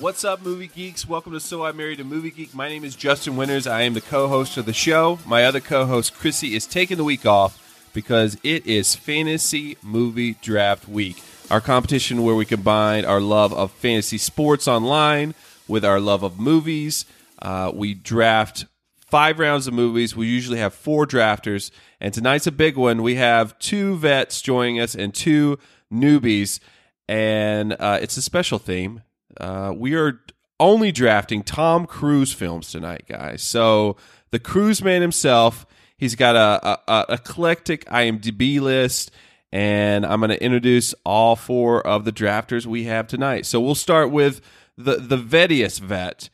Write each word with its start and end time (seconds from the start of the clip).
What's 0.00 0.22
up, 0.22 0.42
movie 0.42 0.68
geeks? 0.68 1.08
Welcome 1.08 1.32
to 1.32 1.40
So 1.40 1.64
I 1.64 1.72
Married 1.72 1.98
a 1.98 2.04
Movie 2.04 2.30
Geek. 2.30 2.54
My 2.54 2.68
name 2.68 2.84
is 2.84 2.94
Justin 2.94 3.34
Winters. 3.34 3.66
I 3.66 3.82
am 3.82 3.94
the 3.94 4.00
co-host 4.00 4.56
of 4.56 4.64
the 4.64 4.72
show. 4.72 5.18
My 5.26 5.44
other 5.44 5.58
co-host, 5.58 6.14
Chrissy, 6.14 6.54
is 6.54 6.66
taking 6.68 6.98
the 6.98 7.04
week 7.04 7.26
off 7.26 7.90
because 7.92 8.36
it 8.44 8.64
is 8.64 8.94
Fantasy 8.94 9.76
Movie 9.82 10.34
Draft 10.34 10.86
Week. 10.88 11.20
Our 11.50 11.60
competition 11.60 12.22
where 12.22 12.36
we 12.36 12.44
combine 12.44 13.04
our 13.04 13.20
love 13.20 13.52
of 13.52 13.72
fantasy 13.72 14.18
sports 14.18 14.68
online 14.68 15.34
with 15.66 15.84
our 15.84 15.98
love 15.98 16.22
of 16.22 16.38
movies. 16.38 17.04
Uh, 17.42 17.72
we 17.74 17.94
draft 17.94 18.66
five 19.08 19.40
rounds 19.40 19.66
of 19.66 19.74
movies. 19.74 20.14
We 20.14 20.28
usually 20.28 20.58
have 20.58 20.74
four 20.74 21.08
drafters, 21.08 21.72
and 22.00 22.14
tonight's 22.14 22.46
a 22.46 22.52
big 22.52 22.76
one. 22.76 23.02
We 23.02 23.16
have 23.16 23.58
two 23.58 23.96
vets 23.96 24.42
joining 24.42 24.78
us 24.78 24.94
and 24.94 25.12
two 25.12 25.58
newbies, 25.92 26.60
and 27.08 27.72
uh, 27.72 27.98
it's 28.00 28.16
a 28.16 28.22
special 28.22 28.60
theme. 28.60 29.02
Uh, 29.38 29.72
we 29.76 29.94
are 29.94 30.20
only 30.60 30.92
drafting 30.92 31.42
Tom 31.42 31.86
Cruise 31.86 32.32
films 32.32 32.70
tonight, 32.70 33.04
guys. 33.08 33.42
So 33.42 33.96
the 34.30 34.38
Cruise 34.38 34.82
Man 34.82 35.02
himself, 35.02 35.66
he's 35.96 36.14
got 36.14 36.36
a, 36.36 36.68
a, 36.68 36.78
a 36.88 37.14
eclectic 37.14 37.84
IMDb 37.86 38.60
list, 38.60 39.10
and 39.52 40.04
I'm 40.04 40.20
going 40.20 40.30
to 40.30 40.42
introduce 40.42 40.94
all 41.04 41.36
four 41.36 41.86
of 41.86 42.04
the 42.04 42.12
drafters 42.12 42.66
we 42.66 42.84
have 42.84 43.06
tonight. 43.06 43.46
So 43.46 43.60
we'll 43.60 43.74
start 43.74 44.10
with 44.10 44.40
the 44.76 44.96
the 44.96 45.18
vettiest 45.18 45.80
vet. 45.80 46.28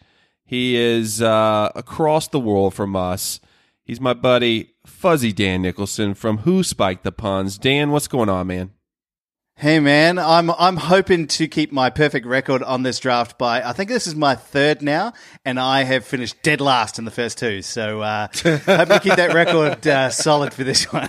He 0.44 0.77
is 0.77 1.22
uh, 1.22 1.70
across 1.75 2.28
the 2.28 2.41
world 2.41 2.75
from 2.75 2.94
us. 2.94 3.41
He's 3.84 4.00
my 4.00 4.14
buddy 4.14 4.75
Fuzzy 4.86 5.32
Dan 5.32 5.62
Nicholson 5.62 6.14
from 6.14 6.38
Who 6.38 6.62
Spiked 6.62 7.05
the 7.05 7.12
Puns. 7.12 7.58
Dan, 7.58 7.91
what's 7.91 8.08
going 8.08 8.28
on, 8.28 8.47
man? 8.47 8.72
Hey 9.56 9.78
man, 9.78 10.19
I'm 10.19 10.50
I'm 10.50 10.77
hoping 10.77 11.28
to 11.28 11.47
keep 11.47 11.70
my 11.70 11.88
perfect 11.88 12.27
record 12.27 12.62
on 12.64 12.83
this 12.83 12.98
draft 12.98 13.38
by 13.38 13.62
I 13.62 13.72
think 13.72 13.88
this 13.88 14.08
is 14.08 14.14
my 14.16 14.34
third 14.34 14.83
now, 14.83 15.12
and 15.44 15.60
I 15.60 15.84
have 15.84 16.05
finished 16.05 16.42
dead 16.42 16.60
last 16.60 16.98
in 16.98 17.05
the 17.05 17.12
first 17.12 17.38
two. 17.38 17.62
So 17.62 18.00
uh, 18.00 18.27
hoping 18.34 18.58
to 18.88 19.00
keep 19.00 19.14
that 19.14 19.32
record 19.32 19.86
uh, 19.86 20.10
solid 20.10 20.52
for 20.52 20.64
this 20.64 20.92
one. 20.92 21.08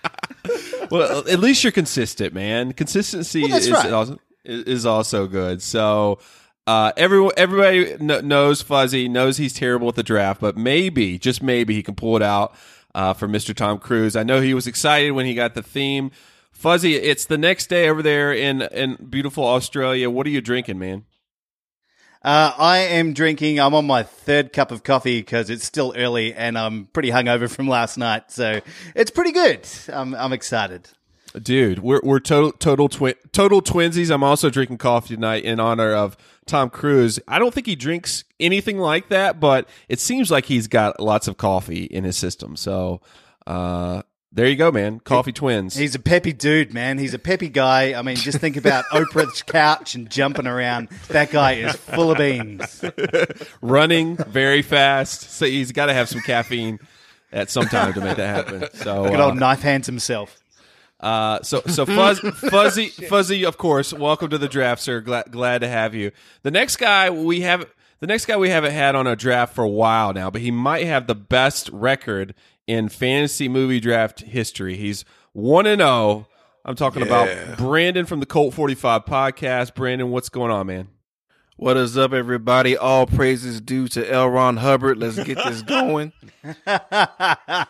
well, 0.92 1.28
at 1.28 1.40
least 1.40 1.64
you're 1.64 1.72
consistent, 1.72 2.32
man. 2.32 2.72
Consistency 2.72 3.42
Well, 3.42 3.54
is, 3.56 3.68
right. 3.70 3.92
also, 3.92 4.18
is 4.44 4.86
also 4.86 5.26
good. 5.26 5.60
So 5.60 6.20
uh, 6.68 6.92
everyone, 6.96 7.32
everybody 7.36 7.96
kn- 7.96 8.28
knows 8.28 8.62
Fuzzy 8.62 9.08
knows 9.08 9.38
he's 9.38 9.52
terrible 9.52 9.88
at 9.88 9.96
the 9.96 10.04
draft, 10.04 10.40
but 10.40 10.56
maybe, 10.56 11.18
just 11.18 11.42
maybe, 11.42 11.74
he 11.74 11.82
can 11.82 11.96
pull 11.96 12.14
it 12.16 12.22
out 12.22 12.54
uh, 12.94 13.12
for 13.12 13.26
Mr. 13.26 13.52
Tom 13.54 13.78
Cruise. 13.78 14.14
I 14.14 14.22
know 14.22 14.40
he 14.40 14.54
was 14.54 14.68
excited 14.68 15.10
when 15.10 15.26
he 15.26 15.34
got 15.34 15.54
the 15.54 15.62
theme. 15.64 16.12
Fuzzy, 16.56 16.94
it's 16.96 17.26
the 17.26 17.36
next 17.36 17.66
day 17.68 17.88
over 17.88 18.02
there 18.02 18.32
in 18.32 18.62
in 18.62 18.96
beautiful 19.10 19.44
Australia. 19.44 20.08
What 20.08 20.26
are 20.26 20.30
you 20.30 20.40
drinking, 20.40 20.78
man? 20.78 21.04
Uh, 22.22 22.52
I 22.58 22.78
am 22.78 23.12
drinking. 23.12 23.60
I'm 23.60 23.74
on 23.74 23.86
my 23.86 24.02
third 24.02 24.52
cup 24.52 24.70
of 24.72 24.82
coffee 24.82 25.20
because 25.20 25.50
it's 25.50 25.64
still 25.64 25.92
early 25.96 26.34
and 26.34 26.58
I'm 26.58 26.86
pretty 26.86 27.10
hungover 27.10 27.48
from 27.48 27.68
last 27.68 27.98
night. 27.98 28.32
So 28.32 28.62
it's 28.94 29.10
pretty 29.10 29.32
good. 29.32 29.68
I'm 29.92 30.14
I'm 30.14 30.32
excited. 30.32 30.88
Dude, 31.40 31.80
we're 31.80 32.00
we're 32.02 32.20
total 32.20 32.52
total 32.52 32.88
twin 32.88 33.14
total 33.32 33.60
twinsies. 33.60 34.10
I'm 34.10 34.24
also 34.24 34.48
drinking 34.48 34.78
coffee 34.78 35.14
tonight 35.14 35.44
in 35.44 35.60
honor 35.60 35.92
of 35.92 36.16
Tom 36.46 36.70
Cruise. 36.70 37.20
I 37.28 37.38
don't 37.38 37.52
think 37.52 37.66
he 37.66 37.76
drinks 37.76 38.24
anything 38.40 38.78
like 38.78 39.10
that, 39.10 39.40
but 39.40 39.68
it 39.90 40.00
seems 40.00 40.30
like 40.30 40.46
he's 40.46 40.68
got 40.68 41.00
lots 41.00 41.28
of 41.28 41.36
coffee 41.36 41.84
in 41.84 42.04
his 42.04 42.16
system. 42.16 42.56
So, 42.56 43.02
uh, 43.46 44.02
there 44.36 44.46
you 44.48 44.56
go, 44.56 44.70
man. 44.70 45.00
Coffee 45.00 45.32
twins. 45.32 45.74
He's 45.74 45.94
a 45.94 45.98
peppy 45.98 46.34
dude, 46.34 46.74
man. 46.74 46.98
He's 46.98 47.14
a 47.14 47.18
peppy 47.18 47.48
guy. 47.48 47.98
I 47.98 48.02
mean, 48.02 48.16
just 48.16 48.38
think 48.38 48.58
about 48.58 48.84
Oprah's 48.92 49.42
couch 49.42 49.94
and 49.94 50.10
jumping 50.10 50.46
around. 50.46 50.90
That 51.08 51.30
guy 51.30 51.52
is 51.52 51.74
full 51.74 52.10
of 52.10 52.18
beans. 52.18 52.84
running 53.62 54.16
very 54.16 54.60
fast. 54.60 55.30
So 55.30 55.46
he's 55.46 55.72
got 55.72 55.86
to 55.86 55.94
have 55.94 56.10
some 56.10 56.20
caffeine 56.20 56.78
at 57.32 57.48
some 57.48 57.64
time 57.64 57.94
to 57.94 58.02
make 58.02 58.18
that 58.18 58.36
happen. 58.36 58.68
So, 58.74 59.08
Good 59.08 59.20
uh, 59.20 59.26
old 59.26 59.38
knife 59.38 59.62
hands 59.62 59.86
himself. 59.86 60.38
Uh, 61.00 61.42
so 61.42 61.62
so 61.66 61.84
fuzz, 61.84 62.20
fuzzy 62.20 62.88
fuzzy 62.88 63.44
of 63.44 63.58
course 63.58 63.92
welcome 63.92 64.30
to 64.30 64.38
the 64.38 64.48
draft 64.48 64.80
sir 64.80 65.02
glad, 65.02 65.30
glad 65.30 65.60
to 65.60 65.68
have 65.68 65.94
you 65.94 66.10
the 66.42 66.50
next 66.50 66.76
guy 66.76 67.10
we 67.10 67.42
have 67.42 67.66
the 68.00 68.06
next 68.06 68.24
guy 68.24 68.38
we 68.38 68.48
haven't 68.48 68.72
had 68.72 68.94
on 68.94 69.06
a 69.06 69.14
draft 69.14 69.54
for 69.54 69.62
a 69.62 69.68
while 69.68 70.14
now 70.14 70.30
but 70.30 70.40
he 70.40 70.50
might 70.50 70.86
have 70.86 71.06
the 71.06 71.14
best 71.14 71.68
record 71.68 72.34
in 72.66 72.88
fantasy 72.88 73.48
movie 73.48 73.80
draft 73.80 74.20
history 74.20 74.76
he's 74.76 75.04
1 75.32 75.66
and 75.66 75.80
0 75.80 76.26
i'm 76.64 76.74
talking 76.74 77.02
about 77.02 77.28
brandon 77.56 78.06
from 78.06 78.20
the 78.20 78.26
colt 78.26 78.54
45 78.54 79.04
podcast 79.04 79.74
brandon 79.74 80.10
what's 80.10 80.28
going 80.28 80.50
on 80.50 80.66
man 80.66 80.88
What 81.58 81.78
is 81.78 81.96
up, 81.96 82.12
everybody? 82.12 82.76
All 82.76 83.06
praises 83.06 83.62
due 83.62 83.88
to 83.88 84.12
L. 84.12 84.28
Ron 84.28 84.58
Hubbard. 84.58 84.98
Let's 84.98 85.16
get 85.16 85.38
this 85.38 85.62
going. 85.76 86.12
I 86.66 87.64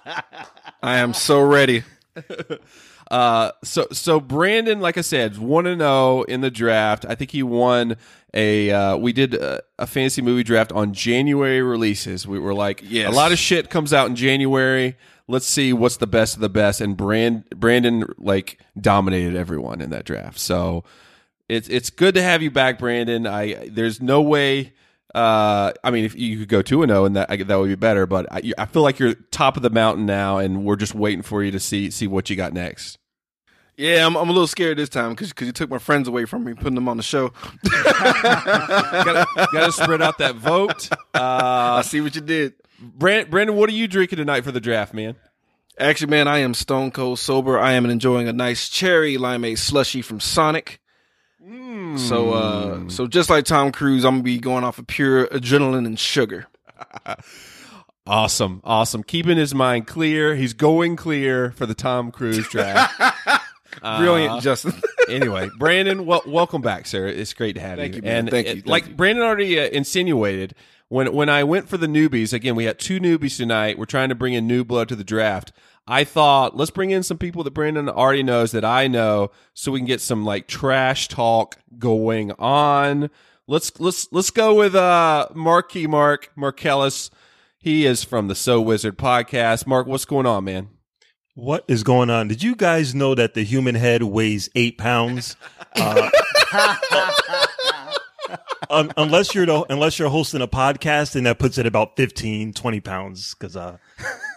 am 0.82 1.14
so 1.14 1.40
ready. 1.40 1.84
Uh, 3.10 3.52
so 3.62 3.86
so 3.92 4.18
Brandon, 4.20 4.80
like 4.80 4.98
I 4.98 5.02
said, 5.02 5.38
one 5.38 5.66
and 5.66 5.80
zero 5.80 6.22
in 6.22 6.40
the 6.40 6.50
draft. 6.50 7.04
I 7.08 7.14
think 7.14 7.30
he 7.30 7.42
won 7.42 7.96
a. 8.34 8.70
Uh, 8.70 8.96
we 8.96 9.12
did 9.12 9.34
a, 9.34 9.62
a 9.78 9.86
fantasy 9.86 10.22
movie 10.22 10.42
draft 10.42 10.72
on 10.72 10.92
January 10.92 11.62
releases. 11.62 12.26
We 12.26 12.38
were 12.38 12.54
like, 12.54 12.82
Yes. 12.84 13.12
a 13.12 13.16
lot 13.16 13.32
of 13.32 13.38
shit 13.38 13.70
comes 13.70 13.92
out 13.92 14.08
in 14.08 14.16
January. 14.16 14.96
Let's 15.28 15.46
see 15.46 15.72
what's 15.72 15.96
the 15.98 16.06
best 16.06 16.34
of 16.34 16.40
the 16.40 16.48
best. 16.48 16.80
And 16.80 16.96
Brand 16.96 17.44
Brandon 17.50 18.06
like 18.18 18.58
dominated 18.80 19.36
everyone 19.36 19.80
in 19.80 19.90
that 19.90 20.04
draft. 20.04 20.38
So 20.38 20.84
it's 21.48 21.68
it's 21.68 21.90
good 21.90 22.14
to 22.16 22.22
have 22.22 22.42
you 22.42 22.50
back, 22.50 22.78
Brandon. 22.78 23.26
I 23.26 23.68
there's 23.68 24.00
no 24.00 24.20
way. 24.22 24.72
Uh, 25.16 25.72
I 25.82 25.90
mean, 25.90 26.04
if 26.04 26.14
you 26.14 26.38
could 26.40 26.48
go 26.48 26.60
two 26.62 26.82
and 26.82 26.90
zero, 26.90 27.06
and 27.06 27.16
that 27.16 27.30
I- 27.30 27.36
that 27.36 27.56
would 27.58 27.68
be 27.68 27.74
better. 27.74 28.06
But 28.06 28.30
I, 28.30 28.52
I 28.58 28.66
feel 28.66 28.82
like 28.82 28.98
you're 28.98 29.14
top 29.30 29.56
of 29.56 29.62
the 29.62 29.70
mountain 29.70 30.04
now, 30.06 30.38
and 30.38 30.64
we're 30.64 30.76
just 30.76 30.94
waiting 30.94 31.22
for 31.22 31.42
you 31.42 31.50
to 31.52 31.58
see 31.60 31.90
see 31.90 32.06
what 32.06 32.28
you 32.28 32.36
got 32.36 32.52
next. 32.52 32.98
Yeah, 33.78 34.06
I'm, 34.06 34.16
I'm 34.16 34.28
a 34.28 34.32
little 34.32 34.46
scared 34.46 34.78
this 34.78 34.88
time 34.88 35.10
because 35.10 35.32
you 35.40 35.52
took 35.52 35.68
my 35.68 35.78
friends 35.78 36.08
away 36.08 36.24
from 36.24 36.44
me, 36.44 36.54
putting 36.54 36.74
them 36.74 36.88
on 36.88 36.96
the 36.96 37.02
show. 37.02 37.32
gotta, 37.64 39.26
gotta 39.52 39.72
spread 39.72 40.02
out 40.02 40.18
that 40.18 40.36
vote. 40.36 40.88
I 41.14 41.18
Uh, 41.78 41.82
see 41.82 42.00
what 42.00 42.14
you 42.14 42.20
did. 42.22 42.54
Brand, 42.80 43.30
Brandon, 43.30 43.56
what 43.56 43.68
are 43.68 43.74
you 43.74 43.86
drinking 43.88 44.16
tonight 44.18 44.44
for 44.44 44.52
the 44.52 44.60
draft, 44.60 44.94
man? 44.94 45.16
Actually, 45.78 46.10
man, 46.10 46.26
I 46.28 46.38
am 46.38 46.54
stone 46.54 46.90
cold 46.90 47.18
sober. 47.18 47.58
I 47.58 47.72
am 47.72 47.84
enjoying 47.86 48.28
a 48.28 48.32
nice 48.32 48.68
cherry 48.70 49.16
limeade 49.16 49.58
slushy 49.58 50.00
from 50.02 50.20
Sonic. 50.20 50.80
So, 51.98 52.32
uh, 52.32 52.88
so 52.88 53.06
just 53.06 53.30
like 53.30 53.44
Tom 53.44 53.70
Cruise, 53.70 54.04
I'm 54.04 54.14
gonna 54.14 54.22
be 54.24 54.38
going 54.38 54.64
off 54.64 54.78
of 54.78 54.86
pure 54.86 55.26
adrenaline 55.28 55.86
and 55.86 55.98
sugar. 55.98 56.46
Awesome, 58.08 58.60
awesome. 58.62 59.02
Keeping 59.02 59.36
his 59.36 59.52
mind 59.52 59.88
clear. 59.88 60.36
He's 60.36 60.52
going 60.52 60.94
clear 60.94 61.50
for 61.50 61.66
the 61.66 61.74
Tom 61.74 62.12
Cruise 62.12 62.48
draft. 62.48 62.94
Brilliant, 63.80 64.42
Justin. 64.42 64.74
anyway, 65.08 65.50
Brandon, 65.58 66.06
wel- 66.06 66.22
welcome 66.24 66.62
back, 66.62 66.86
sir. 66.86 67.08
It's 67.08 67.34
great 67.34 67.54
to 67.54 67.60
have 67.60 67.78
Thank 67.78 67.94
you. 67.94 67.96
you, 67.96 68.02
man. 68.02 68.18
And 68.18 68.30
Thank 68.30 68.46
uh, 68.46 68.50
you. 68.50 68.54
Thank 68.56 68.66
like 68.68 68.86
you. 68.86 68.94
Brandon 68.94 69.24
already 69.24 69.58
uh, 69.58 69.64
insinuated, 69.70 70.54
when 70.88 71.12
when 71.12 71.28
I 71.28 71.42
went 71.42 71.68
for 71.68 71.78
the 71.78 71.88
newbies 71.88 72.32
again, 72.32 72.54
we 72.54 72.64
had 72.64 72.78
two 72.78 73.00
newbies 73.00 73.36
tonight. 73.38 73.76
We're 73.76 73.86
trying 73.86 74.10
to 74.10 74.14
bring 74.14 74.34
in 74.34 74.46
new 74.46 74.64
blood 74.64 74.88
to 74.90 74.96
the 74.96 75.04
draft. 75.04 75.52
I 75.88 76.04
thought 76.04 76.56
let's 76.56 76.70
bring 76.72 76.90
in 76.90 77.02
some 77.02 77.18
people 77.18 77.44
that 77.44 77.52
Brandon 77.52 77.88
already 77.88 78.22
knows 78.24 78.52
that 78.52 78.64
I 78.64 78.88
know, 78.88 79.30
so 79.54 79.70
we 79.70 79.78
can 79.78 79.86
get 79.86 80.00
some 80.00 80.24
like 80.24 80.48
trash 80.48 81.08
talk 81.08 81.56
going 81.78 82.32
on. 82.32 83.10
Let's 83.46 83.78
let's 83.78 84.08
let's 84.12 84.30
go 84.30 84.54
with 84.54 84.74
uh 84.74 85.28
Marky 85.34 85.86
Mark 85.86 86.32
Marcellus. 86.34 87.10
He 87.58 87.86
is 87.86 88.02
from 88.04 88.28
the 88.28 88.34
So 88.34 88.60
Wizard 88.60 88.98
podcast. 88.98 89.66
Mark, 89.66 89.86
what's 89.86 90.04
going 90.04 90.26
on, 90.26 90.44
man? 90.44 90.68
What 91.34 91.64
is 91.68 91.82
going 91.82 92.10
on? 92.10 92.28
Did 92.28 92.42
you 92.42 92.56
guys 92.56 92.94
know 92.94 93.14
that 93.14 93.34
the 93.34 93.44
human 93.44 93.74
head 93.74 94.02
weighs 94.02 94.48
eight 94.54 94.78
pounds? 94.78 95.36
Uh, 95.78 96.10
un- 98.70 98.92
unless 98.96 99.34
you're 99.34 99.46
the, 99.46 99.64
unless 99.68 99.98
you're 99.98 100.08
hosting 100.08 100.40
a 100.40 100.48
podcast, 100.48 101.14
and 101.16 101.26
that 101.26 101.38
puts 101.38 101.58
it 101.58 101.66
about 101.66 101.96
15, 101.96 102.52
20 102.54 102.80
pounds 102.80 103.34
because 103.34 103.56
uh, 103.56 103.76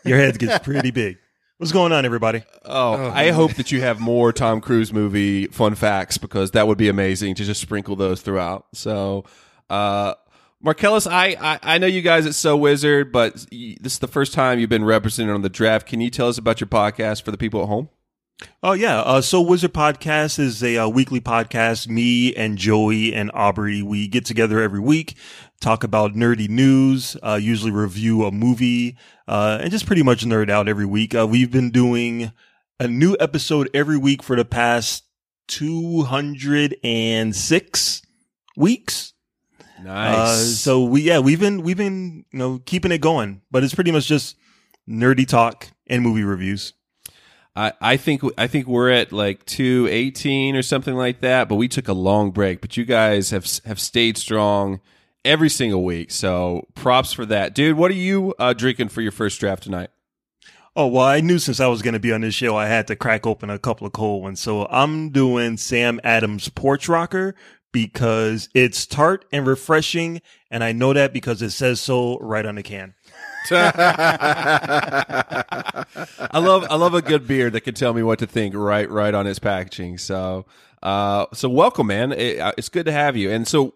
your 0.05 0.17
head 0.17 0.37
gets 0.37 0.59
pretty 0.59 0.91
big. 0.91 1.17
What's 1.59 1.73
going 1.73 1.91
on, 1.91 2.05
everybody? 2.05 2.43
Oh, 2.63 3.11
I 3.11 3.31
hope 3.31 3.55
that 3.55 3.69
you 3.69 3.81
have 3.81 3.99
more 3.99 4.31
Tom 4.31 4.61
Cruise 4.61 4.93
movie 4.93 5.47
fun 5.47 5.75
facts 5.75 6.17
because 6.17 6.51
that 6.51 6.67
would 6.69 6.77
be 6.77 6.87
amazing 6.87 7.35
to 7.35 7.43
just 7.43 7.59
sprinkle 7.59 7.97
those 7.97 8.21
throughout. 8.21 8.67
So, 8.73 9.25
uh, 9.69 10.13
Marcellus, 10.61 11.05
I, 11.05 11.35
I, 11.37 11.59
I 11.61 11.77
know 11.77 11.85
you 11.87 12.01
guys 12.01 12.25
at 12.25 12.33
So 12.33 12.55
Wizard, 12.55 13.11
but 13.11 13.45
y- 13.51 13.75
this 13.81 13.91
is 13.91 13.99
the 13.99 14.07
first 14.07 14.31
time 14.33 14.59
you've 14.59 14.69
been 14.69 14.85
represented 14.85 15.35
on 15.35 15.41
the 15.41 15.49
draft. 15.49 15.85
Can 15.85 15.99
you 15.99 16.09
tell 16.09 16.29
us 16.29 16.37
about 16.37 16.61
your 16.61 16.69
podcast 16.69 17.23
for 17.23 17.31
the 17.31 17.37
people 17.37 17.61
at 17.61 17.67
home? 17.67 17.89
Oh 18.63 18.71
yeah, 18.71 19.01
uh, 19.01 19.19
so 19.19 19.41
Wizard 19.41 19.73
Podcast 19.73 20.39
is 20.39 20.63
a 20.63 20.77
uh, 20.77 20.87
weekly 20.87 21.19
podcast. 21.19 21.89
Me 21.89 22.33
and 22.35 22.57
Joey 22.57 23.13
and 23.13 23.29
Aubrey, 23.33 23.81
we 23.81 24.07
get 24.07 24.23
together 24.23 24.61
every 24.61 24.79
week, 24.79 25.15
talk 25.59 25.83
about 25.83 26.13
nerdy 26.13 26.49
news, 26.49 27.17
uh, 27.21 27.39
usually 27.41 27.71
review 27.71 28.25
a 28.25 28.31
movie, 28.31 28.97
uh, 29.27 29.59
and 29.61 29.71
just 29.71 29.85
pretty 29.85 30.03
much 30.03 30.25
nerd 30.25 30.49
out 30.49 30.67
every 30.67 30.85
week. 30.85 31.13
Uh, 31.13 31.27
we've 31.27 31.51
been 31.51 31.69
doing 31.69 32.31
a 32.79 32.87
new 32.87 33.15
episode 33.19 33.69
every 33.73 33.97
week 33.97 34.23
for 34.23 34.35
the 34.35 34.45
past 34.45 35.03
two 35.47 36.03
hundred 36.03 36.75
and 36.83 37.35
six 37.35 38.01
weeks. 38.55 39.13
Nice. 39.83 40.17
Uh, 40.17 40.35
so 40.35 40.83
we 40.83 41.01
yeah 41.01 41.19
we've 41.19 41.39
been 41.39 41.63
we've 41.63 41.77
been 41.77 42.25
you 42.31 42.39
know 42.39 42.59
keeping 42.65 42.91
it 42.91 42.99
going, 42.99 43.41
but 43.51 43.63
it's 43.63 43.75
pretty 43.75 43.91
much 43.91 44.07
just 44.07 44.35
nerdy 44.89 45.27
talk 45.27 45.67
and 45.87 46.03
movie 46.03 46.23
reviews. 46.23 46.73
I, 47.55 47.73
I 47.81 47.97
think 47.97 48.21
I 48.37 48.47
think 48.47 48.67
we're 48.67 48.89
at 48.89 49.11
like 49.11 49.45
two 49.45 49.87
eighteen 49.89 50.55
or 50.55 50.61
something 50.61 50.95
like 50.95 51.21
that, 51.21 51.49
but 51.49 51.55
we 51.55 51.67
took 51.67 51.87
a 51.87 51.93
long 51.93 52.31
break. 52.31 52.61
But 52.61 52.77
you 52.77 52.85
guys 52.85 53.31
have 53.31 53.45
have 53.65 53.79
stayed 53.79 54.17
strong 54.17 54.79
every 55.25 55.49
single 55.49 55.83
week, 55.83 56.11
so 56.11 56.67
props 56.75 57.13
for 57.13 57.25
that, 57.25 57.53
dude. 57.53 57.77
What 57.77 57.91
are 57.91 57.95
you 57.95 58.33
uh, 58.39 58.53
drinking 58.53 58.89
for 58.89 59.01
your 59.01 59.11
first 59.11 59.39
draft 59.39 59.63
tonight? 59.63 59.89
Oh 60.75 60.87
well, 60.87 61.05
I 61.05 61.19
knew 61.19 61.39
since 61.39 61.59
I 61.59 61.67
was 61.67 61.81
going 61.81 61.93
to 61.93 61.99
be 61.99 62.13
on 62.13 62.21
this 62.21 62.35
show, 62.35 62.55
I 62.55 62.67
had 62.67 62.87
to 62.87 62.95
crack 62.95 63.27
open 63.27 63.49
a 63.49 63.59
couple 63.59 63.87
of 63.87 63.93
cold 63.93 64.23
ones. 64.23 64.39
So 64.39 64.65
I'm 64.67 65.09
doing 65.09 65.57
Sam 65.57 65.99
Adams 66.03 66.47
Porch 66.49 66.87
Rocker 66.87 67.35
because 67.71 68.49
it's 68.53 68.85
tart 68.85 69.25
and 69.31 69.45
refreshing, 69.45 70.21
and 70.49 70.63
I 70.63 70.71
know 70.71 70.93
that 70.93 71.13
because 71.13 71.41
it 71.41 71.51
says 71.51 71.81
so 71.81 72.17
right 72.19 72.45
on 72.45 72.55
the 72.55 72.63
can. 72.63 72.93
I 73.51 73.75
love 76.33 76.65
I 76.69 76.75
love 76.75 76.93
a 76.93 77.01
good 77.01 77.27
beer 77.27 77.49
that 77.49 77.61
can 77.61 77.73
tell 77.73 77.93
me 77.93 78.03
what 78.03 78.19
to 78.19 78.27
think 78.27 78.53
right 78.55 78.89
right 78.89 79.13
on 79.13 79.27
its 79.27 79.39
packaging. 79.39 79.97
So 79.97 80.45
uh 80.83 81.25
so 81.33 81.49
welcome 81.49 81.87
man. 81.87 82.11
It, 82.11 82.39
uh, 82.39 82.51
it's 82.57 82.69
good 82.69 82.85
to 82.85 82.91
have 82.91 83.17
you. 83.17 83.31
And 83.31 83.47
so 83.47 83.73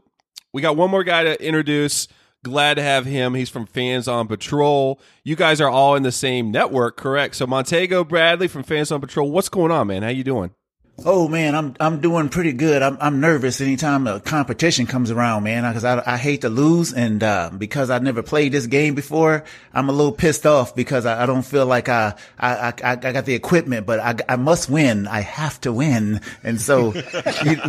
we 0.53 0.61
got 0.61 0.77
one 0.77 0.89
more 0.91 1.03
guy 1.03 1.23
to 1.23 1.45
introduce. 1.45 2.07
Glad 2.43 2.75
to 2.75 2.83
have 2.83 3.05
him. 3.05 3.33
He's 3.35 3.49
from 3.49 3.65
Fans 3.65 4.07
on 4.07 4.27
Patrol. 4.27 4.99
You 5.23 5.35
guys 5.35 5.61
are 5.61 5.69
all 5.69 5.95
in 5.95 6.03
the 6.03 6.11
same 6.11 6.51
network, 6.51 6.97
correct? 6.97 7.35
So 7.35 7.47
Montego 7.47 8.03
Bradley 8.03 8.47
from 8.47 8.63
Fans 8.63 8.91
on 8.91 9.01
Patrol. 9.01 9.31
What's 9.31 9.49
going 9.49 9.71
on, 9.71 9.87
man? 9.87 10.03
How 10.03 10.09
you 10.09 10.23
doing? 10.23 10.51
Oh 10.99 11.27
man, 11.27 11.55
I'm 11.55 11.75
I'm 11.79 12.01
doing 12.01 12.29
pretty 12.29 12.53
good. 12.53 12.83
I'm 12.83 12.97
I'm 13.01 13.19
nervous 13.19 13.59
anytime 13.59 14.05
a 14.05 14.19
competition 14.19 14.85
comes 14.85 15.09
around, 15.09 15.43
man, 15.43 15.63
because 15.67 15.83
I, 15.83 16.03
I 16.05 16.17
hate 16.17 16.41
to 16.41 16.49
lose, 16.49 16.93
and 16.93 17.21
uh, 17.23 17.49
because 17.57 17.89
I 17.89 17.97
never 17.97 18.21
played 18.21 18.51
this 18.51 18.67
game 18.67 18.93
before, 18.93 19.43
I'm 19.73 19.89
a 19.89 19.91
little 19.91 20.11
pissed 20.11 20.45
off 20.45 20.75
because 20.75 21.07
I, 21.07 21.23
I 21.23 21.25
don't 21.25 21.41
feel 21.41 21.65
like 21.65 21.89
I 21.89 22.13
I, 22.37 22.73
I 22.83 22.91
I 22.91 22.95
got 22.95 23.25
the 23.25 23.33
equipment, 23.33 23.87
but 23.87 23.99
I 23.99 24.15
I 24.29 24.35
must 24.35 24.69
win. 24.69 25.07
I 25.07 25.21
have 25.21 25.59
to 25.61 25.73
win, 25.73 26.21
and 26.43 26.61
so 26.61 26.93
you, 27.43 27.59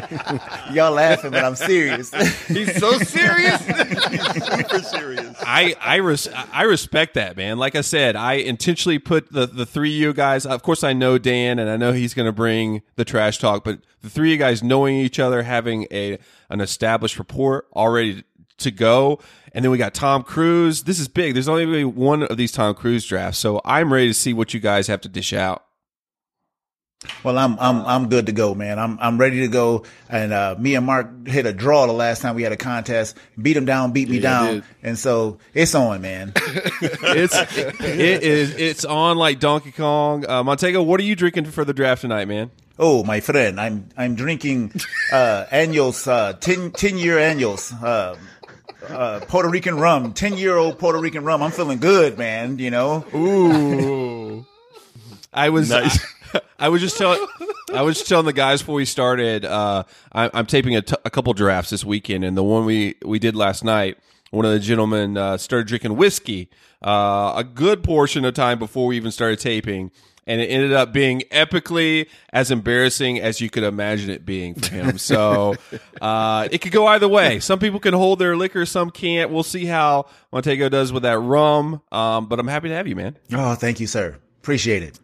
y'all 0.73 0.93
laughing, 0.93 1.31
but 1.31 1.44
I'm 1.44 1.56
serious. 1.56 2.12
He's 2.47 2.76
so 2.79 2.99
serious. 2.99 3.65
He's 3.65 4.44
Super 4.44 4.81
serious. 4.81 5.35
I 5.41 5.75
I 5.81 5.97
res- 5.97 6.29
I 6.29 6.65
respect 6.65 7.15
that, 7.15 7.38
man. 7.38 7.56
Like 7.56 7.75
I 7.75 7.81
said, 7.81 8.17
I 8.17 8.35
intentionally 8.35 8.99
put 8.99 9.32
the 9.32 9.47
the 9.47 9.65
three 9.65 9.94
of 9.94 10.00
you 10.00 10.12
guys. 10.12 10.44
Of 10.44 10.62
course, 10.62 10.85
I 10.85 10.93
know 10.93 11.17
Dan, 11.17 11.59
and 11.59 11.71
I 11.71 11.79
know 11.79 11.93
he's 11.93 12.12
going 12.12 12.26
to 12.26 12.32
bring 12.32 12.82
the 12.97 13.05
trash 13.14 13.38
talk, 13.38 13.62
but 13.62 13.78
the 14.02 14.11
three 14.11 14.31
of 14.31 14.32
you 14.32 14.38
guys 14.38 14.61
knowing 14.61 14.96
each 14.96 15.20
other, 15.20 15.44
having 15.44 15.87
a 15.93 16.19
an 16.50 16.61
established 16.61 17.16
rapport 17.16 17.64
already 17.72 18.25
to 18.58 18.72
go, 18.72 19.20
and 19.52 19.64
then 19.64 19.70
we 19.70 19.78
got 19.78 19.94
Tom 19.94 20.25
Cruise. 20.25 20.82
This 20.82 20.99
is 20.99 21.06
big. 21.06 21.34
There's 21.34 21.49
only 21.49 21.64
really 21.64 21.84
one 21.84 22.25
of 22.25 22.37
these 22.37 22.50
Tom 22.50 22.75
Cruise 22.75 23.06
drafts, 23.06 23.38
so 23.38 23.61
I'm 23.64 23.93
ready 23.93 24.08
to 24.08 24.14
see 24.14 24.32
what 24.32 24.52
you 24.52 24.58
guys 24.58 24.88
have 24.88 25.00
to 25.02 25.08
dish 25.08 25.32
out. 25.32 25.64
Well, 27.22 27.38
I'm 27.38 27.56
I'm 27.61 27.87
I'm 27.87 28.08
good 28.08 28.26
to 28.26 28.32
go, 28.32 28.52
man. 28.52 28.81
I'm 28.81 28.99
I'm 29.00 29.16
ready 29.16 29.43
to 29.43 29.49
go. 29.49 29.84
And 30.08 30.32
uh, 30.32 30.56
me 30.58 30.75
and 30.75 30.84
Mark 30.84 31.28
hit 31.28 31.46
a 31.46 31.52
draw 31.52 31.87
the 31.87 31.93
last 31.93 32.20
time 32.20 32.34
we 32.34 32.43
had 32.43 32.50
a 32.50 32.56
contest. 32.56 33.16
Beat 33.40 33.56
him 33.56 33.64
down, 33.64 33.93
beat 33.93 34.08
me 34.08 34.19
down, 34.19 34.64
and 34.82 34.99
so 34.99 35.38
it's 35.52 35.75
on, 35.76 36.02
man. 36.02 36.32
It's 37.16 37.37
it 37.81 38.22
is 38.25 38.56
it's 38.56 38.84
on 38.84 39.19
like 39.19 39.38
Donkey 39.38 39.70
Kong. 39.70 40.28
Uh, 40.28 40.43
Montego, 40.43 40.82
what 40.82 40.99
are 40.99 41.05
you 41.05 41.14
drinking 41.14 41.44
for 41.44 41.64
the 41.64 41.75
draft 41.75 42.00
tonight, 42.00 42.26
man? 42.26 42.50
Oh, 42.79 43.05
my 43.05 43.21
friend, 43.21 43.61
I'm 43.61 43.88
I'm 43.97 44.15
drinking 44.15 44.73
uh 45.12 45.47
annuals, 45.50 46.06
uh 46.09 46.32
10, 46.35 46.73
10 46.73 46.99
year 46.99 47.19
annuals, 47.19 47.73
uh, 47.73 48.17
uh 48.88 49.21
Puerto 49.29 49.49
Rican 49.49 49.76
rum, 49.79 50.12
ten 50.12 50.37
year 50.37 50.56
old 50.56 50.79
Puerto 50.79 50.99
Rican 50.99 51.25
rum. 51.25 51.43
I'm 51.43 51.50
feeling 51.53 51.79
good, 51.79 52.19
man. 52.19 52.59
You 52.59 52.71
know. 52.71 53.05
Ooh. 53.15 54.44
I 55.32 55.49
was 55.50 55.71
Nice. 55.71 56.05
I, 56.35 56.41
I 56.59 56.69
was 56.69 56.81
just 56.81 56.99
telling 56.99 57.25
I 57.73 57.82
was 57.82 57.97
just 57.99 58.09
telling 58.09 58.26
the 58.26 58.32
guys 58.32 58.61
before 58.61 58.76
we 58.76 58.85
started. 58.85 59.44
Uh, 59.44 59.85
I, 60.12 60.31
I'm 60.35 60.47
taping 60.47 60.75
a, 60.76 60.82
t- 60.82 60.97
a 61.05 61.11
couple 61.11 61.32
drafts 61.32 61.71
this 61.71 61.85
weekend, 61.85 62.25
and 62.25 62.37
the 62.37 62.43
one 62.44 62.65
we 62.65 62.97
we 63.05 63.19
did 63.19 63.37
last 63.37 63.65
night. 63.65 63.99
One 64.31 64.44
of 64.44 64.50
the 64.50 64.59
gentlemen 64.59 65.17
uh, 65.17 65.37
started 65.37 65.69
drinking 65.69 65.97
whiskey 65.97 66.50
uh, 66.85 67.32
a 67.37 67.44
good 67.44 67.82
portion 67.82 68.25
of 68.25 68.35
time 68.35 68.59
before 68.59 68.87
we 68.87 68.97
even 68.97 69.11
started 69.11 69.38
taping, 69.38 69.91
and 70.26 70.41
it 70.41 70.47
ended 70.47 70.73
up 70.73 70.93
being 70.93 71.23
epically 71.31 72.09
as 72.32 72.50
embarrassing 72.50 73.21
as 73.21 73.41
you 73.41 73.50
could 73.50 73.62
imagine 73.62 74.11
it 74.11 74.25
being 74.25 74.55
for 74.55 74.75
him. 74.75 74.99
So 75.05 75.55
uh, 76.00 76.49
it 76.50 76.59
could 76.59 76.73
go 76.73 76.87
either 76.87 77.09
way. 77.09 77.38
Some 77.41 77.59
people 77.59 77.79
can 77.79 77.94
hold 77.94 78.19
their 78.19 78.37
liquor, 78.37 78.65
some 78.65 78.91
can't. 78.91 79.31
We'll 79.31 79.43
see 79.43 79.67
how 79.67 80.06
Montego 80.32 80.69
does 80.69 80.93
with 80.93 81.03
that 81.03 81.19
rum. 81.19 81.82
Um, 81.93 82.26
but 82.26 82.38
I'm 82.38 82.49
happy 82.49 82.69
to 82.69 82.75
have 82.75 82.87
you, 82.87 82.97
man. 82.97 83.17
Oh, 83.32 83.55
thank 83.55 83.81
you, 83.81 83.87
sir. 83.87 84.17
Appreciate 84.41 84.82
it. 84.82 84.99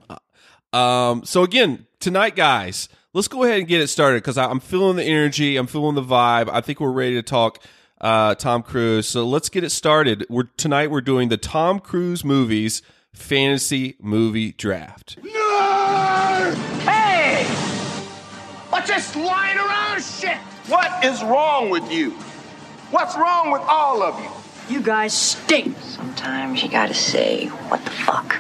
Um, 0.73 1.25
so 1.25 1.43
again, 1.43 1.87
tonight, 1.99 2.37
guys, 2.37 2.89
let's 3.13 3.29
go 3.29 3.45
ahead 3.45 3.59
and 3.59 3.69
get 3.69 3.81
it 3.81 3.89
started 3.89 4.23
because 4.23 4.39
I'm 4.39 4.61
feeling 4.61 4.97
the 4.97 5.05
energy. 5.05 5.57
I'm 5.57 5.67
feeling 5.67 5.95
the 5.95 6.03
vibe. 6.03 6.49
I 6.49 6.61
think 6.61 6.81
we're 6.81 6.91
ready 6.91 7.15
to 7.15 7.23
talk 7.23 7.63
uh, 8.01 8.35
Tom 8.37 8.63
Cruise. 8.63 9.07
So 9.09 9.27
let's 9.27 9.49
get 9.49 9.65
it 9.65 9.71
started. 9.71 10.27
We're 10.29 10.45
tonight. 10.57 10.91
We're 10.91 11.01
doing 11.01 11.29
the 11.29 11.37
Tom 11.37 11.81
Cruise 11.81 12.25
movies 12.25 12.83
fantasy 13.15 13.97
movie 14.01 14.53
draft. 14.53 15.19
Hey! 16.85 17.45
What's 18.71 18.89
this 18.89 19.15
lying 19.17 19.59
around 19.59 20.03
shit? 20.03 20.37
What 20.69 21.05
is 21.05 21.23
wrong 21.23 21.71
with 21.71 21.91
you? 21.91 22.11
What's 22.91 23.17
wrong 23.17 23.51
with 23.51 23.63
all 23.63 24.03
of 24.03 24.19
you? 24.21 24.31
You 24.75 24.83
guys 24.83 25.13
stink. 25.13 25.77
Sometimes 25.81 26.63
you 26.63 26.69
gotta 26.69 26.95
say, 26.95 27.47
what 27.47 27.85
the 27.85 27.91
fuck? 27.91 28.37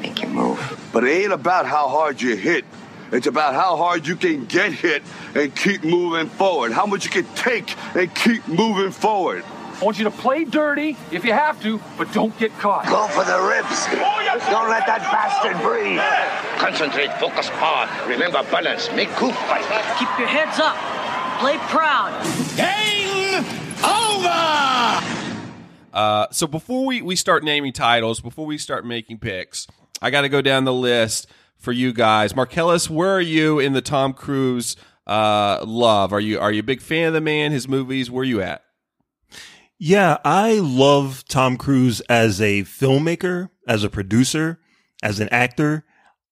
Make 0.00 0.20
your 0.22 0.30
move. 0.30 0.88
But 0.92 1.04
it 1.04 1.24
ain't 1.24 1.32
about 1.32 1.66
how 1.66 1.88
hard 1.88 2.20
you 2.20 2.36
hit. 2.36 2.64
It's 3.10 3.26
about 3.26 3.54
how 3.54 3.76
hard 3.76 4.06
you 4.06 4.16
can 4.16 4.44
get 4.44 4.72
hit 4.72 5.02
and 5.34 5.54
keep 5.56 5.82
moving 5.82 6.28
forward. 6.28 6.72
How 6.72 6.84
much 6.84 7.06
you 7.06 7.10
can 7.10 7.24
take 7.34 7.74
and 7.96 8.14
keep 8.14 8.46
moving 8.46 8.90
forward. 8.90 9.44
I 9.80 9.84
want 9.84 9.96
you 9.96 10.04
to 10.04 10.10
play 10.10 10.44
dirty 10.44 10.96
if 11.12 11.24
you 11.24 11.32
have 11.32 11.62
to, 11.62 11.80
but 11.96 12.12
don't 12.12 12.36
get 12.36 12.50
caught. 12.58 12.86
Go 12.86 13.06
for 13.08 13.24
the 13.24 13.38
ribs. 13.40 13.86
Don't 14.50 14.68
let 14.68 14.86
that 14.86 15.06
bastard 15.12 15.56
breathe. 15.62 16.00
Concentrate, 16.58 17.12
focus 17.20 17.48
hard. 17.48 17.88
Remember 18.08 18.42
balance. 18.50 18.90
Make 18.92 19.08
coup 19.10 19.30
fight. 19.30 19.62
Keep 20.00 20.18
your 20.18 20.26
heads 20.26 20.58
up. 20.58 20.74
Play 21.38 21.58
proud. 21.68 22.10
Game 22.56 23.44
over! 23.84 24.58
Uh, 25.92 26.26
so 26.32 26.48
before 26.48 26.84
we, 26.84 27.00
we 27.00 27.14
start 27.14 27.44
naming 27.44 27.72
titles, 27.72 28.20
before 28.20 28.46
we 28.46 28.58
start 28.58 28.84
making 28.84 29.18
picks, 29.18 29.68
I 30.02 30.10
got 30.10 30.22
to 30.22 30.28
go 30.28 30.42
down 30.42 30.64
the 30.64 30.72
list 30.72 31.28
for 31.56 31.70
you 31.70 31.92
guys. 31.92 32.34
Marcellus, 32.34 32.90
where 32.90 33.12
are 33.12 33.20
you 33.20 33.60
in 33.60 33.74
the 33.74 33.80
Tom 33.80 34.12
Cruise 34.12 34.74
uh, 35.06 35.64
love? 35.64 36.12
Are 36.12 36.20
you 36.20 36.40
are 36.40 36.50
you 36.50 36.60
a 36.60 36.64
big 36.64 36.80
fan 36.80 37.06
of 37.06 37.14
the 37.14 37.20
man, 37.20 37.52
his 37.52 37.68
movies? 37.68 38.10
Where 38.10 38.22
are 38.22 38.24
you 38.24 38.42
at? 38.42 38.64
Yeah, 39.78 40.18
I 40.24 40.54
love 40.54 41.24
Tom 41.28 41.56
Cruise 41.56 42.00
as 42.08 42.40
a 42.40 42.62
filmmaker, 42.62 43.50
as 43.66 43.84
a 43.84 43.90
producer, 43.90 44.58
as 45.02 45.20
an 45.20 45.28
actor. 45.28 45.84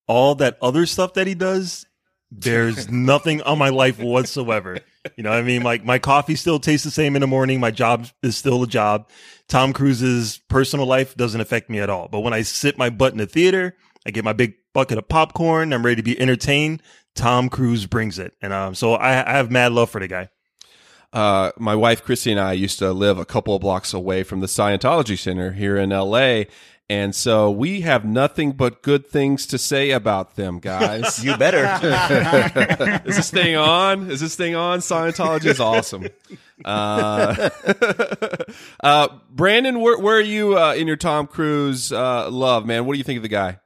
All 0.08 0.34
that 0.36 0.58
other 0.60 0.84
stuff 0.84 1.14
that 1.14 1.28
he 1.28 1.34
does, 1.34 1.86
there's 2.30 2.90
nothing 2.90 3.42
on 3.42 3.58
my 3.58 3.68
life 3.68 4.00
whatsoever. 4.00 4.78
You 5.16 5.22
know 5.22 5.30
what 5.30 5.38
I 5.38 5.42
mean? 5.42 5.62
Like 5.62 5.84
my 5.84 6.00
coffee 6.00 6.34
still 6.34 6.58
tastes 6.58 6.84
the 6.84 6.90
same 6.90 7.14
in 7.14 7.20
the 7.20 7.28
morning. 7.28 7.60
My 7.60 7.70
job 7.70 8.08
is 8.22 8.36
still 8.36 8.64
a 8.64 8.66
job. 8.66 9.08
Tom 9.48 9.72
Cruise's 9.72 10.40
personal 10.48 10.86
life 10.86 11.14
doesn't 11.14 11.40
affect 11.40 11.70
me 11.70 11.78
at 11.78 11.88
all. 11.90 12.08
But 12.08 12.20
when 12.20 12.32
I 12.32 12.42
sit 12.42 12.76
my 12.76 12.90
butt 12.90 13.12
in 13.12 13.18
the 13.18 13.26
theater, 13.26 13.76
I 14.04 14.10
get 14.10 14.24
my 14.24 14.32
big 14.32 14.54
bucket 14.74 14.98
of 14.98 15.08
popcorn. 15.08 15.72
I'm 15.72 15.84
ready 15.84 15.96
to 15.96 16.02
be 16.02 16.20
entertained. 16.20 16.82
Tom 17.14 17.48
Cruise 17.48 17.86
brings 17.86 18.18
it. 18.18 18.34
And 18.42 18.52
um, 18.52 18.74
so 18.74 18.94
I, 18.94 19.28
I 19.28 19.36
have 19.36 19.52
mad 19.52 19.72
love 19.72 19.90
for 19.90 20.00
the 20.00 20.08
guy. 20.08 20.30
Uh, 21.12 21.52
my 21.58 21.74
wife 21.74 22.04
Christy 22.04 22.30
and 22.30 22.40
I 22.40 22.52
used 22.52 22.78
to 22.80 22.92
live 22.92 23.18
a 23.18 23.24
couple 23.24 23.54
of 23.54 23.62
blocks 23.62 23.94
away 23.94 24.22
from 24.22 24.40
the 24.40 24.46
Scientology 24.46 25.18
Center 25.18 25.52
here 25.52 25.76
in 25.76 25.90
LA. 25.90 26.44
And 26.88 27.16
so 27.16 27.50
we 27.50 27.80
have 27.80 28.04
nothing 28.04 28.52
but 28.52 28.82
good 28.82 29.06
things 29.06 29.46
to 29.46 29.58
say 29.58 29.90
about 29.90 30.36
them, 30.36 30.60
guys. 30.60 31.18
You 31.24 31.36
better. 31.36 31.64
is 33.04 33.16
this 33.16 33.30
thing 33.30 33.56
on? 33.56 34.10
Is 34.10 34.20
this 34.20 34.36
thing 34.36 34.54
on? 34.54 34.78
Scientology 34.78 35.46
is 35.46 35.58
awesome. 35.58 36.06
Uh, 36.64 37.50
uh, 38.84 39.08
Brandon, 39.30 39.80
where, 39.80 39.98
where 39.98 40.16
are 40.16 40.20
you 40.20 40.56
uh, 40.56 40.74
in 40.74 40.86
your 40.86 40.96
Tom 40.96 41.26
Cruise 41.26 41.90
uh, 41.90 42.30
love, 42.30 42.66
man? 42.66 42.86
What 42.86 42.92
do 42.92 42.98
you 42.98 43.04
think 43.04 43.16
of 43.16 43.22
the 43.22 43.28
guy? 43.28 43.58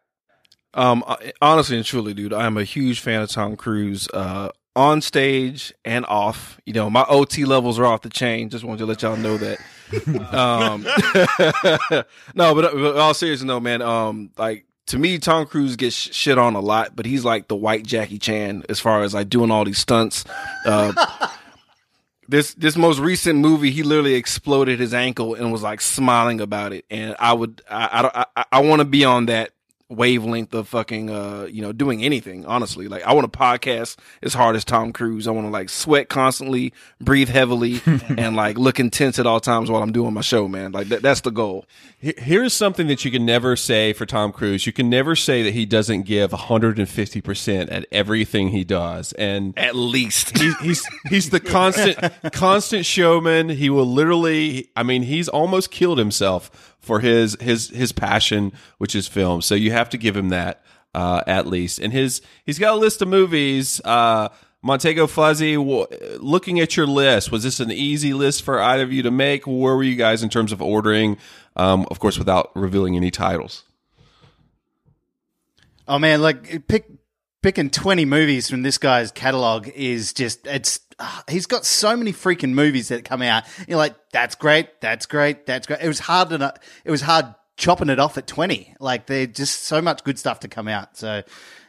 Um, 0.73 1.05
honestly 1.43 1.77
and 1.77 1.85
truly, 1.85 2.15
dude, 2.15 2.33
I'm 2.33 2.57
a 2.57 2.65
huge 2.65 3.01
fan 3.01 3.21
of 3.21 3.29
Tom 3.29 3.57
Cruise. 3.57 4.09
Uh, 4.15 4.51
on 4.77 5.01
stage 5.01 5.73
and 5.85 6.07
off, 6.07 6.61
you 6.65 6.73
know, 6.73 6.89
my 6.89 7.05
OT 7.09 7.45
levels 7.45 7.79
are 7.79 7.87
off 7.87 8.03
the 8.03 8.09
chain. 8.09 8.49
Just 8.51 8.65
wanted 8.65 8.79
to 8.79 8.87
let 8.87 9.03
y'all 9.03 9.17
know 9.17 9.37
that. 9.37 9.59
um, 10.33 10.85
no, 12.35 12.55
but, 12.55 12.73
but 12.73 12.97
all 12.97 13.15
seriousness, 13.15 13.47
no, 13.47 13.61
man. 13.61 13.83
Um, 13.83 14.31
like 14.37 14.67
to 14.87 14.99
me, 14.99 15.19
Tom 15.19 15.47
Cruise 15.47 15.77
gets 15.77 15.95
sh- 15.95 16.13
shit 16.13 16.39
on 16.39 16.55
a 16.55 16.61
lot, 16.61 16.95
but 16.95 17.07
he's 17.07 17.25
like 17.25 17.49
the 17.49 17.57
white 17.57 17.85
Jackie 17.85 18.19
Chan 18.19 18.65
as 18.69 18.81
far 18.81 19.03
as 19.03 19.15
like 19.15 19.29
doing 19.29 19.51
all 19.51 19.65
these 19.65 19.79
stunts. 19.79 20.25
Uh, 20.65 21.29
this 22.29 22.55
this 22.55 22.77
most 22.77 23.01
recent 23.01 23.41
movie, 23.41 23.71
he 23.71 23.83
literally 23.83 24.15
exploded 24.15 24.79
his 24.79 24.95
ankle 24.95 25.35
and 25.35 25.53
was 25.53 25.63
like 25.63 25.81
smiling 25.81 26.41
about 26.41 26.73
it. 26.73 26.85
And 26.91 27.17
I 27.19 27.33
would, 27.33 27.63
I, 27.69 28.11
I, 28.15 28.27
I, 28.37 28.45
I 28.53 28.61
want 28.61 28.81
to 28.81 28.85
be 28.85 29.05
on 29.05 29.27
that 29.27 29.51
wavelength 29.91 30.55
of 30.55 30.69
fucking, 30.69 31.11
uh, 31.11 31.47
you 31.51 31.61
know, 31.61 31.73
doing 31.73 32.03
anything. 32.03 32.47
Honestly, 32.47 32.89
like 32.89 33.03
I 33.03 33.13
want 33.13 33.31
to 33.31 33.39
podcast 33.39 33.97
as 34.23 34.33
hard 34.33 34.57
as 34.57 34.65
Tom 34.65 34.93
Cruise. 34.93 35.27
I 35.27 35.33
want 35.33 35.47
to 35.47 35.51
like 35.51 35.69
sweat 35.69 36.09
constantly, 36.09 36.73
breathe 37.01 37.29
heavily, 37.29 37.83
and 38.17 38.37
like 38.37 38.57
look 38.57 38.81
intense 38.81 39.19
at 39.19 39.27
all 39.27 39.41
times 39.41 39.71
while 39.71 39.83
I'm 39.83 39.93
doing 39.93 40.15
my 40.15 40.21
show. 40.23 40.49
Man, 40.49 40.73
like 40.73 40.89
that, 40.89 41.03
that's 41.03 41.21
the 41.23 41.31
goal. 41.31 41.67
Here's 41.99 42.55
something 42.55 42.87
that 42.87 43.05
you 43.05 43.11
can 43.11 43.27
never 43.27 43.57
say 43.57 43.93
for 43.93 44.07
Tom 44.07 44.33
Cruise. 44.33 44.67
You 44.67 44.73
can 44.73 44.89
never 44.89 45.15
say 45.15 45.43
that 45.43 45.53
he 45.53 45.67
doesn't 45.67 46.03
give 46.03 46.31
150% 46.31 47.69
at 47.71 47.87
everything 47.93 48.49
he 48.49 48.65
does. 48.65 49.13
And 49.13 49.53
At 49.59 49.75
least. 49.77 50.39
he, 50.39 50.53
he's 50.63 50.87
he's 51.09 51.31
the 51.31 51.41
constant 51.41 51.99
constant 52.33 52.87
showman. 52.87 53.51
He 53.51 53.69
will 53.69 53.87
literally 53.87 54.71
I 54.77 54.83
mean, 54.83 55.03
he's 55.03 55.29
almost 55.29 55.71
killed 55.71 55.99
himself 55.99 56.77
for 56.81 57.01
his 57.01 57.37
his 57.41 57.69
his 57.71 57.93
passion, 57.93 58.53
which 58.79 58.95
is 58.95 59.07
film. 59.09 59.43
So 59.43 59.55
you 59.55 59.73
have 59.73 59.91
to 59.91 59.99
give 59.99 60.17
him 60.17 60.31
that 60.31 60.63
uh, 60.95 61.23
at 61.27 61.47
least. 61.47 61.79
And 61.79 61.93
his 61.93 62.21
he's 62.45 62.59
got 62.59 62.75
a 62.75 62.79
list 62.79 63.03
of 63.03 63.09
movies 63.09 63.81
uh 63.85 64.29
Montego 64.63 65.07
Fuzzy, 65.07 65.55
w- 65.55 65.87
looking 66.19 66.61
at 66.61 66.77
your 66.77 66.87
list, 66.87 67.33
was 67.33 67.43
this 67.43 67.61
an 67.61 67.71
easy 67.71 68.13
list 68.13 68.43
for 68.43 68.61
either 68.61 68.83
of 68.83 68.93
you 68.93 69.03
to 69.03 69.11
make? 69.11 69.47
Where 69.47 69.75
were 69.75 69.83
you 69.83 69.97
guys 69.97 70.23
in 70.23 70.29
terms 70.29 70.53
of 70.53 70.61
ordering? 70.61 71.17
Um, 71.57 71.87
of 71.91 71.99
course, 71.99 72.19
without 72.19 72.51
revealing 72.55 72.95
any 72.95 73.11
titles. 73.11 73.65
Oh 75.89 75.99
man, 75.99 76.21
like 76.21 76.69
pick 76.69 76.87
picking 77.43 77.71
twenty 77.71 78.05
movies 78.05 78.49
from 78.51 78.63
this 78.63 78.79
guy's 78.79 79.11
catalog 79.11 79.69
is 79.69 80.13
just 80.13 80.47
it's. 80.47 80.81
ah, 80.99 81.23
He's 81.29 81.47
got 81.47 81.65
so 81.65 81.97
many 81.97 82.13
freaking 82.13 82.53
movies 82.53 82.89
that 82.89 83.05
come 83.05 83.23
out. 83.23 83.45
You're 83.69 83.79
like, 83.79 83.95
that's 84.13 84.35
great, 84.35 84.81
that's 84.81 85.07
great, 85.07 85.47
that's 85.47 85.67
great. 85.67 85.81
It 85.81 85.89
was 85.89 86.01
hard 86.01 86.31
to, 86.31 86.55
it 86.85 86.91
was 86.91 87.03
hard 87.03 87.35
chopping 87.57 87.89
it 87.91 87.99
off 87.99 88.19
at 88.19 88.27
twenty. 88.27 88.75
Like 88.81 89.07
there's 89.07 89.29
just 89.29 89.63
so 89.65 89.81
much 89.83 90.05
good 90.05 90.19
stuff 90.19 90.41
to 90.41 90.49
come 90.49 90.69
out. 90.69 90.97
So 90.97 91.23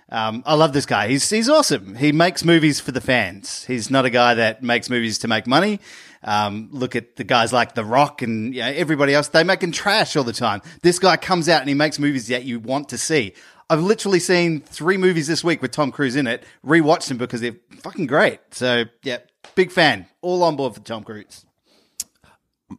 um, 0.09 0.43
I 0.45 0.55
love 0.55 0.73
this 0.73 0.85
guy. 0.85 1.07
He's 1.07 1.29
he's 1.29 1.49
awesome. 1.49 1.95
He 1.95 2.11
makes 2.11 2.43
movies 2.43 2.79
for 2.79 2.91
the 2.91 3.01
fans. 3.01 3.63
He's 3.65 3.89
not 3.89 4.05
a 4.05 4.09
guy 4.09 4.33
that 4.35 4.61
makes 4.61 4.89
movies 4.89 5.19
to 5.19 5.27
make 5.27 5.47
money. 5.47 5.79
Um, 6.23 6.69
look 6.71 6.95
at 6.95 7.15
the 7.15 7.23
guys 7.23 7.51
like 7.51 7.73
The 7.73 7.83
Rock 7.83 8.21
and 8.21 8.53
you 8.53 8.61
know, 8.61 8.67
everybody 8.67 9.13
else. 9.15 9.29
They're 9.29 9.43
making 9.43 9.71
trash 9.71 10.15
all 10.15 10.23
the 10.23 10.33
time. 10.33 10.61
This 10.83 10.99
guy 10.99 11.17
comes 11.17 11.49
out 11.49 11.61
and 11.61 11.67
he 11.69 11.73
makes 11.73 11.97
movies 11.97 12.27
that 12.27 12.43
you 12.43 12.59
want 12.59 12.89
to 12.89 12.97
see. 12.99 13.33
I've 13.71 13.81
literally 13.81 14.19
seen 14.19 14.59
three 14.59 14.97
movies 14.97 15.27
this 15.27 15.45
week 15.45 15.61
with 15.61 15.71
Tom 15.71 15.93
Cruise 15.93 16.17
in 16.17 16.27
it. 16.27 16.43
Rewatched 16.65 17.07
them 17.07 17.17
because 17.17 17.39
they're 17.39 17.55
fucking 17.79 18.05
great. 18.05 18.41
So 18.51 18.83
yeah, 19.01 19.19
big 19.55 19.71
fan. 19.71 20.07
All 20.21 20.43
on 20.43 20.57
board 20.57 20.73
for 20.73 20.81
Tom 20.81 21.05
Cruise. 21.05 21.45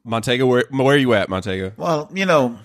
Montego, 0.05 0.45
where 0.45 0.65
where 0.69 0.95
are 0.95 0.99
you 0.99 1.15
at, 1.15 1.31
Montego? 1.31 1.73
Well, 1.79 2.11
you 2.13 2.27
know, 2.27 2.59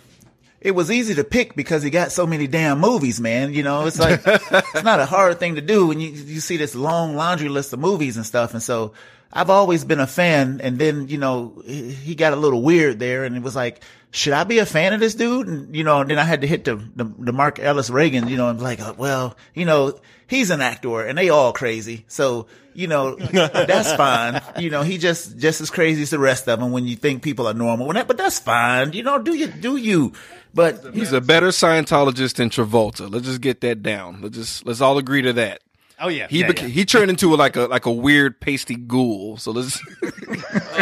it 0.59 0.71
was 0.71 0.91
easy 0.91 1.15
to 1.15 1.23
pick 1.23 1.55
because 1.55 1.83
he 1.83 1.89
got 1.89 2.11
so 2.11 2.27
many 2.27 2.47
damn 2.47 2.81
movies, 2.81 3.21
man. 3.21 3.53
You 3.53 3.63
know, 3.63 3.85
it's 3.85 3.97
like 3.97 4.19
it's 4.25 4.83
not 4.83 4.99
a 4.99 5.05
hard 5.05 5.39
thing 5.39 5.55
to 5.55 5.61
do 5.61 5.87
when 5.87 6.01
you 6.01 6.09
you 6.09 6.41
see 6.41 6.57
this 6.57 6.75
long 6.75 7.15
laundry 7.15 7.47
list 7.47 7.71
of 7.71 7.79
movies 7.79 8.17
and 8.17 8.25
stuff. 8.25 8.51
And 8.51 8.61
so 8.61 8.91
I've 9.31 9.49
always 9.49 9.85
been 9.85 10.01
a 10.01 10.07
fan. 10.07 10.59
And 10.61 10.77
then 10.77 11.07
you 11.07 11.17
know 11.17 11.61
he 11.65 11.93
he 11.93 12.15
got 12.15 12.33
a 12.33 12.37
little 12.37 12.61
weird 12.61 12.99
there, 12.99 13.23
and 13.23 13.37
it 13.37 13.41
was 13.41 13.55
like, 13.55 13.81
should 14.11 14.33
I 14.33 14.43
be 14.43 14.59
a 14.59 14.65
fan 14.65 14.93
of 14.93 14.99
this 14.99 15.15
dude? 15.15 15.47
And 15.47 15.75
you 15.75 15.83
know, 15.83 16.01
and 16.01 16.09
then 16.09 16.19
I 16.19 16.23
had 16.23 16.41
to 16.41 16.47
hit 16.47 16.65
the 16.65 16.75
the, 16.75 17.03
the 17.03 17.33
Mark 17.33 17.59
Ellis 17.59 17.89
Reagan, 17.89 18.27
you 18.27 18.37
know, 18.37 18.49
and 18.49 18.61
like, 18.61 18.79
uh, 18.79 18.93
well, 18.97 19.35
you 19.53 19.65
know, 19.65 19.99
he's 20.27 20.49
an 20.49 20.61
actor, 20.61 21.01
and 21.01 21.17
they 21.17 21.29
all 21.29 21.53
crazy. 21.53 22.05
So 22.07 22.47
you 22.73 22.87
know, 22.87 23.15
that's 23.15 23.93
fine. 23.93 24.41
You 24.57 24.69
know, 24.69 24.83
he 24.83 24.97
just 24.97 25.37
just 25.37 25.61
as 25.61 25.69
crazy 25.69 26.03
as 26.03 26.11
the 26.11 26.19
rest 26.19 26.47
of 26.47 26.59
them 26.59 26.71
when 26.71 26.85
you 26.85 26.95
think 26.95 27.23
people 27.23 27.47
are 27.47 27.53
normal. 27.53 27.87
When 27.87 27.95
that, 27.95 28.07
but 28.07 28.17
that's 28.17 28.39
fine. 28.39 28.93
You 28.93 29.03
know, 29.03 29.19
do 29.19 29.33
you 29.33 29.47
do 29.47 29.77
you? 29.77 30.13
But 30.53 30.93
He's 30.93 31.13
a 31.13 31.21
better 31.21 31.49
Scientologist 31.49 32.35
than 32.35 32.49
Travolta. 32.49 33.11
Let's 33.11 33.25
just 33.25 33.41
get 33.41 33.61
that 33.61 33.83
down. 33.83 34.21
Let's 34.21 34.35
just 34.35 34.65
let's 34.65 34.81
all 34.81 34.97
agree 34.97 35.21
to 35.23 35.33
that. 35.33 35.61
Oh 35.99 36.09
yeah, 36.09 36.27
He 36.29 36.41
yeah, 36.41 36.47
beca- 36.49 36.61
yeah. 36.63 36.67
he 36.67 36.85
turned 36.85 37.09
into 37.09 37.35
like 37.35 37.55
a 37.55 37.61
like 37.61 37.85
a 37.85 37.91
weird 37.91 38.39
pasty 38.39 38.75
ghoul. 38.75 39.37
So 39.37 39.51
let's 39.51 39.79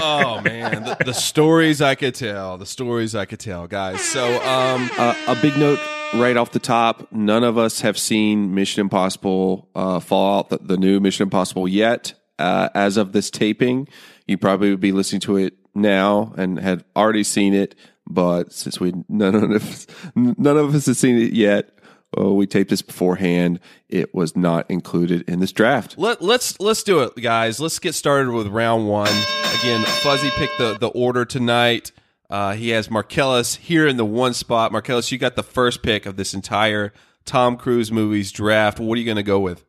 oh 0.02 0.42
man, 0.42 0.84
the, 0.84 0.98
the 1.06 1.14
stories 1.14 1.82
I 1.82 1.96
could 1.96 2.16
tell, 2.16 2.58
the 2.58 2.66
stories 2.66 3.16
I 3.16 3.26
could 3.26 3.40
tell, 3.40 3.68
guys. 3.68 4.02
So, 4.02 4.26
um, 4.44 4.90
uh, 4.98 5.16
a 5.28 5.36
big 5.42 5.58
note 5.58 5.80
right 6.16 6.36
off 6.36 6.52
the 6.52 6.60
top: 6.60 7.08
none 7.12 7.44
of 7.44 7.58
us 7.58 7.82
have 7.82 7.98
seen 7.98 8.54
Mission 8.54 8.82
Impossible 8.82 9.70
uh, 9.76 10.00
Fallout, 10.00 10.50
the, 10.50 10.58
the 10.58 10.78
new 10.78 11.00
Mission 11.00 11.24
Impossible, 11.24 11.68
yet. 11.68 12.14
Uh, 12.38 12.68
as 12.76 12.98
of 12.98 13.14
this 13.14 13.32
taping, 13.32 13.88
you 14.28 14.38
probably 14.38 14.70
would 14.70 14.82
be 14.82 14.92
listening 14.92 15.22
to 15.22 15.38
it 15.38 15.54
now 15.74 16.34
and 16.38 16.60
had 16.60 16.84
already 16.94 17.24
seen 17.24 17.54
it. 17.54 17.76
But 18.08 18.52
since 18.52 18.78
we 18.78 18.92
none 19.08 19.36
of 19.36 19.52
us, 19.54 19.88
none 20.16 20.58
of 20.58 20.76
us 20.76 20.86
have 20.88 20.98
seen 20.98 21.18
it 21.18 21.32
yet, 21.32 21.70
Oh, 22.16 22.34
we 22.34 22.48
taped 22.48 22.70
this 22.70 22.82
beforehand. 22.82 23.60
It 23.90 24.16
was 24.16 24.36
not 24.36 24.70
included 24.72 25.30
in 25.30 25.40
this 25.40 25.52
draft. 25.52 25.98
Let, 25.98 26.22
let's 26.22 26.60
let's 26.62 26.82
do 26.82 27.02
it, 27.02 27.16
guys. 27.22 27.60
Let's 27.60 27.78
get 27.80 27.94
started 27.94 28.32
with 28.32 28.48
round 28.48 28.88
one. 28.88 29.12
Again, 29.60 29.84
Fuzzy 29.84 30.30
picked 30.32 30.58
the 30.58 30.78
the 30.80 30.88
order 30.88 31.26
tonight. 31.26 31.92
Uh, 32.30 32.54
he 32.54 32.70
has 32.70 32.90
Marcellus 32.90 33.56
here 33.56 33.86
in 33.86 33.98
the 33.98 34.06
one 34.06 34.34
spot. 34.34 34.72
Marcellus, 34.72 35.12
you 35.12 35.18
got 35.18 35.36
the 35.36 35.44
first 35.44 35.84
pick 35.84 36.06
of 36.06 36.16
this 36.16 36.34
entire 36.34 36.94
Tom 37.26 37.58
Cruise 37.58 37.92
movies 37.92 38.32
draft. 38.32 38.80
What 38.80 38.96
are 38.96 39.00
you 39.00 39.06
going 39.06 39.18
to 39.18 39.24
go 39.24 39.40
with? 39.40 39.66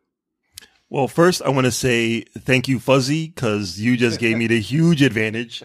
Well, 0.89 1.09
first, 1.09 1.43
I 1.43 1.49
want 1.49 1.65
to 1.65 1.73
say 1.73 2.23
thank 2.39 2.69
you, 2.69 2.79
Fuzzy, 2.79 3.27
because 3.27 3.81
you 3.81 3.97
just 3.97 4.21
gave 4.21 4.39
me 4.39 4.47
the 4.47 4.61
huge 4.61 5.03
advantage. 5.03 5.63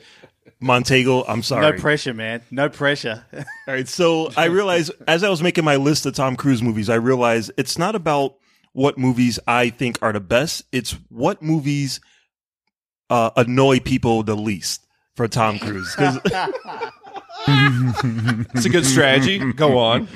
Montego, 0.61 1.23
I'm 1.23 1.41
sorry. 1.43 1.71
No 1.71 1.77
pressure, 1.81 2.13
man. 2.13 2.41
No 2.51 2.69
pressure. 2.69 3.25
All 3.33 3.43
right. 3.67 3.87
So 3.87 4.31
I 4.37 4.45
realized 4.45 4.91
as 5.07 5.23
I 5.23 5.29
was 5.29 5.41
making 5.41 5.65
my 5.65 5.75
list 5.77 6.05
of 6.05 6.13
Tom 6.13 6.35
Cruise 6.35 6.61
movies, 6.61 6.89
I 6.89 6.95
realized 6.95 7.51
it's 7.57 7.77
not 7.77 7.95
about 7.95 8.35
what 8.73 8.97
movies 8.97 9.39
I 9.47 9.69
think 9.69 9.97
are 10.01 10.13
the 10.13 10.19
best. 10.19 10.63
It's 10.71 10.91
what 11.09 11.41
movies 11.41 11.99
uh, 13.09 13.31
annoy 13.35 13.79
people 13.79 14.23
the 14.23 14.35
least 14.35 14.85
for 15.15 15.27
Tom 15.27 15.59
Cruise. 15.59 15.93
'Cause- 15.95 16.19
It's 17.47 18.65
a 18.65 18.69
good 18.69 18.85
strategy. 18.85 19.39
Go 19.53 19.79
on. 19.79 20.07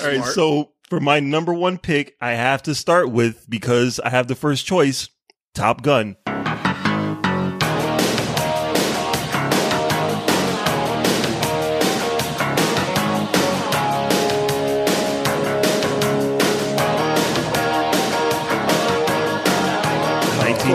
All 0.00 0.06
right. 0.06 0.24
So 0.24 0.72
for 0.88 0.98
my 0.98 1.20
number 1.20 1.52
one 1.52 1.76
pick, 1.78 2.16
I 2.20 2.32
have 2.32 2.62
to 2.64 2.74
start 2.74 3.10
with 3.10 3.44
because 3.48 4.00
I 4.00 4.08
have 4.10 4.28
the 4.28 4.34
first 4.34 4.64
choice 4.66 5.08
Top 5.54 5.82
Gun. 5.82 6.16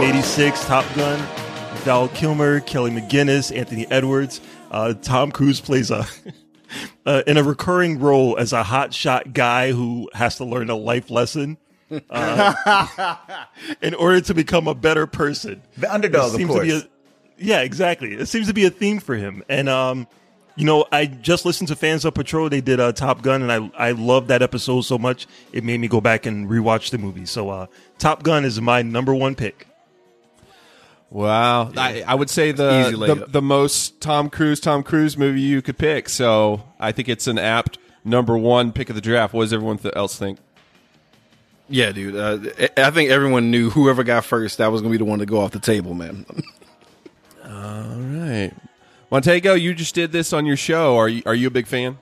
Nineteen 0.06 0.20
eighty 0.20 0.28
six 0.28 0.64
Top 0.66 0.86
Gun. 0.96 1.18
Val 1.84 2.08
Kilmer, 2.10 2.60
Kelly 2.60 2.92
McGillis, 2.92 3.56
Anthony 3.56 3.88
Edwards. 3.90 4.40
Uh, 4.70 4.94
Tom 4.94 5.32
Cruise 5.32 5.60
plays 5.60 5.90
a 5.90 6.06
uh, 7.08 7.24
in 7.26 7.38
a 7.38 7.44
recurring 7.44 8.00
role 8.00 8.38
as 8.38 8.54
a 8.54 8.62
hotshot 8.62 9.34
guy 9.34 9.72
who 9.72 10.08
has 10.14 10.36
to 10.38 10.46
learn 10.46 10.70
a 10.70 10.76
life 10.76 11.10
lesson 11.10 11.58
uh, 12.12 13.16
in 13.82 13.96
order 13.96 14.22
to 14.22 14.36
become 14.36 14.68
a 14.68 14.76
better 14.76 15.08
person. 15.08 15.64
The 15.78 15.92
underdog, 15.92 16.26
It 16.26 16.34
of 16.34 16.36
seems 16.36 16.54
to 16.54 16.62
be 16.62 16.70
course. 16.70 16.84
a- 16.84 16.90
yeah, 17.44 17.62
exactly. 17.62 18.14
It 18.14 18.28
seems 18.28 18.46
to 18.48 18.54
be 18.54 18.66
a 18.66 18.70
theme 18.70 19.00
for 19.00 19.16
him. 19.16 19.42
And 19.50 19.68
um, 19.68 20.08
you 20.56 20.66
know, 20.66 20.86
I 20.92 21.08
just 21.08 21.46
listened 21.46 21.70
to 21.70 21.76
Fans 21.76 22.06
on 22.06 22.12
Patrol. 22.12 22.48
They 22.50 22.62
did 22.62 22.80
uh, 22.80 22.92
Top 22.92 23.24
Gun, 23.24 23.42
and 23.42 23.52
I 23.52 23.88
I 23.88 23.92
love 23.94 24.28
that 24.28 24.44
episode 24.44 24.82
so 24.82 25.00
much. 25.00 25.26
It 25.52 25.64
made 25.64 25.80
me 25.80 25.88
go 25.88 26.00
back 26.00 26.28
and 26.28 26.48
rewatch 26.48 26.92
the 26.92 27.00
movie. 27.00 27.26
So 27.26 27.50
uh, 27.50 27.66
Top 27.98 28.22
Gun 28.22 28.46
is 28.46 28.62
my 28.62 28.84
number 28.84 29.16
one 29.16 29.34
pick. 29.34 29.68
Wow, 31.10 31.72
I, 31.78 32.04
I 32.06 32.16
would 32.16 32.30
say 32.30 32.52
the, 32.52 32.92
the 32.92 33.26
the 33.28 33.42
most 33.42 34.02
Tom 34.02 34.30
Cruise 34.30 34.60
Tom 34.60 34.84
Cruise 34.84 35.18
movie 35.18 35.42
you 35.42 35.62
could 35.62 35.78
pick. 35.78 36.10
So 36.10 36.64
I 36.80 36.92
think 36.92 37.08
it's 37.08 37.28
an 37.28 37.38
apt 37.38 37.78
number 38.04 38.38
one 38.38 38.72
pick 38.72 38.90
of 38.90 38.96
the 38.96 39.02
draft. 39.02 39.34
What 39.34 39.44
does 39.44 39.54
everyone 39.54 39.78
th- 39.78 39.96
else 39.96 40.18
think? 40.18 40.40
Yeah, 41.70 41.92
dude. 41.92 42.16
Uh, 42.16 42.40
I 42.78 42.88
I 42.88 42.92
think 42.92 43.12
everyone 43.12 43.50
knew 43.52 43.70
whoever 43.70 44.04
got 44.04 44.26
first, 44.26 44.58
that 44.58 44.72
was 44.72 44.82
going 44.82 44.92
to 44.92 44.98
be 45.00 45.04
the 45.04 45.10
one 45.10 45.20
to 45.20 45.26
go 45.26 45.40
off 45.40 45.52
the 45.52 45.60
table, 45.60 45.94
man. 45.94 46.26
All 47.46 47.96
right, 47.96 48.52
Montego, 49.12 49.54
you 49.54 49.74
just 49.74 49.96
did 49.96 50.12
this 50.12 50.34
on 50.34 50.46
your 50.46 50.58
show. 50.58 50.98
Are 50.98 51.08
you 51.08 51.24
are 51.26 51.36
you 51.36 51.48
a 51.48 51.52
big 51.52 51.68
fan? 51.68 51.98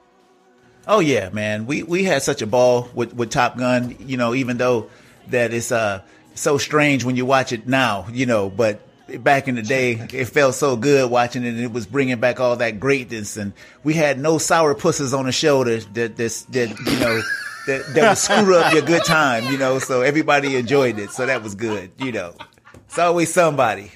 Oh 0.88 1.00
yeah, 1.00 1.30
man. 1.30 1.66
We 1.66 1.84
we 1.84 2.04
had 2.04 2.24
such 2.24 2.42
a 2.42 2.48
ball 2.48 2.90
with 2.94 3.14
with 3.14 3.30
Top 3.30 3.58
Gun. 3.58 3.96
You 4.00 4.18
know, 4.18 4.34
even 4.34 4.58
though 4.58 4.90
that 5.28 5.54
it's 5.54 5.72
uh 5.72 6.02
so 6.36 6.58
strange 6.58 7.04
when 7.04 7.16
you 7.16 7.26
watch 7.26 7.52
it 7.52 7.68
now. 7.68 8.08
You 8.12 8.26
know, 8.26 8.50
but 8.50 8.82
back 9.18 9.48
in 9.48 9.56
the 9.56 9.62
day, 9.62 9.94
it 10.14 10.26
felt 10.26 10.56
so 10.56 10.76
good 10.76 11.10
watching 11.10 11.44
it. 11.44 11.50
and 11.50 11.60
It 11.60 11.72
was 11.72 11.86
bringing 11.86 12.20
back 12.20 12.40
all 12.40 12.56
that 12.58 12.80
greatness, 12.80 13.38
and 13.38 13.54
we 13.84 13.94
had 13.94 14.20
no 14.20 14.38
sour 14.38 14.74
pusses 14.76 15.14
on 15.14 15.26
the 15.26 15.32
show 15.32 15.64
that 15.64 15.94
that 15.94 16.16
that, 16.18 16.46
that 16.50 16.70
you 16.70 17.00
know. 17.00 17.22
That, 17.66 17.94
that 17.94 18.10
would 18.10 18.18
screw 18.18 18.58
up 18.58 18.74
your 18.74 18.82
good 18.82 19.06
time, 19.06 19.46
you 19.46 19.58
know. 19.58 19.80
So 19.80 20.02
everybody 20.02 20.58
enjoyed 20.58 21.00
it, 21.00 21.12
so 21.12 21.26
that 21.26 21.42
was 21.42 21.56
good, 21.56 21.92
you 21.98 22.12
know. 22.12 22.36
It's 22.88 23.00
always 23.00 23.34
somebody. 23.34 23.90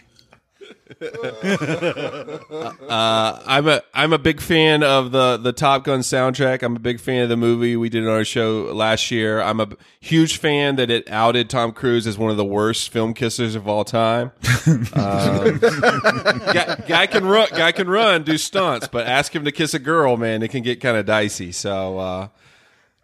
Uh, 2.88 3.44
I'm 3.46 3.68
a 3.68 3.82
I'm 3.94 4.14
a 4.14 4.18
big 4.18 4.40
fan 4.40 4.82
of 4.82 5.12
the 5.12 5.38
the 5.38 5.52
Top 5.52 5.84
Gun 5.84 6.00
soundtrack. 6.00 6.64
I'm 6.64 6.76
a 6.76 6.80
big 6.80 7.00
fan 7.00 7.24
of 7.24 7.30
the 7.30 7.38
movie 7.38 7.76
we 7.76 7.90
did 7.90 8.04
on 8.04 8.10
our 8.10 8.24
show 8.24 8.72
last 8.74 9.12
year. 9.12 9.42
I'm 9.42 9.60
a 9.60 9.68
huge 10.00 10.38
fan 10.38 10.78
that 10.78 10.90
it 10.90 11.10
outed 11.10 11.50
Tom 11.50 11.74
Cruise 11.74 12.08
as 12.08 12.18
one 12.18 12.32
of 12.32 12.38
the 12.38 12.46
worst 12.46 12.90
film 12.90 13.14
kissers 13.14 13.56
of 13.56 13.68
all 13.68 13.84
time. 13.84 14.32
Um, 14.68 15.60
guy, 15.60 16.84
guy 16.88 17.08
can 17.08 17.26
run, 17.26 17.48
guy 17.52 17.72
can 17.72 17.88
run, 17.90 18.24
do 18.24 18.38
stunts, 18.38 18.88
but 18.88 19.08
ask 19.08 19.34
him 19.34 19.46
to 19.46 19.52
kiss 19.52 19.74
a 19.74 19.80
girl, 19.80 20.18
man, 20.18 20.44
it 20.44 20.50
can 20.50 20.64
get 20.64 20.82
kind 20.82 20.98
of 20.98 21.06
dicey. 21.06 21.52
So. 21.52 22.00
Uh, 22.00 22.28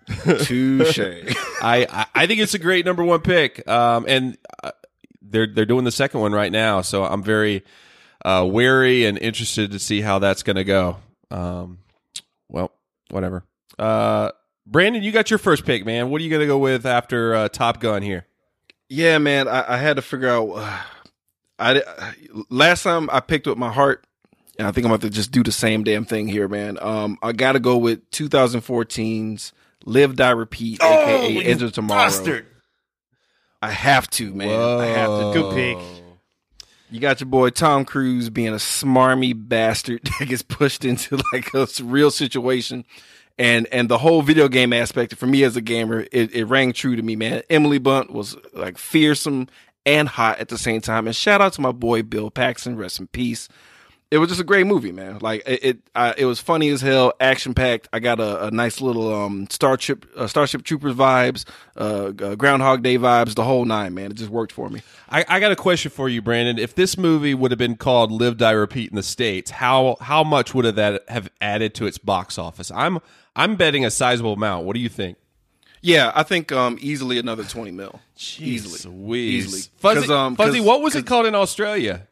Touche. 0.23 0.99
I, 0.99 1.87
I 1.89 2.05
I 2.13 2.27
think 2.27 2.41
it's 2.41 2.53
a 2.53 2.59
great 2.59 2.85
number 2.85 3.03
one 3.03 3.21
pick. 3.21 3.65
Um, 3.67 4.05
and 4.07 4.37
uh, 4.61 4.71
they're 5.33 5.47
they're 5.47 5.65
doing 5.65 5.83
the 5.83 5.91
second 5.91 6.21
one 6.21 6.31
right 6.31 6.51
now, 6.51 6.81
so 6.81 7.03
I'm 7.03 7.23
very 7.23 7.63
uh, 8.23 8.47
wary 8.49 9.05
and 9.05 9.17
interested 9.17 9.71
to 9.71 9.79
see 9.79 9.99
how 9.99 10.19
that's 10.19 10.43
going 10.43 10.55
to 10.55 10.63
go. 10.63 10.97
Um, 11.29 11.79
well, 12.47 12.71
whatever. 13.09 13.43
Uh, 13.77 14.31
Brandon, 14.65 15.03
you 15.03 15.11
got 15.11 15.29
your 15.29 15.39
first 15.39 15.65
pick, 15.65 15.85
man. 15.85 16.09
What 16.09 16.21
are 16.21 16.23
you 16.23 16.29
going 16.29 16.41
to 16.41 16.47
go 16.47 16.59
with 16.59 16.85
after 16.85 17.35
uh, 17.35 17.49
Top 17.49 17.81
Gun 17.81 18.01
here? 18.01 18.27
Yeah, 18.87 19.17
man. 19.17 19.47
I, 19.47 19.73
I 19.73 19.77
had 19.77 19.97
to 19.97 20.01
figure 20.01 20.29
out. 20.29 20.49
Uh, 20.51 20.81
I 21.59 21.81
last 22.49 22.83
time 22.83 23.09
I 23.11 23.19
picked 23.19 23.47
with 23.47 23.57
my 23.57 23.71
heart, 23.71 24.05
and 24.59 24.67
I 24.67 24.71
think 24.71 24.85
I'm 24.85 24.91
about 24.91 25.01
to 25.01 25.09
just 25.09 25.31
do 25.31 25.43
the 25.43 25.51
same 25.51 25.83
damn 25.83 26.05
thing 26.05 26.27
here, 26.27 26.47
man. 26.47 26.77
Um, 26.79 27.17
I 27.21 27.31
got 27.31 27.53
to 27.53 27.59
go 27.59 27.77
with 27.77 28.09
2014's 28.11 29.51
Live 29.85 30.15
Die 30.15 30.29
Repeat, 30.29 30.81
aka 30.81 31.43
Edge 31.43 31.61
of 31.63 31.73
Tomorrow. 31.73 32.03
Bastard. 32.03 32.45
I 33.63 33.71
have 33.71 34.09
to, 34.11 34.33
man. 34.33 34.49
I 34.49 34.87
have 34.87 35.07
to. 35.07 35.31
Good 35.33 35.53
pick. 35.55 35.77
You 36.91 36.99
got 36.99 37.21
your 37.21 37.29
boy 37.29 37.49
Tom 37.49 37.85
Cruise 37.85 38.29
being 38.29 38.49
a 38.49 38.57
smarmy 38.57 39.33
bastard 39.35 40.01
that 40.19 40.27
gets 40.27 40.41
pushed 40.41 40.83
into 40.83 41.17
like 41.31 41.53
a 41.53 41.65
real 41.81 42.11
situation. 42.11 42.83
And 43.37 43.65
and 43.71 43.87
the 43.87 43.99
whole 43.99 44.21
video 44.21 44.49
game 44.49 44.73
aspect 44.73 45.15
for 45.15 45.27
me 45.27 45.43
as 45.43 45.55
a 45.55 45.61
gamer, 45.61 46.05
it, 46.11 46.35
it 46.35 46.43
rang 46.43 46.73
true 46.73 46.97
to 46.97 47.01
me, 47.01 47.15
man. 47.15 47.41
Emily 47.49 47.77
Blunt 47.77 48.11
was 48.11 48.35
like 48.51 48.77
fearsome 48.77 49.47
and 49.85 50.09
hot 50.09 50.39
at 50.39 50.49
the 50.49 50.57
same 50.57 50.81
time. 50.81 51.07
And 51.07 51.15
shout 51.15 51.39
out 51.39 51.53
to 51.53 51.61
my 51.61 51.71
boy 51.71 52.03
Bill 52.03 52.29
Paxton, 52.29 52.75
rest 52.75 52.99
in 52.99 53.07
peace. 53.07 53.47
It 54.13 54.19
was 54.19 54.29
just 54.29 54.39
a 54.39 54.43
great 54.43 54.67
movie, 54.67 54.91
man. 54.91 55.17
Like 55.21 55.41
it, 55.47 55.63
it, 55.63 55.77
I, 55.95 56.13
it 56.15 56.25
was 56.25 56.39
funny 56.39 56.69
as 56.69 56.81
hell, 56.81 57.13
action 57.19 57.55
packed. 57.55 57.89
I 57.91 57.97
got 57.99 58.19
a, 58.19 58.45
a 58.45 58.51
nice 58.51 58.79
little 58.79 59.11
um 59.11 59.47
Starship 59.49 60.05
uh, 60.15 60.27
Starship 60.27 60.61
Troopers 60.61 60.93
vibes, 60.93 61.45
uh, 61.75 62.13
uh, 62.23 62.35
Groundhog 62.35 62.83
Day 62.83 62.99
vibes, 62.99 63.33
the 63.33 63.43
whole 63.43 63.65
nine, 63.65 63.95
man. 63.95 64.11
It 64.11 64.17
just 64.17 64.29
worked 64.29 64.51
for 64.51 64.69
me. 64.69 64.83
I, 65.09 65.25
I 65.27 65.39
got 65.39 65.51
a 65.51 65.55
question 65.55 65.89
for 65.89 66.09
you, 66.09 66.21
Brandon. 66.21 66.59
If 66.59 66.75
this 66.75 66.95
movie 66.95 67.33
would 67.33 67.49
have 67.49 67.57
been 67.57 67.75
called 67.75 68.11
Live 68.11 68.37
Die 68.37 68.51
Repeat 68.51 68.91
in 68.91 68.95
the 68.97 69.01
states, 69.01 69.49
how 69.49 69.97
how 69.99 70.23
much 70.23 70.53
would 70.53 70.65
have 70.65 70.75
that 70.75 71.09
have 71.09 71.27
added 71.41 71.73
to 71.73 71.87
its 71.87 71.97
box 71.97 72.37
office? 72.37 72.69
I'm 72.69 72.99
I'm 73.35 73.55
betting 73.55 73.83
a 73.83 73.89
sizable 73.89 74.33
amount. 74.33 74.67
What 74.67 74.75
do 74.75 74.79
you 74.79 74.89
think? 74.89 75.17
Yeah, 75.81 76.11
I 76.13 76.21
think 76.21 76.51
um 76.51 76.77
easily 76.79 77.17
another 77.17 77.45
twenty 77.45 77.71
mil. 77.71 77.99
easily, 78.37 78.93
Wheeze. 78.95 79.45
easily. 79.47 79.61
Fuzzy, 79.77 80.13
um, 80.13 80.35
Fuzzy 80.35 80.61
what 80.61 80.83
was 80.83 80.95
it 80.95 81.07
called 81.07 81.25
in 81.25 81.33
Australia? 81.33 82.07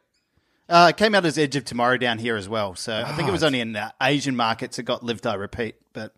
Uh, 0.72 0.88
it 0.88 0.96
came 0.96 1.14
out 1.14 1.26
as 1.26 1.36
Edge 1.36 1.54
of 1.54 1.66
Tomorrow 1.66 1.98
down 1.98 2.18
here 2.18 2.34
as 2.34 2.48
well. 2.48 2.74
So 2.74 3.04
I 3.06 3.12
think 3.12 3.28
it 3.28 3.30
was 3.30 3.44
only 3.44 3.60
in 3.60 3.76
uh, 3.76 3.90
Asian 4.00 4.34
markets 4.34 4.78
it 4.78 4.84
got 4.84 5.04
Live 5.04 5.20
Die 5.20 5.34
Repeat. 5.34 5.74
But 5.92 6.14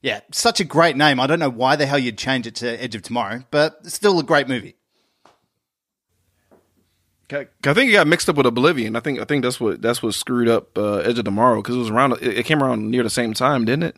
yeah, 0.00 0.20
such 0.32 0.60
a 0.60 0.64
great 0.64 0.96
name. 0.96 1.20
I 1.20 1.26
don't 1.26 1.38
know 1.38 1.50
why 1.50 1.76
the 1.76 1.84
hell 1.84 1.98
you'd 1.98 2.16
change 2.16 2.46
it 2.46 2.54
to 2.56 2.82
Edge 2.82 2.94
of 2.94 3.02
Tomorrow, 3.02 3.44
but 3.50 3.80
it's 3.84 3.92
still 3.92 4.18
a 4.18 4.22
great 4.22 4.48
movie. 4.48 4.76
I 7.62 7.74
think 7.74 7.90
it 7.90 7.92
got 7.92 8.06
mixed 8.06 8.30
up 8.30 8.36
with 8.36 8.46
Oblivion. 8.46 8.96
I 8.96 9.00
think 9.00 9.20
I 9.20 9.24
think 9.24 9.42
that's 9.42 9.60
what 9.60 9.82
that's 9.82 10.02
what 10.02 10.14
screwed 10.14 10.48
up 10.48 10.78
uh, 10.78 11.00
Edge 11.00 11.18
of 11.18 11.26
Tomorrow 11.26 11.60
because 11.60 11.76
it 11.76 11.80
was 11.80 11.90
around. 11.90 12.12
It, 12.22 12.38
it 12.38 12.46
came 12.46 12.62
around 12.62 12.90
near 12.90 13.02
the 13.02 13.10
same 13.10 13.34
time, 13.34 13.66
didn't 13.66 13.82
it? 13.82 13.96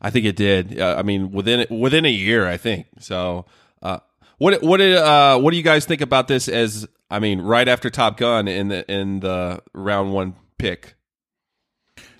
I 0.00 0.08
think 0.08 0.24
it 0.24 0.36
did. 0.36 0.80
Uh, 0.80 0.94
I 0.98 1.02
mean, 1.02 1.30
within 1.30 1.66
within 1.68 2.06
a 2.06 2.10
year, 2.10 2.46
I 2.46 2.56
think. 2.56 2.86
So, 3.00 3.44
uh, 3.82 3.98
what 4.38 4.62
what 4.62 4.78
did 4.78 4.96
uh, 4.96 5.38
what 5.38 5.50
do 5.50 5.58
you 5.58 5.62
guys 5.62 5.84
think 5.84 6.00
about 6.00 6.28
this? 6.28 6.48
As 6.48 6.88
I 7.12 7.18
mean, 7.18 7.42
right 7.42 7.68
after 7.68 7.90
Top 7.90 8.16
Gun 8.16 8.48
in 8.48 8.68
the 8.68 8.90
in 8.90 9.20
the 9.20 9.62
round 9.74 10.14
one 10.14 10.34
pick, 10.58 10.94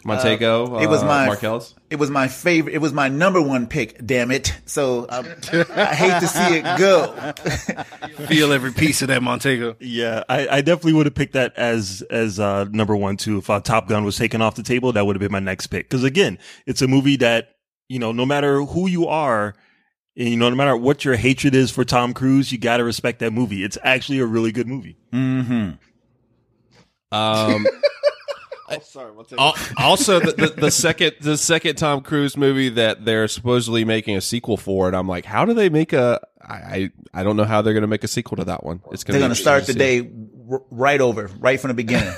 Montego. 0.04 0.80
It 0.80 0.86
was 0.86 1.02
uh, 1.02 1.06
my 1.06 1.26
Markells. 1.26 1.74
It 1.88 1.96
was 1.96 2.10
my 2.10 2.28
favorite. 2.28 2.74
It 2.74 2.78
was 2.78 2.92
my 2.92 3.08
number 3.08 3.40
one 3.40 3.66
pick. 3.66 4.04
Damn 4.04 4.30
it! 4.30 4.54
So 4.66 5.06
um, 5.08 5.26
I 5.74 5.94
hate 5.94 6.20
to 6.20 6.26
see 6.26 6.58
it 6.58 6.78
go. 6.78 7.32
Feel 8.26 8.52
every 8.52 8.72
piece 8.72 9.00
of 9.00 9.08
that 9.08 9.22
Montego. 9.22 9.76
Yeah, 9.80 10.24
I, 10.28 10.48
I 10.48 10.60
definitely 10.60 10.92
would 10.92 11.06
have 11.06 11.14
picked 11.14 11.32
that 11.32 11.56
as 11.56 12.02
as 12.10 12.38
uh, 12.38 12.64
number 12.64 12.94
one 12.94 13.16
too. 13.16 13.38
If 13.38 13.48
uh, 13.48 13.60
Top 13.60 13.88
Gun 13.88 14.04
was 14.04 14.16
taken 14.16 14.42
off 14.42 14.56
the 14.56 14.62
table, 14.62 14.92
that 14.92 15.06
would 15.06 15.16
have 15.16 15.20
been 15.20 15.32
my 15.32 15.40
next 15.40 15.68
pick. 15.68 15.88
Because 15.88 16.04
again, 16.04 16.38
it's 16.66 16.82
a 16.82 16.86
movie 16.86 17.16
that 17.16 17.56
you 17.88 17.98
know, 17.98 18.12
no 18.12 18.26
matter 18.26 18.62
who 18.62 18.88
you 18.88 19.06
are, 19.06 19.54
and, 20.16 20.28
you 20.28 20.36
know, 20.36 20.50
no 20.50 20.56
matter 20.56 20.76
what 20.76 21.04
your 21.04 21.16
hatred 21.16 21.54
is 21.54 21.70
for 21.70 21.84
Tom 21.84 22.12
Cruise, 22.12 22.52
you 22.52 22.58
got 22.58 22.76
to 22.78 22.84
respect 22.84 23.20
that 23.20 23.32
movie. 23.32 23.64
It's 23.64 23.78
actually 23.82 24.18
a 24.18 24.26
really 24.26 24.52
good 24.52 24.66
movie. 24.66 24.96
Mm-hmm. 25.12 25.70
Um, 27.14 27.66
sorry, 28.82 29.14
Montego. 29.14 29.40
al- 29.40 29.56
also, 29.76 30.20
the, 30.20 30.32
the, 30.32 30.48
the 30.48 30.70
second 30.70 31.12
the 31.20 31.36
second 31.36 31.76
Tom 31.76 32.02
Cruise 32.02 32.36
movie 32.36 32.70
that 32.70 33.04
they're 33.04 33.28
supposedly 33.28 33.84
making 33.84 34.16
a 34.16 34.20
sequel 34.20 34.56
for, 34.56 34.86
and 34.86 34.96
I'm 34.96 35.08
like, 35.08 35.24
how 35.24 35.44
do 35.44 35.54
they 35.54 35.68
make 35.68 35.92
a? 35.92 36.20
I 36.40 36.54
I, 36.54 36.90
I 37.14 37.22
don't 37.22 37.36
know 37.36 37.44
how 37.44 37.62
they're 37.62 37.74
going 37.74 37.82
to 37.82 37.88
make 37.88 38.04
a 38.04 38.08
sequel 38.08 38.36
to 38.38 38.44
that 38.44 38.64
one. 38.64 38.80
It's 38.90 39.04
They're 39.04 39.14
going 39.14 39.24
gonna 39.24 39.34
start 39.34 39.66
the 39.66 39.74
day 39.74 40.10
r- 40.50 40.62
right 40.70 41.00
over, 41.00 41.30
right 41.38 41.60
from 41.60 41.68
the 41.68 41.74
beginning. 41.74 42.14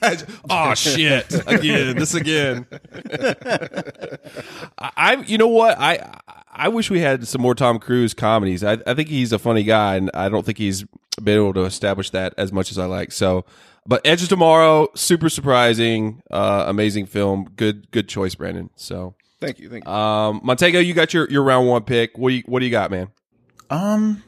oh 0.50 0.74
shit! 0.74 1.32
Again, 1.46 1.96
this 1.96 2.14
again. 2.14 2.66
I, 4.78 4.90
I, 4.96 5.14
you 5.26 5.38
know 5.38 5.48
what? 5.48 5.76
I, 5.78 6.20
I 6.58 6.68
wish 6.68 6.90
we 6.90 7.00
had 7.00 7.26
some 7.28 7.40
more 7.40 7.54
Tom 7.54 7.78
Cruise 7.78 8.14
comedies. 8.14 8.64
I, 8.64 8.78
I 8.86 8.94
think 8.94 9.08
he's 9.08 9.32
a 9.32 9.38
funny 9.38 9.62
guy, 9.62 9.96
and 9.96 10.10
I 10.14 10.28
don't 10.28 10.44
think 10.44 10.58
he's 10.58 10.84
been 11.22 11.36
able 11.36 11.54
to 11.54 11.64
establish 11.64 12.10
that 12.10 12.34
as 12.36 12.52
much 12.52 12.70
as 12.70 12.78
I 12.78 12.86
like. 12.86 13.12
So, 13.12 13.44
but 13.86 14.00
Edge 14.04 14.22
of 14.22 14.28
Tomorrow, 14.28 14.88
super 14.94 15.28
surprising, 15.28 16.22
uh, 16.30 16.64
amazing 16.66 17.06
film. 17.06 17.48
Good, 17.56 17.90
good 17.90 18.08
choice, 18.08 18.34
Brandon. 18.34 18.70
So, 18.76 19.14
Thank 19.40 19.60
you, 19.60 19.70
thank 19.70 19.86
you. 19.86 19.90
um, 19.90 20.40
Montego, 20.42 20.80
you 20.80 20.94
got 20.94 21.14
your, 21.14 21.30
your 21.30 21.44
round 21.44 21.68
one 21.68 21.84
pick. 21.84 22.18
What 22.18 22.30
do 22.30 22.34
you, 22.34 22.42
what 22.46 22.58
do 22.58 22.64
you 22.66 22.72
got, 22.72 22.90
man? 22.90 23.08
Um, 23.70 24.22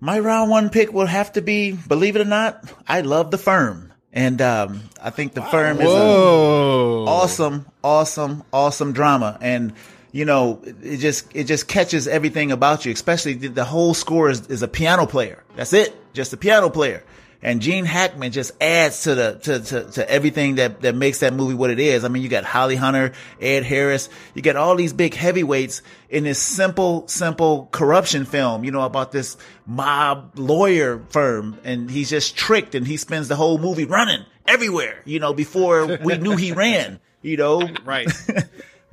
my 0.00 0.18
round 0.18 0.50
one 0.50 0.70
pick 0.70 0.92
will 0.92 1.06
have 1.06 1.32
to 1.34 1.40
be, 1.42 1.72
believe 1.72 2.16
it 2.16 2.20
or 2.22 2.24
not, 2.26 2.68
I 2.88 3.02
love 3.02 3.30
the 3.30 3.38
firm. 3.38 3.92
And 4.12 4.42
um, 4.42 4.82
I 5.00 5.10
think 5.10 5.34
the 5.34 5.42
firm 5.42 5.80
is 5.80 5.88
a 5.88 5.92
awesome, 5.92 7.66
awesome, 7.82 8.42
awesome 8.52 8.92
drama. 8.92 9.38
And 9.40 9.72
you 10.12 10.26
know, 10.26 10.60
it 10.64 10.98
just 10.98 11.34
it 11.34 11.44
just 11.44 11.66
catches 11.66 12.06
everything 12.06 12.52
about 12.52 12.84
you. 12.84 12.92
Especially 12.92 13.32
the, 13.34 13.48
the 13.48 13.64
whole 13.64 13.94
score 13.94 14.30
is, 14.30 14.46
is 14.48 14.62
a 14.62 14.68
piano 14.68 15.06
player. 15.06 15.42
That's 15.56 15.72
it, 15.72 15.96
just 16.12 16.32
a 16.32 16.36
piano 16.36 16.70
player. 16.70 17.02
And 17.44 17.60
Gene 17.60 17.84
Hackman 17.84 18.30
just 18.30 18.52
adds 18.60 19.02
to 19.02 19.16
the 19.16 19.38
to, 19.42 19.60
to, 19.60 19.90
to 19.92 20.08
everything 20.08 20.56
that, 20.56 20.82
that 20.82 20.94
makes 20.94 21.20
that 21.20 21.34
movie 21.34 21.54
what 21.54 21.70
it 21.70 21.80
is. 21.80 22.04
I 22.04 22.08
mean, 22.08 22.22
you 22.22 22.28
got 22.28 22.44
Holly 22.44 22.76
Hunter, 22.76 23.12
Ed 23.40 23.64
Harris, 23.64 24.08
you 24.34 24.42
got 24.42 24.54
all 24.54 24.76
these 24.76 24.92
big 24.92 25.14
heavyweights 25.14 25.82
in 26.08 26.22
this 26.22 26.38
simple, 26.38 27.08
simple 27.08 27.68
corruption 27.72 28.26
film, 28.26 28.64
you 28.64 28.70
know, 28.70 28.82
about 28.82 29.10
this 29.10 29.36
mob 29.66 30.38
lawyer 30.38 31.02
firm. 31.08 31.58
And 31.64 31.90
he's 31.90 32.10
just 32.10 32.36
tricked 32.36 32.76
and 32.76 32.86
he 32.86 32.96
spends 32.96 33.26
the 33.26 33.36
whole 33.36 33.58
movie 33.58 33.86
running 33.86 34.24
everywhere, 34.46 35.02
you 35.04 35.18
know, 35.18 35.34
before 35.34 35.98
we 35.98 36.18
knew 36.18 36.36
he 36.36 36.52
ran, 36.52 37.00
you 37.22 37.36
know. 37.36 37.68
Right. 37.84 38.06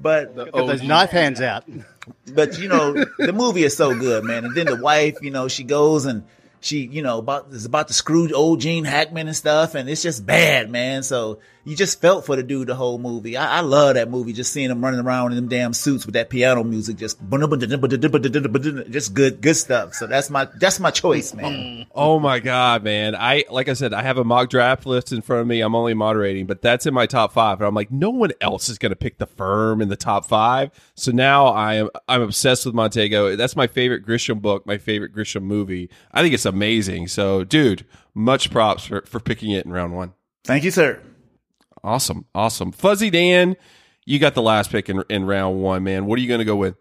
But 0.02 0.36
Got 0.36 0.52
those 0.54 0.82
knife 0.84 1.12
hands 1.12 1.42
out. 1.42 1.66
but 2.34 2.58
you 2.58 2.70
know, 2.70 2.94
the 3.18 3.34
movie 3.34 3.64
is 3.64 3.76
so 3.76 3.98
good, 3.98 4.24
man. 4.24 4.46
And 4.46 4.56
then 4.56 4.66
the 4.66 4.78
wife, 4.78 5.18
you 5.22 5.32
know, 5.32 5.48
she 5.48 5.64
goes 5.64 6.06
and 6.06 6.24
she, 6.62 6.80
you 6.86 7.02
know, 7.02 7.20
about 7.20 7.48
is 7.52 7.66
about 7.66 7.88
to 7.88 7.94
screw 7.94 8.32
old 8.34 8.62
Gene 8.62 8.86
Hackman 8.86 9.28
and 9.28 9.36
stuff, 9.36 9.76
and 9.76 9.90
it's 9.90 10.04
just 10.04 10.26
bad, 10.26 10.70
man. 10.70 11.04
So 11.04 11.40
you 11.70 11.76
just 11.76 12.02
felt 12.02 12.26
for 12.26 12.36
the 12.36 12.42
dude 12.42 12.68
the 12.68 12.74
whole 12.74 12.98
movie. 12.98 13.38
I, 13.38 13.58
I 13.58 13.62
love 13.62 13.94
that 13.94 14.10
movie, 14.10 14.34
just 14.34 14.52
seeing 14.52 14.72
him 14.72 14.84
running 14.84 15.00
around 15.00 15.34
in 15.34 15.36
them 15.36 15.48
damn 15.48 15.72
suits 15.72 16.04
with 16.04 16.14
that 16.14 16.32
piano 16.32 16.64
music, 16.64 16.98
just 16.98 17.20
just 17.30 19.14
good, 19.14 19.40
good 19.40 19.54
stuff. 19.54 19.94
So 19.94 20.08
that's 20.08 20.32
my 20.32 20.48
that's 20.60 20.80
my 20.80 20.90
choice, 20.90 21.34
man. 21.34 21.86
Oh 22.02 22.20
my 22.20 22.40
god, 22.40 22.84
man! 22.84 23.14
I 23.16 23.44
like 23.50 23.68
I 23.68 23.74
said, 23.74 23.94
I 23.94 24.04
have 24.04 24.18
a 24.18 24.24
mock 24.24 24.50
draft 24.50 24.86
list 24.86 25.12
in 25.12 25.22
front 25.22 25.42
of 25.42 25.48
me. 25.48 25.60
I'm 25.60 25.76
only 25.76 25.94
moderating, 25.94 26.46
but 26.46 26.62
that's 26.62 26.86
in 26.86 26.94
my 26.94 27.06
top 27.06 27.34
five, 27.34 27.60
and 27.60 27.68
I'm 27.68 27.76
like, 27.76 27.92
no 27.92 28.10
one 28.10 28.32
else 28.40 28.70
is 28.70 28.78
going 28.78 28.92
to 28.92 28.96
pick 28.96 29.18
the 29.18 29.26
firm 29.26 29.82
in 29.82 29.90
the 29.90 29.98
top 29.98 30.26
five. 30.26 30.72
So 30.96 31.12
now 31.12 31.48
I 31.48 31.76
am 31.76 31.90
I'm 32.08 32.22
obsessed 32.22 32.66
with 32.66 32.74
Montego. 32.74 33.36
That's 33.36 33.56
my 33.56 33.68
favorite 33.68 34.06
Grisham 34.06 34.42
book, 34.42 34.66
my 34.66 34.78
favorite 34.78 35.14
Grisham 35.14 35.44
movie. 35.44 35.90
I 36.14 36.22
think 36.22 36.34
it's 36.34 36.46
amazing. 36.46 37.10
So, 37.10 37.44
dude, 37.44 37.86
much 38.14 38.50
props 38.50 38.86
for 38.86 39.02
for 39.02 39.20
picking 39.20 39.52
it 39.52 39.66
in 39.66 39.72
round 39.72 39.94
one. 39.94 40.14
Thank 40.46 40.64
you, 40.64 40.72
sir. 40.72 41.02
Awesome, 41.84 42.26
awesome. 42.36 42.72
Fuzzy 42.72 43.10
Dan, 43.10 43.56
you 44.06 44.20
got 44.20 44.34
the 44.34 44.42
last 44.42 44.72
pick 44.72 44.90
in 44.90 45.04
in 45.10 45.26
round 45.26 45.62
one, 45.62 45.84
man. 45.84 46.06
What 46.06 46.20
are 46.20 46.22
you 46.22 46.28
going 46.28 46.40
to 46.40 46.46
go 46.46 46.56
with? 46.56 46.76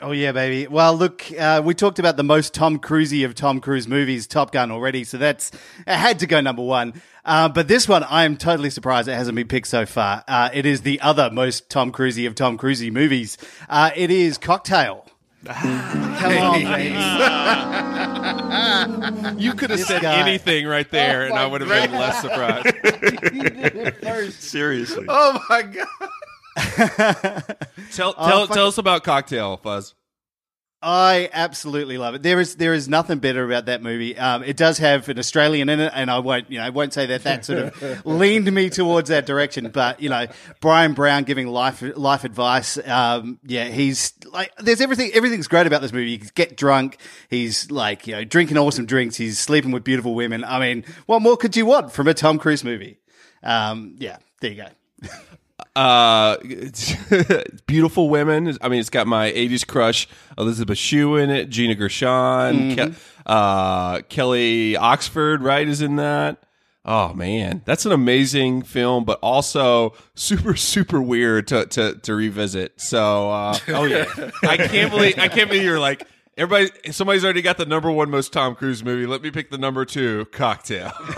Oh 0.00 0.12
yeah, 0.12 0.30
baby. 0.30 0.68
Well, 0.68 0.94
look, 0.94 1.24
uh, 1.36 1.60
we 1.64 1.74
talked 1.74 1.98
about 1.98 2.16
the 2.16 2.22
most 2.22 2.54
Tom 2.54 2.78
Cruisey 2.78 3.24
of 3.24 3.34
Tom 3.34 3.60
Cruise 3.60 3.88
movies, 3.88 4.28
Top 4.28 4.52
Gun, 4.52 4.70
already, 4.70 5.02
so 5.02 5.18
that's 5.18 5.50
it 5.50 5.96
had 5.96 6.20
to 6.20 6.26
go 6.28 6.40
number 6.40 6.62
one. 6.62 7.02
Uh, 7.24 7.48
but 7.48 7.66
this 7.66 7.88
one, 7.88 8.04
I 8.04 8.24
am 8.24 8.36
totally 8.36 8.70
surprised 8.70 9.08
it 9.08 9.14
hasn't 9.14 9.34
been 9.34 9.48
picked 9.48 9.66
so 9.66 9.86
far. 9.86 10.22
Uh, 10.28 10.50
it 10.54 10.66
is 10.66 10.82
the 10.82 11.00
other 11.00 11.30
most 11.32 11.68
Tom 11.68 11.90
Cruisey 11.90 12.28
of 12.28 12.36
Tom 12.36 12.56
Cruisey 12.56 12.92
movies. 12.92 13.38
Uh, 13.68 13.90
it 13.96 14.12
is 14.12 14.38
Cocktail. 14.38 15.04
Ah. 15.46 16.18
Come 16.20 16.38
on, 16.38 16.62
baby. 16.62 16.96
You 19.38 19.52
could 19.54 19.70
have 19.70 19.78
This 19.78 19.88
said 19.88 20.02
guy. 20.02 20.20
anything 20.20 20.66
right 20.66 20.90
there, 20.90 21.26
and 21.26 21.34
I 21.34 21.44
oh, 21.44 21.50
would 21.50 21.60
have 21.60 21.70
been 21.70 21.92
less 21.92 22.20
surprised. 22.20 22.74
Seriously. 24.40 25.06
Oh 25.08 25.44
my 25.48 25.62
god. 25.62 25.86
Tell 27.92 28.14
Oh, 28.18 28.28
tell 28.28 28.46
fuck 28.46 28.54
tell 28.54 28.66
us 28.66 28.78
about 28.78 29.04
Cocktail, 29.04 29.56
Fuzz. 29.58 29.94
I 30.80 31.28
absolutely 31.32 31.98
love 31.98 32.14
it. 32.14 32.22
There 32.22 32.38
is 32.38 32.54
there 32.54 32.72
is 32.72 32.88
nothing 32.88 33.18
better 33.18 33.44
about 33.44 33.66
that 33.66 33.82
movie. 33.82 34.16
Um, 34.16 34.44
it 34.44 34.56
does 34.56 34.78
have 34.78 35.08
an 35.08 35.18
Australian 35.18 35.68
in 35.68 35.80
it, 35.80 35.90
and 35.92 36.08
I 36.08 36.20
won't 36.20 36.48
you 36.52 36.58
know 36.58 36.64
I 36.64 36.70
won't 36.70 36.92
say 36.92 37.06
that 37.06 37.24
that 37.24 37.44
sort 37.44 37.58
of 37.58 38.06
leaned 38.06 38.52
me 38.52 38.70
towards 38.70 39.08
that 39.08 39.26
direction. 39.26 39.70
But 39.70 40.00
you 40.00 40.08
know, 40.08 40.26
Bryan 40.60 40.92
Brown 40.94 41.24
giving 41.24 41.48
life 41.48 41.82
life 41.96 42.22
advice. 42.22 42.78
Um, 42.86 43.40
yeah, 43.42 43.64
he's 43.64 44.12
like 44.32 44.54
there's 44.58 44.80
everything. 44.80 45.10
Everything's 45.14 45.48
great 45.48 45.66
about 45.66 45.82
this 45.82 45.92
movie. 45.92 46.10
He 46.10 46.18
can 46.18 46.30
get 46.36 46.56
drunk. 46.56 46.98
He's 47.28 47.72
like 47.72 48.06
you 48.06 48.14
know 48.14 48.22
drinking 48.22 48.56
awesome 48.56 48.86
drinks. 48.86 49.16
He's 49.16 49.36
sleeping 49.40 49.72
with 49.72 49.82
beautiful 49.82 50.14
women. 50.14 50.44
I 50.44 50.60
mean, 50.60 50.84
what 51.06 51.22
more 51.22 51.36
could 51.36 51.56
you 51.56 51.66
want 51.66 51.90
from 51.90 52.06
a 52.06 52.14
Tom 52.14 52.38
Cruise 52.38 52.62
movie? 52.62 53.00
Um, 53.42 53.96
yeah, 53.98 54.18
there 54.40 54.52
you 54.52 54.62
go. 54.62 55.08
Uh, 55.78 56.36
beautiful 57.66 58.10
women. 58.10 58.58
I 58.60 58.68
mean, 58.68 58.80
it's 58.80 58.90
got 58.90 59.06
my 59.06 59.30
'80s 59.30 59.64
crush 59.64 60.08
Elizabeth 60.36 60.76
Shue 60.76 61.14
in 61.14 61.30
it, 61.30 61.50
Gina 61.50 61.76
Gershon, 61.76 62.74
Ke- 62.74 62.94
uh, 63.24 64.00
Kelly 64.08 64.76
Oxford, 64.76 65.40
right, 65.40 65.68
is 65.68 65.80
in 65.80 65.94
that. 65.94 66.42
Oh 66.84 67.14
man, 67.14 67.62
that's 67.64 67.86
an 67.86 67.92
amazing 67.92 68.62
film, 68.62 69.04
but 69.04 69.20
also 69.22 69.94
super 70.16 70.56
super 70.56 71.00
weird 71.00 71.46
to 71.48 71.66
to, 71.66 71.94
to 71.94 72.14
revisit. 72.14 72.80
So, 72.80 73.30
uh, 73.30 73.56
oh 73.68 73.84
yeah, 73.84 74.06
I 74.42 74.56
can't 74.56 74.90
believe 74.90 75.16
I 75.16 75.28
can't 75.28 75.48
believe 75.48 75.62
you're 75.62 75.78
like. 75.78 76.04
Everybody, 76.36 76.92
somebody's 76.92 77.24
already 77.24 77.42
got 77.42 77.58
the 77.58 77.66
number 77.66 77.90
one 77.90 78.10
most 78.10 78.32
Tom 78.32 78.54
Cruise 78.54 78.84
movie. 78.84 79.06
Let 79.06 79.22
me 79.22 79.32
pick 79.32 79.50
the 79.50 79.58
number 79.58 79.84
two, 79.84 80.24
Cocktail. 80.26 80.90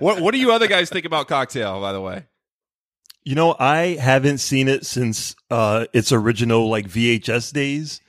what 0.00 0.20
What 0.20 0.32
do 0.32 0.38
you 0.38 0.52
other 0.52 0.66
guys 0.66 0.90
think 0.90 1.04
about 1.04 1.28
Cocktail? 1.28 1.80
By 1.80 1.92
the 1.92 2.00
way, 2.00 2.24
You 3.26 3.34
know, 3.34 3.56
I 3.58 3.96
haven't 3.96 4.38
seen 4.38 4.68
it 4.68 4.86
since 4.86 5.34
uh, 5.50 5.86
its 5.92 6.12
original 6.12 6.70
like 6.70 6.86
VHS 6.86 7.52
days. 7.52 8.00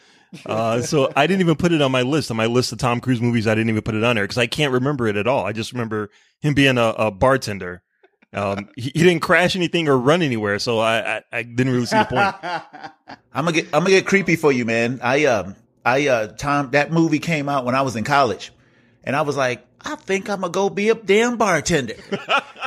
Uh, 0.45 0.81
so 0.83 1.11
I 1.15 1.25
didn't 1.25 1.41
even 1.41 1.55
put 1.55 1.71
it 1.71 1.81
on 1.81 1.91
my 1.91 2.03
list. 2.03 2.29
On 2.29 2.37
my 2.37 2.45
list 2.45 2.71
of 2.71 2.77
Tom 2.77 2.99
Cruise 2.99 3.19
movies, 3.19 3.47
I 3.47 3.55
didn't 3.55 3.71
even 3.71 3.81
put 3.81 3.95
it 3.95 4.03
on 4.03 4.15
there 4.15 4.25
because 4.25 4.37
I 4.37 4.45
can't 4.45 4.71
remember 4.71 5.07
it 5.07 5.17
at 5.17 5.25
all. 5.25 5.43
I 5.43 5.53
just 5.53 5.71
remember 5.71 6.11
him 6.39 6.53
being 6.53 6.77
a, 6.77 6.89
a 6.89 7.09
bartender. 7.09 7.81
Um, 8.31 8.69
he, 8.75 8.91
he 8.93 9.03
didn't 9.03 9.21
crash 9.21 9.55
anything 9.55 9.87
or 9.87 9.97
run 9.97 10.21
anywhere, 10.21 10.59
so 10.59 10.77
I, 10.77 11.15
I, 11.15 11.23
I 11.33 11.41
didn't 11.41 11.73
really 11.73 11.87
see 11.87 11.97
the 11.97 12.05
point. 12.05 12.35
I'm 13.33 13.45
gonna 13.45 13.53
get 13.53 13.65
I'm 13.73 13.81
gonna 13.81 13.89
get 13.89 14.05
creepy 14.05 14.35
for 14.35 14.51
you, 14.51 14.65
man. 14.65 14.99
I 15.01 15.25
um 15.25 15.55
I 15.83 16.09
uh 16.09 16.27
Tom 16.27 16.69
that 16.71 16.91
movie 16.91 17.17
came 17.17 17.49
out 17.49 17.65
when 17.65 17.73
I 17.73 17.81
was 17.81 17.95
in 17.95 18.03
college, 18.03 18.51
and 19.03 19.15
I 19.15 19.21
was 19.23 19.35
like, 19.35 19.65
I 19.81 19.95
think 19.95 20.29
I'm 20.29 20.41
gonna 20.41 20.53
go 20.53 20.69
be 20.69 20.89
a 20.89 20.95
damn 20.95 21.37
bartender. 21.37 21.95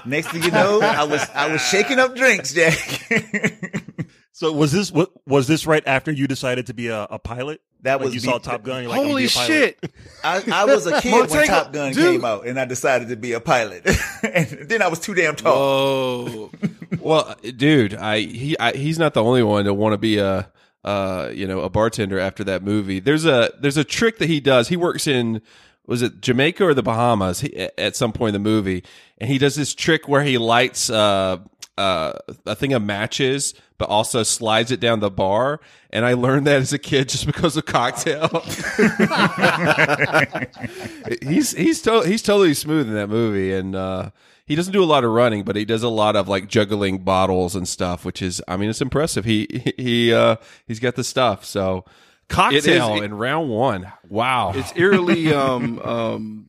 Next 0.06 0.28
thing 0.28 0.42
you 0.42 0.50
know, 0.50 0.80
I 0.80 1.04
was 1.04 1.26
I 1.34 1.50
was 1.52 1.60
shaking 1.62 1.98
up 1.98 2.14
drinks, 2.16 2.52
Jack. 2.54 2.76
So 4.32 4.50
was 4.52 4.72
this 4.72 4.90
what 4.90 5.10
was 5.26 5.46
this 5.46 5.66
right 5.66 5.82
after 5.86 6.10
you 6.10 6.26
decided 6.26 6.68
to 6.68 6.74
be 6.74 6.86
a, 6.86 7.02
a 7.02 7.18
pilot? 7.18 7.60
That 7.82 7.96
Like 7.96 8.06
was 8.06 8.14
you 8.14 8.20
be- 8.22 8.26
saw 8.26 8.38
Top 8.38 8.62
Gun. 8.62 8.82
You're 8.82 8.90
like, 8.90 9.00
I'm 9.00 9.06
Holy 9.08 9.22
be 9.24 9.26
a 9.26 9.30
pilot. 9.30 9.46
shit. 9.48 9.92
I, 10.24 10.42
I 10.50 10.64
was 10.64 10.86
a 10.86 10.98
kid 11.02 11.30
when 11.30 11.46
Top 11.46 11.72
Gun 11.74 11.92
dude. 11.92 12.02
came 12.20 12.24
out, 12.24 12.46
and 12.46 12.58
I 12.58 12.64
decided 12.64 13.08
to 13.08 13.16
be 13.16 13.32
a 13.34 13.40
pilot. 13.40 13.86
and 14.22 14.48
then 14.66 14.80
I 14.80 14.88
was 14.88 14.98
too 14.98 15.12
damn 15.12 15.36
tall. 15.36 15.52
Oh. 15.58 16.50
well, 17.00 17.34
dude, 17.42 17.92
I 17.94 18.20
he 18.20 18.58
I, 18.58 18.72
he's 18.72 18.98
not 18.98 19.12
the 19.12 19.22
only 19.22 19.42
one 19.42 19.66
to 19.66 19.74
want 19.74 19.92
to 19.92 19.98
be 19.98 20.16
a 20.18 20.50
uh 20.84 21.30
you 21.34 21.46
know 21.46 21.60
a 21.60 21.68
bartender 21.68 22.18
after 22.18 22.42
that 22.44 22.62
movie. 22.62 22.98
There's 23.00 23.26
a 23.26 23.52
there's 23.60 23.76
a 23.76 23.84
trick 23.84 24.18
that 24.20 24.28
he 24.30 24.40
does. 24.40 24.68
He 24.68 24.76
works 24.76 25.06
in 25.06 25.42
was 25.86 26.02
it 26.02 26.20
Jamaica 26.20 26.64
or 26.64 26.74
the 26.74 26.82
Bahamas 26.82 27.40
he, 27.40 27.56
at 27.56 27.96
some 27.96 28.12
point 28.12 28.34
in 28.34 28.42
the 28.42 28.48
movie, 28.50 28.84
and 29.18 29.28
he 29.30 29.38
does 29.38 29.54
this 29.56 29.74
trick 29.74 30.08
where 30.08 30.22
he 30.22 30.38
lights 30.38 30.88
uh 30.90 31.38
uh 31.78 32.12
a 32.46 32.54
thing 32.54 32.72
of 32.72 32.82
matches. 32.82 33.54
But 33.78 33.88
also 33.88 34.22
slides 34.24 34.70
it 34.70 34.78
down 34.78 35.00
the 35.00 35.10
bar, 35.10 35.58
and 35.88 36.04
I 36.04 36.12
learned 36.12 36.46
that 36.46 36.60
as 36.60 36.74
a 36.74 36.78
kid 36.78 37.08
just 37.08 37.24
because 37.24 37.56
of 37.56 37.64
cocktail. 37.64 38.28
he's 41.22 41.52
he's 41.52 41.80
to, 41.82 42.02
he's 42.02 42.22
totally 42.22 42.54
smooth 42.54 42.88
in 42.88 42.94
that 42.94 43.08
movie, 43.08 43.52
and 43.54 43.74
uh, 43.74 44.10
he 44.44 44.54
doesn't 44.54 44.72
do 44.72 44.82
a 44.82 44.84
lot 44.84 45.04
of 45.04 45.12
running, 45.12 45.44
but 45.44 45.56
he 45.56 45.64
does 45.64 45.82
a 45.82 45.88
lot 45.88 46.16
of 46.16 46.28
like 46.28 46.48
juggling 46.48 46.98
bottles 46.98 47.56
and 47.56 47.66
stuff, 47.66 48.04
which 48.04 48.20
is 48.20 48.42
I 48.46 48.56
mean 48.56 48.68
it's 48.70 48.82
impressive. 48.82 49.24
He 49.24 49.72
he- 49.76 50.12
uh, 50.12 50.36
he's 50.66 50.80
got 50.80 50.96
the 50.96 51.04
stuff. 51.04 51.44
So 51.44 51.84
cocktail 52.30 52.94
It 52.94 52.98
is- 52.98 53.04
in 53.04 53.14
round 53.14 53.50
one. 53.50 53.92
Wow, 54.08 54.52
It's 54.54 54.72
eerily 54.76 55.32
um 55.34 55.78
um 55.80 56.46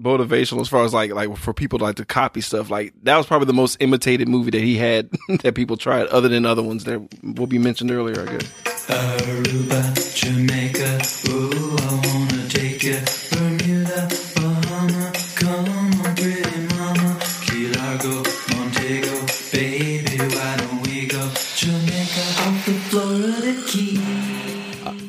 motivational 0.00 0.60
as 0.60 0.68
far 0.68 0.84
as 0.84 0.94
like 0.94 1.12
like 1.12 1.36
for 1.36 1.52
people 1.52 1.78
to 1.80 1.84
like 1.84 1.96
to 1.96 2.04
copy 2.04 2.40
stuff. 2.40 2.70
Like 2.70 2.94
that 3.02 3.16
was 3.16 3.26
probably 3.26 3.46
the 3.46 3.52
most 3.52 3.76
imitated 3.80 4.28
movie 4.28 4.50
that 4.50 4.60
he 4.62 4.76
had 4.76 5.10
that 5.42 5.54
people 5.54 5.76
tried, 5.76 6.06
other 6.08 6.28
than 6.28 6.44
other 6.46 6.62
ones 6.62 6.84
that 6.84 7.00
will 7.22 7.46
be 7.46 7.58
mentioned 7.58 7.90
earlier. 7.90 8.20
I 8.28 8.32
guess. 8.38 8.52
Aruba, 8.88 10.14
Jamaica, 10.14 11.00
ooh, 11.30 11.76
I 11.76 12.14
wanna 12.14 12.48
take 12.48 12.82
you. 12.82 12.98
Bermuda, 13.30 14.08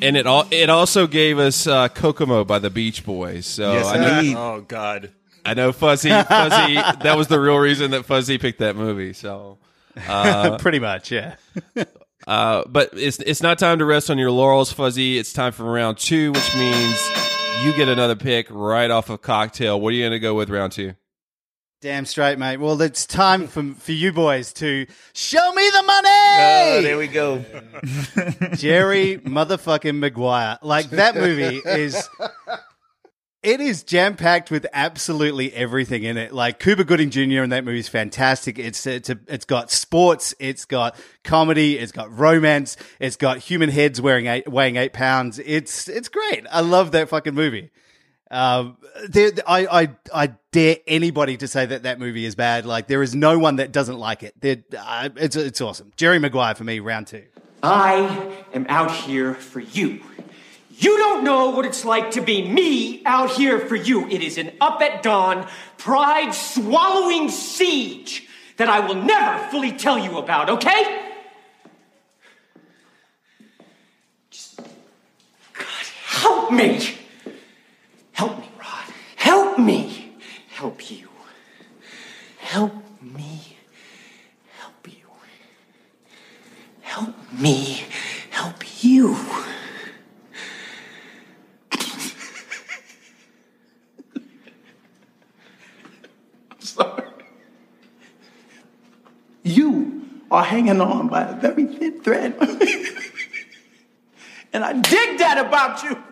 and 0.01 0.17
it 0.17 0.27
all 0.27 0.45
it 0.51 0.69
also 0.69 1.07
gave 1.07 1.39
us 1.39 1.67
uh, 1.67 1.87
Kokomo 1.89 2.43
by 2.43 2.59
the 2.59 2.69
Beach 2.69 3.05
Boys. 3.05 3.45
So 3.45 3.73
Yes, 3.73 3.85
I 3.87 3.97
know 3.97 4.19
indeed. 4.19 4.35
Oh 4.37 4.61
God. 4.67 5.11
I 5.45 5.53
know 5.53 5.71
Fuzzy 5.71 6.09
Fuzzy. 6.09 6.75
that 7.03 7.15
was 7.17 7.27
the 7.27 7.39
real 7.39 7.57
reason 7.57 7.91
that 7.91 8.05
Fuzzy 8.05 8.37
picked 8.37 8.59
that 8.59 8.75
movie. 8.75 9.13
So. 9.13 9.57
Uh, 10.07 10.57
Pretty 10.59 10.79
much, 10.79 11.11
yeah. 11.11 11.35
Uh, 12.27 12.63
but 12.67 12.89
it's 12.93 13.17
it's 13.19 13.41
not 13.41 13.57
time 13.57 13.79
to 13.79 13.85
rest 13.85 14.11
on 14.11 14.17
your 14.19 14.29
laurels, 14.29 14.71
Fuzzy. 14.71 15.17
It's 15.17 15.33
time 15.33 15.51
for 15.51 15.63
round 15.63 15.97
two, 15.97 16.31
which 16.31 16.55
means 16.55 17.09
you 17.63 17.73
get 17.73 17.87
another 17.87 18.15
pick 18.15 18.45
right 18.51 18.91
off 18.91 19.09
of 19.09 19.21
cocktail. 19.21 19.79
What 19.79 19.89
are 19.89 19.91
you 19.93 20.03
going 20.03 20.11
to 20.11 20.19
go 20.19 20.35
with 20.35 20.49
round 20.49 20.73
two? 20.73 20.93
Damn 21.81 22.03
straight, 22.05 22.37
mate. 22.37 22.57
Well, 22.57 22.81
it's 22.81 23.05
time 23.05 23.47
for 23.47 23.63
for 23.75 23.93
you 23.93 24.11
boys 24.11 24.51
to 24.53 24.85
show 25.13 25.53
me 25.53 25.69
the 25.69 25.83
money. 25.83 26.09
Oh, 26.09 26.79
there 26.83 26.97
we 26.97 27.07
go. 27.07 27.37
Jerry 28.55 29.17
motherfucking 29.19 29.97
Maguire. 29.97 30.59
Like 30.61 30.89
that 30.89 31.15
movie 31.15 31.61
is 31.63 32.05
it 33.41 33.61
is 33.61 33.83
jam 33.83 34.17
packed 34.17 34.51
with 34.51 34.67
absolutely 34.73 35.53
everything 35.53 36.03
in 36.03 36.17
it. 36.17 36.33
Like 36.33 36.59
Cuba 36.59 36.83
Gooding 36.83 37.11
Jr. 37.11 37.43
in 37.43 37.51
that 37.51 37.63
movie 37.63 37.79
is 37.79 37.87
fantastic. 37.87 38.59
It's 38.59 38.85
it's 38.85 39.09
a, 39.09 39.17
it's 39.29 39.45
got 39.45 39.71
sports, 39.71 40.33
it's 40.37 40.65
got 40.65 40.97
comedy, 41.23 41.77
it's 41.77 41.93
got 41.93 42.11
romance, 42.11 42.75
it's 42.99 43.15
got 43.15 43.37
human 43.37 43.69
heads 43.69 44.01
wearing 44.01 44.25
eight, 44.25 44.49
weighing 44.51 44.75
eight 44.75 44.91
pounds. 44.91 45.39
It's 45.39 45.87
it's 45.87 46.09
great. 46.09 46.45
I 46.51 46.59
love 46.59 46.91
that 46.91 47.07
fucking 47.07 47.35
movie. 47.35 47.71
Um, 48.31 48.77
there, 49.07 49.31
I, 49.47 49.65
I, 49.65 49.89
I 50.13 50.33
dare 50.51 50.77
anybody 50.85 51.37
to 51.37 51.47
say 51.47 51.65
that 51.65 51.83
that 51.83 51.99
movie 51.99 52.25
is 52.25 52.35
bad. 52.35 52.65
Like 52.65 52.87
there 52.87 53.01
is 53.01 53.15
no 53.15 53.39
one 53.39 53.55
that 53.55 53.71
doesn't 53.71 53.97
like 53.97 54.23
it. 54.23 54.35
Uh, 54.77 55.09
it's 55.15 55.35
it's 55.35 55.61
awesome. 55.61 55.91
Jerry 55.95 56.19
Maguire 56.19 56.53
for 56.55 56.63
me, 56.63 56.79
round 56.79 57.07
two. 57.07 57.23
I 57.63 58.31
am 58.53 58.65
out 58.69 58.91
here 58.91 59.33
for 59.33 59.59
you. 59.59 60.01
You 60.77 60.97
don't 60.97 61.25
know 61.25 61.49
what 61.49 61.65
it's 61.65 61.83
like 61.83 62.11
to 62.11 62.21
be 62.21 62.47
me 62.47 63.03
out 63.05 63.31
here 63.31 63.59
for 63.59 63.75
you. 63.75 64.07
It 64.07 64.21
is 64.21 64.37
an 64.37 64.53
up 64.61 64.81
at 64.81 65.03
dawn, 65.03 65.45
pride 65.77 66.33
swallowing 66.33 67.29
siege 67.29 68.29
that 68.55 68.69
I 68.69 68.79
will 68.79 68.95
never 68.95 69.45
fully 69.49 69.73
tell 69.73 69.99
you 69.99 70.17
about, 70.17 70.49
okay? 70.49 71.09
Just, 74.29 74.57
God, 75.53 75.65
help 76.05 76.51
me. 76.53 76.98
Help 78.19 78.37
me, 78.37 78.51
Rod. 78.59 78.93
Help 79.15 79.57
me. 79.57 80.11
Help 80.49 80.91
you. 80.91 81.07
Help 82.37 82.73
me. 83.01 83.55
Help 84.57 84.87
you. 84.87 85.07
Help 86.81 87.15
me. 87.31 87.85
Help 88.29 88.83
you. 88.83 89.15
I'm 96.51 96.59
Sorry. 96.59 97.03
You 99.43 100.09
are 100.29 100.43
hanging 100.43 100.81
on 100.81 101.07
by 101.07 101.21
a 101.21 101.35
very 101.39 101.67
thin 101.67 102.01
thread. 102.01 102.35
and 104.51 104.65
I 104.65 104.73
dig 104.73 105.19
that 105.19 105.37
about 105.37 105.83
you. 105.83 106.03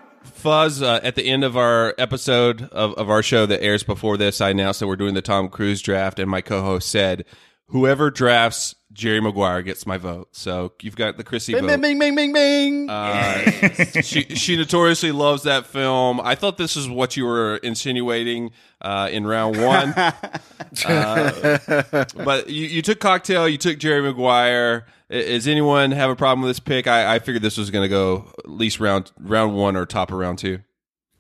Fuzz, 0.47 0.81
uh, 0.81 1.01
at 1.03 1.15
the 1.15 1.25
end 1.25 1.43
of 1.43 1.57
our 1.57 1.93
episode 1.97 2.69
of, 2.69 2.93
of 2.93 3.09
our 3.09 3.21
show 3.21 3.45
that 3.45 3.61
airs 3.61 3.83
before 3.83 4.15
this, 4.15 4.39
I 4.39 4.51
announced 4.51 4.79
that 4.79 4.87
we're 4.87 4.95
doing 4.95 5.13
the 5.13 5.21
Tom 5.21 5.49
Cruise 5.49 5.81
draft, 5.81 6.19
and 6.19 6.31
my 6.31 6.39
co 6.39 6.61
host 6.61 6.87
said, 6.87 7.25
Whoever 7.67 8.09
drafts 8.09 8.73
Jerry 8.97 9.21
Maguire 9.21 9.61
gets 9.61 9.85
my 9.85 9.97
vote. 9.97 10.29
So 10.31 10.73
you've 10.81 10.95
got 10.95 11.17
the 11.17 11.23
Chrissy 11.23 11.53
Bing, 11.53 11.67
vote. 11.67 11.79
bing, 11.79 11.99
bing, 11.99 12.15
bing, 12.15 12.15
bing, 12.15 12.33
bing. 12.33 12.89
Uh, 12.89 13.43
she 14.01 14.23
she 14.35 14.57
notoriously 14.57 15.11
loves 15.11 15.43
that 15.43 15.67
film. 15.67 16.19
I 16.19 16.33
thought 16.33 16.57
this 16.57 16.75
is 16.75 16.89
what 16.89 17.15
you 17.15 17.25
were 17.25 17.57
insinuating 17.57 18.49
uh, 18.81 19.07
in 19.11 19.27
round 19.27 19.61
one, 19.63 19.89
uh, 20.85 22.05
but 22.15 22.49
you, 22.49 22.65
you 22.67 22.81
took 22.81 22.99
cocktail. 22.99 23.47
You 23.47 23.57
took 23.59 23.77
Jerry 23.77 24.01
Maguire. 24.01 24.87
I- 25.11 25.13
Does 25.21 25.47
anyone 25.47 25.91
have 25.91 26.09
a 26.09 26.15
problem 26.15 26.41
with 26.41 26.49
this 26.49 26.59
pick? 26.59 26.87
I, 26.87 27.15
I 27.15 27.19
figured 27.19 27.43
this 27.43 27.57
was 27.57 27.69
going 27.69 27.83
to 27.83 27.89
go 27.89 28.31
at 28.39 28.49
least 28.49 28.79
round 28.79 29.11
round 29.19 29.55
one 29.55 29.75
or 29.75 29.85
top 29.85 30.11
of 30.11 30.17
round 30.17 30.39
two. 30.39 30.59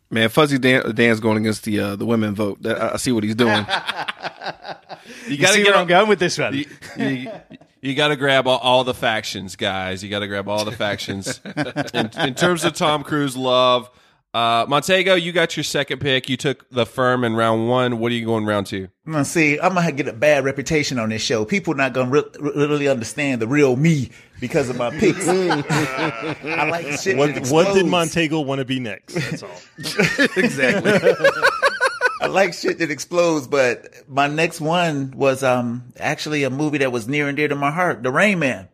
Man, 0.09 0.29
Fuzzy 0.29 0.57
Dan, 0.57 0.95
Dan's 0.95 1.19
going 1.19 1.37
against 1.37 1.63
the 1.63 1.79
uh, 1.79 1.95
the 1.95 2.05
women 2.05 2.33
vote. 2.33 2.61
That, 2.61 2.81
I 2.81 2.93
I 2.93 2.97
see 2.97 3.11
what 3.11 3.23
he's 3.23 3.35
doing. 3.35 3.65
You 5.27 5.37
got 5.37 5.53
to 5.53 5.63
get 5.63 5.75
on 5.75 5.87
going 5.87 6.07
with 6.07 6.19
this 6.19 6.37
one. 6.37 6.53
You, 6.53 6.65
you, 6.97 7.31
you 7.81 7.95
got 7.95 8.09
to 8.09 8.15
grab 8.15 8.47
all, 8.47 8.59
all 8.59 8.83
the 8.83 8.93
factions, 8.93 9.55
guys. 9.55 10.03
You 10.03 10.09
got 10.09 10.19
to 10.19 10.27
grab 10.27 10.47
all 10.47 10.65
the 10.65 10.71
factions. 10.71 11.39
in, 11.93 12.09
in 12.17 12.33
terms 12.33 12.63
of 12.63 12.73
Tom 12.73 13.03
Cruise 13.03 13.35
love, 13.35 13.89
uh, 14.33 14.65
Montego, 14.67 15.15
you 15.15 15.31
got 15.31 15.57
your 15.57 15.63
second 15.63 15.99
pick. 15.99 16.29
You 16.29 16.37
took 16.37 16.69
the 16.69 16.85
firm 16.85 17.23
in 17.23 17.35
round 17.35 17.69
one. 17.69 17.99
What 17.99 18.11
are 18.11 18.15
you 18.15 18.25
going 18.25 18.45
round 18.45 18.67
two? 18.67 18.89
Now, 19.05 19.23
see, 19.23 19.59
I'm 19.59 19.73
gonna 19.73 19.91
get 19.91 20.07
a 20.07 20.13
bad 20.13 20.43
reputation 20.43 20.99
on 20.99 21.09
this 21.09 21.21
show. 21.21 21.45
People 21.45 21.73
not 21.73 21.93
gonna 21.93 22.11
re- 22.11 22.23
really 22.39 22.87
understand 22.87 23.41
the 23.41 23.47
real 23.47 23.75
me 23.75 24.11
because 24.39 24.69
of 24.69 24.77
my 24.77 24.91
picks. 24.91 25.27
I 25.29 26.69
like 26.69 26.99
shit. 26.99 27.17
What, 27.17 27.33
that 27.33 27.47
what 27.47 27.73
did. 27.73 27.87
Montego 27.87 28.41
want 28.41 28.59
to 28.59 28.65
be 28.65 28.79
next? 28.79 29.13
That's 29.15 29.43
all. 29.43 29.49
exactly. 30.35 30.91
I 32.21 32.27
like 32.27 32.53
shit 32.53 32.79
that 32.79 32.91
explodes, 32.91 33.47
but 33.47 33.87
my 34.07 34.27
next 34.27 34.59
one 34.59 35.11
was 35.15 35.43
um 35.43 35.93
actually 35.99 36.43
a 36.43 36.49
movie 36.49 36.79
that 36.79 36.91
was 36.91 37.07
near 37.07 37.27
and 37.27 37.37
dear 37.37 37.47
to 37.47 37.55
my 37.55 37.71
heart, 37.71 38.03
The 38.03 38.11
Rain 38.11 38.39
Man. 38.39 38.67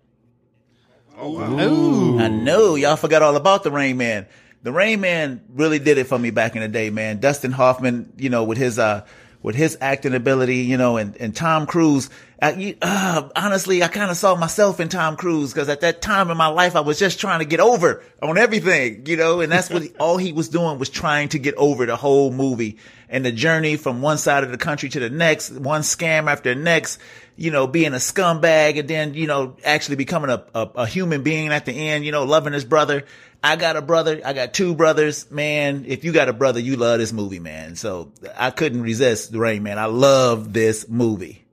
Ooh. 1.22 2.20
I 2.20 2.28
know 2.28 2.76
y'all 2.76 2.96
forgot 2.96 3.22
all 3.22 3.36
about 3.36 3.64
the 3.64 3.72
Rain 3.72 3.98
Man. 3.98 4.26
The 4.64 4.72
Rain 4.72 5.02
Man 5.02 5.42
really 5.50 5.80
did 5.80 5.98
it 5.98 6.08
for 6.08 6.18
me 6.18 6.32
back 6.32 6.56
in 6.56 6.62
the 6.62 6.70
day, 6.70 6.90
man. 6.90 7.20
Dustin 7.20 7.52
Hoffman, 7.52 8.14
you 8.18 8.30
know, 8.30 8.46
with 8.46 8.58
his 8.58 8.80
uh 8.80 9.06
with 9.42 9.56
his 9.56 9.78
acting 9.82 10.16
ability, 10.16 10.60
you 10.60 10.78
know, 10.78 10.96
and, 10.96 11.18
and 11.18 11.36
Tom 11.36 11.66
Cruise. 11.66 12.10
I, 12.42 12.78
uh, 12.82 13.30
honestly, 13.36 13.84
I 13.84 13.90
kind 13.90 14.10
of 14.10 14.16
saw 14.16 14.36
myself 14.36 14.80
in 14.80 14.88
Tom 14.88 15.18
Cruise 15.18 15.54
because 15.54 15.68
at 15.68 15.82
that 15.82 16.02
time 16.02 16.32
in 16.32 16.38
my 16.38 16.48
life, 16.48 16.78
I 16.78 16.80
was 16.80 16.98
just 16.98 17.20
trying 17.20 17.40
to 17.40 17.46
get 17.46 17.60
over 17.60 18.04
on 18.22 18.38
everything, 18.38 19.06
you 19.06 19.18
know, 19.18 19.42
and 19.42 19.52
that's 19.52 19.70
what 19.70 19.82
he, 19.82 19.90
all 20.00 20.18
he 20.18 20.32
was 20.32 20.48
doing 20.48 20.80
was 20.80 20.90
trying 20.90 21.30
to 21.30 21.40
get 21.40 21.56
over 21.56 21.86
the 21.86 21.98
whole 21.98 22.32
movie 22.32 22.78
and 23.10 23.26
the 23.26 23.32
journey 23.32 23.76
from 23.76 24.02
one 24.02 24.18
side 24.18 24.44
of 24.44 24.52
the 24.52 24.58
country 24.58 24.90
to 24.90 25.00
the 25.00 25.10
next, 25.10 25.52
one 25.52 25.82
scam 25.82 26.32
after 26.32 26.54
the 26.54 26.60
next, 26.60 27.00
you 27.36 27.52
know, 27.52 27.68
being 27.68 27.94
a 27.94 27.98
scumbag 27.98 28.80
and 28.80 28.88
then, 28.88 29.14
you 29.14 29.28
know, 29.28 29.56
actually 29.64 29.96
becoming 29.96 30.30
a, 30.30 30.44
a, 30.54 30.70
a 30.76 30.86
human 30.86 31.24
being 31.24 31.50
at 31.50 31.66
the 31.66 31.72
end, 31.72 32.06
you 32.06 32.12
know, 32.12 32.24
loving 32.24 32.54
his 32.54 32.66
brother. 32.66 33.06
I 33.44 33.58
got 33.58 33.76
a 33.76 33.82
brother. 33.82 34.22
I 34.24 34.34
got 34.34 34.54
two 34.54 34.74
brothers, 34.74 35.30
man. 35.30 35.86
If 35.88 36.06
you 36.06 36.14
got 36.14 36.30
a 36.30 36.34
brother, 36.34 36.60
you 36.60 36.78
love 36.78 37.00
this 37.00 37.12
movie, 37.12 37.40
man. 37.40 37.76
So 37.76 38.12
I 38.38 38.52
couldn't 38.52 38.82
resist 38.82 39.32
the 39.32 39.40
Rain 39.40 39.64
Man. 39.64 39.78
I 39.78 39.86
love 39.86 40.54
this 40.54 40.88
movie. 40.88 41.44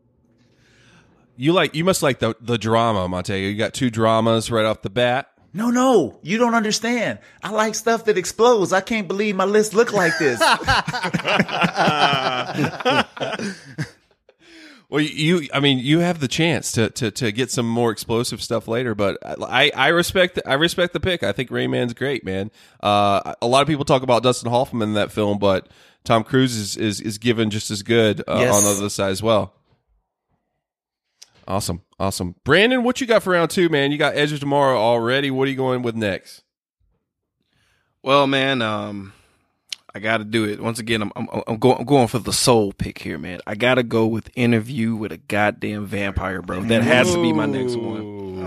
You 1.37 1.53
like 1.53 1.75
you 1.75 1.85
must 1.85 2.03
like 2.03 2.21
the 2.21 2.37
the 2.41 2.59
drama, 2.59 3.09
Montego. 3.09 3.49
You 3.49 3.57
got 3.57 3.75
two 3.75 3.91
dramas 3.91 4.51
right 4.51 4.67
off 4.67 4.83
the 4.83 4.91
bat. 4.91 5.33
No, 5.53 5.71
no, 5.71 6.21
you 6.23 6.39
don't 6.39 6.55
understand. 6.55 7.19
I 7.43 7.51
like 7.51 7.75
stuff 7.75 8.05
that 8.05 8.17
explodes. 8.17 8.73
I 8.73 8.83
can't 8.83 9.09
believe 9.09 9.35
my 9.35 9.47
list 9.47 9.75
look 9.75 9.93
like 9.93 10.17
this. 10.19 10.39
Well, 14.91 15.01
you, 15.01 15.49
I 15.55 15.61
mean, 15.61 15.79
you 15.79 16.01
have 16.01 16.19
the 16.19 16.27
chance 16.27 16.73
to, 16.73 16.91
to, 16.91 17.13
to 17.13 17.31
get 17.31 17.51
some 17.53 17.69
more 17.69 17.93
explosive 17.93 18.43
stuff 18.43 18.67
later, 18.67 18.97
but 18.97 19.19
I, 19.25 19.71
I 19.73 19.89
respect, 19.89 20.41
I 20.45 20.55
respect 20.55 20.93
the 20.95 20.99
pick. 21.01 21.23
I 21.23 21.31
think 21.31 21.53
Rain 21.53 21.71
Man's 21.71 21.95
great, 21.95 22.25
man. 22.25 22.51
Uh, 22.83 23.35
a 23.41 23.47
lot 23.47 23.63
of 23.63 23.69
people 23.69 23.85
talk 23.85 24.03
about 24.03 24.25
Dustin 24.25 24.51
Hoffman 24.51 24.89
in 24.89 24.95
that 24.95 25.13
film, 25.13 25.39
but 25.39 25.69
Tom 26.03 26.25
Cruise 26.25 26.57
is, 26.57 26.77
is, 26.77 27.01
is 27.01 27.19
given 27.19 27.51
just 27.51 27.71
as 27.71 27.85
good 27.85 28.21
uh, 28.27 28.39
Yes. 28.41 28.53
on 28.57 28.65
the 28.65 28.71
other 28.81 28.91
side 28.91 29.11
as 29.13 29.23
well. 29.23 29.55
Awesome. 31.47 31.83
Awesome. 32.01 32.35
Brandon, 32.45 32.83
what 32.83 33.01
you 33.01 33.07
got 33.07 33.23
for 33.23 33.31
round 33.31 33.51
two, 33.51 33.69
man? 33.69 33.93
You 33.93 33.99
got 33.99 34.17
Edge 34.17 34.33
of 34.33 34.41
Tomorrow 34.41 34.77
already. 34.77 35.31
What 35.31 35.47
are 35.47 35.51
you 35.53 35.57
going 35.57 35.83
with 35.83 35.95
next? 35.95 36.43
Well, 38.03 38.27
man, 38.27 38.61
um, 38.63 39.13
I 39.95 39.99
got 39.99 40.19
to 40.19 40.25
do 40.25 40.45
it 40.45 40.61
once 40.61 40.79
again. 40.79 41.03
I'm 41.03 41.13
I'm, 41.17 41.29
I'm, 41.47 41.59
going, 41.59 41.79
I'm 41.79 41.85
going 41.85 42.09
for 42.09 42.19
the 42.19 42.33
soul 42.33 42.73
pick 42.73 42.99
here, 42.99 43.19
man. 43.19 43.41
I 43.47 43.55
got 43.55 43.75
to 43.75 43.83
go 43.83 44.07
with 44.07 44.31
Interview 44.35 44.95
with 44.95 45.13
a 45.13 45.19
Goddamn 45.19 45.87
Vampire, 45.87 46.43
bro. 46.43 46.63
That 46.63 46.83
has 46.83 47.13
to 47.13 47.21
be 47.21 47.33
my 47.33 47.47
next 47.47 47.77
one. 47.77 48.45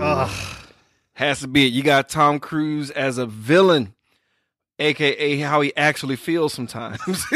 Has 1.14 1.40
to 1.40 1.48
be 1.48 1.66
it. 1.66 1.72
You 1.72 1.82
got 1.82 2.08
Tom 2.08 2.40
Cruise 2.40 2.90
as 2.90 3.18
a 3.18 3.26
villain, 3.26 3.94
aka 4.80 5.38
how 5.38 5.60
he 5.60 5.76
actually 5.76 6.16
feels 6.16 6.52
sometimes. 6.52 7.00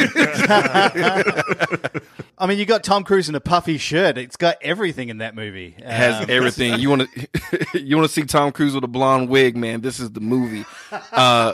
I 2.41 2.47
mean, 2.47 2.59
you 2.59 2.67
got 2.67 2.83
Tom 2.83 3.05
Cruise 3.05 3.29
in 3.29 3.35
a 3.35 3.41
puffy 3.41 3.79
shirt. 3.79 4.19
It's 4.19 4.37
got 4.37 4.57
everything 4.63 5.11
in 5.11 5.19
that 5.19 5.35
movie. 5.35 5.77
has 5.85 6.23
Um, 6.23 6.31
everything. 6.31 6.81
You 6.81 6.91
want 6.91 7.09
to 7.13 7.29
you 7.81 7.97
want 7.97 8.09
to 8.09 8.13
see 8.13 8.23
Tom 8.23 8.53
Cruise 8.53 8.75
with 8.75 8.85
a 8.85 8.89
blonde 8.89 9.29
wig, 9.29 9.57
man? 9.57 9.81
This 9.81 10.01
is 10.01 10.11
the 10.11 10.21
movie. 10.21 10.65
Uh, 11.13 11.53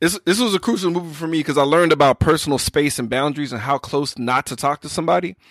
this 0.00 0.18
this 0.24 0.40
was 0.40 0.54
a 0.54 0.58
crucial 0.58 0.90
movie 0.90 1.14
for 1.14 1.26
me 1.26 1.38
because 1.40 1.58
I 1.58 1.62
learned 1.62 1.92
about 1.92 2.20
personal 2.20 2.58
space 2.58 2.98
and 2.98 3.08
boundaries 3.08 3.52
and 3.52 3.62
how 3.62 3.78
close 3.78 4.18
not 4.18 4.46
to 4.46 4.56
talk 4.56 4.80
to 4.82 4.88
somebody. 4.88 5.36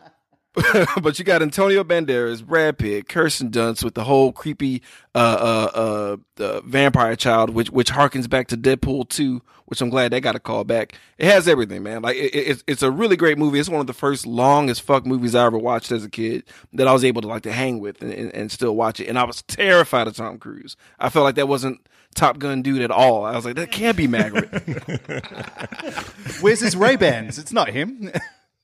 but 1.02 1.18
you 1.18 1.24
got 1.24 1.40
Antonio 1.40 1.82
Banderas, 1.82 2.44
Brad 2.44 2.76
Pitt, 2.76 3.08
Kirsten 3.08 3.50
Dunst 3.50 3.82
with 3.82 3.94
the 3.94 4.04
whole 4.04 4.32
creepy 4.32 4.82
uh, 5.14 5.18
uh, 5.18 6.16
uh, 6.38 6.42
uh, 6.42 6.60
vampire 6.60 7.16
child, 7.16 7.50
which 7.50 7.70
which 7.70 7.90
harkens 7.90 8.28
back 8.28 8.48
to 8.48 8.56
Deadpool 8.56 9.08
two, 9.08 9.40
which 9.64 9.80
I'm 9.80 9.88
glad 9.88 10.12
they 10.12 10.20
got 10.20 10.36
a 10.36 10.40
call 10.40 10.64
back. 10.64 10.98
It 11.16 11.24
has 11.24 11.48
everything, 11.48 11.82
man. 11.82 12.02
Like 12.02 12.16
it, 12.16 12.34
it, 12.34 12.48
it's 12.48 12.64
it's 12.66 12.82
a 12.82 12.90
really 12.90 13.16
great 13.16 13.38
movie. 13.38 13.60
It's 13.60 13.70
one 13.70 13.80
of 13.80 13.86
the 13.86 13.94
first 13.94 14.26
long 14.26 14.68
as 14.68 14.78
fuck 14.78 15.06
movies 15.06 15.34
I 15.34 15.46
ever 15.46 15.56
watched 15.56 15.90
as 15.90 16.04
a 16.04 16.10
kid 16.10 16.44
that 16.74 16.86
I 16.86 16.92
was 16.92 17.04
able 17.04 17.22
to 17.22 17.28
like 17.28 17.44
to 17.44 17.52
hang 17.52 17.80
with 17.80 18.02
and, 18.02 18.12
and, 18.12 18.34
and 18.34 18.52
still 18.52 18.76
watch 18.76 19.00
it. 19.00 19.06
And 19.08 19.18
I 19.18 19.24
was 19.24 19.40
terrified 19.42 20.06
of 20.06 20.16
Tom 20.16 20.38
Cruise. 20.38 20.76
I 20.98 21.08
felt 21.08 21.24
like 21.24 21.36
that 21.36 21.48
wasn't 21.48 21.80
Top 22.14 22.38
Gun 22.38 22.60
dude 22.60 22.82
at 22.82 22.90
all. 22.90 23.24
I 23.24 23.34
was 23.34 23.46
like, 23.46 23.56
that 23.56 23.70
can't 23.70 23.96
be 23.96 24.06
Maverick. 24.06 24.50
Where's 26.42 26.60
his 26.60 26.76
Ray 26.76 26.96
Bans? 26.96 27.38
It's 27.38 27.52
not 27.54 27.70
him. 27.70 28.12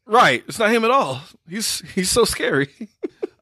right? 0.08 0.42
It's 0.48 0.58
not 0.58 0.70
him 0.72 0.84
at 0.84 0.90
all. 0.90 1.20
He's 1.48 1.80
he's 1.94 2.10
so 2.10 2.24
scary. 2.24 2.68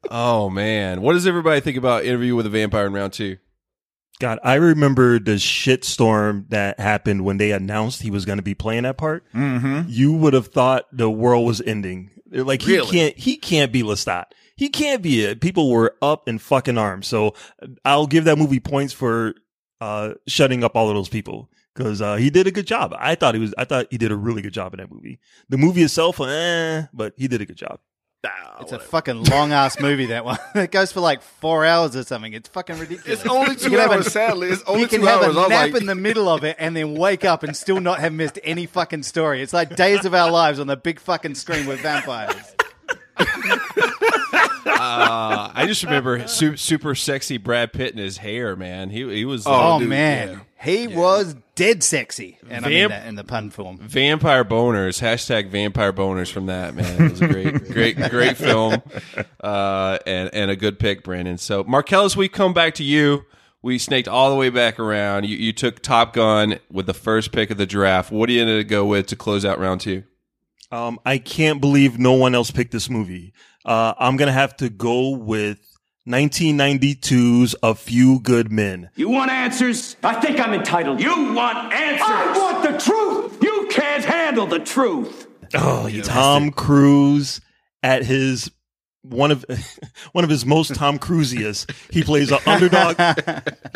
Oh 0.09 0.49
man, 0.51 1.01
what 1.03 1.15
does 1.15 1.27
everybody 1.27 1.61
think 1.61 1.77
about 1.77 2.05
Interview 2.05 2.37
with 2.37 2.47
a 2.47 2.49
Vampire 2.49 2.87
in 2.87 2.93
round 2.93 3.13
two? 3.13 3.39
God, 4.21 4.39
I 4.45 4.55
remember 4.55 5.19
the 5.19 5.33
shitstorm 5.33 6.49
that 6.51 6.79
happened 6.79 7.25
when 7.25 7.39
they 7.39 7.51
announced 7.51 8.03
he 8.03 8.13
was 8.13 8.25
going 8.25 8.39
to 8.39 8.43
be 8.43 8.55
playing 8.55 8.85
that 8.85 8.99
part. 8.99 9.25
Mm-hmm. 9.35 9.89
You 9.89 10.13
would 10.13 10.33
have 10.33 10.47
thought 10.47 10.85
the 10.93 11.11
world 11.11 11.45
was 11.45 11.61
ending. 11.61 12.11
Like 12.31 12.63
he 12.63 12.77
Really? 12.77 12.89
can't, 12.91 13.19
he 13.19 13.37
can't 13.37 13.73
be 13.73 13.83
Lestat. 13.83 14.27
He 14.57 14.69
can't 14.69 15.03
be 15.03 15.25
it. 15.25 15.41
People 15.41 15.71
were 15.71 15.97
up 16.01 16.29
in 16.29 16.39
fucking 16.39 16.79
arms. 16.79 17.09
So 17.09 17.35
I'll 17.85 18.07
give 18.07 18.25
that 18.27 18.39
movie 18.39 18.61
points 18.61 18.93
for 18.93 19.35
uh, 19.81 20.15
shutting 20.29 20.63
up 20.63 20.77
all 20.77 20.89
of 20.89 20.95
those 20.95 21.09
people 21.09 21.51
because 21.77 22.01
uh, 22.01 22.17
he 22.17 22.31
did 22.31 22.47
a 22.47 22.51
good 22.51 22.67
job. 22.67 22.95
I 22.99 23.15
thought 23.15 23.35
he 23.35 23.41
was. 23.41 23.55
I 23.59 23.65
thought 23.65 23.87
he 23.91 23.99
did 23.99 24.11
a 24.11 24.17
really 24.17 24.41
good 24.43 24.55
job 24.55 24.73
in 24.75 24.79
that 24.79 24.91
movie. 24.91 25.19
The 25.49 25.59
movie 25.59 25.83
itself, 25.83 26.19
eh, 26.21 26.85
but 26.93 27.13
he 27.17 27.29
did 27.29 27.41
a 27.43 27.47
good 27.47 27.57
job. 27.57 27.79
It's 28.61 28.73
a 28.73 28.81
fucking 28.81 29.25
long 29.25 29.53
ass 29.53 29.79
movie. 29.81 30.07
That 30.07 30.25
one. 30.25 30.39
it 30.57 30.73
goes 30.73 30.91
for 30.91 30.99
like 31.01 31.23
four 31.23 31.65
hours 31.65 31.95
or 31.95 32.03
something. 32.03 32.33
It's 32.33 32.49
fucking 32.49 32.77
ridiculous. 32.79 33.21
It's 33.21 33.31
only 33.31 33.55
two 33.55 33.71
can 33.71 33.79
have 33.79 33.91
a- 33.93 33.95
hours, 33.97 34.11
sadly. 34.13 34.49
It's 34.49 34.65
only 34.67 34.81
you 34.81 34.89
can 34.89 35.01
two 35.03 35.07
have 35.07 35.23
hours. 35.23 35.37
I 35.37 35.39
a 35.39 35.43
was 35.43 35.49
nap 35.51 35.73
like- 35.73 35.81
in 35.83 35.87
the 35.87 35.95
middle 35.95 36.29
of 36.29 36.43
it 36.43 36.57
and 36.59 36.75
then 36.75 36.95
wake 36.95 37.25
up 37.25 37.45
and 37.45 37.57
still 37.57 37.79
not 37.81 38.01
have 38.01 38.13
missed 38.13 38.41
any 38.43 38.67
fucking 38.67 39.05
story. 39.05 39.43
It's 39.43 39.53
like 39.53 39.77
Days 39.77 40.05
of 40.05 40.13
Our 40.15 40.31
Lives 40.33 40.59
on 40.59 40.67
the 40.67 40.77
big 40.77 40.99
fucking 40.99 41.37
screen 41.37 41.67
with 41.67 41.81
vampires. 41.81 42.35
Uh, 44.67 45.51
I 45.55 45.65
just 45.67 45.83
remember 45.83 46.27
su- 46.27 46.57
super 46.57 46.95
sexy 46.95 47.39
Brad 47.39 47.73
Pitt 47.73 47.93
and 47.93 48.01
his 48.01 48.19
hair, 48.19 48.57
man. 48.57 48.91
He 48.91 49.09
he 49.15 49.25
was. 49.25 49.47
Oh, 49.47 49.75
uh, 49.75 49.79
man, 49.81 50.43
he 50.63 50.87
was 50.89 51.37
dead 51.55 51.83
sexy, 51.83 52.39
and 52.49 52.65
I 52.65 52.69
mean 52.69 52.89
that 52.89 53.07
in 53.07 53.15
the 53.15 53.25
pun 53.25 53.51
form. 53.51 53.79
Vampire 53.79 54.45
boners. 54.45 55.01
Hashtag 55.01 55.51
vampire 55.51 55.93
boners 55.93 56.31
from 56.31 56.47
that 56.47 56.75
man. 56.75 57.03
It 57.03 57.11
was 57.13 57.21
a 57.21 57.29
great, 57.29 57.65
great, 57.73 57.97
great 58.11 58.37
film, 58.37 58.83
uh, 59.41 59.99
and 60.07 60.31
and 60.33 60.51
a 60.51 60.57
good 60.57 60.79
pick, 60.79 61.05
Brandon. 61.05 61.39
So 61.39 61.65
Marcellus, 61.65 62.17
we 62.17 62.29
come 62.29 62.53
back 62.53 62.75
to 62.75 62.85
you. 62.85 63.25
We 63.63 63.79
snaked 63.79 64.07
all 64.07 64.31
the 64.31 64.37
way 64.37 64.49
back 64.49 64.79
around. 64.79 65.25
You, 65.25 65.37
you 65.37 65.53
took 65.53 65.81
Top 65.81 66.13
Gun 66.13 66.61
with 66.71 66.87
the 66.87 66.95
first 66.95 67.33
pick 67.33 67.51
of 67.51 67.57
the 67.57 67.67
draft. 67.67 68.13
What 68.13 68.27
do 68.27 68.33
you 68.33 68.41
ended 68.41 68.59
to 68.61 68.65
go 68.65 68.85
with 68.87 69.07
to 69.09 69.17
close 69.17 69.45
out 69.45 69.59
round 69.59 69.81
two? 69.81 70.05
Um, 70.71 70.99
I 71.05 71.19
can't 71.19 71.61
believe 71.61 71.99
no 71.99 72.13
one 72.13 72.35
else 72.35 72.51
picked 72.51 72.73
this 72.73 72.91
movie. 72.91 73.33
Uh, 73.67 73.95
I'm 73.99 74.17
gonna 74.17 74.33
have 74.33 74.57
to 74.59 74.71
go 74.71 75.11
with 75.11 75.59
1992's 76.07 77.57
A 77.65 77.75
Few 77.75 78.21
Good 78.21 78.53
Men. 78.53 78.91
You 78.95 79.09
want 79.11 79.33
answers? 79.33 79.97
I 80.05 80.21
think 80.21 80.39
I'm 80.39 80.55
entitled. 80.55 81.01
You 81.01 81.35
want 81.35 81.73
answers? 81.73 82.07
I 82.09 82.39
want 82.39 82.63
the 82.63 82.79
truth. 82.79 83.43
You 83.43 83.67
can't 83.71 84.05
handle 84.05 84.47
the 84.47 84.61
truth. 84.61 85.27
Oh, 85.55 85.91
Tom 86.05 86.53
Cruise 86.53 87.41
at 87.83 88.05
his 88.05 88.51
one 89.03 89.33
of 89.33 89.45
one 90.13 90.23
of 90.23 90.31
his 90.31 90.47
most 90.47 90.75
Tom 90.77 90.99
Cruisiest. 90.99 91.73
He 91.93 92.05
plays 92.05 92.31
an 92.31 92.39
underdog. 92.47 92.97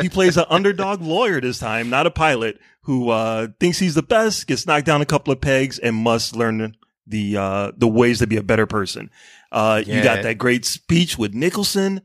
he 0.01 0.09
plays 0.09 0.37
an 0.37 0.47
underdog 0.49 1.03
lawyer 1.03 1.41
this 1.41 1.59
time, 1.59 1.91
not 1.91 2.07
a 2.07 2.13
pilot 2.13 2.61
who 2.83 3.11
uh, 3.11 3.49
thinks 3.59 3.79
he's 3.79 3.95
the 3.97 4.03
best, 4.03 4.47
gets 4.47 4.67
knocked 4.67 4.87
down 4.87 5.03
a 5.03 5.07
couple 5.07 5.33
of 5.33 5.41
pegs, 5.41 5.81
and 5.81 5.97
must 5.97 6.37
learn 6.37 6.77
the 7.07 7.37
uh, 7.37 7.73
the 7.77 7.89
ways 7.89 8.21
to 8.21 8.27
be 8.27 8.37
a 8.37 8.43
better 8.43 8.67
person. 8.67 9.11
Uh, 9.53 9.83
You 9.87 9.95
got 10.05 10.23
that 10.23 10.39
great 10.39 10.65
speech 10.65 11.19
with 11.19 11.35
Nicholson. 11.35 12.03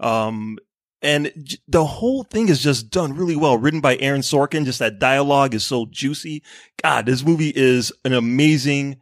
Um, 0.00 0.58
and 1.00 1.32
j- 1.42 1.58
the 1.68 1.84
whole 1.84 2.24
thing 2.24 2.48
is 2.48 2.60
just 2.60 2.90
done 2.90 3.14
really 3.14 3.36
well, 3.36 3.56
written 3.56 3.80
by 3.80 3.96
Aaron 3.98 4.20
Sorkin. 4.22 4.64
Just 4.64 4.80
that 4.80 4.98
dialogue 4.98 5.54
is 5.54 5.64
so 5.64 5.86
juicy. 5.86 6.42
God, 6.82 7.06
this 7.06 7.24
movie 7.24 7.52
is 7.54 7.92
an 8.04 8.12
amazing 8.12 8.96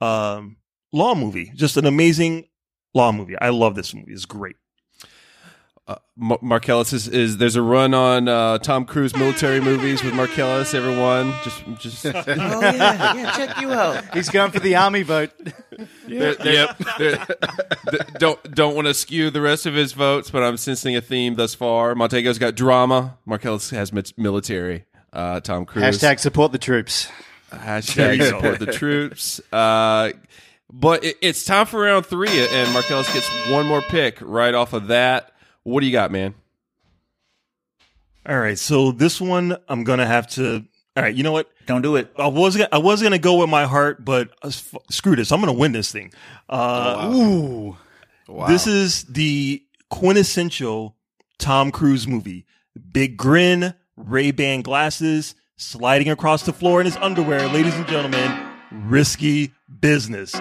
um, 0.00 0.56
law 0.92 1.14
movie. 1.14 1.52
Just 1.54 1.76
an 1.76 1.84
amazing 1.86 2.46
law 2.94 3.12
movie. 3.12 3.36
I 3.38 3.50
love 3.50 3.74
this 3.74 3.94
movie. 3.94 4.12
It's 4.12 4.24
great. 4.24 4.56
Uh, 5.88 5.94
Mar- 6.16 6.40
Marcellus 6.42 6.92
is, 6.92 7.06
is 7.06 7.36
there's 7.36 7.54
a 7.54 7.62
run 7.62 7.94
on 7.94 8.26
uh, 8.26 8.58
Tom 8.58 8.84
Cruise 8.86 9.14
military 9.14 9.60
movies 9.60 10.02
with 10.02 10.14
Marcellus. 10.14 10.74
Everyone, 10.74 11.32
just 11.44 11.62
just 11.78 12.06
Oh 12.16 12.24
yeah, 12.26 13.14
yeah. 13.14 13.30
Check 13.36 13.60
you 13.60 13.70
out. 13.72 14.02
He's 14.12 14.28
going 14.28 14.50
for 14.50 14.58
the 14.58 14.74
army 14.76 15.02
vote. 15.02 15.30
There- 16.08 16.34
yep. 16.42 16.78
There- 16.98 17.26
th- 17.90 18.02
don't 18.18 18.54
don't 18.54 18.74
want 18.74 18.86
to 18.86 18.94
skew 18.94 19.30
the 19.30 19.40
rest 19.42 19.66
of 19.66 19.74
his 19.74 19.92
votes, 19.92 20.30
but 20.30 20.42
I'm 20.42 20.56
sensing 20.56 20.96
a 20.96 21.00
theme 21.00 21.34
thus 21.34 21.54
far. 21.54 21.94
Montego's 21.94 22.38
got 22.38 22.54
drama. 22.54 23.18
Marcellus 23.26 23.70
has 23.70 23.92
military. 24.16 24.86
Uh, 25.12 25.40
Tom 25.40 25.66
Cruise. 25.66 25.84
Hashtag 25.84 26.18
support 26.18 26.52
the 26.52 26.58
troops. 26.58 27.08
Hashtag 27.52 28.26
support 28.26 28.58
the 28.58 28.66
troops. 28.72 29.40
Uh, 29.52 30.12
but 30.72 31.04
it, 31.04 31.16
it's 31.22 31.44
time 31.44 31.66
for 31.66 31.80
round 31.80 32.06
three, 32.06 32.28
and 32.48 32.72
Marcellus 32.72 33.12
gets 33.12 33.28
one 33.50 33.66
more 33.66 33.82
pick 33.82 34.18
right 34.20 34.54
off 34.54 34.72
of 34.72 34.88
that. 34.88 35.32
What 35.66 35.80
do 35.80 35.86
you 35.86 35.92
got, 35.92 36.12
man? 36.12 36.32
All 38.24 38.38
right. 38.38 38.56
So 38.56 38.92
this 38.92 39.20
one, 39.20 39.56
I'm 39.68 39.82
going 39.82 39.98
to 39.98 40.06
have 40.06 40.28
to. 40.28 40.64
All 40.96 41.02
right. 41.02 41.12
You 41.12 41.24
know 41.24 41.32
what? 41.32 41.50
Don't 41.66 41.82
do 41.82 41.96
it. 41.96 42.08
I 42.16 42.28
was 42.28 42.56
gonna, 42.56 42.68
I 42.70 42.78
was 42.78 43.02
gonna 43.02 43.18
go 43.18 43.38
with 43.40 43.50
my 43.50 43.64
heart, 43.64 44.04
but 44.04 44.28
uh, 44.44 44.46
f- 44.46 44.76
screw 44.88 45.16
this. 45.16 45.32
I'm 45.32 45.40
gonna 45.40 45.52
win 45.52 45.72
this 45.72 45.90
thing. 45.90 46.12
Uh, 46.48 47.12
Ooh. 47.12 47.76
This 48.46 48.68
is 48.68 49.02
the 49.06 49.64
quintessential 49.90 50.94
Tom 51.38 51.72
Cruise 51.72 52.06
movie. 52.06 52.46
Big 52.92 53.16
grin, 53.16 53.74
Ray 53.96 54.30
Ban 54.30 54.62
glasses, 54.62 55.34
sliding 55.56 56.08
across 56.08 56.44
the 56.44 56.52
floor 56.52 56.80
in 56.80 56.86
his 56.86 56.96
underwear. 56.98 57.48
Ladies 57.48 57.74
and 57.74 57.88
gentlemen, 57.88 58.48
risky 58.70 59.52
business. 59.80 60.32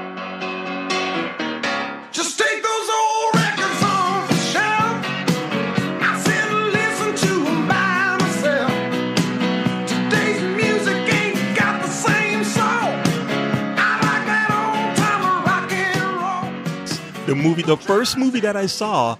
The 17.25 17.35
movie, 17.35 17.63
the 17.63 17.77
first 17.77 18.17
movie 18.17 18.39
that 18.41 18.55
I 18.55 18.67
saw 18.67 19.17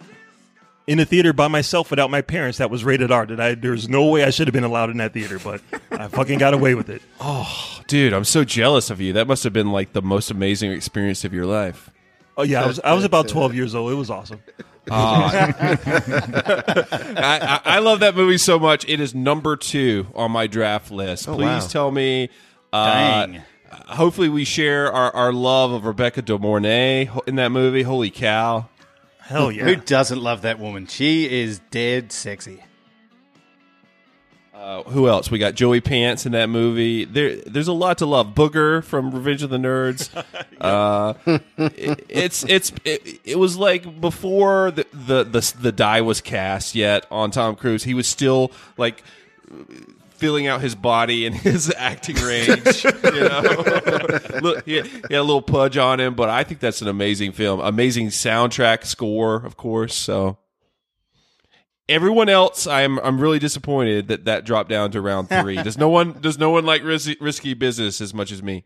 in 0.87 0.99
a 0.99 1.05
theater 1.05 1.33
by 1.33 1.47
myself 1.47 1.89
without 1.89 2.11
my 2.11 2.21
parents 2.21 2.59
that 2.59 2.69
was 2.69 2.83
rated 2.83 3.11
R. 3.11 3.25
That 3.25 3.39
I 3.39 3.55
there's 3.55 3.89
no 3.89 4.05
way 4.05 4.23
I 4.23 4.29
should 4.29 4.47
have 4.47 4.53
been 4.53 4.63
allowed 4.63 4.89
in 4.91 4.97
that 4.97 5.13
theater, 5.13 5.39
but 5.39 5.61
I 5.91 6.07
fucking 6.07 6.37
got 6.39 6.53
away 6.53 6.75
with 6.75 6.89
it. 6.89 7.01
Oh, 7.19 7.81
dude, 7.87 8.13
I'm 8.13 8.23
so 8.23 8.43
jealous 8.43 8.89
of 8.89 9.01
you. 9.01 9.13
That 9.13 9.27
must 9.27 9.43
have 9.43 9.53
been 9.53 9.71
like 9.71 9.93
the 9.93 10.01
most 10.01 10.29
amazing 10.29 10.71
experience 10.71 11.25
of 11.25 11.33
your 11.33 11.45
life. 11.45 11.89
Oh 12.37 12.43
yeah, 12.43 12.63
I 12.63 12.67
was 12.67 12.79
I 12.81 12.93
was 12.93 13.03
about 13.05 13.27
12 13.27 13.55
years 13.55 13.73
old. 13.73 13.91
It 13.91 13.95
was 13.95 14.09
awesome. 14.09 14.41
I, 14.91 15.55
I, 17.17 17.61
I 17.65 17.79
love 17.79 18.01
that 18.01 18.15
movie 18.15 18.37
so 18.37 18.59
much. 18.59 18.87
It 18.87 18.99
is 18.99 19.15
number 19.15 19.55
two 19.55 20.05
on 20.13 20.31
my 20.31 20.45
draft 20.45 20.91
list. 20.91 21.25
Please 21.25 21.39
wow. 21.39 21.67
tell 21.67 21.91
me. 21.91 22.29
Uh, 22.71 23.25
Dang. 23.25 23.41
Hopefully, 23.87 24.29
we 24.29 24.45
share 24.45 24.91
our, 24.91 25.13
our 25.15 25.33
love 25.33 25.71
of 25.71 25.85
Rebecca 25.85 26.21
De 26.21 26.37
Mornay 26.37 27.09
in 27.27 27.35
that 27.35 27.49
movie. 27.49 27.83
Holy 27.83 28.09
cow! 28.09 28.67
Hell 29.19 29.51
yeah. 29.51 29.63
Who 29.65 29.75
doesn't 29.75 30.21
love 30.21 30.43
that 30.43 30.59
woman? 30.59 30.87
She 30.87 31.29
is 31.29 31.59
dead 31.71 32.11
sexy. 32.11 32.61
Uh, 34.53 34.83
who 34.83 35.07
else? 35.07 35.29
We 35.29 35.37
got 35.37 35.53
Joey 35.53 35.81
Pants 35.81 36.25
in 36.25 36.31
that 36.31 36.47
movie. 36.47 37.05
There, 37.05 37.35
there's 37.35 37.67
a 37.67 37.73
lot 37.73 37.99
to 37.99 38.05
love. 38.05 38.33
Booger 38.33 38.83
from 38.83 39.11
Revenge 39.11 39.43
of 39.43 39.49
the 39.49 39.57
Nerds. 39.57 40.09
uh, 40.61 41.13
it, 41.57 42.05
it's 42.09 42.43
it's 42.45 42.71
it, 42.83 43.19
it 43.23 43.37
was 43.37 43.57
like 43.57 44.01
before 44.01 44.71
the, 44.71 44.87
the 44.91 45.23
the 45.23 45.53
the 45.59 45.71
die 45.71 46.01
was 46.01 46.19
cast 46.19 46.73
yet 46.73 47.05
on 47.11 47.31
Tom 47.31 47.55
Cruise. 47.55 47.83
He 47.83 47.93
was 47.93 48.07
still 48.07 48.51
like 48.77 49.03
filling 50.15 50.47
out 50.47 50.61
his 50.61 50.75
body 50.75 51.25
and 51.25 51.35
his 51.35 51.73
acting 51.77 52.15
range. 52.17 52.83
you 52.83 52.91
know, 52.93 53.41
Look, 54.41 54.65
he, 54.65 54.81
he 54.81 54.89
had 55.01 55.11
a 55.11 55.23
little 55.23 55.41
pudge 55.41 55.77
on 55.77 55.99
him, 55.99 56.15
but 56.15 56.29
I 56.29 56.43
think 56.43 56.59
that's 56.59 56.81
an 56.81 56.87
amazing 56.87 57.31
film. 57.31 57.59
Amazing 57.59 58.07
soundtrack 58.07 58.85
score, 58.85 59.35
of 59.35 59.57
course. 59.57 59.95
So. 59.95 60.37
Everyone 61.87 62.29
else, 62.29 62.65
I'm 62.65 62.97
I'm 62.97 63.19
really 63.19 63.37
disappointed 63.37 64.07
that 64.07 64.25
that 64.25 64.43
dropped 64.43 64.69
down 64.69 64.89
to 64.89 65.01
round 65.01 65.29
three. 65.29 65.55
Does 65.61 65.77
no 65.77 65.87
one 65.87 66.19
does 66.19 66.39
no 66.39 66.49
one 66.49 66.65
like 66.65 66.83
risky, 66.83 67.15
risky 67.21 67.53
business 67.53 68.01
as 68.01 68.11
much 68.11 68.31
as 68.31 68.41
me? 68.41 68.63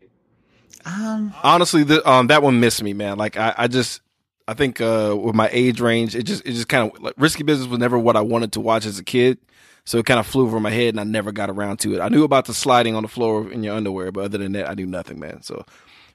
Um, 0.84 1.34
Honestly, 1.42 1.82
the, 1.82 2.08
um, 2.08 2.28
that 2.28 2.42
one 2.42 2.60
missed 2.60 2.82
me, 2.82 2.92
man. 2.92 3.18
Like 3.18 3.36
I, 3.36 3.54
I 3.56 3.68
just, 3.68 4.00
I 4.48 4.54
think 4.54 4.80
uh, 4.80 5.16
with 5.20 5.34
my 5.34 5.48
age 5.52 5.80
range, 5.80 6.14
it 6.14 6.22
just, 6.24 6.46
it 6.46 6.52
just 6.52 6.68
kind 6.68 6.90
of 6.90 7.02
like 7.02 7.14
risky 7.18 7.42
business 7.42 7.68
was 7.68 7.78
never 7.78 7.98
what 7.98 8.16
I 8.16 8.22
wanted 8.22 8.52
to 8.52 8.60
watch 8.60 8.86
as 8.86 8.98
a 8.98 9.04
kid. 9.04 9.38
So 9.84 9.98
it 9.98 10.06
kind 10.06 10.20
of 10.20 10.26
flew 10.26 10.44
over 10.44 10.60
my 10.60 10.70
head, 10.70 10.90
and 10.90 11.00
I 11.00 11.04
never 11.04 11.32
got 11.32 11.50
around 11.50 11.78
to 11.80 11.94
it. 11.94 12.00
I 12.00 12.08
knew 12.08 12.24
about 12.24 12.44
the 12.44 12.54
sliding 12.54 12.94
on 12.94 13.02
the 13.02 13.08
floor 13.08 13.50
in 13.50 13.62
your 13.62 13.74
underwear, 13.74 14.12
but 14.12 14.24
other 14.24 14.38
than 14.38 14.52
that, 14.52 14.68
I 14.68 14.74
knew 14.74 14.86
nothing, 14.86 15.18
man. 15.18 15.42
So 15.42 15.64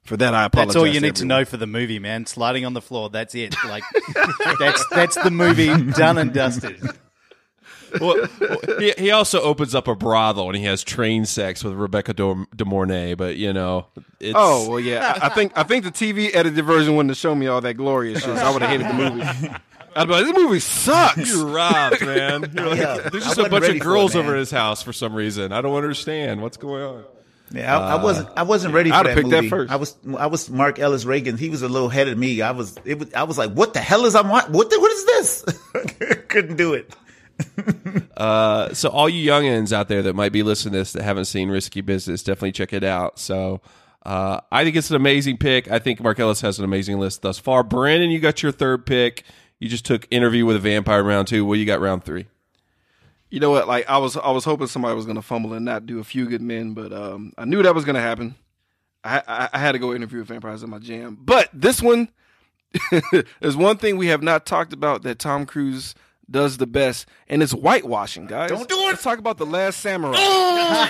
for 0.03 0.15
that, 0.17 0.33
I 0.33 0.45
apologize. 0.45 0.73
That's 0.73 0.79
all 0.81 0.87
you 0.87 1.01
need 1.01 1.15
to 1.17 1.25
know 1.25 1.45
for 1.45 1.57
the 1.57 1.67
movie, 1.67 1.99
man. 1.99 2.25
Sliding 2.25 2.65
on 2.65 2.73
the 2.73 2.81
floor. 2.81 3.09
That's 3.09 3.33
it. 3.35 3.55
Like 3.65 3.83
that's 4.59 4.87
that's 4.89 5.15
the 5.21 5.31
movie 5.31 5.91
done 5.91 6.17
and 6.17 6.33
dusted. 6.33 6.79
Well, 7.99 8.27
he, 8.79 8.93
he 8.97 9.11
also 9.11 9.41
opens 9.41 9.73
up 9.73 9.87
a 9.87 9.95
brothel 9.95 10.49
and 10.49 10.57
he 10.57 10.65
has 10.65 10.83
train 10.83 11.25
sex 11.25 11.63
with 11.63 11.73
Rebecca 11.73 12.13
De, 12.13 12.45
De 12.53 12.65
Mornay, 12.65 13.15
but 13.15 13.37
you 13.37 13.53
know, 13.53 13.87
it's, 14.19 14.33
Oh 14.35 14.69
well, 14.69 14.79
yeah. 14.79 15.17
I, 15.21 15.27
I 15.27 15.29
think 15.29 15.53
I 15.57 15.63
think 15.63 15.85
the 15.85 15.91
TV 15.91 16.29
edited 16.35 16.65
version 16.65 16.95
wouldn't 16.95 17.11
have 17.11 17.17
shown 17.17 17.39
me 17.39 17.47
all 17.47 17.61
that 17.61 17.75
glorious 17.75 18.23
shit. 18.23 18.37
So 18.37 18.45
I 18.45 18.51
would 18.51 18.61
have 18.61 18.71
hated 18.71 18.87
the 18.87 18.93
movie. 18.93 19.55
I'd 19.95 20.07
be 20.07 20.13
like, 20.13 20.25
this 20.25 20.35
movie 20.35 20.59
sucks. 20.59 21.29
You're 21.33 21.45
robbed, 21.47 22.01
man. 22.01 22.51
You're 22.57 22.67
like, 22.67 22.79
Yeah, 22.79 23.09
there's 23.09 23.23
just 23.25 23.37
a 23.37 23.49
bunch 23.49 23.63
of 23.65 23.69
for 23.71 23.75
it, 23.77 23.79
girls 23.81 24.15
man. 24.15 24.25
over 24.25 24.35
his 24.35 24.51
house 24.51 24.81
for 24.83 24.91
some 24.93 25.13
reason. 25.15 25.51
I 25.51 25.61
don't 25.61 25.75
understand 25.75 26.41
what's 26.41 26.57
going 26.57 26.83
on. 26.83 27.03
Yeah, 27.51 27.77
I, 27.79 27.95
I 27.97 28.03
wasn't. 28.03 28.29
I 28.35 28.41
wasn't 28.43 28.73
ready 28.73 28.89
for 28.89 28.95
I'd 28.97 29.05
that 29.05 29.09
have 29.11 29.17
picked 29.17 29.29
that 29.29 29.45
first. 29.49 29.71
I 29.71 29.75
was. 29.75 29.95
I 30.17 30.25
was 30.27 30.49
Marcellus 30.49 31.05
Reagan. 31.05 31.37
He 31.37 31.49
was 31.49 31.61
a 31.61 31.69
little 31.69 31.89
ahead 31.89 32.07
of 32.07 32.17
me. 32.17 32.41
I 32.41 32.51
was. 32.51 32.75
It 32.85 32.97
was. 32.97 33.13
I 33.13 33.23
was 33.23 33.37
like, 33.37 33.51
what 33.51 33.73
the 33.75 33.79
hell 33.81 34.05
is 34.05 34.15
I'm? 34.15 34.29
wa- 34.29 34.47
What? 34.49 34.69
The, 34.71 34.79
what 34.79 34.91
is 34.91 35.05
this? 35.05 35.45
Couldn't 36.27 36.57
do 36.57 36.73
it. 36.73 36.91
Uh, 38.17 38.73
so 38.73 38.89
all 38.89 39.07
you 39.09 39.29
youngins 39.29 39.71
out 39.71 39.87
there 39.87 40.01
that 40.03 40.15
might 40.15 40.31
be 40.31 40.43
listening 40.43 40.73
to 40.73 40.79
this 40.79 40.93
that 40.93 41.03
haven't 41.03 41.25
seen 41.25 41.49
Risky 41.49 41.81
Business, 41.81 42.23
definitely 42.23 42.53
check 42.53 42.73
it 42.73 42.83
out. 42.83 43.19
So, 43.19 43.61
Uh, 44.03 44.39
I 44.51 44.63
think 44.63 44.75
it's 44.75 44.89
an 44.89 44.95
amazing 44.95 45.37
pick. 45.37 45.69
I 45.71 45.79
think 45.79 45.99
Marcellus 46.01 46.41
has 46.41 46.59
an 46.59 46.65
amazing 46.65 46.99
list 46.99 47.21
thus 47.23 47.37
far. 47.39 47.63
Brandon, 47.63 48.09
you 48.11 48.19
got 48.19 48.41
your 48.43 48.51
third 48.51 48.85
pick. 48.85 49.23
You 49.65 49.69
just 49.69 49.83
took 49.83 50.07
Interview 50.11 50.45
with 50.45 50.57
a 50.57 50.59
Vampire 50.59 51.01
round 51.01 51.27
two. 51.27 51.43
What 51.43 51.57
you 51.57 51.65
got 51.65 51.81
round 51.81 52.03
three? 52.03 52.27
You 53.31 53.39
know 53.39 53.49
what? 53.49 53.67
Like 53.67 53.89
I 53.89 53.97
was, 53.97 54.15
I 54.15 54.29
was 54.29 54.45
hoping 54.45 54.67
somebody 54.67 54.93
was 54.93 55.05
going 55.05 55.15
to 55.15 55.23
fumble 55.23 55.53
and 55.53 55.65
not 55.65 55.87
do 55.87 55.97
a 55.97 56.03
few 56.03 56.27
good 56.27 56.43
men, 56.43 56.75
but 56.75 56.93
um, 56.93 57.33
I 57.35 57.45
knew 57.45 57.63
that 57.63 57.73
was 57.73 57.83
going 57.83 57.95
to 57.95 58.01
happen. 58.01 58.35
I, 59.03 59.23
I, 59.27 59.49
I 59.53 59.57
had 59.57 59.71
to 59.71 59.79
go 59.79 59.95
interview 59.95 60.19
with 60.19 60.27
vampires 60.27 60.61
in 60.61 60.69
my 60.69 60.77
jam. 60.77 61.17
But 61.19 61.49
this 61.51 61.81
one, 61.81 62.09
there's 63.39 63.57
one 63.57 63.77
thing 63.77 63.97
we 63.97 64.05
have 64.05 64.21
not 64.21 64.45
talked 64.45 64.71
about 64.71 65.01
that 65.01 65.17
Tom 65.17 65.47
Cruise 65.47 65.95
does 66.29 66.57
the 66.57 66.67
best, 66.67 67.07
and 67.27 67.41
it's 67.43 67.51
whitewashing, 67.53 68.27
guys. 68.27 68.49
Don't 68.49 68.67
do 68.67 68.75
it. 68.79 68.85
Let's 68.87 69.03
talk 69.03 69.19
about 69.19 69.37
the 69.37 69.45
Last 69.45 69.79
Samurai. 69.79 70.15
Oh! 70.17 70.87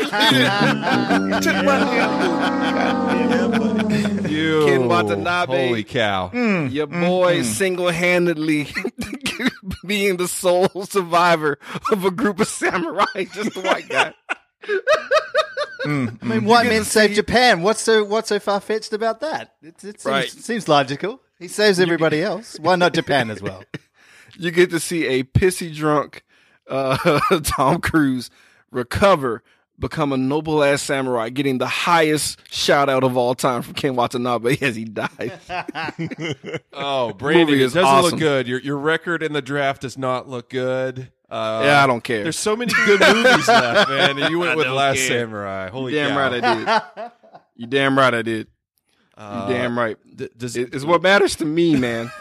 You, 4.35 4.65
Ken 4.65 4.87
Watanabe. 4.87 5.67
Holy 5.67 5.83
cow. 5.83 6.29
Mm, 6.29 6.67
mm 6.69 6.73
Your 6.73 6.87
boy 6.87 7.37
mm, 7.37 7.41
mm. 7.41 7.45
single-handedly 7.45 8.67
being 9.85 10.17
the 10.17 10.27
sole 10.27 10.67
survivor 10.83 11.57
of 11.91 12.03
a 12.05 12.11
group 12.11 12.39
of 12.39 12.47
samurai, 12.47 13.05
just 13.33 13.55
a 13.55 13.61
white 13.61 13.87
guy. 13.87 14.13
I 15.85 16.09
mean, 16.23 16.45
white 16.45 16.67
men 16.67 16.83
save 16.83 17.11
Japan. 17.13 17.61
What's 17.61 17.81
so 17.81 18.03
what's 18.03 18.29
so 18.29 18.39
far 18.39 18.59
fetched 18.59 18.91
about 18.93 19.19
that? 19.21 19.53
It, 19.61 19.83
it 19.83 20.01
seems, 20.01 20.05
Right. 20.05 20.29
seems 20.29 20.67
logical. 20.67 21.21
He 21.37 21.47
saves 21.47 21.79
everybody 21.79 22.21
else. 22.21 22.57
Why 22.59 22.75
not 22.75 22.93
Japan 22.93 23.29
as 23.29 23.41
well? 23.41 23.63
You 24.37 24.51
get 24.51 24.69
to 24.71 24.79
see 24.79 25.05
a 25.07 25.23
pissy 25.23 25.73
drunk 25.73 26.23
uh, 26.69 27.19
Tom 27.43 27.79
Cruise 27.81 28.29
recover, 28.71 29.43
become 29.77 30.11
a 30.13 30.17
noble 30.17 30.63
ass 30.63 30.81
samurai, 30.81 31.29
getting 31.29 31.57
the 31.59 31.67
highest 31.67 32.39
shout 32.53 32.89
out 32.89 33.03
of 33.03 33.15
all 33.17 33.35
time 33.35 33.61
from 33.61 33.73
Ken 33.73 33.95
Watanabe 33.95 34.57
as 34.61 34.75
he 34.75 34.85
dies. 34.85 35.31
Oh, 36.73 37.13
Brandon, 37.13 37.47
Movie 37.47 37.61
it 37.61 37.65
is 37.65 37.73
doesn't 37.73 37.87
awesome. 37.87 38.11
look 38.11 38.19
good. 38.19 38.47
Your 38.47 38.59
your 38.59 38.77
record 38.77 39.23
in 39.23 39.33
the 39.33 39.41
draft 39.41 39.81
does 39.81 39.97
not 39.97 40.27
look 40.27 40.49
good. 40.49 41.11
Uh, 41.29 41.61
Yeah, 41.65 41.83
I 41.83 41.87
don't 41.87 42.03
care. 42.03 42.23
There's 42.23 42.37
so 42.37 42.55
many 42.55 42.71
good 42.85 42.99
movies 42.99 43.47
left, 43.47 43.89
man, 43.89 44.17
and 44.19 44.29
you 44.31 44.39
went 44.39 44.51
I 44.51 44.55
with 44.55 44.67
Last 44.67 44.97
care. 44.97 45.07
Samurai. 45.21 45.69
Holy 45.69 45.93
damn 45.93 46.11
cow. 46.11 46.17
right 46.19 46.43
I 46.43 46.55
did. 46.55 47.11
You 47.55 47.67
damn 47.67 47.97
right 47.97 48.13
I 48.13 48.21
did. 48.21 48.47
Uh, 49.17 49.45
you 49.47 49.53
damn 49.55 49.77
right. 49.79 49.97
d- 50.15 50.29
does- 50.37 50.57
It- 50.57 50.73
it's 50.73 50.83
what 50.85 51.01
matters 51.01 51.35
to 51.37 51.45
me, 51.45 51.75
man. 51.77 52.11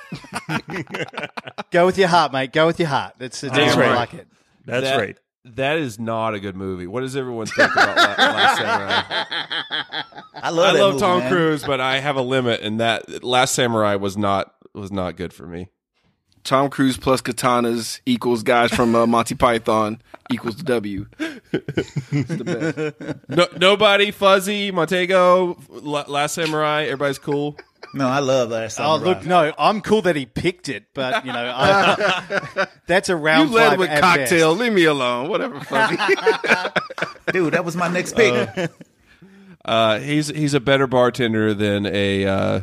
Go 1.70 1.86
with 1.86 1.98
your 1.98 2.08
heart, 2.08 2.32
mate. 2.32 2.52
Go 2.52 2.66
with 2.66 2.78
your 2.78 2.88
heart. 2.88 3.14
It's, 3.20 3.42
it's 3.42 3.54
That's 3.54 3.76
I 3.76 3.80
right. 3.80 3.94
like 3.94 4.14
it. 4.14 4.28
That's 4.64 4.86
That- 4.88 4.96
right. 4.98 5.18
That 5.56 5.76
is 5.76 5.98
not 5.98 6.32
a 6.32 6.40
good 6.40 6.56
movie. 6.56 6.86
What 6.86 7.00
does 7.02 7.16
everyone 7.16 7.44
think 7.46 7.70
about 7.70 7.96
La- 7.98 8.24
Last 8.24 8.56
Samurai? 8.56 9.02
I 10.42 10.48
love 10.48 10.70
I 10.70 10.72
that 10.72 10.78
love 10.80 10.92
movie, 10.94 11.00
Tom 11.02 11.18
man. 11.18 11.30
Cruise, 11.30 11.64
but 11.64 11.82
I 11.82 11.98
have 12.00 12.16
a 12.16 12.22
limit, 12.22 12.62
and 12.62 12.80
that 12.80 13.22
Last 13.22 13.54
Samurai 13.54 13.96
was 13.96 14.16
not 14.16 14.54
was 14.72 14.90
not 14.90 15.16
good 15.16 15.34
for 15.34 15.46
me. 15.46 15.68
Tom 16.44 16.70
Cruise 16.70 16.96
plus 16.96 17.20
katanas 17.20 18.00
equals 18.06 18.42
guys 18.42 18.72
from 18.72 18.94
uh, 18.94 19.06
Monty 19.06 19.34
Python 19.34 20.00
equals 20.32 20.56
W. 20.56 21.04
It's 21.54 22.28
the 22.28 22.94
best. 22.98 23.18
No, 23.28 23.46
nobody, 23.58 24.10
Fuzzy, 24.10 24.70
Montego, 24.70 25.56
La- 25.68 26.04
Last 26.08 26.34
Samurai. 26.34 26.84
Everybody's 26.84 27.18
cool. 27.18 27.56
No, 27.92 28.08
I 28.08 28.18
love 28.20 28.50
that. 28.50 28.64
Oh, 28.64 28.68
Samurai. 28.68 28.96
look, 29.08 29.24
no, 29.26 29.52
I'm 29.58 29.80
cool 29.80 30.02
that 30.02 30.16
he 30.16 30.26
picked 30.26 30.68
it, 30.68 30.86
but, 30.94 31.24
you 31.24 31.32
know, 31.32 31.52
I, 31.54 32.66
that's 32.86 33.08
a 33.08 33.16
round 33.16 33.50
You 33.50 33.56
led 33.56 33.68
five 33.70 33.78
with 33.78 33.88
at 33.90 34.00
cocktail. 34.02 34.52
best. 34.52 34.60
Leave 34.62 34.72
me 34.72 34.84
alone. 34.84 35.28
Whatever, 35.28 35.60
Fuzzy. 35.60 35.96
dude, 37.32 37.54
that 37.54 37.64
was 37.64 37.76
my 37.76 37.88
next 37.88 38.16
pick. 38.16 38.70
Uh, 39.64 39.98
he's 40.00 40.28
he's 40.28 40.52
a 40.54 40.60
better 40.60 40.86
bartender 40.86 41.54
than 41.54 41.86
a 41.86 42.26
uh, 42.26 42.60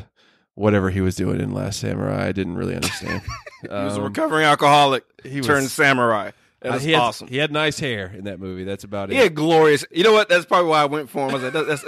whatever 0.56 0.90
he 0.92 1.02
was 1.02 1.16
doing 1.16 1.40
in 1.40 1.52
Last 1.54 1.80
Samurai. 1.80 2.28
I 2.28 2.32
didn't 2.32 2.56
really 2.58 2.76
understand. 2.76 3.22
he 3.62 3.68
was 3.70 3.96
a 3.98 4.02
Um, 4.02 4.04
recovering 4.06 4.46
alcoholic. 4.46 5.04
he 5.24 5.38
was- 5.38 5.48
turned 5.48 5.70
samurai. 5.70 6.32
That 6.62 6.74
uh, 6.74 6.76
is 6.76 6.84
he 6.84 6.92
had, 6.92 7.02
awesome. 7.02 7.28
He 7.28 7.38
had 7.38 7.52
nice 7.52 7.80
hair 7.80 8.14
in 8.16 8.26
that 8.26 8.40
movie. 8.40 8.64
That's 8.64 8.84
about 8.84 9.10
it. 9.10 9.14
He 9.16 9.20
had 9.20 9.34
glorious. 9.34 9.84
You 9.92 10.04
know 10.04 10.14
what? 10.14 10.30
That's 10.30 10.46
probably 10.46 10.70
why 10.70 10.82
I 10.82 10.86
went 10.86 11.10
for 11.10 11.26
him. 11.28 11.32
I 11.32 11.34
was 11.34 11.44
like, 11.44 11.54
that, 11.54 11.68
that's, 11.68 11.84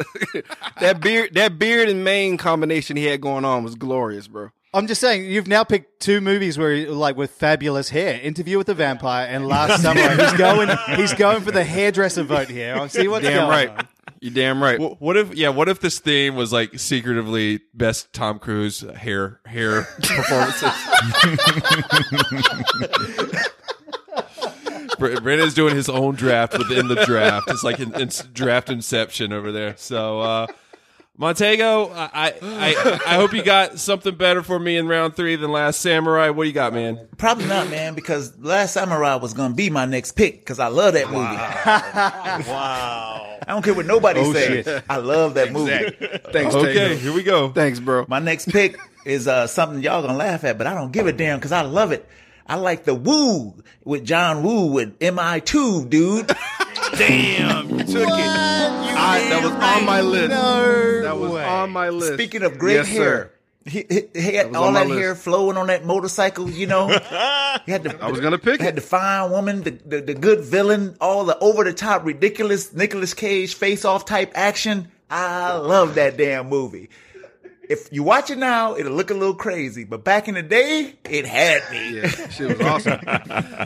that 0.80 0.99
beard, 0.99 1.36
that 1.36 1.59
beard 1.59 1.89
and 1.89 2.03
mane 2.03 2.38
combination 2.38 2.97
he 2.97 3.05
had 3.05 3.21
going 3.21 3.45
on 3.45 3.63
was 3.63 3.76
glorious, 3.76 4.28
bro. 4.28 4.49
I'm 4.76 4.88
just 4.88 4.99
saying, 4.99 5.26
you've 5.26 5.47
now 5.47 5.63
picked 5.63 5.99
two 5.99 6.19
movies 6.19 6.57
where, 6.57 6.89
like, 6.89 7.15
with 7.15 7.30
fabulous 7.30 7.89
hair: 7.89 8.19
Interview 8.19 8.57
with 8.57 8.65
the 8.65 8.74
Vampire 8.74 9.28
and 9.30 9.47
Last 9.47 9.82
Summer. 9.84 10.01
he's 10.15 10.34
going, 10.34 10.69
he's 10.95 11.13
going 11.13 11.41
for 11.43 11.51
the 11.51 11.63
hairdresser 11.63 12.24
vote 12.24 12.47
here. 12.49 12.76
I 12.76 12.88
see 12.88 13.07
what's 13.07 13.24
Damn 13.24 13.38
going 13.38 13.49
right. 13.49 13.69
on. 13.69 13.88
You 14.19 14.32
damn 14.32 14.63
right. 14.63 14.80
Wh- 14.80 14.99
What 15.01 15.17
if 15.17 15.36
yeah? 15.36 15.49
What 15.49 15.67
if 15.69 15.80
this 15.82 15.99
theme 15.99 16.36
was 16.36 16.51
like 16.53 16.80
secretively 16.80 17.59
best 17.74 18.13
Tom 18.13 18.39
Cruise 18.39 18.80
hair 18.95 19.41
hair 19.45 19.84
performances? 20.01 20.71
Br- 24.97 25.19
Brandon's 25.21 25.53
doing 25.53 25.75
his 25.75 25.89
own 25.89 26.15
draft 26.15 26.57
within 26.57 26.87
the 26.87 27.03
draft. 27.05 27.49
It's 27.49 27.63
like 27.63 27.79
an, 27.79 27.93
it's 27.95 28.23
draft 28.25 28.69
inception 28.69 29.33
over 29.33 29.51
there. 29.51 29.75
So 29.77 30.19
uh, 30.21 30.47
Montego, 31.17 31.89
I, 31.91 32.09
I 32.13 32.33
I 32.41 32.99
I 33.05 33.15
hope 33.15 33.33
you 33.33 33.43
got 33.43 33.77
something 33.79 34.15
better 34.15 34.41
for 34.41 34.57
me 34.57 34.77
in 34.77 34.87
round 34.87 35.15
three 35.15 35.35
than 35.35 35.51
Last 35.51 35.79
Samurai. 35.81 36.29
What 36.29 36.43
do 36.43 36.47
you 36.47 36.53
got, 36.53 36.73
man? 36.73 37.07
Probably 37.17 37.45
not, 37.45 37.69
man, 37.69 37.93
because 37.93 38.35
Last 38.39 38.73
Samurai 38.73 39.15
was 39.15 39.33
gonna 39.33 39.53
be 39.53 39.69
my 39.69 39.85
next 39.85 40.13
pick 40.13 40.39
because 40.39 40.59
I 40.59 40.67
love 40.67 40.93
that 40.95 41.09
movie. 41.11 42.47
Wow. 42.51 43.37
I 43.45 43.51
don't 43.51 43.61
care 43.63 43.73
what 43.73 43.85
nobody 43.85 44.21
Oh, 44.21 44.33
says. 44.33 44.65
shit. 44.65 44.83
I 44.89 44.97
love 44.97 45.33
that 45.35 45.51
movie. 45.51 45.71
Thanks, 46.31 46.55
Okay, 46.55 46.73
Taylor. 46.73 46.95
here 46.95 47.13
we 47.13 47.23
go. 47.23 47.49
Thanks, 47.49 47.79
bro. 47.79 48.05
My 48.07 48.19
next 48.19 48.49
pick 48.49 48.77
is 49.05 49.27
uh, 49.27 49.47
something 49.47 49.81
y'all 49.83 50.01
gonna 50.01 50.17
laugh 50.17 50.43
at, 50.45 50.57
but 50.57 50.65
I 50.65 50.73
don't 50.73 50.91
give 50.91 51.07
a 51.07 51.11
damn 51.13 51.37
because 51.39 51.51
I 51.51 51.61
love 51.61 51.91
it. 51.91 52.07
I 52.45 52.55
like 52.55 52.83
the 52.83 52.93
Woo 52.95 53.63
with 53.83 54.05
John 54.05 54.43
Woo 54.43 54.67
with 54.67 54.99
MI2, 54.99 55.89
dude. 55.89 56.27
Damn, 56.97 57.69
you 57.69 57.77
took 57.85 58.07
it. 58.07 58.09
I, 58.09 59.25
that 59.29 59.43
was 59.43 59.51
on 59.51 59.85
my 59.85 60.01
list. 60.01 60.29
that 60.29 61.17
was 61.17 61.31
on 61.31 61.71
my 61.71 61.89
list. 61.89 62.13
Speaking 62.13 62.43
of 62.43 62.57
great 62.57 62.75
Yes, 62.75 62.87
hair, 62.87 63.31
sir. 63.65 63.69
he, 63.69 63.85
he, 63.89 64.01
he 64.21 64.35
had 64.35 64.47
was 64.47 64.55
all 64.57 64.71
that 64.73 64.87
hair 64.87 65.11
list. 65.11 65.23
flowing 65.23 65.57
on 65.57 65.67
that 65.67 65.85
motorcycle, 65.85 66.49
you 66.49 66.67
know. 66.67 66.87
he 67.65 67.71
had 67.71 67.83
the, 67.83 67.97
I 68.01 68.11
was 68.11 68.19
gonna 68.19 68.37
pick 68.37 68.59
he 68.59 68.65
had 68.65 68.73
it. 68.73 68.81
the 68.81 68.87
fine 68.87 69.31
woman, 69.31 69.63
the, 69.63 69.71
the, 69.71 70.01
the 70.01 70.13
good 70.13 70.41
villain, 70.41 70.95
all 71.01 71.25
the 71.25 71.37
over 71.39 71.63
the 71.63 71.73
top, 71.73 72.05
ridiculous 72.05 72.73
Nicolas 72.73 73.13
Cage 73.13 73.55
face 73.55 73.85
off 73.85 74.05
type 74.05 74.31
action. 74.35 74.89
I 75.09 75.53
love 75.57 75.95
that 75.95 76.17
damn 76.17 76.49
movie. 76.49 76.89
If 77.70 77.88
you 77.93 78.03
watch 78.03 78.30
it 78.30 78.38
now, 78.38 78.76
it'll 78.76 78.91
look 78.91 79.09
a 79.09 79.14
little 79.14 79.34
crazy, 79.36 79.86
but 79.86 80.03
back 80.03 80.28
in 80.28 80.36
the 80.36 80.43
day, 80.43 80.95
it 81.09 81.26
had 81.26 81.61
me. 81.72 81.95
Yeah, 82.01 82.07
shit 82.30 82.57
was 82.57 82.61
awesome. 82.68 82.99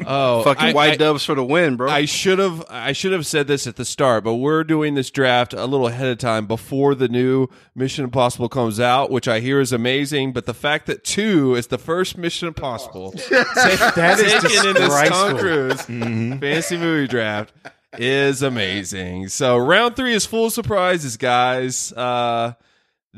Oh, 0.09 0.43
Fucking 0.43 0.69
I- 0.69 0.73
white 0.73 0.91
I- 0.93 0.95
doves 0.97 1.25
for 1.25 1.33
the 1.35 1.43
win, 1.43 1.75
bro. 1.75 1.89
I 1.89 2.05
should 2.05 2.37
have 2.39 2.63
I 2.69 2.91
should 2.93 3.11
have 3.11 3.25
said 3.25 3.47
this 3.47 3.65
at 3.67 3.75
the 3.75 3.83
start, 3.85 4.23
but 4.23 4.35
we're 4.35 4.63
doing 4.63 4.93
this 4.93 5.09
draft 5.09 5.53
a 5.53 5.65
little 5.65 5.87
ahead 5.87 6.07
of 6.09 6.17
time 6.19 6.45
before 6.45 6.93
the 6.95 7.07
new 7.07 7.47
Mission 7.75 8.03
Impossible 8.05 8.47
comes 8.49 8.79
out, 8.79 9.09
which 9.09 9.27
I 9.27 9.39
hear 9.39 9.59
is 9.59 9.73
amazing. 9.73 10.31
But 10.31 10.45
the 10.45 10.53
fact 10.53 10.85
that 10.85 11.03
two 11.03 11.55
is 11.55 11.67
the 11.67 11.77
first 11.79 12.17
Mission 12.17 12.47
Impossible 12.49 13.11
That 13.31 14.17
is 14.19 14.31
taken 14.43 14.67
in 14.67 14.73
this 14.75 15.09
Tom 15.09 15.33
disgraceful. 15.35 15.39
Cruise 15.39 15.81
fantasy 16.39 16.77
movie 16.77 17.07
draft 17.07 17.51
is 17.97 18.43
amazing. 18.43 19.27
So 19.29 19.57
round 19.57 19.95
three 19.95 20.13
is 20.13 20.25
full 20.25 20.45
of 20.45 20.53
surprises, 20.53 21.17
guys. 21.17 21.91
Uh, 21.93 22.53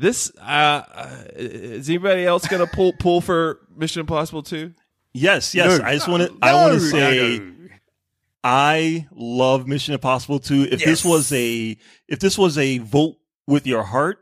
this 0.00 0.32
uh, 0.38 0.82
uh, 0.94 1.24
is 1.36 1.88
anybody 1.88 2.24
else 2.24 2.46
gonna 2.46 2.66
pull 2.66 2.92
pull 2.92 3.20
for 3.20 3.60
Mission 3.76 4.00
Impossible 4.00 4.42
two? 4.42 4.74
Yes, 5.12 5.54
yes. 5.54 5.78
No. 5.78 5.84
I 5.84 5.94
just 5.94 6.08
want 6.08 6.22
to. 6.22 6.36
I 6.40 6.54
want 6.54 6.74
to 6.74 6.80
say, 6.80 7.40
I 8.42 9.06
love 9.12 9.66
Mission 9.66 9.94
Impossible 9.94 10.38
2. 10.38 10.68
If 10.70 10.84
this 10.84 11.04
was 11.04 11.32
a, 11.32 11.76
if 12.08 12.20
this 12.20 12.38
was 12.38 12.56
a 12.56 12.78
vote 12.78 13.16
with 13.46 13.66
your 13.66 13.82
heart 13.82 14.18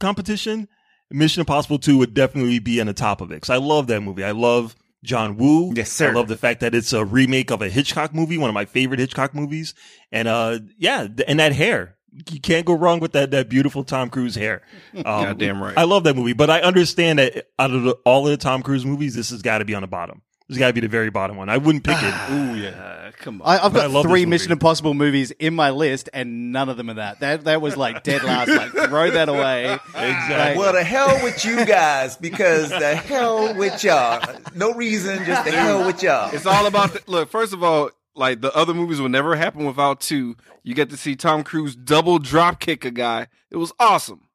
competition, 0.00 0.68
Mission 1.10 1.40
Impossible 1.40 1.78
2 1.78 1.98
would 1.98 2.14
definitely 2.14 2.58
be 2.60 2.80
on 2.80 2.86
the 2.86 2.94
top 2.94 3.20
of 3.20 3.30
it. 3.30 3.40
Cause 3.40 3.50
I 3.50 3.56
love 3.56 3.86
that 3.88 4.00
movie. 4.00 4.24
I 4.24 4.30
love 4.30 4.74
John 5.04 5.36
Woo. 5.36 5.72
Yes, 5.74 5.92
sir. 5.92 6.10
I 6.10 6.12
love 6.12 6.28
the 6.28 6.36
fact 6.36 6.60
that 6.60 6.74
it's 6.74 6.92
a 6.92 7.04
remake 7.04 7.50
of 7.50 7.60
a 7.60 7.68
Hitchcock 7.68 8.14
movie, 8.14 8.38
one 8.38 8.48
of 8.48 8.54
my 8.54 8.64
favorite 8.64 9.00
Hitchcock 9.00 9.34
movies. 9.34 9.74
And, 10.10 10.28
uh, 10.28 10.60
yeah, 10.78 11.06
and 11.26 11.40
that 11.40 11.52
hair. 11.52 11.96
You 12.30 12.40
can't 12.40 12.66
go 12.66 12.74
wrong 12.74 13.00
with 13.00 13.12
that, 13.12 13.30
that 13.32 13.48
beautiful 13.48 13.84
Tom 13.84 14.10
Cruise 14.10 14.34
hair. 14.34 14.62
Um, 14.94 15.02
Goddamn 15.04 15.62
right. 15.62 15.78
I 15.78 15.84
love 15.84 16.04
that 16.04 16.16
movie, 16.16 16.32
but 16.32 16.50
I 16.50 16.60
understand 16.60 17.18
that 17.20 17.48
out 17.58 17.70
of 17.70 17.82
the, 17.84 17.92
all 18.04 18.26
of 18.26 18.30
the 18.30 18.36
Tom 18.36 18.62
Cruise 18.62 18.84
movies, 18.84 19.14
this 19.14 19.30
has 19.30 19.42
got 19.42 19.58
to 19.58 19.64
be 19.64 19.74
on 19.74 19.82
the 19.82 19.88
bottom. 19.88 20.22
This 20.48 20.56
has 20.56 20.58
got 20.58 20.68
to 20.68 20.72
be 20.72 20.80
the 20.80 20.88
very 20.88 21.10
bottom 21.10 21.36
one. 21.36 21.48
I 21.48 21.58
wouldn't 21.58 21.84
pick 21.84 21.96
it. 22.00 22.14
Ooh, 22.30 22.56
yeah. 22.56 23.10
Come 23.18 23.42
on. 23.42 23.48
I, 23.48 23.64
I've 23.64 23.72
But 23.72 23.80
I 23.80 23.82
got 23.84 23.90
love 23.90 24.04
three. 24.06 24.24
Mission 24.26 24.50
Impossible 24.52 24.94
movies 24.94 25.30
in 25.32 25.54
my 25.54 25.70
list, 25.70 26.08
and 26.12 26.52
none 26.52 26.68
of 26.68 26.76
them 26.76 26.88
are 26.88 26.94
that. 26.94 27.20
That 27.20 27.44
that 27.44 27.60
was 27.60 27.76
like 27.76 28.02
dead 28.02 28.22
last. 28.22 28.48
Like 28.48 28.70
throw 28.88 29.10
that 29.10 29.28
away. 29.28 29.74
Exactly. 29.74 30.58
Well, 30.58 30.72
the 30.72 30.84
hell 30.84 31.22
with 31.22 31.44
you 31.44 31.64
guys 31.66 32.16
because 32.16 32.70
the 32.70 32.96
hell 32.96 33.54
with 33.54 33.82
y'all. 33.84 34.24
No 34.54 34.72
reason, 34.72 35.24
just 35.24 35.44
the 35.44 35.50
hell 35.50 35.84
with 35.84 36.02
y'all. 36.02 36.30
It's 36.34 36.46
all 36.46 36.66
about 36.66 36.92
the, 36.92 37.02
look. 37.06 37.28
First 37.28 37.52
of 37.52 37.62
all, 37.62 37.90
like 38.18 38.40
the 38.40 38.54
other 38.54 38.74
movies 38.74 39.00
would 39.00 39.12
never 39.12 39.36
happen 39.36 39.64
without 39.64 40.00
two. 40.00 40.36
You 40.62 40.74
get 40.74 40.90
to 40.90 40.96
see 40.96 41.16
Tom 41.16 41.44
Cruise 41.44 41.76
double 41.76 42.18
drop 42.18 42.60
kick 42.60 42.84
a 42.84 42.90
guy. 42.90 43.28
It 43.50 43.56
was 43.56 43.72
awesome. 43.78 44.28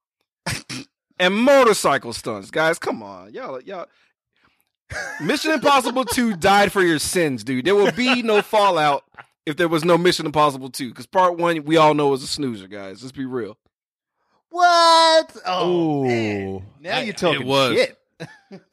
and 1.19 1.36
motorcycle 1.36 2.13
stunts, 2.13 2.51
guys. 2.51 2.79
Come 2.79 3.03
on, 3.03 3.34
y'all, 3.34 3.61
y'all. 3.61 3.88
Mission 5.21 5.51
Impossible 5.51 6.05
2 6.05 6.38
died 6.38 6.71
for 6.71 6.81
your 6.84 6.99
sins, 6.99 7.43
dude. 7.43 7.65
There 7.65 7.75
will 7.75 7.91
be 7.91 8.21
no 8.21 8.41
fallout 8.41 9.03
if 9.45 9.57
there 9.57 9.67
was 9.67 9.84
no 9.84 9.97
Mission 9.97 10.25
Impossible 10.25 10.69
2. 10.69 10.89
Because 10.89 11.05
part 11.05 11.38
one, 11.38 11.63
we 11.65 11.77
all 11.77 11.93
know 11.93 12.09
was 12.09 12.23
a 12.23 12.27
snoozer, 12.27 12.67
guys. 12.67 13.01
Let's 13.01 13.11
be 13.11 13.25
real. 13.25 13.57
What? 14.49 15.36
Oh, 15.45 16.03
man. 16.03 16.63
now 16.79 16.99
you're 16.99 17.13
talking 17.13 17.41
it 17.41 17.47
was. 17.47 17.75
shit. 17.75 17.97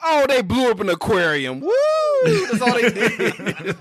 Oh, 0.03 0.25
they 0.27 0.41
blew 0.43 0.69
up 0.69 0.79
an 0.79 0.89
aquarium. 0.89 1.59
Woo! 1.59 1.71
That's 2.23 2.61
all 2.61 2.73
they 2.73 2.89
did. 2.91 3.75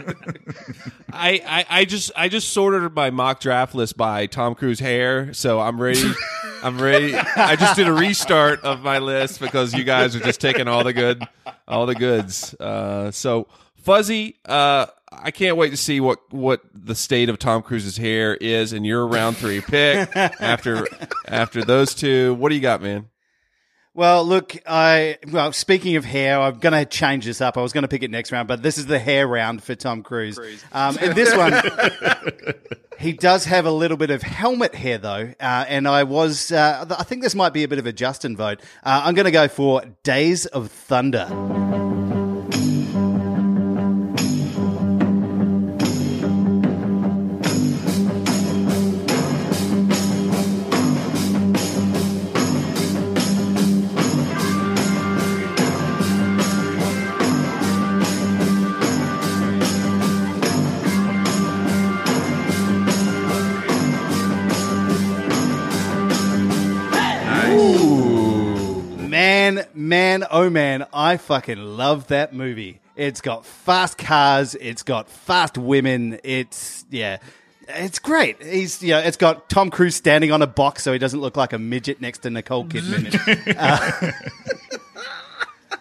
I, 1.13 1.43
I, 1.47 1.67
I 1.81 1.85
just 1.85 2.13
I 2.17 2.29
just 2.29 2.53
sorted 2.53 2.95
my 2.95 3.11
mock 3.11 3.41
draft 3.41 3.75
list 3.75 3.97
by 3.97 4.27
Tom 4.27 4.55
Cruise 4.55 4.81
hair, 4.81 5.33
so 5.35 5.61
I'm 5.61 5.81
ready. 5.81 6.11
I'm 6.63 6.81
ready. 6.81 7.15
I 7.15 7.57
just 7.57 7.77
did 7.77 7.89
a 7.89 7.93
restart 7.93 8.63
of 8.65 8.83
my 8.83 8.99
list 8.99 9.41
because 9.41 9.73
you 9.73 9.83
guys 9.85 10.15
are 10.15 10.21
just 10.21 10.41
taking 10.41 10.69
all 10.69 10.85
the 10.85 10.93
good, 10.93 11.23
all 11.67 11.87
the 11.87 11.95
goods. 11.95 12.55
Uh, 12.61 13.11
so 13.11 13.49
Fuzzy, 13.77 14.37
uh, 14.45 14.87
I 15.11 15.31
can't 15.31 15.57
wait 15.57 15.71
to 15.71 15.77
see 15.77 16.01
what 16.01 16.19
what 16.33 16.61
the 16.75 16.95
state 16.95 17.29
of 17.29 17.39
Tom 17.39 17.63
Cruise's 17.63 17.97
hair 17.97 18.35
is 18.35 18.73
in 18.73 18.85
your 18.85 19.07
round 19.07 19.37
three 19.37 19.61
pick 19.61 20.15
after 20.17 20.87
after 21.27 21.65
those 21.65 21.95
two. 21.95 22.35
What 22.35 22.51
do 22.51 22.55
you 22.55 22.61
got, 22.61 22.83
man? 22.83 23.09
Well, 23.93 24.25
look, 24.25 24.57
I 24.67 25.19
well, 25.33 25.53
speaking 25.53 25.97
of 25.97 26.05
hair, 26.05 26.41
I'm 26.41 26.59
going 26.59 26.73
to 26.73 26.85
change 26.85 27.25
this 27.25 27.41
up. 27.41 27.59
I 27.59 27.61
was 27.61 27.73
going 27.73 27.83
to 27.83 27.89
pick 27.89 28.05
it 28.05 28.11
next 28.11 28.31
round, 28.31 28.47
but 28.47 28.63
this 28.63 28.79
is 28.79 28.87
the 28.87 29.01
hair 29.01 29.27
round 29.27 29.65
for 29.65 29.75
Tom 29.75 30.05
Cruise. 30.05 30.39
Um, 30.73 30.97
and 31.01 31.15
this 31.15 31.37
one, 31.37 31.55
he 32.99 33.13
does 33.13 33.47
have 33.47 33.67
a 33.67 33.73
little 33.73 33.97
bit 33.97 34.11
of 34.11 34.23
helmet 34.23 34.77
hair 34.77 34.99
though, 34.99 35.35
uh, 35.41 35.65
and 35.69 35.89
I 35.89 36.05
was, 36.05 36.53
uh, 36.53 36.87
I 36.97 37.03
think 37.03 37.23
this 37.23 37.35
might 37.35 37.53
be 37.53 37.65
a 37.65 37.69
bit 37.69 37.81
of 37.81 37.87
a 37.87 37.93
Justin 37.93 38.37
vote. 38.37 38.61
Uh, 38.85 39.03
I'm 39.05 39.15
going 39.15 39.25
to 39.25 39.33
go 39.33 39.49
for 39.49 39.83
Days 40.05 40.47
of 40.47 40.71
Thunder. 40.71 41.90
Man, 69.91 70.25
oh 70.31 70.49
man, 70.49 70.87
I 70.93 71.17
fucking 71.17 71.59
love 71.59 72.07
that 72.07 72.33
movie. 72.33 72.79
It's 72.95 73.21
got 73.21 73.45
fast 73.45 73.99
cars, 73.99 74.55
it's 74.55 74.85
got 74.85 75.09
fast 75.09 75.59
women, 75.59 76.21
it's 76.23 76.85
yeah. 76.91 77.19
It's 77.67 77.99
great. 77.99 78.41
He's 78.41 78.85
you 78.85 78.91
know, 78.91 79.01
it's 79.01 79.17
got 79.17 79.49
Tom 79.49 79.69
Cruise 79.69 79.97
standing 79.97 80.31
on 80.31 80.43
a 80.43 80.47
box 80.47 80.85
so 80.85 80.93
he 80.93 81.01
doesn't 81.01 81.21
look 81.21 81.37
like 81.37 81.53
a 81.53 81.59
midget 81.59 82.01
next 82.01 82.19
to 82.19 82.31
Nicole 82.31 82.67
Kidman. 82.67 83.57
Uh, 83.59 84.13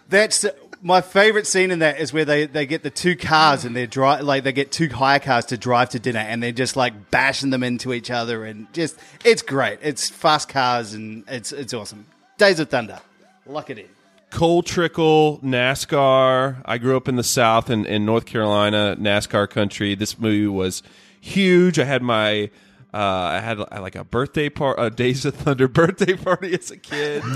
that's 0.09 0.43
my 0.81 1.01
favorite 1.01 1.45
scene 1.45 1.69
in 1.69 1.77
that 1.77 1.99
is 1.99 2.11
where 2.11 2.25
they, 2.25 2.47
they 2.47 2.65
get 2.65 2.81
the 2.81 2.89
two 2.89 3.15
cars 3.15 3.63
and 3.63 3.75
they're 3.75 3.85
dri- 3.85 4.23
like 4.23 4.43
they 4.43 4.51
get 4.51 4.71
two 4.71 4.89
hire 4.89 5.19
cars 5.19 5.45
to 5.45 5.57
drive 5.57 5.89
to 5.89 5.99
dinner 5.99 6.17
and 6.17 6.41
they're 6.41 6.51
just 6.51 6.75
like 6.75 7.11
bashing 7.11 7.51
them 7.51 7.61
into 7.61 7.93
each 7.93 8.09
other 8.09 8.43
and 8.43 8.73
just 8.73 8.97
it's 9.23 9.43
great. 9.43 9.77
It's 9.83 10.09
fast 10.09 10.49
cars 10.49 10.95
and 10.95 11.25
it's 11.27 11.51
it's 11.51 11.75
awesome. 11.75 12.07
Days 12.39 12.59
of 12.59 12.69
Thunder. 12.69 12.99
Lock 13.45 13.69
it 13.69 13.77
in. 13.77 13.98
Cole 14.31 14.61
Trickle, 14.63 15.39
NASCAR. 15.43 16.61
I 16.65 16.77
grew 16.77 16.95
up 16.95 17.07
in 17.07 17.15
the 17.15 17.23
South 17.23 17.69
in, 17.69 17.85
in 17.85 18.05
North 18.05 18.25
Carolina, 18.25 18.95
NASCAR 18.99 19.49
country. 19.49 19.95
This 19.95 20.19
movie 20.19 20.47
was 20.47 20.83
huge. 21.19 21.79
I 21.79 21.85
had 21.85 22.01
my, 22.03 22.51
uh, 22.93 22.97
I 22.97 23.39
had 23.39 23.57
like 23.59 23.95
a 23.95 24.03
birthday 24.03 24.49
party, 24.49 24.81
a 24.81 24.89
Days 24.89 25.25
of 25.25 25.35
Thunder 25.35 25.67
birthday 25.69 26.15
party 26.15 26.53
as 26.53 26.69
a 26.71 26.77
kid. 26.77 27.23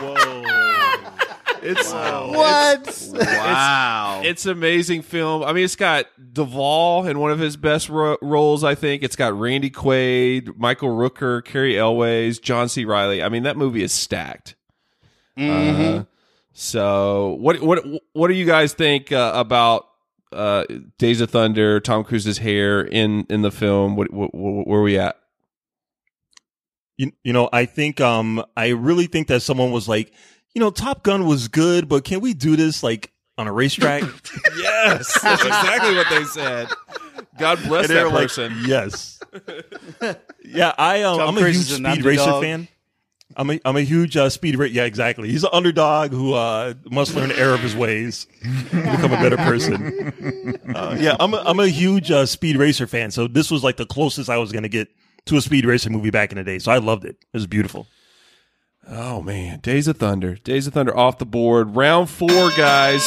Whoa. 0.00 0.44
It's 1.60 1.92
What? 1.92 2.86
It's, 2.88 3.12
It's, 3.12 4.46
amazing 4.46 5.02
film. 5.02 5.42
I 5.42 5.52
mean, 5.52 5.64
it's 5.64 5.76
got 5.76 6.06
Duvall 6.32 7.06
in 7.06 7.18
one 7.18 7.32
of 7.32 7.38
his 7.40 7.56
best 7.56 7.88
ro- 7.88 8.16
roles. 8.22 8.62
I 8.62 8.74
think 8.76 9.02
it's 9.02 9.16
got 9.16 9.38
Randy 9.38 9.70
Quaid, 9.70 10.56
Michael 10.56 10.90
Rooker, 10.90 11.44
Cary 11.44 11.76
Elwes, 11.78 12.38
John 12.38 12.68
C. 12.68 12.84
Reilly. 12.84 13.22
I 13.22 13.28
mean, 13.28 13.42
that 13.42 13.56
movie 13.56 13.82
is 13.82 13.92
stacked. 13.92 14.54
Mhm. 15.38 16.00
Uh, 16.00 16.04
so, 16.52 17.36
what 17.40 17.60
what 17.60 17.84
what 18.14 18.28
do 18.28 18.34
you 18.34 18.44
guys 18.46 18.72
think 18.74 19.12
uh, 19.12 19.32
about 19.34 19.86
uh, 20.32 20.64
Days 20.98 21.20
of 21.20 21.30
Thunder? 21.30 21.78
Tom 21.80 22.02
Cruise's 22.04 22.38
hair 22.38 22.80
in 22.82 23.24
in 23.30 23.42
the 23.42 23.50
film. 23.52 23.94
What, 23.96 24.12
what, 24.12 24.34
what 24.34 24.66
where 24.66 24.80
are 24.80 24.82
we 24.82 24.98
at? 24.98 25.16
You, 26.96 27.12
you 27.22 27.32
know, 27.32 27.48
I 27.52 27.64
think 27.64 28.00
um 28.00 28.44
I 28.56 28.68
really 28.70 29.06
think 29.06 29.28
that 29.28 29.40
someone 29.42 29.70
was 29.70 29.88
like, 29.88 30.12
you 30.54 30.60
know, 30.60 30.70
Top 30.70 31.04
Gun 31.04 31.26
was 31.26 31.46
good, 31.48 31.88
but 31.88 32.04
can 32.04 32.20
we 32.20 32.34
do 32.34 32.56
this 32.56 32.82
like 32.82 33.12
on 33.36 33.46
a 33.46 33.52
racetrack? 33.52 34.02
yes, 34.58 35.20
that's 35.22 35.44
exactly 35.44 35.94
what 35.94 36.08
they 36.10 36.24
said. 36.24 36.68
God 37.38 37.60
bless 37.68 37.88
And 37.88 37.96
that 37.96 38.02
were 38.04 38.10
like, 38.10 38.22
person. 38.28 38.52
yes. 38.66 39.20
yeah, 40.44 40.72
I 40.76 41.02
um, 41.02 41.18
Tom 41.18 41.38
I'm 41.38 41.44
a 41.44 41.48
huge 41.50 41.66
speed 41.66 42.04
racer 42.04 42.22
underdog. 42.22 42.42
fan. 42.42 42.68
I'm 43.36 43.50
a 43.50 43.60
I'm 43.64 43.76
a 43.76 43.82
huge 43.82 44.16
uh, 44.16 44.30
speed 44.30 44.56
racer. 44.56 44.74
Yeah, 44.74 44.84
exactly. 44.84 45.28
He's 45.28 45.44
an 45.44 45.50
underdog 45.52 46.10
who 46.12 46.34
uh, 46.34 46.74
must 46.90 47.14
learn 47.14 47.28
the 47.28 47.38
error 47.38 47.54
of 47.54 47.60
his 47.60 47.76
ways 47.76 48.26
to 48.70 48.76
become 48.76 49.12
a 49.12 49.16
better 49.16 49.36
person. 49.36 50.60
Uh, 50.74 50.96
yeah, 50.98 51.16
I'm 51.20 51.34
a, 51.34 51.42
I'm 51.44 51.60
a 51.60 51.68
huge 51.68 52.10
uh, 52.10 52.26
speed 52.26 52.56
racer 52.56 52.86
fan. 52.86 53.10
So 53.10 53.28
this 53.28 53.50
was 53.50 53.62
like 53.62 53.76
the 53.76 53.86
closest 53.86 54.30
I 54.30 54.38
was 54.38 54.50
going 54.50 54.62
to 54.62 54.68
get 54.68 54.88
to 55.26 55.36
a 55.36 55.40
speed 55.40 55.66
racer 55.66 55.90
movie 55.90 56.10
back 56.10 56.32
in 56.32 56.38
the 56.38 56.44
day. 56.44 56.58
So 56.58 56.72
I 56.72 56.78
loved 56.78 57.04
it. 57.04 57.16
It 57.20 57.36
was 57.36 57.46
beautiful. 57.46 57.86
Oh 58.90 59.20
man, 59.22 59.60
Days 59.60 59.86
of 59.86 59.98
Thunder, 59.98 60.36
Days 60.36 60.66
of 60.66 60.72
Thunder 60.72 60.96
off 60.96 61.18
the 61.18 61.26
board. 61.26 61.76
Round 61.76 62.08
four, 62.08 62.50
guys. 62.56 63.06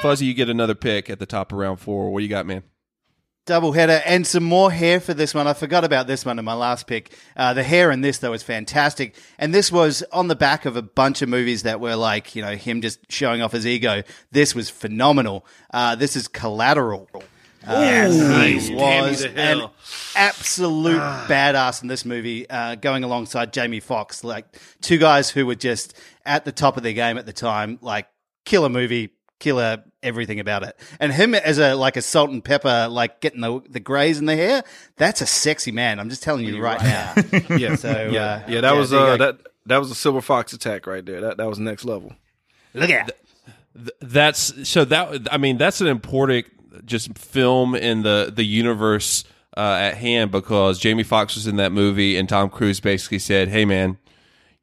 Fuzzy, 0.00 0.26
you 0.26 0.34
get 0.34 0.48
another 0.48 0.74
pick 0.74 1.10
at 1.10 1.18
the 1.18 1.26
top 1.26 1.52
of 1.52 1.58
round 1.58 1.80
four. 1.80 2.10
What 2.10 2.22
you 2.22 2.28
got, 2.28 2.46
man? 2.46 2.62
Double 3.46 3.72
header 3.72 4.00
and 4.06 4.26
some 4.26 4.42
more 4.42 4.70
hair 4.72 5.00
for 5.00 5.12
this 5.12 5.34
one. 5.34 5.46
I 5.46 5.52
forgot 5.52 5.84
about 5.84 6.06
this 6.06 6.24
one 6.24 6.38
in 6.38 6.44
my 6.46 6.54
last 6.54 6.86
pick. 6.86 7.12
Uh, 7.36 7.52
the 7.52 7.62
hair 7.62 7.90
in 7.90 8.00
this 8.00 8.16
though 8.18 8.32
is 8.32 8.42
fantastic, 8.42 9.14
and 9.38 9.52
this 9.52 9.70
was 9.70 10.02
on 10.12 10.28
the 10.28 10.34
back 10.34 10.64
of 10.64 10.76
a 10.76 10.82
bunch 10.82 11.20
of 11.20 11.28
movies 11.28 11.64
that 11.64 11.78
were 11.78 11.94
like 11.96 12.34
you 12.34 12.40
know 12.40 12.56
him 12.56 12.80
just 12.80 13.00
showing 13.10 13.42
off 13.42 13.52
his 13.52 13.66
ego. 13.66 14.02
This 14.32 14.54
was 14.54 14.70
phenomenal. 14.70 15.44
Uh, 15.72 15.94
this 15.94 16.16
is 16.16 16.26
Collateral. 16.26 17.08
Uh, 17.14 17.20
Yes. 17.66 18.12
he 18.14 18.20
Nice. 18.20 18.68
You 18.70 18.76
was 18.76 19.24
an 19.24 19.68
absolute 20.16 21.00
badass 21.28 21.82
in 21.82 21.88
this 21.88 22.04
movie, 22.04 22.48
uh, 22.48 22.76
going 22.76 23.04
alongside 23.04 23.52
Jamie 23.52 23.80
Foxx, 23.80 24.24
like 24.24 24.46
two 24.80 24.98
guys 24.98 25.28
who 25.30 25.44
were 25.46 25.54
just 25.54 25.94
at 26.24 26.44
the 26.44 26.52
top 26.52 26.76
of 26.76 26.82
their 26.82 26.92
game 26.92 27.18
at 27.18 27.26
the 27.26 27.32
time, 27.32 27.78
like 27.82 28.06
killer 28.44 28.68
movie, 28.68 29.10
killer 29.38 29.84
everything 30.04 30.38
about 30.38 30.62
it. 30.62 30.78
And 31.00 31.12
him 31.12 31.34
as 31.34 31.58
a 31.58 31.74
like 31.74 31.96
a 31.96 32.02
salt 32.02 32.30
and 32.30 32.44
pepper, 32.44 32.88
like 32.90 33.20
getting 33.20 33.40
the 33.40 33.60
the 33.68 33.80
grays 33.80 34.18
in 34.18 34.26
the 34.26 34.36
hair, 34.36 34.62
that's 34.96 35.20
a 35.20 35.26
sexy 35.26 35.72
man. 35.72 35.98
I'm 35.98 36.10
just 36.10 36.22
telling 36.22 36.44
you 36.44 36.60
right 36.60 36.80
now. 36.80 37.14
yeah, 37.56 37.74
So 37.84 38.08
yeah, 38.10 38.24
uh, 38.24 38.42
yeah. 38.48 38.60
That 38.60 38.76
was 38.76 38.90
there 38.90 39.00
you 39.00 39.12
uh, 39.12 39.16
that 39.16 39.38
that 39.66 39.78
was 39.78 39.90
a 39.90 39.94
silver 39.94 40.20
fox 40.20 40.52
attack 40.52 40.86
right 40.86 41.04
there. 41.04 41.20
That 41.20 41.38
that 41.38 41.48
was 41.48 41.58
next 41.58 41.84
level. 41.84 42.12
Look 42.74 42.90
at 42.90 43.12
Th- 43.76 43.90
That's 44.00 44.68
so 44.68 44.84
that 44.84 45.26
I 45.32 45.38
mean 45.38 45.58
that's 45.58 45.80
an 45.80 45.88
important 45.88 46.46
just 46.86 47.16
film 47.18 47.74
in 47.74 48.02
the 48.02 48.32
the 48.34 48.44
universe 48.44 49.24
uh, 49.56 49.78
at 49.80 49.96
hand 49.96 50.30
because 50.30 50.78
Jamie 50.78 51.02
Foxx 51.02 51.34
was 51.36 51.46
in 51.46 51.56
that 51.56 51.72
movie 51.72 52.16
and 52.16 52.28
Tom 52.28 52.50
Cruise 52.50 52.80
basically 52.80 53.18
said, 53.20 53.48
"Hey 53.48 53.64
man, 53.64 53.98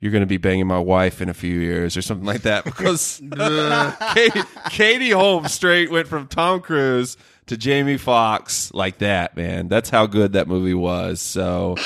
you're 0.02 0.12
going 0.12 0.24
to 0.24 0.28
be 0.28 0.38
banging 0.38 0.68
my 0.68 0.80
wife 0.80 1.22
in 1.22 1.30
a 1.30 1.34
few 1.34 1.58
years 1.60 1.96
or 1.96 2.02
something 2.02 2.26
like 2.26 2.42
that." 2.42 2.66
Because 2.66 3.22
Katie, 4.14 4.42
Katie 4.70 5.12
Holmes 5.12 5.54
straight 5.54 5.90
went 5.90 6.10
from 6.10 6.28
Tom 6.28 6.60
Cruise 6.60 7.16
to 7.46 7.56
Jamie 7.56 7.98
Foxx 7.98 8.74
like 8.74 8.98
that, 8.98 9.38
man. 9.38 9.70
That's 9.70 9.90
how 9.90 10.08
good 10.08 10.34
that 10.34 10.50
movie 10.50 10.74
was. 10.74 11.22
So. 11.22 11.78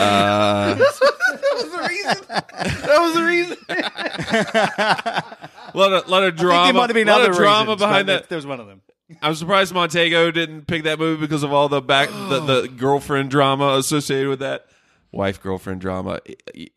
Uh, 0.00 0.78
That 2.30 2.98
was 3.00 3.14
the 3.14 3.22
reason. 3.22 3.56
lot 5.74 5.92
of 5.92 6.08
lot 6.08 6.22
of 6.24 6.34
I 6.34 6.36
think 6.36 6.38
drama. 6.38 6.72
might 6.72 6.90
have 6.90 6.94
been 6.94 7.06
lot 7.06 7.20
other 7.20 7.30
of 7.30 7.36
drama 7.36 7.72
reasons, 7.72 7.80
behind 7.80 8.06
but 8.06 8.22
that. 8.22 8.28
There 8.28 8.36
was 8.36 8.46
one 8.46 8.60
of 8.60 8.66
them. 8.66 8.82
I'm 9.22 9.34
surprised 9.34 9.74
Montego 9.74 10.30
didn't 10.30 10.66
pick 10.66 10.84
that 10.84 10.98
movie 10.98 11.20
because 11.20 11.42
of 11.42 11.52
all 11.52 11.68
the 11.68 11.82
back 11.82 12.08
the, 12.10 12.40
the 12.40 12.68
girlfriend 12.76 13.30
drama 13.30 13.76
associated 13.76 14.28
with 14.28 14.40
that 14.40 14.66
wife 15.12 15.42
girlfriend 15.42 15.80
drama. 15.80 16.20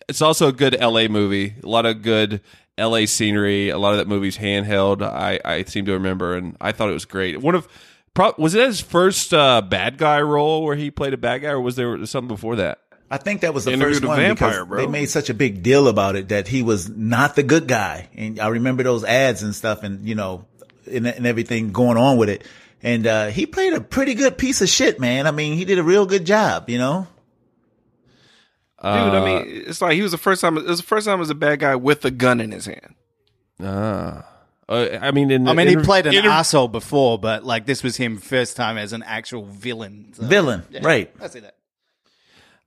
It's 0.08 0.22
also 0.22 0.48
a 0.48 0.54
good 0.54 0.78
LA 0.80 1.08
movie. 1.08 1.56
A 1.64 1.68
lot 1.68 1.86
of 1.86 2.02
good 2.02 2.42
LA 2.78 3.06
scenery. 3.06 3.70
A 3.70 3.78
lot 3.78 3.92
of 3.92 3.98
that 3.98 4.08
movie's 4.08 4.38
handheld. 4.38 5.02
I 5.02 5.40
I 5.44 5.64
seem 5.64 5.86
to 5.86 5.94
remember, 5.94 6.36
and 6.36 6.58
I 6.60 6.72
thought 6.72 6.90
it 6.90 6.94
was 6.94 7.06
great. 7.06 7.42
One 7.42 7.56
of 7.56 7.68
pro- 8.14 8.34
was 8.38 8.56
it 8.56 8.66
his 8.66 8.82
first 8.82 9.34
uh, 9.34 9.62
bad 9.62 9.98
guy 9.98 10.22
role 10.22 10.64
where 10.64 10.76
he 10.76 10.92
played 10.92 11.14
a 11.14 11.18
bad 11.18 11.40
guy, 11.40 11.50
or 11.50 11.62
was 11.62 11.76
there 11.76 12.06
something 12.06 12.28
before 12.28 12.58
that? 12.58 12.80
I 13.14 13.18
think 13.18 13.42
that 13.42 13.54
was 13.54 13.66
the 13.66 13.74
Interview 13.74 13.96
first 13.96 14.06
one 14.06 14.18
Vampire, 14.18 14.50
because 14.50 14.68
bro. 14.68 14.78
they 14.82 14.88
made 14.88 15.06
such 15.06 15.30
a 15.30 15.36
big 15.36 15.62
deal 15.62 15.88
about 15.88 16.16
it 16.16 16.30
that 16.30 16.48
he 16.48 16.64
was 16.64 16.90
not 16.90 17.36
the 17.36 17.44
good 17.44 17.68
guy. 17.68 18.10
And 18.16 18.40
I 18.40 18.48
remember 18.48 18.82
those 18.82 19.04
ads 19.04 19.44
and 19.44 19.54
stuff 19.54 19.84
and, 19.84 20.08
you 20.08 20.16
know, 20.16 20.46
and, 20.92 21.06
and 21.06 21.28
everything 21.28 21.72
going 21.72 21.98
on 21.98 22.18
with 22.18 22.30
it. 22.30 22.44
And, 22.82 23.06
uh, 23.06 23.28
he 23.28 23.46
played 23.46 23.74
a 23.74 23.82
pretty 23.82 24.16
good 24.16 24.36
piece 24.40 24.62
of 24.62 24.70
shit, 24.70 25.00
man. 25.00 25.28
I 25.28 25.32
mean, 25.32 25.56
he 25.56 25.64
did 25.64 25.78
a 25.78 25.84
real 25.84 26.08
good 26.08 26.26
job, 26.26 26.72
you 26.72 26.80
know? 26.80 27.06
Dude, 28.84 28.92
I 28.92 29.18
Uh, 29.18 29.26
mean, 29.26 29.64
it's 29.68 29.82
like 29.82 29.94
he 29.94 30.02
was 30.02 30.12
the 30.12 30.18
first 30.18 30.42
time. 30.42 30.58
It 30.58 30.66
was 30.66 30.80
the 30.82 30.86
first 30.86 31.06
time 31.08 31.22
as 31.22 31.30
a 31.30 31.36
bad 31.36 31.60
guy 31.60 31.76
with 31.76 32.04
a 32.04 32.12
gun 32.12 32.42
in 32.42 32.52
his 32.52 32.66
hand. 32.66 32.96
Ah. 33.62 34.26
Uh, 34.68 34.98
I 35.02 35.12
mean, 35.12 35.30
in 35.32 35.48
I 35.48 35.54
mean, 35.54 35.68
he 35.68 35.74
inter- 35.74 35.86
played 35.86 36.06
an 36.06 36.14
inter- 36.14 36.30
asshole 36.30 36.68
before, 36.70 37.18
but 37.20 37.44
like 37.46 37.66
this 37.66 37.84
was 37.84 37.98
him 37.98 38.18
first 38.18 38.56
time 38.58 38.78
as 38.78 38.92
an 38.94 39.04
actual 39.04 39.46
villain. 39.46 40.12
So, 40.14 40.24
Villain, 40.26 40.64
yeah, 40.70 40.80
right. 40.84 41.12
I 41.22 41.28
see 41.28 41.40
that. 41.42 41.56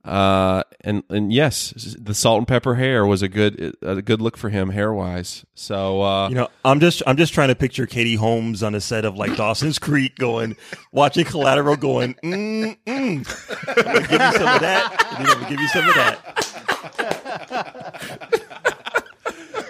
Uh, 0.07 0.63
and 0.81 1.03
and 1.09 1.33
yes, 1.33 1.95
the 1.99 2.13
salt 2.13 2.37
and 2.37 2.47
pepper 2.47 2.75
hair 2.75 3.05
was 3.05 3.21
a 3.21 3.27
good 3.27 3.75
a 3.81 4.01
good 4.01 4.21
look 4.21 4.37
for 4.37 4.47
him 4.49 4.69
hair 4.69 4.93
wise. 4.93 5.45
So 5.53 6.01
uh, 6.01 6.29
You 6.29 6.35
know, 6.35 6.47
I'm 6.63 6.79
just 6.79 7.03
I'm 7.05 7.17
just 7.17 7.33
trying 7.33 7.49
to 7.49 7.55
picture 7.55 7.85
Katie 7.85 8.15
Holmes 8.15 8.63
on 8.63 8.73
a 8.73 8.79
set 8.79 9.03
of 9.03 9.17
like 9.17 9.35
Dawson's 9.35 9.79
Creek, 9.79 10.15
going 10.15 10.55
watching 10.93 11.25
Collateral, 11.25 11.75
going, 11.75 12.13
mm, 12.23 12.77
mm. 12.85 13.75
I'm 13.77 13.83
gonna 13.83 14.07
give 14.07 14.21
you 14.21 14.31
some 14.31 14.47
of 14.47 14.61
that, 14.61 15.05
I'm 15.11 15.25
gonna 15.25 15.49
give 15.49 15.59
you 15.59 15.67
some 15.67 15.89
of 15.89 15.95
that. 15.95 16.27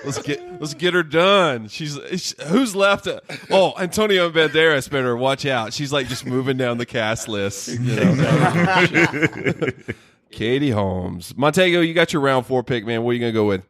let's 0.06 0.22
get 0.22 0.62
let's 0.62 0.74
get 0.76 0.94
her 0.94 1.02
done. 1.04 1.68
She's 1.68 2.00
sh- 2.16 2.34
who's 2.46 2.76
left? 2.76 3.08
Oh, 3.50 3.74
Antonio 3.80 4.30
Banderas 4.30 4.88
better 4.90 5.18
watch 5.18 5.48
out. 5.48 5.74
She's 5.74 5.92
like 5.92 6.08
just 6.08 6.28
moving 6.28 6.58
down 6.58 6.78
the 6.78 6.86
cast 6.86 7.28
list. 7.28 7.70
You 7.70 7.96
know? 7.96 9.70
Katie 10.32 10.72
Holmes, 10.72 11.36
Montego, 11.38 11.82
you 11.82 11.94
got 11.94 12.14
your 12.14 12.22
round 12.22 12.46
four 12.46 12.64
pick, 12.64 12.86
man. 12.86 13.04
What 13.04 13.12
are 13.12 13.14
you 13.14 13.20
gonna 13.20 13.32
go 13.32 13.48
with? 13.48 13.64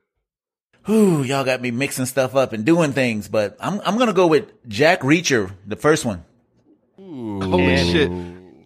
Whew, 0.86 1.24
y'all 1.24 1.44
got 1.44 1.62
me 1.62 1.72
mixing 1.72 2.06
stuff 2.06 2.34
up 2.36 2.54
and 2.54 2.66
doing 2.66 2.94
things, 2.94 3.28
but 3.28 3.58
I'm, 3.60 3.82
I'm 3.86 3.96
going 3.96 4.08
to 4.08 4.14
go 4.14 4.28
with 4.28 4.50
Jack 4.70 5.02
Reacher, 5.02 5.52
the 5.66 5.76
first 5.76 6.06
one. 6.06 6.24
Holy 6.98 7.76
shit, 7.78 8.10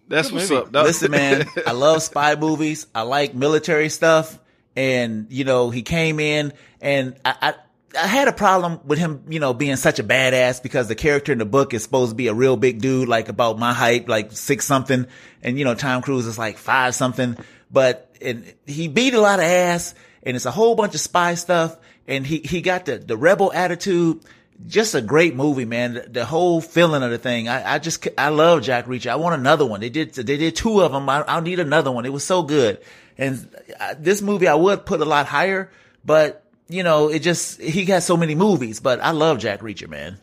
that's 0.08 0.30
what's 0.30 0.48
movie. 0.48 0.62
up. 0.62 0.70
That- 0.72 0.84
Listen, 0.84 1.10
man, 1.10 1.46
I 1.66 1.72
love 1.72 2.00
spy 2.02 2.36
movies. 2.36 2.86
I 2.94 3.02
like 3.02 3.34
military 3.34 3.88
stuff. 3.88 4.38
And, 4.76 5.26
you 5.30 5.44
know, 5.44 5.70
he 5.70 5.82
came 5.82 6.20
in 6.20 6.52
and 6.80 7.16
I, 7.24 7.34
I, 7.42 7.54
I 8.00 8.06
had 8.06 8.28
a 8.28 8.32
problem 8.32 8.80
with 8.86 8.98
him, 9.00 9.24
you 9.28 9.40
know, 9.40 9.52
being 9.52 9.76
such 9.76 9.98
a 9.98 10.04
badass 10.04 10.62
because 10.62 10.86
the 10.88 10.94
character 10.94 11.32
in 11.32 11.38
the 11.38 11.44
book 11.44 11.74
is 11.74 11.82
supposed 11.82 12.12
to 12.12 12.14
be 12.16 12.28
a 12.28 12.34
real 12.34 12.56
big 12.56 12.80
dude, 12.80 13.08
like 13.08 13.28
about 13.30 13.58
my 13.58 13.72
height, 13.74 14.08
like 14.08 14.30
six 14.32 14.64
something. 14.64 15.06
And, 15.42 15.58
you 15.58 15.64
know, 15.64 15.74
Tom 15.74 16.00
Cruise 16.02 16.26
is 16.26 16.38
like 16.38 16.56
five 16.56 16.94
something, 16.94 17.36
but 17.72 18.14
it, 18.20 18.58
he 18.66 18.88
beat 18.88 19.14
a 19.14 19.20
lot 19.20 19.38
of 19.38 19.44
ass 19.44 19.94
and 20.22 20.36
it's 20.36 20.46
a 20.46 20.50
whole 20.50 20.74
bunch 20.74 20.94
of 20.94 21.00
spy 21.00 21.34
stuff. 21.34 21.76
And 22.06 22.26
he, 22.26 22.38
he 22.38 22.60
got 22.60 22.84
the, 22.84 22.98
the 22.98 23.16
rebel 23.16 23.52
attitude 23.52 24.24
just 24.66 24.94
a 24.94 25.00
great 25.00 25.34
movie, 25.34 25.64
man. 25.64 25.94
The, 25.94 26.00
the 26.08 26.24
whole 26.24 26.60
feeling 26.60 27.02
of 27.02 27.10
the 27.10 27.18
thing. 27.18 27.48
I, 27.48 27.74
I 27.74 27.78
just, 27.78 28.06
I 28.16 28.28
love 28.28 28.62
Jack 28.62 28.86
Reacher. 28.86 29.10
I 29.10 29.16
want 29.16 29.38
another 29.38 29.66
one. 29.66 29.80
They 29.80 29.88
did, 29.88 30.14
they 30.14 30.36
did 30.36 30.56
two 30.56 30.82
of 30.82 30.92
them. 30.92 31.08
I, 31.08 31.22
I'll 31.22 31.42
need 31.42 31.58
another 31.58 31.90
one. 31.90 32.06
It 32.06 32.12
was 32.12 32.24
so 32.24 32.42
good. 32.42 32.78
And 33.18 33.48
uh, 33.78 33.94
this 33.98 34.22
movie 34.22 34.48
I 34.48 34.54
would 34.54 34.86
put 34.86 35.00
a 35.00 35.04
lot 35.04 35.26
higher, 35.26 35.70
but 36.04 36.44
you 36.68 36.82
know, 36.82 37.08
it 37.08 37.20
just, 37.20 37.60
he 37.60 37.84
got 37.84 38.02
so 38.02 38.16
many 38.16 38.34
movies, 38.34 38.80
but 38.80 39.00
I 39.00 39.10
love 39.10 39.38
Jack 39.38 39.60
Reacher, 39.60 39.88
man. 39.88 40.18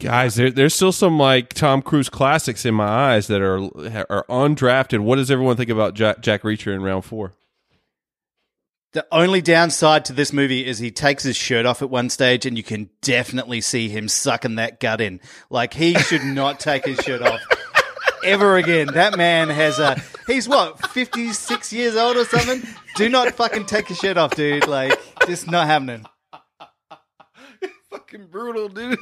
Guys, 0.00 0.36
there, 0.36 0.50
there's 0.50 0.74
still 0.74 0.92
some 0.92 1.18
like 1.18 1.52
Tom 1.54 1.82
Cruise 1.82 2.08
classics 2.08 2.64
in 2.64 2.74
my 2.74 2.86
eyes 2.86 3.26
that 3.26 3.40
are 3.40 3.64
are 4.10 4.24
undrafted. 4.28 5.00
What 5.00 5.16
does 5.16 5.30
everyone 5.30 5.56
think 5.56 5.70
about 5.70 5.94
Jack, 5.94 6.20
Jack 6.20 6.42
Reacher 6.42 6.72
in 6.72 6.82
round 6.82 7.04
four? 7.04 7.32
The 8.92 9.06
only 9.12 9.42
downside 9.42 10.04
to 10.06 10.12
this 10.12 10.32
movie 10.32 10.64
is 10.64 10.78
he 10.78 10.90
takes 10.90 11.22
his 11.22 11.36
shirt 11.36 11.66
off 11.66 11.82
at 11.82 11.90
one 11.90 12.10
stage, 12.10 12.46
and 12.46 12.56
you 12.56 12.62
can 12.62 12.88
definitely 13.02 13.60
see 13.60 13.88
him 13.88 14.08
sucking 14.08 14.54
that 14.54 14.80
gut 14.80 15.00
in. 15.00 15.20
Like 15.50 15.74
he 15.74 15.94
should 15.94 16.22
not 16.24 16.60
take 16.60 16.86
his 16.86 16.98
shirt 17.00 17.20
off 17.22 17.40
ever 18.24 18.56
again. 18.56 18.86
That 18.94 19.16
man 19.16 19.48
has 19.48 19.80
a. 19.80 20.00
He's 20.28 20.48
what 20.48 20.90
fifty 20.90 21.32
six 21.32 21.72
years 21.72 21.96
old 21.96 22.16
or 22.16 22.24
something. 22.24 22.62
Do 22.94 23.08
not 23.08 23.34
fucking 23.34 23.66
take 23.66 23.88
your 23.90 23.96
shirt 23.96 24.16
off, 24.16 24.36
dude. 24.36 24.68
Like 24.68 24.96
just 25.26 25.50
not 25.50 25.66
happening. 25.66 26.06
Fucking 27.98 28.26
brutal, 28.26 28.68
dude. 28.68 28.98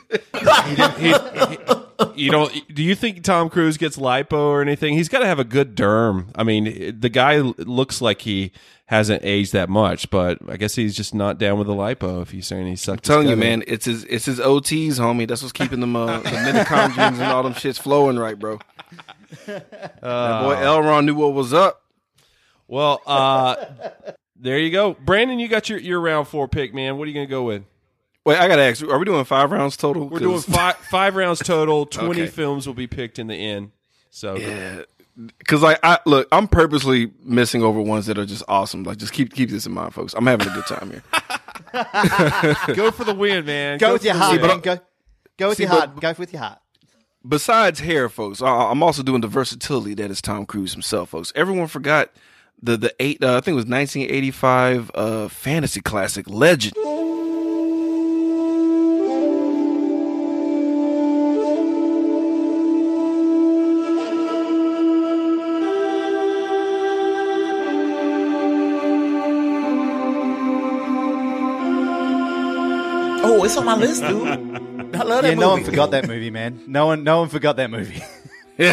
You 2.15 2.31
don't? 2.31 2.75
Do 2.75 2.83
you 2.83 2.95
think 2.95 3.23
Tom 3.23 3.49
Cruise 3.49 3.77
gets 3.77 3.97
lipo 3.97 4.33
or 4.33 4.61
anything? 4.63 4.95
He's 4.95 5.09
got 5.09 5.21
to 5.21 5.27
have 5.27 5.39
a 5.39 5.45
good 5.45 5.75
derm. 5.75 6.29
I 6.35 6.45
mean, 6.45 6.99
the 6.99 7.09
guy 7.09 7.39
looks 7.39 8.01
like 8.01 8.23
he 8.23 8.53
hasn't 8.87 9.25
aged 9.25 9.53
that 9.53 9.69
much, 9.69 10.11
but 10.11 10.39
I 10.49 10.57
guess 10.57 10.75
he's 10.75 10.95
just 10.95 11.15
not 11.15 11.39
down 11.39 11.59
with 11.59 11.67
the 11.67 11.75
lipo. 11.75 12.23
If 12.23 12.31
he's 12.31 12.47
saying 12.47 12.67
he 12.67 12.77
sucked, 12.77 13.07
his 13.07 13.09
telling 13.09 13.29
you, 13.29 13.35
gut 13.35 13.45
in. 13.45 13.51
man, 13.61 13.65
it's 13.67 13.87
his 13.87 14.05
it's 14.05 14.27
his 14.27 14.39
OTs, 14.41 14.99
homie. 14.99 15.27
That's 15.27 15.43
what's 15.43 15.53
keeping 15.53 15.81
them 15.81 15.97
uh, 15.97 16.19
the 16.21 16.29
mitochondrions 16.29 17.15
and 17.15 17.23
all 17.23 17.43
them 17.43 17.55
shits 17.55 17.79
flowing 17.79 18.19
right, 18.19 18.39
bro. 18.39 18.59
that 19.47 19.71
boy 20.43 20.55
L. 20.55 20.83
Ron 20.83 21.07
knew 21.07 21.15
what 21.15 21.33
was 21.33 21.53
up. 21.53 21.83
Well, 22.69 23.01
uh, 23.07 23.57
there 24.37 24.59
you 24.59 24.71
go, 24.71 24.95
Brandon. 24.95 25.39
You 25.39 25.49
got 25.49 25.69
your 25.69 25.79
your 25.79 26.01
round 26.01 26.29
four 26.29 26.49
pick, 26.49 26.75
man. 26.75 26.99
What 26.99 27.05
are 27.05 27.09
you 27.09 27.15
gonna 27.15 27.27
go 27.27 27.45
with? 27.45 27.65
Wait, 28.27 28.39
I 28.39 28.49
gotta 28.49 28.63
ask. 28.63 28.83
Are 28.85 28.99
we 28.99 29.05
doing 29.07 29.25
five 29.25 29.51
rounds 29.53 29.77
total? 29.77 30.09
We're 30.09 30.19
doing 30.19 30.41
five 30.41 30.77
five 30.77 31.15
rounds 31.17 31.39
total. 31.39 31.87
Twenty 31.87 32.23
Okay. 32.23 32.31
films 32.31 32.67
will 32.67 32.75
be 32.75 32.87
picked 32.89 33.19
in 33.19 33.29
the 33.29 33.35
end. 33.37 33.71
So 34.11 34.35
Yeah. 34.37 34.83
Cause 35.47 35.63
like 35.63 35.79
I 35.83 35.99
look, 36.05 36.29
I'm 36.31 36.47
purposely 36.47 37.11
missing 37.23 37.63
over 37.63 37.81
ones 37.81 38.05
that 38.07 38.19
are 38.19 38.27
just 38.27 38.43
awesome. 38.49 38.83
Like 38.83 38.99
just 38.99 39.15
keep 39.15 39.33
keep 39.33 39.49
this 39.49 39.65
in 39.65 39.73
mind, 39.73 39.95
folks. 39.95 40.13
I'm 40.13 40.27
having 40.27 40.47
a 40.49 40.51
good 40.53 40.67
time 40.67 40.91
here. 40.91 41.03
go 42.75 42.91
for 42.91 43.05
the 43.05 43.15
win, 43.15 43.47
man. 43.47 43.79
Go 43.79 43.95
with 43.95 44.05
your 44.05 44.15
heart, 44.15 44.33
win. 44.41 44.47
man. 44.49 44.61
Go, 44.61 44.79
go 45.39 45.49
with 45.49 45.57
See, 45.57 45.63
your 45.63 45.71
but- 45.73 45.79
heart. 45.89 46.01
Go 46.01 46.15
with 46.19 46.33
your 46.35 46.43
heart. 46.43 46.59
Besides 47.27 47.81
hair, 47.81 48.09
folks, 48.09 48.43
I- 48.43 48.71
I'm 48.71 48.83
also 48.83 49.03
doing 49.03 49.21
the 49.21 49.27
versatility 49.29 49.95
that 49.95 50.11
is 50.11 50.21
Tom 50.21 50.45
Cruise 50.47 50.73
himself, 50.73 51.11
folks. 51.11 51.33
Everyone 51.35 51.67
forgot 51.67 52.11
the 52.63 52.77
the 52.77 52.95
eight. 53.01 53.23
Uh, 53.25 53.37
I 53.37 53.41
think 53.41 53.55
it 53.55 53.63
was 53.63 53.67
1985 53.67 54.91
uh, 54.95 55.29
fantasy 55.29 55.81
classic 55.81 56.29
Legend. 56.29 56.75
Oh, 73.39 73.45
it's 73.45 73.57
on 73.57 73.65
my 73.67 73.77
list, 73.77 74.03
dude. 74.03 74.27
I 74.27 75.03
love 75.03 75.23
that 75.23 75.25
Yeah, 75.25 75.31
movie. 75.31 75.35
no 75.37 75.51
one 75.51 75.65
forgot 75.65 75.91
that 75.91 76.07
movie, 76.09 76.31
man. 76.31 76.63
No 76.67 76.87
one, 76.87 77.05
no 77.05 77.21
one 77.21 77.29
forgot 77.29 77.57
that 77.57 77.71
movie. 77.71 78.03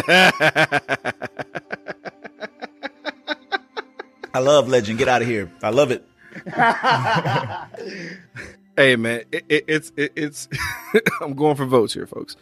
I 4.32 4.38
love 4.38 4.68
Legend. 4.68 4.98
Get 4.98 5.08
out 5.08 5.22
of 5.22 5.28
here. 5.28 5.50
I 5.62 5.70
love 5.70 5.90
it. 5.90 6.06
Hey 8.76 8.96
man, 8.96 9.22
it, 9.30 9.44
it, 9.48 9.64
it's 9.68 9.92
it, 9.96 10.12
it's. 10.16 10.48
I'm 11.20 11.34
going 11.34 11.54
for 11.54 11.64
votes 11.64 11.94
here, 11.94 12.08
folks. 12.08 12.34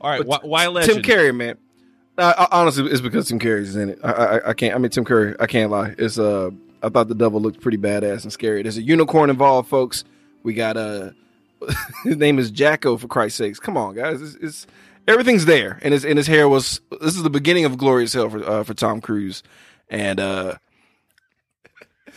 All 0.00 0.10
right, 0.10 0.26
why, 0.26 0.38
why 0.42 0.64
Tim 0.64 0.74
legend? 0.74 1.04
Curry, 1.04 1.32
man. 1.32 1.56
I, 2.18 2.32
I, 2.32 2.48
honestly, 2.60 2.90
it's 2.90 3.00
because 3.00 3.28
Tim 3.28 3.38
Curry's 3.38 3.76
in 3.76 3.90
it. 3.90 4.00
I, 4.02 4.10
I 4.10 4.48
I 4.48 4.52
can't. 4.54 4.74
I 4.74 4.78
mean, 4.78 4.90
Tim 4.90 5.04
Curry. 5.04 5.36
I 5.38 5.46
can't 5.46 5.70
lie. 5.70 5.94
It's 5.98 6.18
uh, 6.18 6.50
I 6.82 6.88
thought 6.88 7.06
the 7.06 7.14
devil 7.14 7.40
looked 7.40 7.60
pretty 7.60 7.78
badass 7.78 8.24
and 8.24 8.32
scary. 8.32 8.64
There's 8.64 8.76
a 8.76 8.82
unicorn 8.82 9.30
involved, 9.30 9.68
folks. 9.68 10.02
We 10.42 10.54
got 10.54 10.76
uh, 10.76 11.10
his 12.04 12.16
name 12.16 12.38
is 12.38 12.50
Jacko. 12.50 12.96
For 12.96 13.08
Christ's 13.08 13.38
sakes, 13.38 13.60
come 13.60 13.76
on, 13.76 13.94
guys. 13.94 14.20
It's, 14.20 14.34
it's 14.36 14.66
everything's 15.06 15.44
there, 15.44 15.78
and 15.82 15.92
his 15.92 16.04
and 16.04 16.16
his 16.16 16.26
hair 16.26 16.48
was. 16.48 16.80
This 17.00 17.16
is 17.16 17.22
the 17.22 17.30
beginning 17.30 17.64
of 17.64 17.78
glorious 17.78 18.12
hell 18.12 18.30
for 18.30 18.44
uh, 18.44 18.64
for 18.64 18.74
Tom 18.74 19.00
Cruise, 19.00 19.42
and 19.88 20.20
uh, 20.20 20.54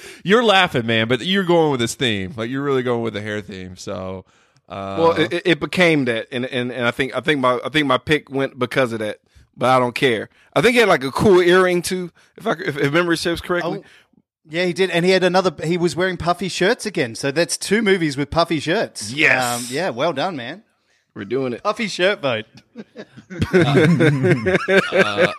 You're 0.23 0.43
laughing, 0.43 0.85
man, 0.85 1.07
but 1.07 1.25
you're 1.25 1.43
going 1.43 1.71
with 1.71 1.79
this 1.79 1.95
theme. 1.95 2.33
Like 2.35 2.49
you're 2.49 2.63
really 2.63 2.83
going 2.83 3.01
with 3.01 3.13
the 3.13 3.21
hair 3.21 3.41
theme. 3.41 3.75
So, 3.75 4.25
uh, 4.67 4.97
well, 4.99 5.11
it, 5.11 5.41
it 5.45 5.59
became 5.59 6.05
that, 6.05 6.27
and, 6.31 6.45
and 6.45 6.71
and 6.71 6.85
I 6.85 6.91
think 6.91 7.15
I 7.15 7.21
think 7.21 7.39
my 7.39 7.59
I 7.63 7.69
think 7.69 7.87
my 7.87 7.97
pick 7.97 8.29
went 8.29 8.57
because 8.57 8.93
of 8.93 8.99
that. 8.99 9.19
But 9.57 9.69
I 9.69 9.79
don't 9.79 9.95
care. 9.95 10.29
I 10.53 10.61
think 10.61 10.73
he 10.73 10.79
had 10.79 10.89
like 10.89 11.03
a 11.05 11.11
cool 11.11 11.39
earring 11.39 11.81
too, 11.81 12.11
if 12.35 12.45
I 12.45 12.51
if, 12.53 12.77
if 12.77 12.91
memory 12.91 13.15
serves 13.15 13.39
correctly. 13.39 13.83
Yeah, 14.47 14.65
he 14.65 14.73
did, 14.73 14.89
and 14.91 15.03
he 15.05 15.11
had 15.11 15.23
another. 15.23 15.51
He 15.65 15.77
was 15.77 15.95
wearing 15.95 16.17
puffy 16.17 16.49
shirts 16.49 16.85
again, 16.85 17.15
so 17.15 17.31
that's 17.31 17.57
two 17.57 17.81
movies 17.81 18.15
with 18.15 18.29
puffy 18.29 18.59
shirts. 18.59 19.11
Yes. 19.11 19.43
um, 19.43 19.65
yeah, 19.69 19.89
well 19.89 20.13
done, 20.13 20.35
man. 20.35 20.63
We're 21.15 21.23
doing 21.25 21.53
it. 21.53 21.63
Puffy 21.63 21.87
shirt 21.87 22.19
vote. 22.21 22.45
uh, 24.91 25.31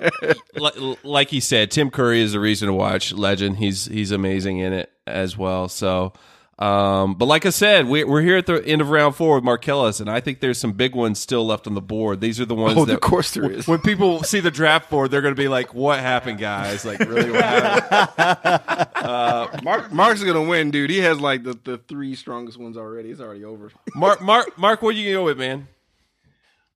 li- 0.57 0.97
like 1.03 1.29
he 1.29 1.41
said, 1.41 1.71
Tim 1.71 1.91
Curry 1.91 2.21
is 2.23 2.35
a 2.35 2.41
reason 2.41 2.69
to 2.69 2.75
watch 2.75 3.13
Legend. 3.13 3.59
He's 3.59 3.87
he's 3.87 4.11
amazing 4.11 4.59
in 4.59 4.73
it 4.73 4.91
as 5.07 5.37
well. 5.37 5.69
So, 5.69 6.13
Um, 6.59 7.17
but 7.17 7.27
like 7.27 7.45
I 7.45 7.51
said, 7.51 7.87
we, 7.87 8.03
we're 8.05 8.23
here 8.23 8.39
at 8.39 8.47
the 8.47 8.65
end 8.65 8.81
of 8.81 8.89
round 8.89 9.15
four 9.15 9.35
with 9.35 9.45
Marcellus, 9.45 10.01
and 10.01 10.09
I 10.09 10.21
think 10.21 10.41
there's 10.41 10.57
some 10.57 10.73
big 10.73 10.95
ones 10.95 11.19
still 11.19 11.45
left 11.45 11.67
on 11.67 11.75
the 11.75 11.83
board. 11.83 12.23
These 12.23 12.41
are 12.41 12.47
the 12.47 12.55
ones 12.55 12.79
Oh, 12.79 12.87
that, 12.87 12.95
of 12.95 13.01
course 13.03 13.33
there 13.33 13.43
w- 13.43 13.59
is. 13.59 13.69
When 13.69 13.79
people 13.81 14.23
see 14.23 14.41
the 14.41 14.51
draft 14.51 14.89
board, 14.89 15.11
they're 15.11 15.21
going 15.21 15.35
to 15.35 15.39
be 15.41 15.49
like, 15.49 15.75
"What 15.75 16.01
happened, 16.01 16.39
guys? 16.39 16.87
Like, 16.87 17.01
really, 17.01 17.31
what 17.31 17.45
happened?" 17.45 18.89
uh, 18.97 19.49
Mark 19.63 19.93
Mark's 19.93 20.25
gonna 20.25 20.43
win, 20.43 20.71
dude. 20.71 20.89
He 20.89 21.01
has 21.01 21.21
like 21.21 21.43
the, 21.45 21.59
the 21.63 21.77
three 21.77 22.15
strongest 22.15 22.57
ones 22.59 22.79
already. 22.79 23.11
It's 23.11 23.21
already 23.21 23.45
over. 23.45 23.71
Mark, 23.95 24.23
Mark, 24.23 24.57
Mark, 24.57 24.81
what 24.81 24.95
are 24.95 24.99
you 24.99 25.05
going 25.05 25.15
to 25.15 25.19
go 25.21 25.25
with, 25.27 25.39
man? 25.39 25.69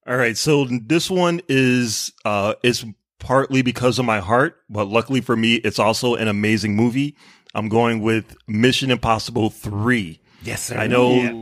All 0.07 0.17
right, 0.17 0.37
so 0.37 0.67
this 0.67 1.09
one 1.11 1.41
is 1.49 2.13
uh 2.27 2.53
it's 2.63 2.85
partly 3.19 3.63
because 3.63 3.99
of 3.99 4.05
my 4.05 4.21
heart, 4.21 4.57
but 4.69 4.89
luckily 4.89 5.21
for 5.21 5.37
me, 5.37 5.55
it's 5.57 5.79
also 5.79 6.17
an 6.17 6.27
amazing 6.29 6.75
movie. 6.77 7.17
I'm 7.55 7.69
going 7.69 8.01
with 8.01 8.37
Mission 8.47 8.91
Impossible 8.91 9.51
3. 9.51 10.21
Yes, 10.43 10.63
sir. 10.63 10.79
I 10.79 10.87
know 10.87 11.15
Yeah. 11.15 11.33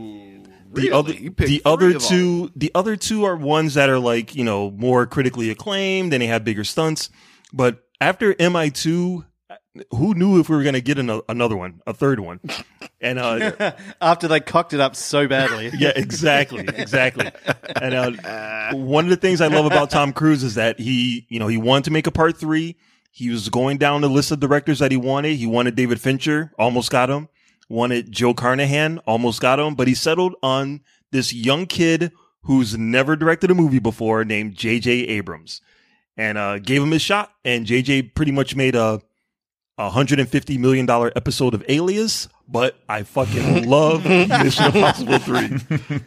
the 0.73 0.91
other 0.91 1.13
the 1.13 1.61
other 1.65 1.93
two 1.97 2.51
the 2.55 2.71
other 2.75 2.95
two 2.95 3.23
are 3.25 3.35
ones 3.35 3.75
that 3.75 3.89
are 3.89 3.99
like, 3.99 4.35
you 4.35 4.43
know, 4.43 4.71
more 4.71 5.05
critically 5.05 5.49
acclaimed 5.49 6.13
and 6.13 6.21
they 6.21 6.27
have 6.27 6.43
bigger 6.43 6.63
stunts. 6.63 7.09
But 7.53 7.83
after 8.01 8.33
MI2, 8.35 9.25
who 9.91 10.13
knew 10.13 10.39
if 10.39 10.49
we 10.49 10.55
were 10.57 10.63
going 10.63 10.73
to 10.73 10.81
get 10.81 10.99
ano- 10.99 11.23
another 11.29 11.55
one, 11.55 11.81
a 11.87 11.93
third 11.93 12.19
one? 12.19 12.39
And 12.99 13.17
uh 13.17 13.71
After 14.01 14.27
they 14.27 14.39
cocked 14.41 14.73
it 14.73 14.79
up 14.79 14.95
so 14.95 15.27
badly. 15.27 15.71
yeah, 15.77 15.91
exactly, 15.95 16.65
exactly. 16.67 17.31
And 17.81 17.93
uh, 18.25 18.73
one 18.73 19.05
of 19.05 19.09
the 19.09 19.15
things 19.17 19.41
I 19.41 19.47
love 19.47 19.65
about 19.65 19.89
Tom 19.89 20.11
Cruise 20.11 20.43
is 20.43 20.55
that 20.55 20.79
he, 20.79 21.25
you 21.29 21.39
know, 21.39 21.47
he 21.47 21.57
wanted 21.57 21.85
to 21.85 21.91
make 21.91 22.07
a 22.07 22.11
part 22.11 22.37
three. 22.37 22.75
He 23.11 23.29
was 23.29 23.49
going 23.49 23.77
down 23.77 24.01
the 24.01 24.09
list 24.09 24.31
of 24.31 24.39
directors 24.39 24.79
that 24.79 24.91
he 24.91 24.97
wanted. 24.97 25.35
He 25.35 25.47
wanted 25.47 25.75
David 25.75 25.99
Fincher, 25.99 26.51
almost 26.57 26.91
got 26.91 27.09
him. 27.09 27.27
Wanted 27.67 28.11
Joe 28.11 28.33
Carnahan, 28.33 28.99
almost 28.99 29.41
got 29.41 29.59
him. 29.59 29.75
But 29.75 29.87
he 29.87 29.93
settled 29.93 30.35
on 30.41 30.81
this 31.11 31.33
young 31.33 31.65
kid 31.65 32.11
who's 32.43 32.77
never 32.77 33.15
directed 33.15 33.51
a 33.51 33.55
movie 33.55 33.79
before, 33.79 34.23
named 34.23 34.55
J.J. 34.55 34.91
Abrams, 34.91 35.61
and 36.17 36.37
uh, 36.37 36.59
gave 36.59 36.81
him 36.81 36.91
his 36.91 37.01
shot. 37.01 37.31
And 37.43 37.65
J.J. 37.65 38.03
pretty 38.03 38.31
much 38.31 38.55
made 38.55 38.75
a 38.75 39.01
a 39.77 39.89
hundred 39.89 40.19
and 40.19 40.27
fifty 40.27 40.57
million 40.57 40.85
dollar 40.85 41.11
episode 41.15 41.53
of 41.53 41.63
Alias, 41.69 42.27
but 42.47 42.77
I 42.89 43.03
fucking 43.03 43.69
love 43.69 44.03
Mission 44.05 44.65
Impossible 44.65 45.19
three. 45.19 45.49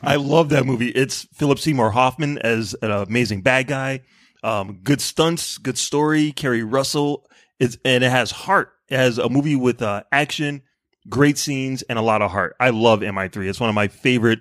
I 0.02 0.16
love 0.16 0.50
that 0.50 0.66
movie. 0.66 0.90
It's 0.90 1.22
Philip 1.32 1.58
Seymour 1.58 1.90
Hoffman 1.90 2.38
as 2.38 2.74
an 2.82 2.90
amazing 2.90 3.40
bad 3.40 3.66
guy. 3.68 4.00
Um, 4.42 4.80
good 4.82 5.00
stunts, 5.00 5.58
good 5.58 5.78
story. 5.78 6.32
Keri 6.32 6.62
Russell. 6.62 7.26
It's 7.58 7.78
and 7.84 8.02
it 8.02 8.10
has 8.10 8.30
heart. 8.30 8.72
It 8.88 8.96
has 8.96 9.18
a 9.18 9.28
movie 9.28 9.56
with 9.56 9.82
uh, 9.82 10.02
action, 10.10 10.62
great 11.08 11.38
scenes, 11.38 11.82
and 11.82 11.98
a 11.98 12.02
lot 12.02 12.22
of 12.22 12.30
heart. 12.30 12.56
I 12.58 12.70
love 12.70 13.00
MI 13.00 13.28
three. 13.28 13.48
It's 13.48 13.60
one 13.60 13.68
of 13.68 13.74
my 13.74 13.88
favorite 13.88 14.40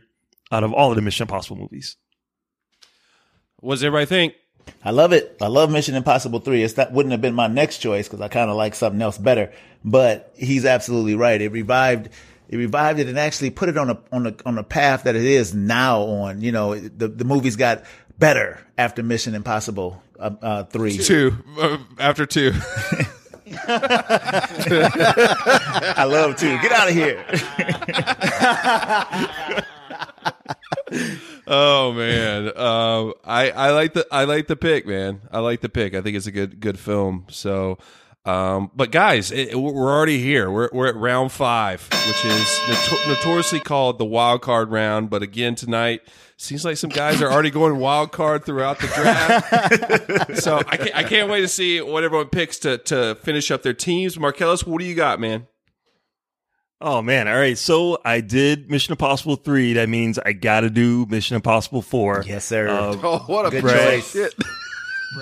out 0.51 0.63
of 0.63 0.73
all 0.73 0.89
of 0.89 0.95
the 0.95 1.01
Mission 1.01 1.25
Impossible 1.25 1.57
movies. 1.57 1.97
What 3.57 3.75
does 3.75 3.83
everybody 3.83 4.07
think? 4.07 4.33
I 4.83 4.91
love 4.91 5.13
it. 5.13 5.37
I 5.41 5.47
love 5.47 5.71
Mission 5.71 5.95
Impossible 5.95 6.39
3. 6.39 6.63
It's 6.63 6.73
that 6.75 6.91
wouldn't 6.91 7.11
have 7.11 7.21
been 7.21 7.35
my 7.35 7.47
next 7.47 7.77
choice 7.79 8.07
because 8.07 8.21
I 8.21 8.27
kind 8.27 8.49
of 8.49 8.55
like 8.55 8.75
something 8.75 9.01
else 9.01 9.17
better. 9.17 9.51
But 9.83 10.33
he's 10.35 10.65
absolutely 10.65 11.15
right. 11.15 11.39
It 11.39 11.51
revived, 11.51 12.09
it 12.49 12.57
revived 12.57 12.99
it 12.99 13.07
and 13.07 13.19
actually 13.19 13.51
put 13.51 13.69
it 13.69 13.77
on 13.77 13.91
a, 13.91 13.99
on 14.11 14.27
a, 14.27 14.35
on 14.45 14.57
a 14.57 14.63
path 14.63 15.03
that 15.03 15.15
it 15.15 15.23
is 15.23 15.53
now 15.53 16.01
on. 16.01 16.41
You 16.41 16.51
know, 16.51 16.75
the, 16.75 17.07
the 17.07 17.25
movies 17.25 17.55
got 17.55 17.83
better 18.21 18.57
after 18.77 19.03
Mission 19.03 19.35
Impossible, 19.35 20.01
uh, 20.17 20.31
uh 20.41 20.63
3. 20.63 20.97
Two 20.99 21.35
uh, 21.59 21.77
after 21.99 22.25
two. 22.25 22.53
I 25.93 26.05
love 26.07 26.37
two. 26.37 26.57
Get 26.61 26.71
out 26.71 26.87
of 26.87 26.93
here. 26.93 27.25
oh 31.47 31.91
man, 31.91 32.47
um, 32.57 33.13
I 33.25 33.51
I 33.51 33.71
like 33.71 33.91
the 33.93 34.07
I 34.09 34.23
like 34.23 34.47
the 34.47 34.55
pick, 34.55 34.87
man. 34.87 35.19
I 35.31 35.39
like 35.39 35.59
the 35.59 35.67
pick. 35.67 35.93
I 35.93 35.99
think 36.01 36.15
it's 36.15 36.27
a 36.27 36.31
good 36.31 36.61
good 36.61 36.79
film. 36.79 37.25
So, 37.29 37.77
um, 38.23 38.71
but 38.73 38.89
guys, 38.91 39.31
it, 39.31 39.59
we're 39.59 39.91
already 39.91 40.19
here. 40.19 40.49
We're 40.49 40.69
we're 40.71 40.87
at 40.87 40.95
round 40.95 41.33
five, 41.33 41.85
which 42.07 42.23
is 42.23 42.57
noto- 42.69 43.09
notoriously 43.09 43.59
called 43.59 43.99
the 43.99 44.05
wild 44.05 44.41
card 44.41 44.71
round. 44.71 45.09
But 45.09 45.23
again, 45.23 45.55
tonight 45.55 46.03
seems 46.41 46.65
like 46.65 46.77
some 46.77 46.89
guys 46.89 47.21
are 47.21 47.31
already 47.31 47.51
going 47.51 47.77
wild 47.77 48.11
card 48.11 48.45
throughout 48.45 48.79
the 48.79 48.87
draft. 48.87 50.37
so 50.43 50.57
I 50.57 50.77
can't 50.77 50.95
I 50.95 51.03
can't 51.03 51.29
wait 51.29 51.41
to 51.41 51.47
see 51.47 51.79
what 51.81 52.03
everyone 52.03 52.27
picks 52.29 52.59
to 52.59 52.77
to 52.79 53.15
finish 53.15 53.51
up 53.51 53.63
their 53.63 53.73
teams. 53.73 54.19
Marcellus, 54.19 54.65
what 54.65 54.79
do 54.79 54.85
you 54.85 54.95
got, 54.95 55.19
man? 55.19 55.47
Oh 56.83 57.03
man! 57.03 57.27
All 57.27 57.35
right, 57.35 57.57
so 57.57 57.99
I 58.03 58.21
did 58.21 58.71
Mission 58.71 58.93
Impossible 58.93 59.35
three. 59.35 59.73
That 59.73 59.87
means 59.87 60.17
I 60.17 60.33
got 60.33 60.61
to 60.61 60.69
do 60.71 61.05
Mission 61.07 61.35
Impossible 61.35 61.83
four. 61.83 62.23
Yes, 62.25 62.43
sir. 62.45 62.67
Uh, 62.67 62.95
Oh, 63.03 63.19
what 63.27 63.45
a 63.45 63.51
Good 63.51 63.61
Brad, 63.61 64.01
choice. 64.01 64.33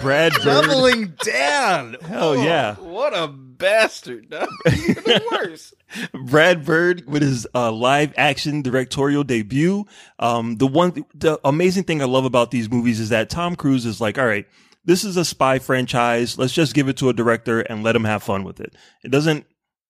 Brad 0.02 0.34
Bird. 0.34 0.44
Doubling 0.44 1.14
down. 1.24 1.96
Hell 2.02 2.38
yeah! 2.38 2.76
What 2.76 3.18
a 3.18 3.28
bastard! 3.28 4.28
You're 4.30 4.40
the 4.66 5.24
worst. 5.32 5.74
Brad 6.14 6.66
Bird 6.66 7.06
with 7.08 7.22
his 7.22 7.48
uh, 7.56 7.72
live 7.72 8.14
action 8.18 8.62
directorial 8.62 9.24
debut. 9.24 9.86
Um, 10.20 10.58
the 10.58 10.68
one, 10.68 11.06
the 11.16 11.40
amazing 11.44 11.84
thing 11.84 12.02
I 12.02 12.06
love 12.06 12.26
about 12.26 12.52
these 12.52 12.70
movies 12.70 13.00
is 13.00 13.10
that 13.10 13.30
Tom 13.30 13.56
Cruise 13.56 13.86
is 13.86 14.00
like, 14.00 14.18
all 14.18 14.28
right, 14.28 14.46
this 14.86 15.04
is 15.04 15.18
a 15.18 15.26
spy 15.26 15.60
franchise. 15.60 16.38
Let's 16.38 16.54
just 16.54 16.74
give 16.74 16.88
it 16.88 16.98
to 16.98 17.10
a 17.10 17.14
director 17.14 17.62
and 17.62 17.84
let 17.84 17.96
him 17.96 18.04
have 18.06 18.24
fun 18.24 18.44
with 18.44 18.60
it. 18.60 18.76
It 19.04 19.10
doesn't 19.12 19.46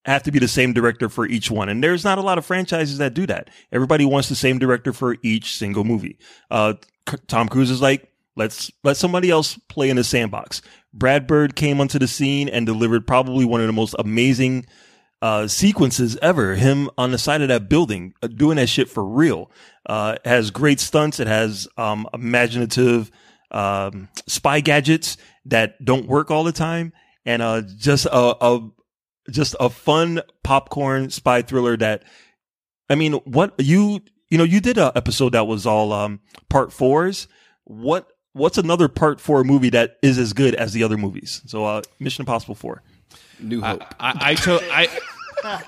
have 0.06 0.24
to 0.24 0.32
be 0.32 0.40
the 0.40 0.48
same 0.48 0.74
director 0.74 1.10
for 1.10 1.26
each 1.26 1.52
one. 1.52 1.70
And 1.70 1.84
there's 1.84 2.04
not 2.04 2.18
a 2.18 2.22
lot 2.22 2.38
of 2.38 2.46
franchises 2.46 2.98
that 3.00 3.14
do 3.14 3.28
that. 3.28 3.50
Everybody 3.72 4.06
wants 4.06 4.30
the 4.30 4.36
same 4.36 4.58
director 4.58 4.94
for 4.94 5.18
each 5.22 5.58
single 5.58 5.84
movie. 5.84 6.18
Uh, 6.50 6.76
Tom 7.28 7.50
Cruise 7.50 7.70
is 7.70 7.82
like, 7.82 8.09
let's 8.40 8.72
let 8.84 8.98
somebody 8.98 9.30
else 9.30 9.60
play 9.68 9.90
in 9.90 9.98
the 9.98 10.04
sandbox. 10.04 10.64
Brad 10.94 11.28
Bird 11.28 11.56
came 11.56 11.80
onto 11.80 12.00
the 12.00 12.08
scene 12.08 12.50
and 12.50 12.66
delivered 12.66 13.06
probably 13.06 13.46
one 13.46 13.62
of 13.62 13.68
the 13.68 13.74
most 13.74 13.94
amazing 14.00 14.66
uh, 15.22 15.48
sequences 15.48 16.18
ever. 16.22 16.56
Him 16.56 16.90
on 16.98 17.12
the 17.12 17.18
side 17.18 17.42
of 17.42 17.50
that 17.50 17.70
building, 17.70 18.14
uh, 18.24 18.28
doing 18.28 18.56
that 18.56 18.70
shit 18.70 18.90
for 18.90 19.04
real. 19.04 19.52
Uh, 19.86 20.16
has 20.24 20.50
great 20.50 20.80
stunts. 20.80 21.20
It 21.20 21.28
has, 21.28 21.68
um, 21.78 22.08
imaginative, 22.14 23.12
um, 23.52 24.08
spy 24.28 24.62
gadgets 24.62 25.18
that 25.46 25.84
don't 25.84 26.08
work 26.08 26.32
all 26.32 26.44
the 26.44 26.52
time. 26.52 26.94
And, 27.26 27.42
uh, 27.42 27.62
just 27.78 28.06
a, 28.06 28.36
a, 28.44 28.70
just 29.30 29.56
a 29.60 29.70
fun 29.70 30.22
popcorn 30.44 31.10
spy 31.10 31.42
thriller 31.42 31.78
that, 31.78 32.04
I 32.90 32.96
mean, 32.96 33.14
what 33.14 33.54
you, 33.60 34.00
you 34.30 34.38
know, 34.38 34.44
you 34.44 34.62
did 34.62 34.78
a 34.78 34.92
episode 34.96 35.34
that 35.34 35.46
was 35.46 35.66
all, 35.66 35.92
um, 35.92 36.22
part 36.50 36.72
fours. 36.72 37.28
What, 37.66 38.08
what's 38.34 38.58
another 38.58 38.88
part 38.88 39.20
for 39.20 39.42
a 39.42 39.44
movie 39.44 39.70
that 39.70 39.98
is 40.02 40.18
as 40.18 40.34
good 40.34 40.56
as 40.56 40.74
the 40.74 40.84
other 40.84 40.98
movies? 40.98 41.42
So, 41.46 41.66
uh, 41.66 41.82
Mission 42.00 42.24
Impossible 42.24 42.56
4. 42.56 42.82
New 43.40 43.62
Hope. 43.62 43.84
I 44.00 44.32
I 44.32 44.36
to, 44.36 44.60
I, 44.72 44.88
I, 45.44 45.66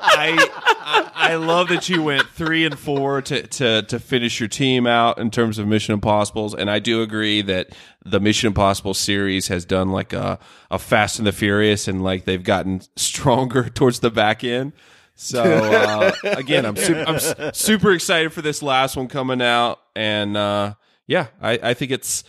I 0.00 1.10
I 1.14 1.34
love 1.36 1.68
that 1.68 1.88
you 1.88 2.02
went 2.02 2.28
three 2.28 2.64
and 2.64 2.78
four 2.78 3.22
to, 3.22 3.42
to 3.42 3.82
to 3.82 3.98
finish 3.98 4.40
your 4.40 4.48
team 4.48 4.86
out 4.86 5.18
in 5.18 5.30
terms 5.30 5.58
of 5.58 5.66
Mission 5.66 5.94
Impossibles, 5.94 6.54
and 6.54 6.70
I 6.70 6.78
do 6.78 7.02
agree 7.02 7.42
that 7.42 7.70
the 8.04 8.20
Mission 8.20 8.48
Impossible 8.48 8.94
series 8.94 9.48
has 9.48 9.64
done 9.64 9.90
like 9.90 10.12
a 10.12 10.38
a 10.70 10.78
Fast 10.78 11.18
and 11.18 11.26
the 11.26 11.32
Furious, 11.32 11.88
and 11.88 12.02
like 12.02 12.24
they've 12.24 12.42
gotten 12.42 12.82
stronger 12.96 13.68
towards 13.74 14.00
the 14.00 14.10
back 14.10 14.44
end. 14.44 14.72
So 15.16 15.42
uh, 15.42 16.12
again, 16.24 16.66
I'm 16.66 16.76
super, 16.76 17.04
I'm 17.06 17.52
super 17.54 17.92
excited 17.92 18.32
for 18.32 18.42
this 18.42 18.62
last 18.62 18.96
one 18.96 19.08
coming 19.08 19.40
out, 19.40 19.80
and 19.94 20.36
uh, 20.36 20.74
yeah, 21.06 21.28
I, 21.40 21.58
I 21.62 21.74
think 21.74 21.90
it's. 21.90 22.24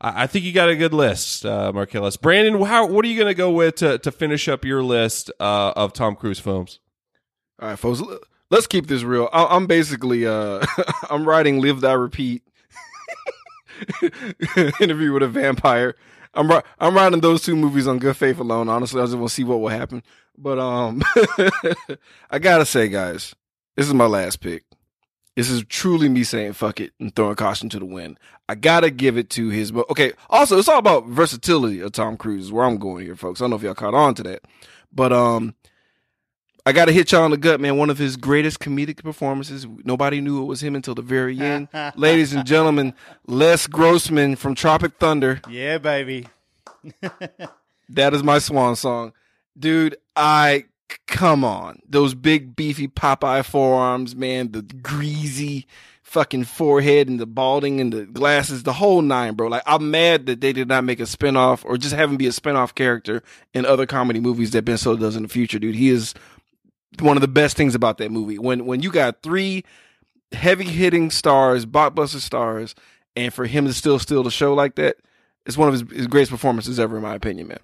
I 0.00 0.28
think 0.28 0.44
you 0.44 0.52
got 0.52 0.68
a 0.68 0.76
good 0.76 0.94
list, 0.94 1.44
uh, 1.44 1.72
Marcellus. 1.72 2.16
Brandon, 2.16 2.62
how, 2.64 2.86
what 2.86 3.04
are 3.04 3.08
you 3.08 3.16
going 3.16 3.26
to 3.26 3.34
go 3.34 3.50
with 3.50 3.74
to, 3.76 3.98
to 3.98 4.12
finish 4.12 4.46
up 4.48 4.64
your 4.64 4.80
list 4.80 5.28
uh, 5.40 5.72
of 5.74 5.92
Tom 5.92 6.14
Cruise 6.14 6.38
films? 6.38 6.78
All 7.60 7.70
right, 7.70 7.76
folks. 7.76 8.00
Let's 8.48 8.68
keep 8.68 8.86
this 8.86 9.02
real. 9.02 9.28
I- 9.32 9.56
I'm 9.56 9.66
basically 9.66 10.24
uh, 10.24 10.64
I'm 11.10 11.24
writing 11.28 11.60
"Live 11.60 11.80
Die 11.80 11.92
Repeat" 11.92 12.42
interview 14.80 15.12
with 15.12 15.22
a 15.24 15.28
vampire. 15.28 15.96
I'm 16.34 16.50
I'm 16.78 16.94
writing 16.94 17.20
those 17.20 17.42
two 17.42 17.56
movies 17.56 17.88
on 17.88 17.98
good 17.98 18.16
faith 18.16 18.38
alone. 18.38 18.68
Honestly, 18.68 19.00
I 19.00 19.04
just 19.04 19.16
want 19.16 19.30
to 19.30 19.34
see 19.34 19.44
what 19.44 19.60
will 19.60 19.68
happen. 19.68 20.02
But 20.36 20.58
um, 20.60 21.02
I 22.30 22.38
gotta 22.38 22.64
say, 22.64 22.88
guys, 22.88 23.34
this 23.76 23.86
is 23.88 23.94
my 23.94 24.06
last 24.06 24.40
pick. 24.40 24.64
This 25.38 25.50
is 25.50 25.62
truly 25.68 26.08
me 26.08 26.24
saying 26.24 26.54
fuck 26.54 26.80
it 26.80 26.92
and 26.98 27.14
throwing 27.14 27.36
caution 27.36 27.68
to 27.68 27.78
the 27.78 27.84
wind. 27.84 28.18
I 28.48 28.56
gotta 28.56 28.90
give 28.90 29.16
it 29.16 29.30
to 29.30 29.50
his. 29.50 29.70
But 29.70 29.88
okay, 29.88 30.12
also 30.28 30.58
it's 30.58 30.66
all 30.66 30.80
about 30.80 31.06
versatility 31.06 31.78
of 31.78 31.92
Tom 31.92 32.16
Cruise. 32.16 32.46
Is 32.46 32.52
where 32.52 32.64
I'm 32.64 32.76
going 32.76 33.04
here, 33.04 33.14
folks. 33.14 33.40
I 33.40 33.44
don't 33.44 33.50
know 33.50 33.56
if 33.56 33.62
y'all 33.62 33.74
caught 33.74 33.94
on 33.94 34.16
to 34.16 34.24
that, 34.24 34.42
but 34.92 35.12
um, 35.12 35.54
I 36.66 36.72
gotta 36.72 36.90
hit 36.90 37.12
y'all 37.12 37.24
in 37.24 37.30
the 37.30 37.36
gut, 37.36 37.60
man. 37.60 37.76
One 37.76 37.88
of 37.88 37.98
his 37.98 38.16
greatest 38.16 38.58
comedic 38.58 39.00
performances. 39.04 39.64
Nobody 39.84 40.20
knew 40.20 40.42
it 40.42 40.46
was 40.46 40.60
him 40.60 40.74
until 40.74 40.96
the 40.96 41.02
very 41.02 41.38
end. 41.38 41.68
Ladies 41.94 42.32
and 42.32 42.44
gentlemen, 42.44 42.92
Les 43.28 43.68
Grossman 43.68 44.34
from 44.34 44.56
Tropic 44.56 44.94
Thunder. 44.98 45.40
Yeah, 45.48 45.78
baby. 45.78 46.26
That 47.90 48.12
is 48.12 48.22
my 48.22 48.38
swan 48.38 48.76
song. 48.76 49.12
Dude, 49.58 49.96
I 50.14 50.64
come 51.06 51.44
on. 51.44 51.80
Those 51.88 52.14
big 52.14 52.56
beefy 52.56 52.88
Popeye 52.88 53.44
forearms, 53.44 54.14
man, 54.16 54.52
the 54.52 54.62
greasy 54.62 55.66
fucking 56.02 56.44
forehead 56.44 57.08
and 57.08 57.20
the 57.20 57.26
balding 57.26 57.80
and 57.80 57.92
the 57.92 58.06
glasses, 58.06 58.62
the 58.62 58.72
whole 58.72 59.02
nine, 59.02 59.34
bro. 59.34 59.48
Like 59.48 59.62
I'm 59.66 59.90
mad 59.90 60.26
that 60.26 60.40
they 60.40 60.52
did 60.52 60.68
not 60.68 60.84
make 60.84 61.00
a 61.00 61.04
spinoff 61.04 61.64
or 61.64 61.76
just 61.76 61.94
have 61.94 62.10
him 62.10 62.16
be 62.16 62.26
a 62.26 62.30
spinoff 62.30 62.74
character 62.74 63.22
in 63.52 63.66
other 63.66 63.86
comedy 63.86 64.18
movies 64.18 64.52
that 64.52 64.64
Ben 64.64 64.78
Stiller 64.78 64.98
does 64.98 65.16
in 65.16 65.22
the 65.22 65.28
future, 65.28 65.58
dude. 65.58 65.74
He 65.74 65.90
is 65.90 66.14
one 67.00 67.16
of 67.16 67.20
the 67.20 67.28
best 67.28 67.56
things 67.56 67.74
about 67.74 67.98
that 67.98 68.10
movie. 68.10 68.38
When 68.38 68.64
when 68.64 68.80
you 68.80 68.90
got 68.90 69.22
three 69.22 69.64
heavy 70.32 70.64
hitting 70.64 71.10
stars, 71.10 71.66
blockbuster 71.66 72.20
stars, 72.20 72.74
and 73.14 73.32
for 73.32 73.46
him 73.46 73.66
to 73.66 73.74
still 73.74 73.98
steal 73.98 74.22
the 74.22 74.30
show 74.30 74.54
like 74.54 74.76
that, 74.76 74.96
it's 75.44 75.56
one 75.56 75.68
of 75.68 75.74
his, 75.74 75.90
his 75.90 76.06
greatest 76.06 76.30
performances 76.30 76.80
ever, 76.80 76.96
in 76.96 77.02
my 77.02 77.14
opinion, 77.14 77.48
man. 77.48 77.60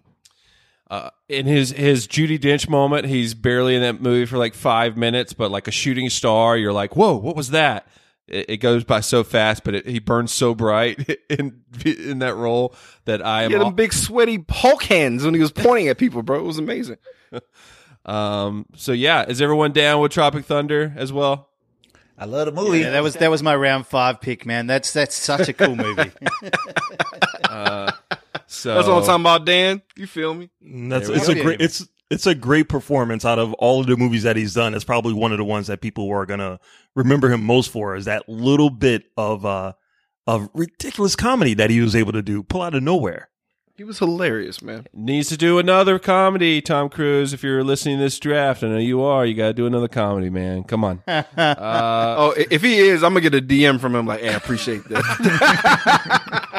Uh, 0.90 1.10
in 1.28 1.46
his 1.46 1.70
his 1.70 2.06
Judi 2.06 2.38
Dench 2.38 2.68
moment, 2.68 3.06
he's 3.06 3.34
barely 3.34 3.74
in 3.74 3.82
that 3.82 4.00
movie 4.02 4.26
for 4.26 4.36
like 4.38 4.54
five 4.54 4.96
minutes, 4.96 5.32
but 5.32 5.50
like 5.50 5.66
a 5.66 5.70
shooting 5.70 6.10
star, 6.10 6.56
you're 6.56 6.72
like, 6.72 6.94
whoa, 6.94 7.16
what 7.16 7.34
was 7.36 7.50
that? 7.50 7.86
It, 8.26 8.50
it 8.50 8.56
goes 8.58 8.84
by 8.84 9.00
so 9.00 9.24
fast, 9.24 9.64
but 9.64 9.74
it, 9.74 9.86
he 9.86 9.98
burns 9.98 10.32
so 10.32 10.54
bright 10.54 11.18
in 11.30 11.62
in 11.84 12.18
that 12.20 12.34
role 12.36 12.74
that 13.06 13.24
I 13.24 13.44
am. 13.44 13.50
He 13.50 13.54
had 13.54 13.62
all- 13.62 13.70
them 13.70 13.76
big 13.76 13.92
sweaty 13.92 14.44
Hulk 14.48 14.82
hands 14.84 15.24
when 15.24 15.34
he 15.34 15.40
was 15.40 15.52
pointing 15.52 15.88
at 15.88 15.98
people, 15.98 16.22
bro. 16.22 16.38
It 16.40 16.42
was 16.44 16.58
amazing. 16.58 16.98
um. 18.04 18.66
So 18.76 18.92
yeah, 18.92 19.24
is 19.26 19.40
everyone 19.40 19.72
down 19.72 20.00
with 20.00 20.12
Tropic 20.12 20.44
Thunder 20.44 20.92
as 20.96 21.12
well? 21.12 21.48
I 22.16 22.26
love 22.26 22.46
the 22.46 22.52
movie. 22.52 22.80
Yeah, 22.80 22.90
that 22.90 23.02
was 23.02 23.14
that 23.14 23.30
was 23.30 23.42
my 23.42 23.56
round 23.56 23.86
five 23.86 24.20
pick, 24.20 24.46
man. 24.46 24.66
That's 24.66 24.92
that's 24.92 25.16
such 25.16 25.48
a 25.48 25.52
cool 25.54 25.76
movie. 25.76 26.12
Uh, 27.48 27.92
so 28.54 28.74
That's 28.74 28.88
what 28.88 28.98
I'm 28.98 29.04
talking 29.04 29.22
about, 29.22 29.44
Dan. 29.44 29.82
You 29.96 30.06
feel 30.06 30.34
me? 30.34 30.50
That's 30.60 31.08
it's 31.08 31.26
go. 31.26 31.32
a 31.32 31.42
great 31.42 31.60
it's 31.60 31.86
it's 32.10 32.26
a 32.26 32.34
great 32.34 32.68
performance 32.68 33.24
out 33.24 33.38
of 33.38 33.52
all 33.54 33.80
of 33.80 33.86
the 33.86 33.96
movies 33.96 34.22
that 34.22 34.36
he's 34.36 34.54
done. 34.54 34.74
It's 34.74 34.84
probably 34.84 35.14
one 35.14 35.32
of 35.32 35.38
the 35.38 35.44
ones 35.44 35.66
that 35.66 35.80
people 35.80 36.10
are 36.10 36.26
gonna 36.26 36.60
remember 36.94 37.30
him 37.30 37.44
most 37.44 37.70
for 37.70 37.96
is 37.96 38.04
that 38.04 38.28
little 38.28 38.70
bit 38.70 39.04
of 39.16 39.44
uh 39.44 39.72
of 40.26 40.48
ridiculous 40.54 41.16
comedy 41.16 41.54
that 41.54 41.70
he 41.70 41.80
was 41.80 41.94
able 41.94 42.12
to 42.12 42.22
do, 42.22 42.42
pull 42.42 42.62
out 42.62 42.74
of 42.74 42.82
nowhere. 42.82 43.28
He 43.76 43.82
was 43.82 43.98
hilarious, 43.98 44.62
man. 44.62 44.86
Needs 44.92 45.28
to 45.30 45.36
do 45.36 45.58
another 45.58 45.98
comedy, 45.98 46.62
Tom 46.62 46.88
Cruise. 46.88 47.32
If 47.32 47.42
you're 47.42 47.64
listening 47.64 47.98
to 47.98 48.04
this 48.04 48.20
draft, 48.20 48.62
I 48.62 48.68
know 48.68 48.78
you 48.78 49.02
are. 49.02 49.26
You 49.26 49.34
got 49.34 49.48
to 49.48 49.52
do 49.52 49.66
another 49.66 49.88
comedy, 49.88 50.30
man. 50.30 50.62
Come 50.62 50.84
on. 50.84 51.02
Uh, 51.08 52.14
oh, 52.16 52.34
if 52.36 52.62
he 52.62 52.78
is, 52.78 53.02
I'm 53.02 53.12
gonna 53.14 53.28
get 53.28 53.34
a 53.34 53.40
DM 53.40 53.80
from 53.80 53.94
him 53.94 54.06
like, 54.06 54.20
"Hey, 54.20 54.28
I 54.28 54.34
appreciate 54.34 54.84
that." 54.88 56.48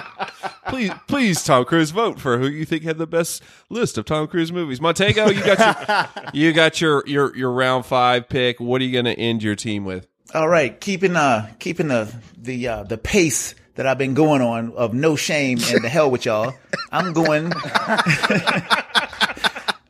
please, 0.75 0.91
please, 1.07 1.43
Tom 1.43 1.63
Cruise, 1.65 1.91
vote 1.91 2.19
for 2.19 2.37
who 2.37 2.47
you 2.47 2.65
think 2.65 2.83
had 2.83 2.97
the 2.97 3.07
best 3.07 3.41
list 3.69 3.97
of 3.97 4.05
Tom 4.05 4.27
Cruise 4.27 4.51
movies. 4.51 4.81
Montego, 4.81 5.27
you 5.29 5.41
got 5.43 5.59
your, 5.87 6.07
you 6.33 6.53
got 6.53 6.81
your 6.81 7.03
your 7.07 7.35
your 7.35 7.51
round 7.51 7.85
five 7.85 8.27
pick. 8.27 8.59
What 8.59 8.81
are 8.81 8.83
you 8.83 8.91
going 8.91 9.05
to 9.05 9.17
end 9.19 9.41
your 9.43 9.55
team 9.55 9.85
with? 9.85 10.07
All 10.33 10.47
right, 10.49 10.79
keeping 10.79 11.15
uh 11.15 11.49
keeping 11.59 11.87
the 11.87 12.13
the 12.37 12.67
uh, 12.67 12.83
the 12.83 12.97
pace 12.97 13.55
that 13.75 13.85
I've 13.87 13.97
been 13.97 14.13
going 14.15 14.41
on 14.41 14.73
of 14.73 14.93
no 14.93 15.15
shame 15.15 15.59
and 15.69 15.83
the 15.83 15.89
hell 15.89 16.09
with 16.11 16.25
y'all. 16.25 16.53
I'm 16.91 17.13
going. 17.13 17.51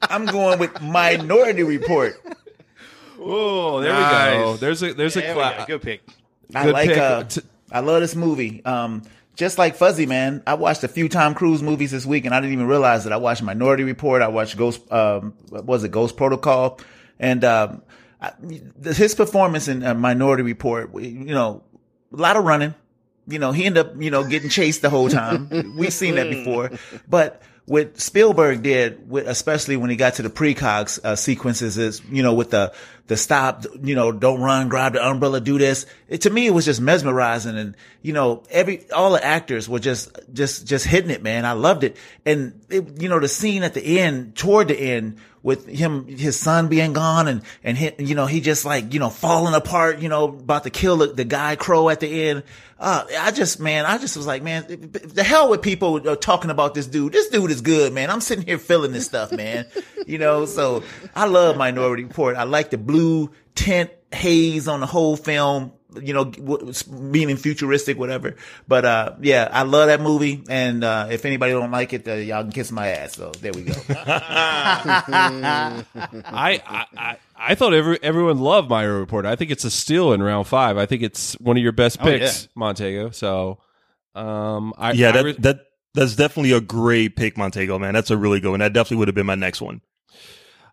I'm 0.10 0.26
going 0.28 0.60
with 0.60 0.82
Minority 0.82 1.64
Report. 1.64 2.14
Oh, 3.20 3.82
there 3.82 3.94
we 3.94 4.00
go. 4.44 4.58
There's 4.58 4.84
a 4.84 4.94
there's 4.94 5.16
There 5.16 5.24
a 5.26 5.28
we 5.30 5.34
cla- 5.34 5.56
go. 5.60 5.66
Good 5.66 5.82
pick. 5.82 6.02
I 6.54 6.64
Good 6.66 6.74
like. 6.74 6.90
pick. 6.90 6.98
Uh, 6.98 7.24
T- 7.24 7.42
I 7.72 7.80
love 7.80 8.02
this 8.02 8.16
movie. 8.16 8.64
Um, 8.64 9.02
just 9.36 9.58
like 9.58 9.76
Fuzzy 9.76 10.06
Man, 10.06 10.42
I 10.48 10.54
watched 10.56 10.84
a 10.84 10.88
few 10.88 11.10
Tom 11.10 11.36
Cruise 11.36 11.62
movies 11.62 11.92
this 11.92 12.06
week, 12.06 12.26
and 12.26 12.34
I 12.34 12.40
didn't 12.40 12.54
even 12.54 12.68
realize 12.68 13.04
that 13.04 13.14
I 13.14 13.18
watched 13.18 13.44
Minority 13.44 13.84
Report. 13.84 14.22
I 14.22 14.30
watched 14.30 14.58
Ghost. 14.58 14.92
Um, 14.92 15.34
what 15.50 15.66
was 15.66 15.84
it 15.84 15.92
Ghost 15.92 16.18
Protocol? 16.18 16.80
And 17.20 17.44
um, 17.44 17.84
I, 18.22 18.34
his 18.84 19.14
performance 19.16 19.68
in 19.68 19.84
uh, 19.84 19.94
Minority 19.94 20.44
Report, 20.44 20.92
you 20.96 21.26
know, 21.26 21.64
a 22.14 22.16
lot 22.16 22.38
of 22.38 22.46
running. 22.46 22.74
You 23.28 23.40
know, 23.40 23.52
he 23.52 23.66
ended 23.66 23.88
up, 23.88 24.02
you 24.02 24.12
know, 24.12 24.24
getting 24.24 24.50
chased 24.50 24.84
the 24.84 24.90
whole 24.90 25.10
time. 25.10 25.50
We've 25.78 25.92
seen 25.92 26.16
that 26.16 26.30
before. 26.30 26.72
But 27.08 27.42
what 27.66 28.00
Spielberg 28.00 28.62
did, 28.62 29.10
with, 29.10 29.28
especially 29.28 29.78
when 29.78 29.90
he 29.90 29.96
got 29.96 30.16
to 30.16 30.22
the 30.22 30.30
precogs 30.30 31.04
uh, 31.04 31.16
sequences, 31.16 31.78
is 31.78 32.02
you 32.10 32.22
know 32.22 32.34
with 32.34 32.52
the 32.52 32.74
the 33.08 33.18
stop, 33.18 33.66
you 33.84 33.94
know, 33.94 34.12
don't 34.12 34.42
run, 34.42 34.68
grab 34.68 34.94
the 34.94 35.06
umbrella, 35.06 35.40
do 35.40 35.58
this. 35.58 35.86
It, 36.08 36.22
to 36.22 36.30
me, 36.30 36.48
it 36.48 36.52
was 36.52 36.66
just 36.66 36.82
mesmerizing, 36.82 37.58
and 37.58 37.76
you 38.02 38.14
know, 38.14 38.44
every 38.50 38.90
all 38.92 39.12
the 39.12 39.24
actors 39.24 39.70
were 39.70 39.80
just 39.80 40.18
just 40.34 40.66
just 40.66 40.86
hitting 40.86 41.12
it, 41.12 41.22
man. 41.22 41.46
I 41.46 41.52
loved 41.52 41.84
it, 41.84 41.98
and 42.26 42.60
it, 42.70 43.02
you 43.02 43.10
know, 43.10 43.20
the 43.20 43.28
scene 43.28 43.64
at 43.64 43.76
the 43.76 44.00
end, 44.00 44.36
toward 44.36 44.70
the 44.70 44.80
end, 44.80 45.20
with 45.46 45.68
him, 45.68 46.08
his 46.08 46.40
son 46.40 46.70
being 46.70 46.94
gone, 46.94 47.28
and 47.28 47.44
and 47.64 47.78
he, 47.78 47.92
you 48.00 48.16
know, 48.16 48.26
he 48.26 48.42
just 48.42 48.66
like 48.66 48.92
you 48.96 49.00
know 49.00 49.12
falling 49.12 49.54
apart, 49.54 50.00
you 50.00 50.10
know, 50.10 50.24
about 50.24 50.64
to 50.64 50.72
kill 50.72 50.98
the, 50.98 51.08
the 51.08 51.24
guy 51.24 51.56
Crow 51.56 51.90
at 51.90 52.00
the 52.00 52.24
end. 52.24 52.42
Uh, 52.80 53.06
I 53.20 53.32
just, 53.32 53.60
man, 53.60 53.86
I 53.86 54.00
just 54.00 54.18
was 54.18 54.28
like, 54.28 54.42
man, 54.42 54.66
the 54.68 55.24
hell 55.24 55.50
with 55.50 55.62
people 55.62 56.18
talking 56.18 56.50
about 56.50 56.74
this 56.74 56.88
dude. 56.88 57.14
This 57.14 57.30
dude 57.30 57.52
is 57.52 57.62
good, 57.62 57.94
man. 57.94 58.10
I'm 58.10 58.22
sitting 58.22 58.44
here 58.44 58.58
feeling 58.58 58.92
this 58.92 59.06
stuff, 59.06 59.32
man. 59.32 59.68
you 60.08 60.18
know, 60.18 60.46
so 60.46 60.84
I 61.16 61.26
love 61.26 61.58
Minority 61.58 62.04
Report. 62.04 62.36
I 62.36 62.44
like 62.44 62.72
the 62.72 62.78
blue 62.78 62.95
tint 63.56 63.92
haze 64.14 64.68
on 64.68 64.80
the 64.80 64.86
whole 64.88 65.16
film. 65.18 65.72
You 66.02 66.14
know, 66.14 66.26
w- 66.26 66.74
meaning 66.92 67.38
futuristic, 67.38 67.98
whatever. 67.98 68.36
But 68.68 68.84
uh, 68.84 69.16
yeah, 69.22 69.48
I 69.50 69.62
love 69.64 69.88
that 69.88 70.02
movie. 70.02 70.44
And 70.50 70.84
uh, 70.84 71.08
if 71.10 71.24
anybody 71.24 71.54
don't 71.54 71.72
like 71.72 71.94
it, 71.94 72.06
uh, 72.06 72.16
y'all 72.16 72.44
can 72.44 72.52
kiss 72.52 72.70
my 72.70 72.88
ass. 72.90 73.14
So 73.16 73.32
there 73.40 73.54
we 73.54 73.62
go. 73.64 73.72
I, 73.90 75.86
I 76.66 76.86
I 76.98 77.18
I 77.38 77.56
thought 77.56 77.74
every 77.74 77.98
everyone 78.04 78.40
loved 78.40 78.70
my 78.70 78.84
report. 78.84 79.26
I 79.26 79.36
think 79.36 79.52
it's 79.52 79.64
a 79.64 79.72
steal 79.72 80.14
in 80.14 80.22
round 80.22 80.48
five. 80.48 80.78
I 80.78 80.86
think 80.86 81.02
it's 81.02 81.34
one 81.40 81.56
of 81.58 81.64
your 81.64 81.72
best 81.72 81.98
Oh, 82.02 82.04
picks, 82.04 82.44
yeah. 82.44 82.48
Montego. 82.56 83.10
So, 83.12 83.60
um, 84.16 84.74
I 84.78 84.92
yeah, 84.94 85.10
I 85.10 85.12
that 85.14 85.24
re- 85.26 85.36
that 85.40 85.60
that's 85.94 86.16
definitely 86.16 86.52
a 86.52 86.62
great 86.62 87.16
pick, 87.16 87.38
Montego, 87.38 87.80
man. 87.80 87.94
That's 87.94 88.12
a 88.12 88.18
really 88.18 88.40
good 88.40 88.52
one. 88.52 88.60
That 88.60 88.74
definitely 88.74 88.98
would 88.98 89.08
have 89.08 89.16
been 89.16 89.26
my 89.26 89.36
next 89.36 89.62
one. 89.62 89.82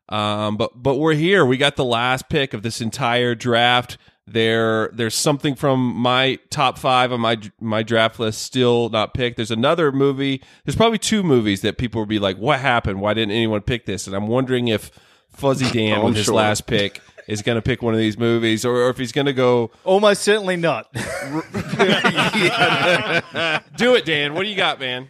Um, 0.08 0.56
but 0.56 0.82
but 0.82 0.96
we're 0.96 1.14
here. 1.14 1.44
We 1.46 1.56
got 1.56 1.76
the 1.76 1.84
last 1.84 2.28
pick 2.28 2.54
of 2.54 2.62
this 2.62 2.80
entire 2.80 3.34
draft. 3.34 3.96
There 4.26 4.88
there's 4.92 5.14
something 5.14 5.54
from 5.56 5.94
my 5.96 6.38
top 6.50 6.78
five 6.78 7.12
on 7.12 7.20
my 7.20 7.38
my 7.60 7.82
draft 7.82 8.20
list 8.20 8.42
still 8.42 8.88
not 8.88 9.14
picked. 9.14 9.36
There's 9.36 9.50
another 9.50 9.90
movie. 9.90 10.42
There's 10.64 10.76
probably 10.76 10.98
two 10.98 11.22
movies 11.22 11.62
that 11.62 11.76
people 11.78 12.00
will 12.00 12.06
be 12.06 12.18
like, 12.20 12.36
"What 12.38 12.60
happened? 12.60 13.00
Why 13.00 13.14
didn't 13.14 13.32
anyone 13.32 13.62
pick 13.62 13.84
this?" 13.86 14.06
And 14.06 14.14
I'm 14.14 14.28
wondering 14.28 14.68
if 14.68 14.90
Fuzzy 15.30 15.70
Dan 15.72 15.98
Oh, 15.98 16.04
with 16.06 16.16
his 16.16 16.26
sure. 16.26 16.34
last 16.34 16.66
pick 16.66 17.00
is 17.26 17.42
going 17.42 17.56
to 17.56 17.62
pick 17.62 17.82
one 17.82 17.94
of 17.94 17.98
these 18.00 18.18
movies, 18.18 18.64
or, 18.64 18.76
or 18.76 18.90
if 18.90 18.98
he's 18.98 19.12
going 19.12 19.26
to 19.26 19.32
go 19.32 19.70
Almost 19.84 20.22
certainly 20.22 20.56
not. 20.56 20.92
do 23.76 23.94
it, 23.94 24.04
Dan. 24.04 24.34
What 24.34 24.42
do 24.44 24.48
you 24.48 24.56
got, 24.56 24.78
man? 24.80 25.08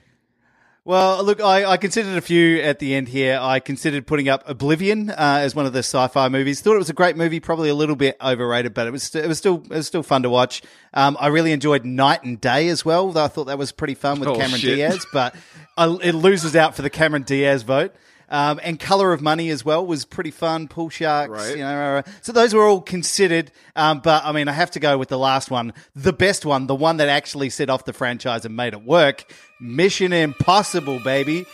Well, 0.84 1.22
look, 1.22 1.40
I, 1.40 1.64
I 1.64 1.76
considered 1.76 2.16
a 2.16 2.20
few 2.20 2.58
at 2.60 2.80
the 2.80 2.92
end 2.96 3.06
here. 3.06 3.38
I 3.40 3.60
considered 3.60 4.04
putting 4.04 4.28
up 4.28 4.42
Oblivion 4.48 5.10
uh, 5.10 5.14
as 5.40 5.54
one 5.54 5.64
of 5.64 5.72
the 5.72 5.78
sci-fi 5.78 6.28
movies. 6.28 6.60
Thought 6.60 6.74
it 6.74 6.78
was 6.78 6.90
a 6.90 6.94
great 6.94 7.16
movie, 7.16 7.38
probably 7.38 7.68
a 7.68 7.74
little 7.74 7.94
bit 7.94 8.16
overrated, 8.20 8.74
but 8.74 8.88
it 8.88 8.90
was 8.90 9.14
it 9.14 9.28
was 9.28 9.38
still 9.38 9.62
it 9.66 9.76
was 9.76 9.86
still 9.86 10.02
fun 10.02 10.24
to 10.24 10.30
watch. 10.30 10.60
Um, 10.92 11.16
I 11.20 11.28
really 11.28 11.52
enjoyed 11.52 11.84
Knight 11.84 12.24
and 12.24 12.40
Day 12.40 12.66
as 12.66 12.84
well. 12.84 13.12
Though 13.12 13.22
I 13.24 13.28
thought 13.28 13.44
that 13.44 13.58
was 13.58 13.70
pretty 13.70 13.94
fun 13.94 14.18
with 14.18 14.28
Oh, 14.30 14.34
Cameron 14.34 14.60
shit. 14.60 14.74
Diaz, 14.74 15.06
but 15.12 15.36
I, 15.76 15.86
it 16.02 16.16
loses 16.16 16.56
out 16.56 16.74
for 16.74 16.82
the 16.82 16.90
Cameron 16.90 17.22
Diaz 17.22 17.62
vote. 17.62 17.94
Um, 18.32 18.58
and 18.64 18.80
Color 18.80 19.12
of 19.12 19.20
Money 19.22 19.50
as 19.50 19.64
well 19.64 19.86
was 19.86 20.04
pretty 20.04 20.30
fun. 20.32 20.66
Pool 20.66 20.88
Sharks, 20.88 21.30
Right. 21.30 21.50
you 21.56 21.62
know. 21.62 21.98
uh, 21.98 22.02
So 22.22 22.32
those 22.32 22.54
were 22.54 22.66
all 22.66 22.80
considered. 22.80 23.52
Um, 23.76 24.00
but 24.02 24.24
I 24.24 24.32
mean, 24.32 24.48
I 24.48 24.52
have 24.52 24.70
to 24.72 24.80
go 24.80 24.96
with 24.98 25.08
the 25.10 25.18
last 25.18 25.50
one, 25.50 25.74
the 25.94 26.12
best 26.14 26.44
one, 26.46 26.66
the 26.66 26.74
one 26.74 26.96
that 26.96 27.08
actually 27.10 27.50
set 27.50 27.68
off 27.70 27.84
the 27.84 27.92
franchise 27.92 28.44
and 28.44 28.56
made 28.56 28.72
it 28.72 28.82
work. 28.82 29.30
Mission 29.60 30.12
Impossible, 30.12 30.98
baby. 31.04 31.44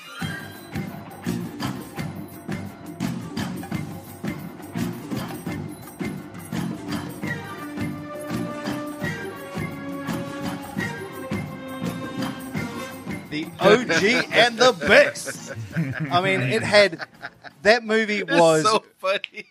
OG 13.61 14.05
and 14.33 14.59
the 14.59 14.73
best. 14.87 15.53
I 16.11 16.21
mean, 16.21 16.41
it 16.41 16.63
had 16.63 17.01
that 17.63 17.85
movie 17.85 18.23
was 18.23 18.65
so 18.65 18.85
funny. 18.99 19.47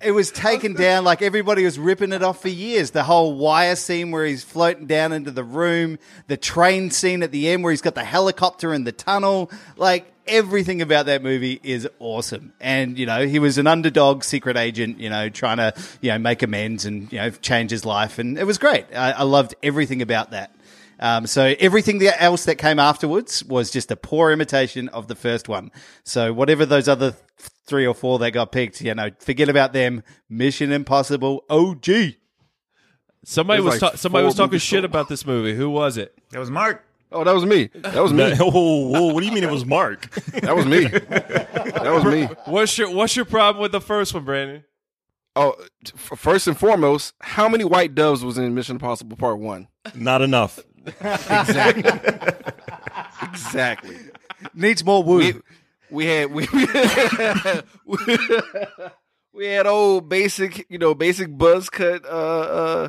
it 0.00 0.12
was 0.12 0.30
taken 0.30 0.74
down 0.74 1.04
like 1.04 1.22
everybody 1.22 1.64
was 1.64 1.78
ripping 1.78 2.12
it 2.12 2.22
off 2.22 2.42
for 2.42 2.48
years. 2.48 2.90
The 2.90 3.02
whole 3.02 3.34
wire 3.34 3.76
scene 3.76 4.10
where 4.10 4.24
he's 4.26 4.44
floating 4.44 4.86
down 4.86 5.12
into 5.12 5.30
the 5.30 5.44
room, 5.44 5.98
the 6.28 6.36
train 6.36 6.90
scene 6.90 7.22
at 7.22 7.32
the 7.32 7.48
end 7.48 7.64
where 7.64 7.70
he's 7.70 7.82
got 7.82 7.94
the 7.94 8.04
helicopter 8.04 8.72
in 8.74 8.84
the 8.84 8.92
tunnel, 8.92 9.50
like 9.76 10.10
everything 10.26 10.82
about 10.82 11.06
that 11.06 11.22
movie 11.22 11.60
is 11.62 11.88
awesome. 11.98 12.52
And 12.60 12.98
you 12.98 13.06
know, 13.06 13.26
he 13.26 13.38
was 13.38 13.58
an 13.58 13.66
underdog 13.66 14.24
secret 14.24 14.56
agent, 14.56 15.00
you 15.00 15.10
know, 15.10 15.28
trying 15.28 15.58
to 15.58 15.74
you 16.00 16.10
know 16.10 16.18
make 16.18 16.42
amends 16.42 16.84
and 16.84 17.12
you 17.12 17.18
know 17.18 17.30
change 17.30 17.70
his 17.70 17.84
life, 17.84 18.18
and 18.18 18.38
it 18.38 18.44
was 18.44 18.58
great. 18.58 18.86
I, 18.94 19.12
I 19.12 19.22
loved 19.22 19.54
everything 19.62 20.02
about 20.02 20.30
that. 20.32 20.53
Um, 21.04 21.26
so 21.26 21.54
everything 21.60 22.02
else 22.02 22.46
that 22.46 22.56
came 22.56 22.78
afterwards 22.78 23.44
was 23.44 23.70
just 23.70 23.90
a 23.90 23.96
poor 23.96 24.32
imitation 24.32 24.88
of 24.88 25.06
the 25.06 25.14
first 25.14 25.50
one. 25.50 25.70
So 26.02 26.32
whatever 26.32 26.64
those 26.64 26.88
other 26.88 27.14
three 27.66 27.86
or 27.86 27.94
four 27.94 28.18
that 28.20 28.30
got 28.30 28.52
picked, 28.52 28.80
you 28.80 28.94
know, 28.94 29.10
forget 29.18 29.50
about 29.50 29.74
them. 29.74 30.02
Mission 30.30 30.72
Impossible 30.72 31.44
OG. 31.50 31.86
Somebody 33.22 33.60
There's 33.62 33.74
was 33.74 33.82
like 33.82 33.92
ta- 33.92 33.96
somebody 33.98 34.24
was 34.24 34.34
talking 34.34 34.58
shit 34.58 34.80
so- 34.80 34.86
about 34.86 35.10
this 35.10 35.26
movie. 35.26 35.54
Who 35.54 35.68
was 35.68 35.98
it? 35.98 36.18
That 36.30 36.38
was 36.38 36.50
Mark. 36.50 36.82
Oh, 37.12 37.22
that 37.22 37.34
was 37.34 37.44
me. 37.44 37.68
That 37.74 38.02
was 38.02 38.12
me. 38.14 38.34
Whoa, 38.38 38.48
whoa, 38.88 39.12
what 39.12 39.20
do 39.20 39.26
you 39.26 39.32
mean 39.32 39.44
it 39.44 39.50
was 39.50 39.66
Mark? 39.66 40.10
That 40.40 40.56
was 40.56 40.64
me. 40.64 40.86
That 40.86 41.92
was 41.92 42.04
me. 42.06 42.24
What's 42.46 42.78
your 42.78 42.90
What's 42.90 43.14
your 43.14 43.26
problem 43.26 43.60
with 43.60 43.72
the 43.72 43.80
first 43.80 44.14
one, 44.14 44.24
Brandon? 44.24 44.64
Oh, 45.36 45.54
t- 45.84 45.92
f- 45.94 46.18
first 46.18 46.46
and 46.46 46.56
foremost, 46.56 47.12
how 47.20 47.48
many 47.48 47.64
white 47.64 47.94
doves 47.94 48.24
was 48.24 48.38
in 48.38 48.54
Mission 48.54 48.76
Impossible 48.76 49.16
Part 49.16 49.38
One? 49.38 49.68
Not 49.94 50.22
enough. 50.22 50.60
Exactly. 50.86 51.84
exactly. 53.22 53.96
Needs 54.54 54.84
more 54.84 55.02
woo. 55.02 55.18
We, 55.18 55.34
we 55.90 56.06
had 56.06 56.30
we, 57.86 58.18
we 59.32 59.46
had 59.46 59.66
old 59.66 60.08
basic, 60.08 60.66
you 60.70 60.78
know, 60.78 60.94
basic 60.94 61.36
buzz 61.36 61.68
cut. 61.70 62.04
Uh, 62.04 62.08
uh, 62.08 62.88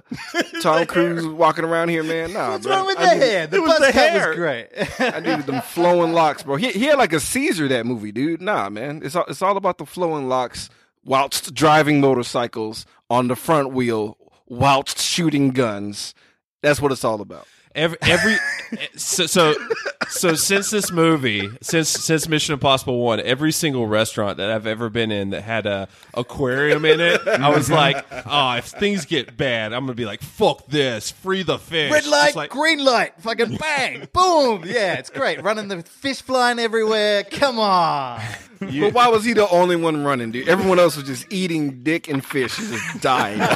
Tom 0.61 0.85
Cruise 0.87 1.25
walking 1.25 1.65
around 1.65 1.89
here, 1.89 2.03
man. 2.03 2.33
Nah, 2.33 2.51
What's 2.51 2.65
bro. 2.65 2.75
wrong 2.77 2.85
with 2.87 2.97
I 2.99 3.05
the 3.05 3.13
needed- 3.15 3.29
hair? 3.29 3.47
The 3.47 3.61
buzz 3.61 3.79
the 3.79 3.85
cut 3.91 4.09
hair. 4.09 4.27
was 4.29 4.37
great. 4.37 4.67
I 4.99 5.19
needed 5.19 5.45
them 5.45 5.61
flowing 5.61 6.13
locks, 6.13 6.43
bro. 6.43 6.55
He, 6.57 6.71
he 6.71 6.85
had 6.85 6.97
like 6.97 7.13
a 7.13 7.19
Caesar 7.19 7.67
that 7.69 7.85
movie, 7.85 8.11
dude. 8.11 8.41
Nah, 8.41 8.69
man. 8.69 9.01
It's 9.03 9.15
all, 9.15 9.25
it's 9.27 9.41
all 9.41 9.57
about 9.57 9.77
the 9.77 9.85
flowing 9.85 10.27
locks 10.29 10.69
whilst 11.03 11.53
driving 11.53 11.99
motorcycles 12.01 12.85
on 13.09 13.27
the 13.27 13.35
front 13.35 13.71
wheel 13.73 14.17
whilst 14.47 14.99
shooting 15.01 15.49
guns. 15.51 16.13
That's 16.61 16.81
what 16.81 16.91
it's 16.91 17.03
all 17.03 17.21
about. 17.21 17.47
Every 17.75 17.97
every 18.01 18.37
so, 18.95 19.25
so 19.25 19.53
so 20.07 20.33
since 20.35 20.69
this 20.69 20.91
movie, 20.91 21.49
since 21.61 21.89
since 21.89 22.27
Mission 22.29 22.53
Impossible 22.53 22.99
One, 22.99 23.19
every 23.19 23.51
single 23.51 23.85
restaurant 23.85 24.37
that 24.37 24.49
I've 24.49 24.65
ever 24.65 24.89
been 24.89 25.11
in 25.11 25.31
that 25.31 25.41
had 25.41 25.65
a 25.65 25.89
aquarium 26.13 26.85
in 26.85 27.01
it, 27.01 27.27
I 27.27 27.49
was 27.49 27.65
mm-hmm. 27.65 27.73
like, 27.73 28.05
oh, 28.25 28.53
if 28.53 28.65
things 28.65 29.05
get 29.05 29.35
bad, 29.35 29.73
I'm 29.73 29.81
gonna 29.81 29.93
be 29.93 30.05
like, 30.05 30.21
fuck 30.21 30.67
this, 30.67 31.11
free 31.11 31.43
the 31.43 31.59
fish. 31.59 31.91
Red 31.91 32.07
light, 32.07 32.27
Just 32.27 32.35
like, 32.37 32.49
green 32.49 32.83
light, 32.83 33.13
fucking 33.19 33.57
bang, 33.57 34.07
boom. 34.13 34.63
Yeah, 34.65 34.93
it's 34.93 35.09
great. 35.09 35.43
Running 35.43 35.67
the 35.67 35.83
fish 35.83 36.21
flying 36.21 36.59
everywhere. 36.59 37.23
Come 37.25 37.59
on. 37.59 38.21
But 38.59 38.93
why 38.93 39.07
was 39.09 39.23
he 39.25 39.33
the 39.33 39.47
only 39.49 39.75
one 39.75 40.03
running, 40.03 40.31
dude? 40.31 40.47
Everyone 40.47 40.79
else 40.79 40.95
was 40.95 41.05
just 41.05 41.31
eating 41.31 41.83
dick 41.83 42.07
and 42.07 42.23
fish 42.23 42.55
just 42.57 43.01
dying. 43.01 43.39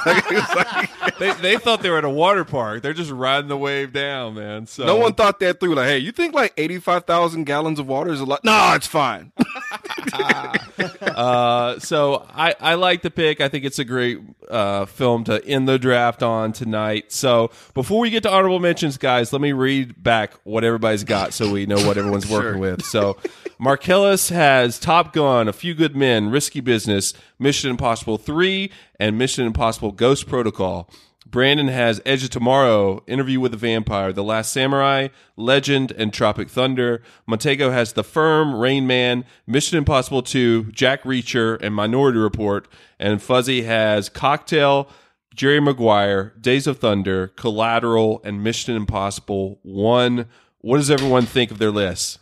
Like- 0.55 1.17
they 1.19 1.33
they 1.33 1.57
thought 1.57 1.81
they 1.81 1.89
were 1.89 1.97
at 1.97 2.05
a 2.05 2.09
water 2.09 2.45
park. 2.45 2.81
They're 2.81 2.93
just 2.93 3.11
riding 3.11 3.49
the 3.49 3.57
wave 3.57 3.91
down, 3.91 4.35
man. 4.35 4.67
So 4.67 4.85
no 4.85 4.95
one 4.95 5.13
thought 5.13 5.39
that 5.41 5.59
through. 5.59 5.75
Like, 5.75 5.87
hey, 5.87 5.97
you 5.97 6.11
think 6.13 6.33
like 6.33 6.53
eighty-five 6.57 7.03
thousand 7.05 7.43
gallons 7.43 7.77
of 7.79 7.87
water 7.87 8.11
is 8.11 8.21
a 8.21 8.25
lot? 8.25 8.43
No, 8.45 8.73
it's 8.75 8.87
fine. 8.87 9.31
Uh, 11.01 11.77
so 11.79 12.25
I, 12.33 12.55
I 12.61 12.75
like 12.75 13.01
the 13.01 13.11
pick. 13.11 13.41
I 13.41 13.49
think 13.49 13.65
it's 13.65 13.79
a 13.79 13.83
great 13.83 14.19
uh, 14.49 14.85
film 14.85 15.25
to 15.25 15.43
end 15.45 15.67
the 15.67 15.77
draft 15.77 16.23
on 16.23 16.53
tonight. 16.53 17.11
So 17.11 17.51
before 17.73 17.99
we 17.99 18.09
get 18.09 18.23
to 18.23 18.31
honorable 18.31 18.59
mentions, 18.59 18.97
guys, 18.97 19.33
let 19.33 19.41
me 19.41 19.51
read 19.51 20.01
back 20.01 20.33
what 20.43 20.63
everybody's 20.63 21.03
got 21.03 21.33
so 21.33 21.51
we 21.51 21.65
know 21.65 21.85
what 21.85 21.97
everyone's 21.97 22.29
working 22.29 22.61
with. 22.61 22.85
So 22.85 23.17
Marcellus 23.57 24.29
has 24.29 24.79
Top 24.79 25.11
Gun, 25.11 25.49
A 25.49 25.53
Few 25.53 25.73
Good 25.73 25.95
Men, 25.95 26.29
Risky 26.29 26.61
Business, 26.61 27.13
Mission 27.37 27.69
Impossible 27.69 28.17
3, 28.17 28.71
and 28.97 29.17
Mission 29.17 29.45
Impossible 29.45 29.91
Ghost 29.91 30.27
Protocol. 30.27 30.89
Brandon 31.29 31.67
has 31.67 32.01
Edge 32.05 32.23
of 32.23 32.31
Tomorrow, 32.31 33.03
Interview 33.05 33.39
with 33.39 33.51
the 33.51 33.57
Vampire, 33.57 34.11
The 34.11 34.23
Last 34.23 34.51
Samurai, 34.51 35.09
Legend, 35.37 35.91
and 35.91 36.11
Tropic 36.11 36.49
Thunder. 36.49 37.03
Montego 37.27 37.69
has 37.69 37.93
The 37.93 38.03
Firm, 38.03 38.55
Rain 38.55 38.87
Man, 38.87 39.25
Mission 39.45 39.77
Impossible 39.77 40.23
2, 40.23 40.71
Jack 40.71 41.03
Reacher, 41.03 41.61
and 41.61 41.75
Minority 41.75 42.17
Report. 42.17 42.67
And 42.97 43.21
Fuzzy 43.21 43.61
has 43.63 44.09
Cocktail, 44.09 44.89
Jerry 45.35 45.59
Maguire, 45.59 46.33
Days 46.41 46.65
of 46.65 46.79
Thunder, 46.79 47.27
Collateral, 47.27 48.21
and 48.23 48.43
Mission 48.43 48.75
Impossible 48.75 49.59
1. 49.61 50.25
What 50.61 50.77
does 50.77 50.89
everyone 50.89 51.25
think 51.25 51.51
of 51.51 51.59
their 51.59 51.71
lists? 51.71 52.17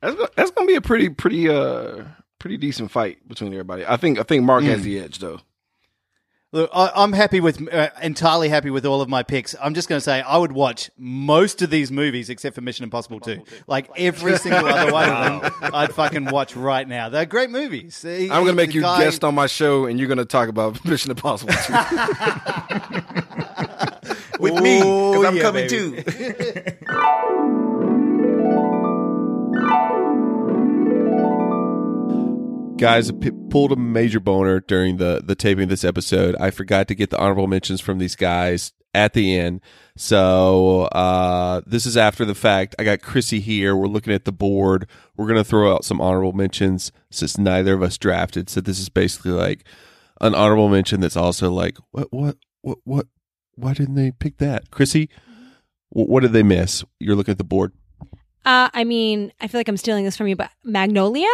That's 0.00 0.16
that's 0.36 0.50
gonna 0.52 0.68
be 0.68 0.76
a 0.76 0.80
pretty 0.80 1.08
pretty 1.08 1.48
uh 1.48 2.04
pretty 2.38 2.56
decent 2.56 2.92
fight 2.92 3.26
between 3.26 3.52
everybody. 3.52 3.84
I 3.84 3.96
think 3.96 4.20
I 4.20 4.22
think 4.22 4.44
Mark 4.44 4.62
has 4.62 4.82
the 4.82 5.00
edge 5.00 5.18
though. 5.18 5.40
Look, 6.50 6.70
I, 6.72 6.90
I'm 6.96 7.12
happy 7.12 7.40
with 7.40 7.60
uh, 7.70 7.90
entirely 8.02 8.48
happy 8.48 8.70
with 8.70 8.86
all 8.86 9.02
of 9.02 9.08
my 9.10 9.22
picks. 9.22 9.54
I'm 9.60 9.74
just 9.74 9.86
going 9.86 9.98
to 9.98 10.02
say 10.02 10.22
I 10.22 10.38
would 10.38 10.52
watch 10.52 10.90
most 10.96 11.60
of 11.60 11.68
these 11.68 11.92
movies 11.92 12.30
except 12.30 12.54
for 12.54 12.62
Mission 12.62 12.84
Impossible 12.84 13.20
2. 13.20 13.42
Like 13.66 13.90
every 13.98 14.38
single 14.38 14.64
other 14.66 14.90
one 14.90 15.10
of 15.10 15.42
them, 15.42 15.52
I'd 15.74 15.92
fucking 15.94 16.24
watch 16.26 16.56
right 16.56 16.88
now. 16.88 17.10
They're 17.10 17.26
great 17.26 17.50
movies. 17.50 18.02
I'm 18.02 18.28
gonna 18.28 18.54
make 18.54 18.72
you 18.72 18.80
guy- 18.80 19.04
guest 19.04 19.24
on 19.24 19.34
my 19.34 19.46
show, 19.46 19.84
and 19.84 19.98
you're 19.98 20.08
gonna 20.08 20.24
talk 20.24 20.48
about 20.48 20.82
Mission 20.86 21.10
Impossible. 21.10 21.52
too. 21.52 21.74
With 24.40 24.54
me, 24.62 24.80
Oh, 24.82 25.12
because 25.12 25.24
I'm 25.26 25.36
yeah, 25.36 25.42
coming 25.42 25.68
baby. 25.68 26.02
too. 26.02 27.57
Guys, 32.78 33.10
pulled 33.50 33.72
a 33.72 33.76
major 33.76 34.20
boner 34.20 34.60
during 34.60 34.98
the 34.98 35.20
the 35.24 35.34
taping 35.34 35.64
of 35.64 35.68
this 35.68 35.82
episode. 35.82 36.36
I 36.38 36.50
forgot 36.50 36.86
to 36.88 36.94
get 36.94 37.10
the 37.10 37.18
honorable 37.18 37.48
mentions 37.48 37.80
from 37.80 37.98
these 37.98 38.14
guys 38.14 38.72
at 38.94 39.14
the 39.14 39.36
end. 39.36 39.62
So 39.96 40.82
uh, 40.92 41.62
this 41.66 41.86
is 41.86 41.96
after 41.96 42.24
the 42.24 42.36
fact. 42.36 42.76
I 42.78 42.84
got 42.84 43.02
Chrissy 43.02 43.40
here. 43.40 43.74
We're 43.74 43.88
looking 43.88 44.12
at 44.12 44.24
the 44.24 44.32
board. 44.32 44.88
We're 45.16 45.26
gonna 45.26 45.42
throw 45.42 45.74
out 45.74 45.84
some 45.84 46.00
honorable 46.00 46.32
mentions 46.32 46.92
since 47.10 47.36
neither 47.36 47.74
of 47.74 47.82
us 47.82 47.98
drafted. 47.98 48.48
So 48.48 48.60
this 48.60 48.78
is 48.78 48.88
basically 48.88 49.32
like 49.32 49.64
an 50.20 50.36
honorable 50.36 50.68
mention 50.68 51.00
that's 51.00 51.16
also 51.16 51.50
like 51.50 51.78
what 51.90 52.12
what 52.12 52.36
what 52.62 52.78
what 52.84 53.06
why 53.56 53.74
didn't 53.74 53.96
they 53.96 54.12
pick 54.12 54.38
that? 54.38 54.70
Chrissy, 54.70 55.08
wh- 55.90 56.08
what 56.08 56.20
did 56.20 56.32
they 56.32 56.44
miss? 56.44 56.84
You're 57.00 57.16
looking 57.16 57.32
at 57.32 57.38
the 57.38 57.44
board. 57.44 57.72
Uh, 58.44 58.70
I 58.72 58.84
mean, 58.84 59.32
I 59.40 59.48
feel 59.48 59.58
like 59.58 59.68
I'm 59.68 59.76
stealing 59.76 60.04
this 60.04 60.16
from 60.16 60.28
you, 60.28 60.36
but 60.36 60.50
Magnolia? 60.64 61.26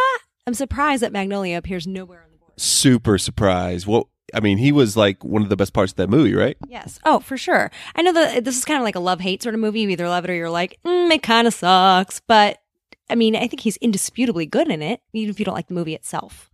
I'm 0.46 0.54
surprised 0.54 1.02
that 1.02 1.12
Magnolia 1.12 1.56
appears 1.56 1.86
nowhere 1.86 2.22
on 2.22 2.30
the 2.30 2.38
board. 2.38 2.52
Super 2.56 3.18
surprised. 3.18 3.86
What 3.86 4.06
I 4.34 4.40
mean, 4.40 4.58
he 4.58 4.72
was 4.72 4.96
like 4.96 5.24
one 5.24 5.42
of 5.42 5.48
the 5.48 5.56
best 5.56 5.72
parts 5.72 5.92
of 5.92 5.96
that 5.96 6.10
movie, 6.10 6.34
right? 6.34 6.56
Yes. 6.68 6.98
Oh, 7.04 7.20
for 7.20 7.36
sure. 7.36 7.70
I 7.94 8.02
know 8.02 8.12
that 8.12 8.44
this 8.44 8.56
is 8.56 8.64
kind 8.64 8.78
of 8.78 8.84
like 8.84 8.96
a 8.96 9.00
love 9.00 9.20
hate 9.20 9.42
sort 9.42 9.54
of 9.54 9.60
movie. 9.60 9.80
You 9.80 9.88
either 9.90 10.08
love 10.08 10.24
it 10.24 10.30
or 10.30 10.34
you're 10.34 10.50
like, 10.50 10.78
mm, 10.84 11.10
it 11.10 11.22
kind 11.22 11.46
of 11.46 11.54
sucks. 11.54 12.20
But 12.20 12.60
I 13.08 13.14
mean, 13.14 13.36
I 13.36 13.46
think 13.46 13.60
he's 13.60 13.76
indisputably 13.78 14.46
good 14.46 14.68
in 14.68 14.82
it, 14.82 15.00
even 15.12 15.30
if 15.30 15.38
you 15.38 15.44
don't 15.44 15.54
like 15.54 15.68
the 15.68 15.74
movie 15.74 15.94
itself. 15.94 16.50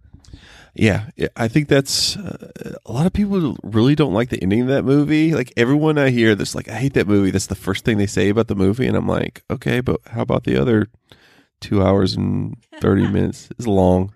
Yeah, 0.72 1.07
I 1.36 1.49
think 1.49 1.66
that's 1.66 2.16
uh, 2.16 2.76
a 2.86 2.93
lot 2.93 3.07
of 3.07 3.12
people 3.12 3.57
really 3.64 3.97
don't 3.97 4.14
like 4.14 4.28
the 4.28 4.41
ending 4.41 4.62
of 4.62 4.68
that 4.68 4.84
movie. 4.84 5.34
Like 5.34 5.53
everyone 5.57 5.99
I 5.99 6.11
hear 6.11 6.36
that's 6.36 6.55
like, 6.55 6.68
I 6.68 6.74
hate 6.76 6.95
that 6.95 7.09
movie. 7.09 7.32
That's 7.32 7.49
the 7.49 7.57
first 7.57 7.84
thing 7.84 7.99
they 7.99 8.07
say 8.07 8.28
about 8.28 8.47
the 8.47 8.55
movie, 8.55 8.86
and 8.86 8.97
I'm 8.97 9.09
like, 9.09 9.43
okay, 9.51 9.80
but 9.80 10.01
how 10.07 10.22
about 10.22 10.45
the 10.45 10.57
other 10.57 10.88
two 11.61 11.83
hours 11.83 12.15
and 12.15 12.57
thirty 12.81 13.07
minutes? 13.09 13.49
It's 13.59 13.67
long. 13.67 14.15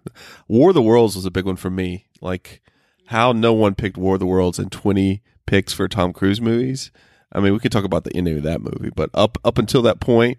War 0.48 0.70
of 0.70 0.74
the 0.74 0.82
Worlds 0.82 1.16
was 1.16 1.26
a 1.26 1.30
big 1.30 1.44
one 1.44 1.56
for 1.56 1.70
me. 1.70 2.06
Like 2.20 2.62
how 3.06 3.32
no 3.32 3.52
one 3.52 3.74
picked 3.74 3.96
War 3.98 4.14
of 4.14 4.20
the 4.20 4.26
Worlds 4.26 4.58
and 4.58 4.72
20 4.72 5.22
picks 5.46 5.72
for 5.72 5.88
Tom 5.88 6.12
Cruise 6.12 6.40
movies. 6.40 6.90
I 7.32 7.40
mean, 7.40 7.52
we 7.52 7.58
could 7.58 7.72
talk 7.72 7.84
about 7.84 8.04
the 8.04 8.16
ending 8.16 8.36
of 8.38 8.42
that 8.44 8.60
movie, 8.60 8.90
but 8.94 9.10
up 9.12 9.38
up 9.44 9.58
until 9.58 9.82
that 9.82 10.00
point, 10.00 10.38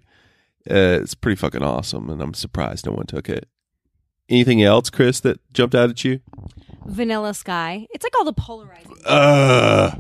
uh, 0.70 1.00
it's 1.02 1.14
pretty 1.14 1.36
fucking 1.36 1.62
awesome, 1.62 2.10
and 2.10 2.22
I'm 2.22 2.34
surprised 2.34 2.86
no 2.86 2.94
one 2.94 3.06
took 3.06 3.30
it. 3.30 3.48
Anything 4.30 4.64
else, 4.64 4.90
Chris, 4.90 5.20
that 5.20 5.40
jumped 5.54 5.76
out 5.76 5.90
at 5.90 6.04
you? 6.04 6.22
Vanilla 6.86 7.34
Sky. 7.34 7.86
It's 7.92 8.04
like 8.04 8.18
all 8.18 8.26
the 8.26 8.34
polarizing. 8.34 8.96
Uh, 9.06 9.98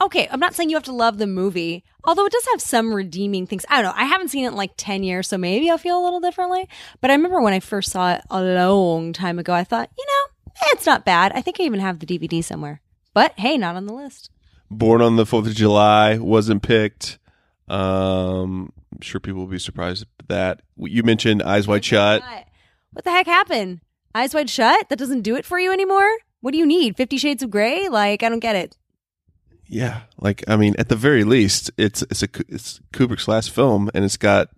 Okay, 0.00 0.28
I'm 0.30 0.40
not 0.40 0.54
saying 0.54 0.68
you 0.68 0.76
have 0.76 0.82
to 0.84 0.92
love 0.92 1.18
the 1.18 1.26
movie, 1.26 1.82
although 2.04 2.26
it 2.26 2.32
does 2.32 2.46
have 2.52 2.60
some 2.60 2.92
redeeming 2.92 3.46
things. 3.46 3.64
I 3.68 3.80
don't 3.80 3.96
know. 3.96 4.00
I 4.02 4.04
haven't 4.04 4.28
seen 4.28 4.44
it 4.44 4.48
in 4.48 4.54
like 4.54 4.72
10 4.76 5.02
years, 5.02 5.28
so 5.28 5.38
maybe 5.38 5.70
I'll 5.70 5.78
feel 5.78 5.98
a 5.98 6.04
little 6.04 6.20
differently. 6.20 6.68
But 7.00 7.10
I 7.10 7.14
remember 7.14 7.40
when 7.40 7.54
I 7.54 7.60
first 7.60 7.90
saw 7.92 8.14
it 8.14 8.22
a 8.30 8.42
long 8.42 9.12
time 9.12 9.38
ago, 9.38 9.54
I 9.54 9.64
thought, 9.64 9.90
you 9.96 10.04
know, 10.06 10.52
eh, 10.62 10.68
it's 10.72 10.86
not 10.86 11.06
bad. 11.06 11.32
I 11.34 11.40
think 11.40 11.58
I 11.58 11.64
even 11.64 11.80
have 11.80 12.00
the 12.00 12.06
DVD 12.06 12.44
somewhere. 12.44 12.82
But 13.14 13.38
hey, 13.38 13.56
not 13.56 13.76
on 13.76 13.86
the 13.86 13.94
list. 13.94 14.30
Born 14.70 15.00
on 15.00 15.16
the 15.16 15.24
Fourth 15.24 15.46
of 15.46 15.54
July 15.54 16.18
wasn't 16.18 16.62
picked. 16.62 17.18
Um, 17.68 18.72
I'm 18.94 19.00
sure 19.00 19.20
people 19.20 19.40
will 19.40 19.46
be 19.48 19.58
surprised 19.58 20.04
at 20.20 20.28
that. 20.28 20.60
You 20.76 21.02
mentioned 21.02 21.42
Eyes 21.42 21.66
Wide 21.66 21.84
Shut. 21.84 22.22
What 22.92 23.04
the 23.04 23.10
heck 23.10 23.26
happened? 23.26 23.80
Eyes 24.14 24.32
wide 24.32 24.48
shut? 24.48 24.88
That 24.88 24.98
doesn't 24.98 25.20
do 25.20 25.36
it 25.36 25.44
for 25.44 25.58
you 25.58 25.70
anymore? 25.70 26.08
What 26.40 26.52
do 26.52 26.58
you 26.58 26.64
need? 26.64 26.96
Fifty 26.96 27.18
Shades 27.18 27.42
of 27.42 27.50
Grey? 27.50 27.90
Like, 27.90 28.22
I 28.22 28.30
don't 28.30 28.38
get 28.40 28.56
it. 28.56 28.74
Yeah, 29.68 30.02
like 30.18 30.44
I 30.48 30.56
mean, 30.56 30.74
at 30.78 30.88
the 30.88 30.96
very 30.96 31.24
least, 31.24 31.70
it's 31.76 32.02
it's 32.02 32.22
a 32.22 32.28
it's 32.48 32.80
Kubrick's 32.92 33.28
last 33.28 33.50
film, 33.50 33.90
and 33.94 34.04
it's 34.04 34.16
got 34.16 34.48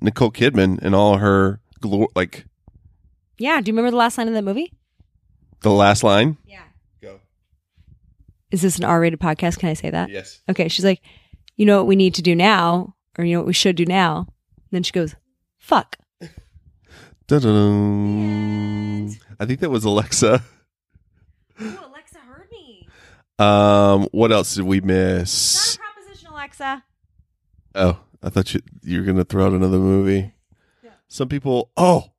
Nicole 0.00 0.32
Kidman 0.32 0.78
and 0.82 0.94
all 0.94 1.18
her 1.18 1.60
glory. 1.80 2.08
Like 2.16 2.46
Yeah, 3.38 3.60
do 3.60 3.70
you 3.70 3.74
remember 3.74 3.90
the 3.92 3.96
last 3.96 4.18
line 4.18 4.28
of 4.28 4.34
that 4.34 4.42
movie? 4.42 4.72
the 5.60 5.70
last 5.70 6.02
line. 6.02 6.38
Yeah. 6.44 6.62
Go. 7.00 7.20
Is 8.50 8.62
this 8.62 8.78
an 8.78 8.84
R 8.84 9.00
rated 9.00 9.20
podcast? 9.20 9.58
Can 9.58 9.68
I 9.68 9.74
say 9.74 9.90
that? 9.90 10.10
Yes. 10.10 10.40
Okay. 10.48 10.66
She's 10.66 10.84
like, 10.84 11.00
you 11.56 11.64
know 11.64 11.76
what 11.76 11.86
we 11.86 11.94
need 11.94 12.16
to 12.16 12.22
do 12.22 12.34
now, 12.34 12.96
or 13.16 13.24
you 13.24 13.34
know 13.34 13.40
what 13.40 13.46
we 13.46 13.52
should 13.52 13.76
do 13.76 13.86
now? 13.86 14.18
And 14.18 14.26
then 14.72 14.82
she 14.82 14.90
goes, 14.90 15.14
fuck. 15.58 15.96
I 17.30 17.38
think 19.46 19.60
that 19.60 19.70
was 19.70 19.84
Alexa. 19.84 20.42
Ooh, 21.60 21.78
Alexa 21.86 22.18
heard 22.18 22.48
me. 22.50 22.88
Um, 23.38 24.08
what 24.12 24.32
else 24.32 24.54
did 24.54 24.64
we 24.64 24.80
miss? 24.80 25.76
Proposition 25.76 26.28
Alexa. 26.28 26.84
Oh, 27.74 27.98
I 28.22 28.28
thought 28.28 28.54
you 28.54 28.60
you 28.82 29.00
were 29.00 29.06
gonna 29.06 29.24
throw 29.24 29.46
out 29.46 29.52
another 29.52 29.78
movie. 29.78 30.34
Some 31.08 31.28
people. 31.28 31.70
Oh, 31.76 32.10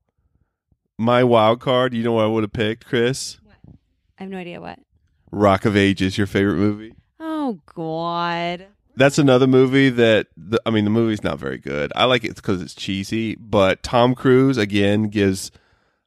my 0.98 1.24
wild 1.24 1.60
card. 1.60 1.94
You 1.94 2.04
know 2.04 2.14
what 2.14 2.26
I 2.26 2.28
would 2.28 2.44
have 2.44 2.54
picked, 2.54 2.86
Chris? 2.86 3.40
I 4.18 4.24
have 4.24 4.30
no 4.30 4.38
idea 4.38 4.62
what. 4.62 4.80
Rock 5.32 5.66
of 5.66 5.76
Ages, 5.76 6.18
your 6.18 6.28
favorite 6.28 6.58
movie? 6.58 6.94
Oh 7.20 7.60
God. 7.74 8.68
That's 8.96 9.18
another 9.18 9.48
movie 9.48 9.90
that 9.90 10.28
the, 10.38 10.62
I 10.68 10.70
mean, 10.70 10.84
the 10.84 10.92
movie's 10.92 11.24
not 11.24 11.40
very 11.40 11.58
good. 11.58 11.92
I 11.96 12.06
like 12.06 12.24
it 12.24 12.36
because 12.36 12.62
it's 12.62 12.76
cheesy, 12.76 13.36
but 13.36 13.82
Tom 13.82 14.14
Cruise 14.14 14.58
again 14.58 15.06
gives 15.06 15.50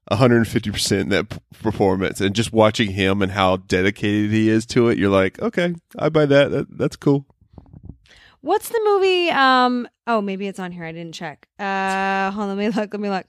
150 0.08 0.70
percent 0.70 1.00
in 1.02 1.08
that 1.10 1.28
p- 1.28 1.38
performance, 1.62 2.20
and 2.20 2.34
just 2.34 2.52
watching 2.52 2.90
him 2.92 3.22
and 3.22 3.32
how 3.32 3.56
dedicated 3.56 4.30
he 4.30 4.48
is 4.48 4.66
to 4.66 4.88
it, 4.88 4.98
you're 4.98 5.10
like, 5.10 5.40
okay, 5.40 5.74
I 5.98 6.08
buy 6.08 6.26
that. 6.26 6.50
that 6.50 6.78
that's 6.78 6.96
cool. 6.96 7.26
What's 8.40 8.68
the 8.68 8.80
movie? 8.84 9.30
Um. 9.30 9.88
Oh, 10.06 10.20
maybe 10.20 10.46
it's 10.46 10.60
on 10.60 10.70
here. 10.72 10.84
I 10.84 10.92
didn't 10.92 11.14
check. 11.14 11.48
Uh. 11.58 12.30
Hold 12.30 12.50
on. 12.50 12.56
Let 12.56 12.58
me 12.58 12.66
look. 12.68 12.92
Let 12.92 13.00
me 13.00 13.10
look. 13.10 13.26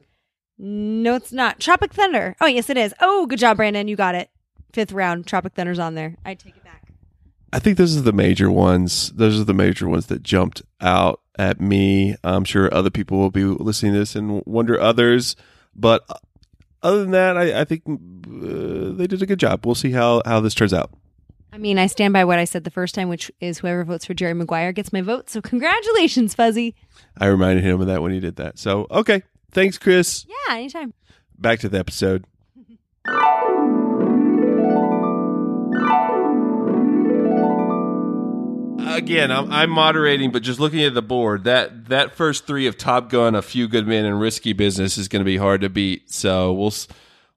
No, 0.59 1.15
it's 1.15 1.31
not. 1.31 1.59
Tropic 1.59 1.93
Thunder. 1.93 2.35
Oh, 2.41 2.47
yes, 2.47 2.69
it 2.69 2.77
is. 2.77 2.93
Oh, 2.99 3.27
good 3.27 3.39
job, 3.39 3.57
Brandon. 3.57 3.87
You 3.87 3.95
got 3.95 4.15
it. 4.15 4.29
Fifth 4.73 4.91
round. 4.91 5.27
Tropic 5.27 5.53
Thunder's 5.53 5.79
on 5.79 5.95
there. 5.95 6.15
I 6.25 6.33
take 6.33 6.57
it 6.57 6.63
back. 6.63 6.87
I 7.53 7.59
think 7.59 7.77
those 7.77 7.95
are 7.95 8.01
the 8.01 8.11
major 8.11 8.51
ones. 8.51 9.11
Those 9.11 9.39
are 9.39 9.43
the 9.43 9.53
major 9.53 9.87
ones 9.87 10.07
that 10.07 10.23
jumped 10.23 10.63
out 10.81 11.21
at 11.37 11.61
me. 11.61 12.15
I'm 12.23 12.43
sure 12.43 12.73
other 12.73 12.89
people 12.89 13.19
will 13.19 13.31
be 13.31 13.43
listening 13.43 13.93
to 13.93 13.99
this 13.99 14.15
and 14.15 14.43
wonder 14.45 14.79
others, 14.79 15.35
but 15.75 16.03
uh, 16.09 16.15
other 16.87 17.01
than 17.01 17.11
that, 17.11 17.37
I, 17.37 17.61
I 17.61 17.65
think 17.65 17.83
uh, 17.85 18.95
they 18.95 19.07
did 19.07 19.21
a 19.21 19.25
good 19.25 19.39
job. 19.39 19.65
We'll 19.65 19.75
see 19.75 19.91
how 19.91 20.21
how 20.25 20.39
this 20.39 20.53
turns 20.53 20.73
out. 20.73 20.91
I 21.51 21.57
mean, 21.57 21.77
I 21.77 21.87
stand 21.87 22.13
by 22.13 22.23
what 22.23 22.39
I 22.39 22.45
said 22.45 22.63
the 22.63 22.71
first 22.71 22.95
time, 22.95 23.09
which 23.09 23.31
is 23.39 23.59
whoever 23.59 23.83
votes 23.83 24.05
for 24.05 24.13
Jerry 24.13 24.33
Maguire 24.33 24.71
gets 24.71 24.93
my 24.93 25.01
vote. 25.01 25.29
So 25.29 25.41
congratulations, 25.41 26.33
Fuzzy. 26.33 26.75
I 27.17 27.27
reminded 27.27 27.63
him 27.63 27.81
of 27.81 27.87
that 27.87 28.01
when 28.01 28.11
he 28.11 28.19
did 28.19 28.37
that. 28.37 28.57
So 28.57 28.87
okay, 28.89 29.23
thanks, 29.51 29.77
Chris. 29.77 30.25
Yeah, 30.27 30.55
anytime. 30.55 30.93
Back 31.37 31.59
to 31.59 31.69
the 31.69 31.79
episode. 31.79 32.25
Again, 38.95 39.31
I'm, 39.31 39.51
I'm 39.51 39.69
moderating, 39.69 40.31
but 40.31 40.43
just 40.43 40.59
looking 40.59 40.83
at 40.83 40.93
the 40.93 41.01
board, 41.01 41.43
that 41.43 41.85
that 41.89 42.15
first 42.15 42.47
three 42.47 42.67
of 42.67 42.77
Top 42.77 43.09
Gun, 43.09 43.35
A 43.35 43.41
Few 43.41 43.67
Good 43.67 43.87
Men, 43.87 44.05
and 44.05 44.19
Risky 44.19 44.53
Business 44.53 44.97
is 44.97 45.07
going 45.07 45.21
to 45.21 45.25
be 45.25 45.37
hard 45.37 45.61
to 45.61 45.69
beat. 45.69 46.11
So 46.11 46.53
we'll 46.53 46.73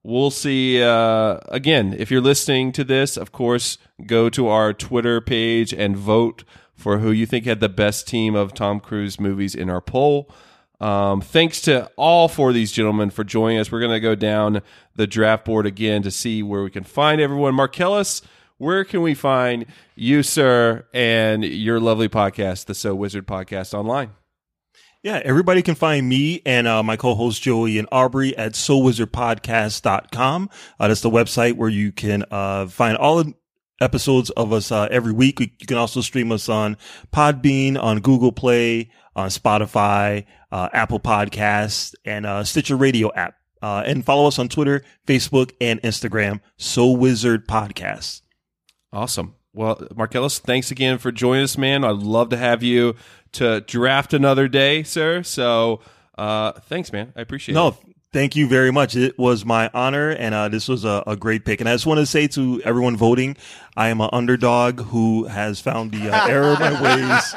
we'll 0.03 0.31
see. 0.31 0.83
Uh, 0.83 1.39
again, 1.49 1.95
if 1.99 2.11
you're 2.11 2.21
listening 2.21 2.73
to 2.73 2.85
this, 2.85 3.17
of 3.17 3.33
course, 3.33 3.79
go 4.07 4.31
to 4.31 4.49
our 4.49 4.73
Twitter 4.73 5.21
page 5.21 5.73
and 5.73 5.97
vote 5.97 6.45
for 6.75 6.99
who 6.99 7.11
you 7.11 7.27
think 7.27 7.45
had 7.45 7.61
the 7.61 7.69
best 7.69 8.09
team 8.09 8.35
of 8.35 8.55
Tom 8.55 8.81
Cruise 8.81 9.21
movies 9.21 9.55
in 9.55 9.69
our 9.69 9.81
poll. 9.81 10.31
Um, 10.81 11.21
thanks 11.21 11.61
to 11.63 11.91
all 11.97 12.27
four 12.27 12.49
of 12.49 12.55
these 12.55 12.73
gentlemen 12.73 13.11
for 13.11 13.23
joining 13.23 13.59
us. 13.59 13.71
We're 13.71 13.81
going 13.81 13.93
to 13.93 14.01
go 14.01 14.15
down 14.15 14.63
the 14.97 15.07
draft 15.07 15.45
board 15.45 15.67
again 15.67 16.03
to 16.03 16.11
see 16.11 16.43
where 16.43 16.63
we 16.63 16.71
can 16.71 16.85
find 16.85 17.21
everyone. 17.21 17.55
Marcellus, 17.55 18.23
where 18.61 18.85
can 18.85 19.01
we 19.01 19.15
find 19.15 19.65
you, 19.97 20.23
sir, 20.23 20.87
and 20.93 21.43
your 21.43 21.81
lovely 21.81 22.11
podcast, 22.11 22.67
the 22.67 22.75
Soul 22.75 22.97
Wizard 22.97 23.27
Podcast, 23.27 23.73
online? 23.73 24.11
Yeah, 25.03 25.23
everybody 25.25 25.63
can 25.63 25.75
find 25.75 26.07
me 26.07 26.43
and 26.45 26.69
uh, 26.69 26.83
my 26.83 26.97
co-host 26.97 27.41
Joey 27.41 27.79
and 27.79 27.89
Aubrey 27.91 28.37
at 28.37 28.53
soulwizardpodcast.com. 28.53 30.51
Uh, 30.79 30.89
that's 30.89 31.01
the 31.01 31.09
website 31.09 31.55
where 31.55 31.71
you 31.71 31.91
can 31.91 32.23
uh, 32.31 32.67
find 32.67 32.99
all 32.99 33.25
episodes 33.81 34.29
of 34.31 34.53
us 34.53 34.71
uh, 34.71 34.89
every 34.91 35.13
week. 35.13 35.41
You 35.41 35.67
can 35.67 35.79
also 35.79 36.03
stream 36.03 36.31
us 36.31 36.51
on 36.51 36.77
Podbean, 37.15 37.83
on 37.83 38.01
Google 38.01 38.31
Play, 38.31 38.91
on 39.17 39.31
Spotify, 39.31 40.27
uh, 40.53 40.69
Apple 40.75 41.01
Podcasts, 41.01 41.95
and 42.05 42.27
uh, 42.27 42.45
Stitcher 42.45 42.77
Radio 42.77 43.11
app. 43.15 43.37
Uh, 43.63 43.83
and 43.87 44.05
follow 44.05 44.29
us 44.29 44.39
on 44.39 44.51
Twitter, 44.51 44.83
Facebook, 45.07 45.53
and 45.63 45.81
Instagram, 45.81 46.41
Soul 46.59 46.97
Wizard 46.99 47.49
Podcast. 47.49 48.21
Awesome. 48.93 49.35
Well, 49.53 49.87
Marcellus, 49.97 50.39
thanks 50.39 50.71
again 50.71 50.99
for 50.99 51.11
joining 51.13 51.45
us, 51.45 51.59
man. 51.59 51.85
I'd 51.85 51.97
love 51.97 52.29
to 52.31 52.37
have 52.37 52.63
you 52.63 52.95
to 53.33 53.61
draft 53.63 54.15
another 54.15 54.47
day, 54.49 54.83
sir. 54.85 55.23
So, 55.23 55.81
uh, 56.17 56.53
thanks, 56.53 56.93
man. 56.93 57.13
I 57.17 57.21
appreciate 57.21 57.55
No, 57.55 57.69
it. 57.69 57.75
No, 57.85 57.93
thank 58.13 58.37
you 58.37 58.49
very 58.49 58.71
much. 58.71 58.95
It 58.97 59.19
was 59.19 59.45
my 59.45 59.69
honor, 59.75 60.11
and 60.11 60.35
uh, 60.35 60.49
this 60.49 60.69
was 60.69 60.85
a, 60.85 61.03
a 61.07 61.17
great 61.17 61.45
pick. 61.45 61.61
And 61.61 61.69
I 61.69 61.75
just 61.75 61.87
want 61.87 61.99
to 61.99 62.07
say 62.07 62.29
to 62.29 62.63
everyone 62.65 62.97
voting, 62.97 63.37
I 63.77 63.89
am 63.89 64.01
an 64.01 64.11
underdog 64.13 64.81
who 64.83 65.25
has 65.25 65.59
found 65.61 65.93
the 65.93 66.11
uh, 66.15 66.27
error 66.29 66.53
of 66.53 66.61
my 66.61 66.81
ways, 66.83 67.33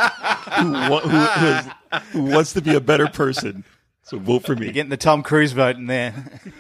who, 0.60 1.10
who, 1.10 1.10
who, 1.10 1.48
is- 1.48 1.66
who 2.12 2.24
wants 2.24 2.54
to 2.54 2.62
be 2.62 2.74
a 2.76 2.82
better 2.82 3.08
person. 3.08 3.64
So 4.04 4.20
vote 4.20 4.46
for 4.46 4.56
me. 4.56 4.66
You're 4.66 4.74
getting 4.74 4.90
the 4.90 4.98
Tom 4.98 5.24
Cruise 5.24 5.54
vote 5.54 5.78
in 5.78 5.88
there. 5.88 6.14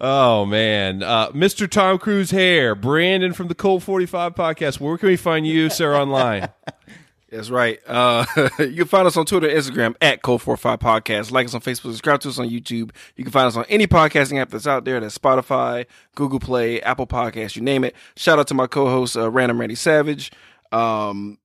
Oh 0.00 0.44
man, 0.44 1.04
uh, 1.04 1.30
Mr. 1.30 1.70
Tom 1.70 1.98
Cruise 1.98 2.32
hair, 2.32 2.74
Brandon 2.74 3.32
from 3.32 3.46
the 3.46 3.54
Colt 3.54 3.84
Forty 3.84 4.06
Five 4.06 4.34
podcast. 4.34 4.80
Where 4.80 4.98
can 4.98 5.08
we 5.08 5.16
find 5.16 5.46
you, 5.46 5.70
sir, 5.70 5.94
online? 5.94 6.48
That's 7.34 7.48
right. 7.48 7.80
Uh, 7.86 8.24
you 8.58 8.74
can 8.74 8.84
find 8.86 9.06
us 9.06 9.16
on 9.16 9.24
Twitter 9.26 9.48
Instagram 9.48 9.96
at 10.00 10.22
Code45 10.22 10.78
Podcast. 10.78 11.32
Like 11.32 11.46
us 11.46 11.54
on 11.54 11.62
Facebook. 11.62 11.90
Subscribe 11.90 12.20
to 12.20 12.28
us 12.28 12.38
on 12.38 12.48
YouTube. 12.48 12.92
You 13.16 13.24
can 13.24 13.32
find 13.32 13.48
us 13.48 13.56
on 13.56 13.64
any 13.68 13.88
podcasting 13.88 14.40
app 14.40 14.50
that's 14.50 14.68
out 14.68 14.84
there. 14.84 15.00
That's 15.00 15.18
Spotify, 15.18 15.86
Google 16.14 16.38
Play, 16.38 16.80
Apple 16.82 17.08
Podcasts, 17.08 17.56
you 17.56 17.62
name 17.62 17.82
it. 17.82 17.96
Shout 18.16 18.38
out 18.38 18.46
to 18.48 18.54
my 18.54 18.68
co-host, 18.68 19.16
uh, 19.16 19.28
Random 19.32 19.58
Randy 19.58 19.74
Savage. 19.74 20.30
Um, 20.70 21.38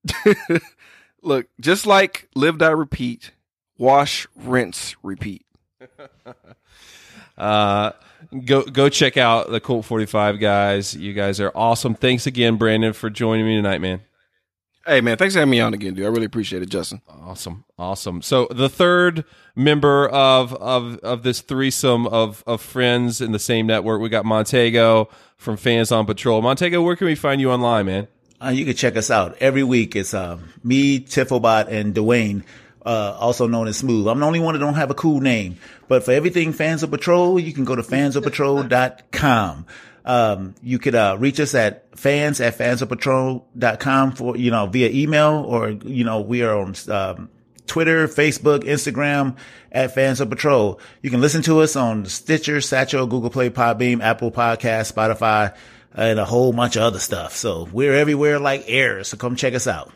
look, 1.24 1.48
just 1.60 1.88
like 1.88 2.30
Live, 2.36 2.60
Die, 2.60 2.70
Repeat, 2.70 3.32
wash, 3.80 4.28
rinse, 4.36 4.96
repeat. 5.02 5.44
Uh, 7.38 7.94
go 8.44 8.64
go 8.64 8.90
check 8.90 9.16
out 9.16 9.50
the 9.50 9.62
Colt 9.62 9.86
Forty 9.86 10.06
Five 10.06 10.42
guys. 10.42 10.94
You 10.94 11.14
guys 11.14 11.40
are 11.40 11.54
awesome. 11.56 11.96
Thanks 11.96 12.28
again, 12.28 12.58
Brandon, 12.58 12.92
for 12.92 13.10
joining 13.10 13.46
me 13.46 13.56
tonight, 13.56 13.80
man. 13.80 14.02
Hey, 14.86 15.00
man, 15.02 15.16
thanks 15.18 15.36
for 15.36 15.40
having 15.40 15.52
me 15.52 15.62
on 15.62 15.74
again, 15.74 15.94
dude. 15.94 16.06
I 16.06 16.10
really 16.10 16.26
appreciate 16.26 16.62
it, 16.62 16.70
Justin. 16.70 17.02
Awesome, 17.08 17.64
awesome. 17.78 18.22
So 18.22 18.48
the 18.52 18.68
third 18.68 19.24
member 19.56 20.10
of 20.10 20.54
of 20.56 20.98
of 20.98 21.24
this 21.24 21.40
threesome 21.40 22.08
of 22.08 22.44
of 22.46 22.62
friends 22.62 23.22
in 23.22 23.32
the 23.32 23.40
same 23.40 23.68
network, 23.68 24.02
we 24.02 24.10
got 24.10 24.26
Montego 24.26 25.08
from 25.38 25.56
Fans 25.56 25.92
on 25.94 26.06
Patrol. 26.06 26.42
Montego, 26.42 26.82
where 26.82 26.98
can 26.98 27.08
we 27.08 27.16
find 27.16 27.40
you 27.40 27.52
online, 27.52 27.86
man? 27.86 28.08
Uh, 28.42 28.50
you 28.50 28.66
can 28.66 28.76
check 28.76 28.98
us 28.98 29.10
out 29.10 29.38
every 29.40 29.64
week. 29.64 29.96
It's 29.96 30.14
uh, 30.14 30.40
me, 30.64 31.00
Tiffobot, 31.00 31.68
and 31.68 31.94
Dwayne, 31.94 32.44
uh, 32.86 33.18
also 33.20 33.48
known 33.48 33.68
as 33.68 33.78
Smooth. 33.78 34.08
I'm 34.08 34.20
the 34.20 34.26
only 34.26 34.40
one 34.40 34.54
that 34.54 34.60
don't 34.60 34.76
have 34.76 34.92
a 34.92 34.96
cool 34.96 35.22
name. 35.22 35.58
But 35.88 36.04
for 36.04 36.12
everything 36.12 36.54
Fans 36.54 36.84
on 36.84 36.92
Patrol, 36.92 37.40
you 37.40 37.54
can 37.54 37.66
go 37.66 37.76
to 37.76 37.82
fansofpatrol.com. 37.82 39.66
Um, 40.06 40.56
you 40.64 40.80
could 40.80 40.96
uh, 40.96 41.18
reach 41.20 41.40
us 41.40 41.54
at 41.54 41.98
fans 41.98 42.42
at 42.42 42.58
fansofpatrol.com 42.58 44.14
for, 44.14 44.38
you 44.38 44.50
know, 44.50 44.66
via 44.66 44.90
email 44.90 45.46
or, 45.48 45.70
you 45.70 46.04
know, 46.04 46.22
we 46.22 46.42
are 46.42 46.58
on 46.58 46.74
um, 46.90 47.30
Twitter, 47.68 48.08
Facebook, 48.08 48.64
Instagram 48.64 49.38
at 49.72 49.94
Fans 49.94 50.20
on 50.20 50.30
Patrol. 50.30 50.80
You 51.02 51.10
can 51.10 51.22
listen 51.22 51.42
to 51.44 51.60
us 51.60 51.76
on 51.76 52.06
Stitcher, 52.06 52.60
Satchel, 52.62 53.08
Google 53.08 53.30
Play, 53.30 53.50
Podbean, 53.50 54.02
Apple 54.02 54.32
Podcast, 54.32 54.92
Spotify, 54.92 55.56
and 55.94 56.20
a 56.20 56.26
whole 56.26 56.54
bunch 56.54 56.76
of 56.76 56.82
other 56.82 57.00
stuff. 57.00 57.36
So 57.36 57.68
we're 57.72 57.94
everywhere 57.94 58.40
like 58.40 58.64
air. 58.68 59.04
So 59.04 59.18
come 59.18 59.36
check 59.36 59.54
us 59.54 59.68
out. 59.68 59.92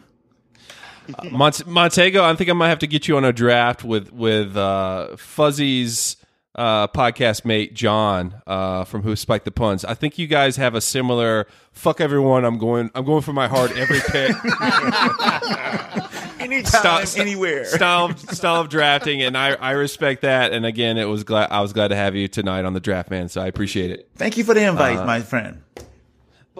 Mont- 1.31 1.67
Montego, 1.67 2.23
I 2.23 2.35
think 2.35 2.49
I 2.49 2.53
might 2.53 2.69
have 2.69 2.79
to 2.79 2.87
get 2.87 3.07
you 3.07 3.17
on 3.17 3.25
a 3.25 3.33
draft 3.33 3.83
with 3.83 4.11
with 4.11 4.55
uh, 4.55 5.15
Fuzzy's 5.17 6.17
uh, 6.55 6.87
podcast 6.89 7.45
mate 7.45 7.73
John 7.73 8.41
uh, 8.45 8.83
from 8.83 9.01
Who 9.03 9.15
Spiked 9.15 9.45
the 9.45 9.51
Puns. 9.51 9.83
I 9.83 9.95
think 9.95 10.17
you 10.17 10.27
guys 10.27 10.55
have 10.57 10.75
a 10.75 10.81
similar 10.81 11.47
"fuck 11.71 11.99
everyone." 12.01 12.45
I'm 12.45 12.57
going. 12.57 12.89
I'm 12.95 13.05
going 13.05 13.21
for 13.21 13.33
my 13.33 13.47
heart 13.47 13.75
every 13.77 13.99
pick. 13.99 14.35
Anytime, 16.39 17.05
anywhere. 17.17 17.63
style 17.65 18.05
of, 18.05 18.19
style 18.19 18.59
of 18.61 18.67
drafting, 18.69 19.21
and 19.21 19.37
I, 19.37 19.51
I 19.53 19.71
respect 19.71 20.23
that. 20.23 20.51
And 20.51 20.65
again, 20.65 20.97
it 20.97 21.05
was 21.05 21.23
glad 21.23 21.49
I 21.51 21.61
was 21.61 21.71
glad 21.71 21.87
to 21.89 21.95
have 21.95 22.15
you 22.15 22.27
tonight 22.27 22.65
on 22.65 22.73
the 22.73 22.79
draft, 22.81 23.09
man. 23.09 23.29
So 23.29 23.41
I 23.41 23.47
appreciate 23.47 23.91
it. 23.91 24.09
Thank 24.17 24.37
you 24.37 24.43
for 24.43 24.53
the 24.53 24.65
invite, 24.67 24.97
Uh, 24.97 25.05
my 25.05 25.21
friend. 25.21 25.61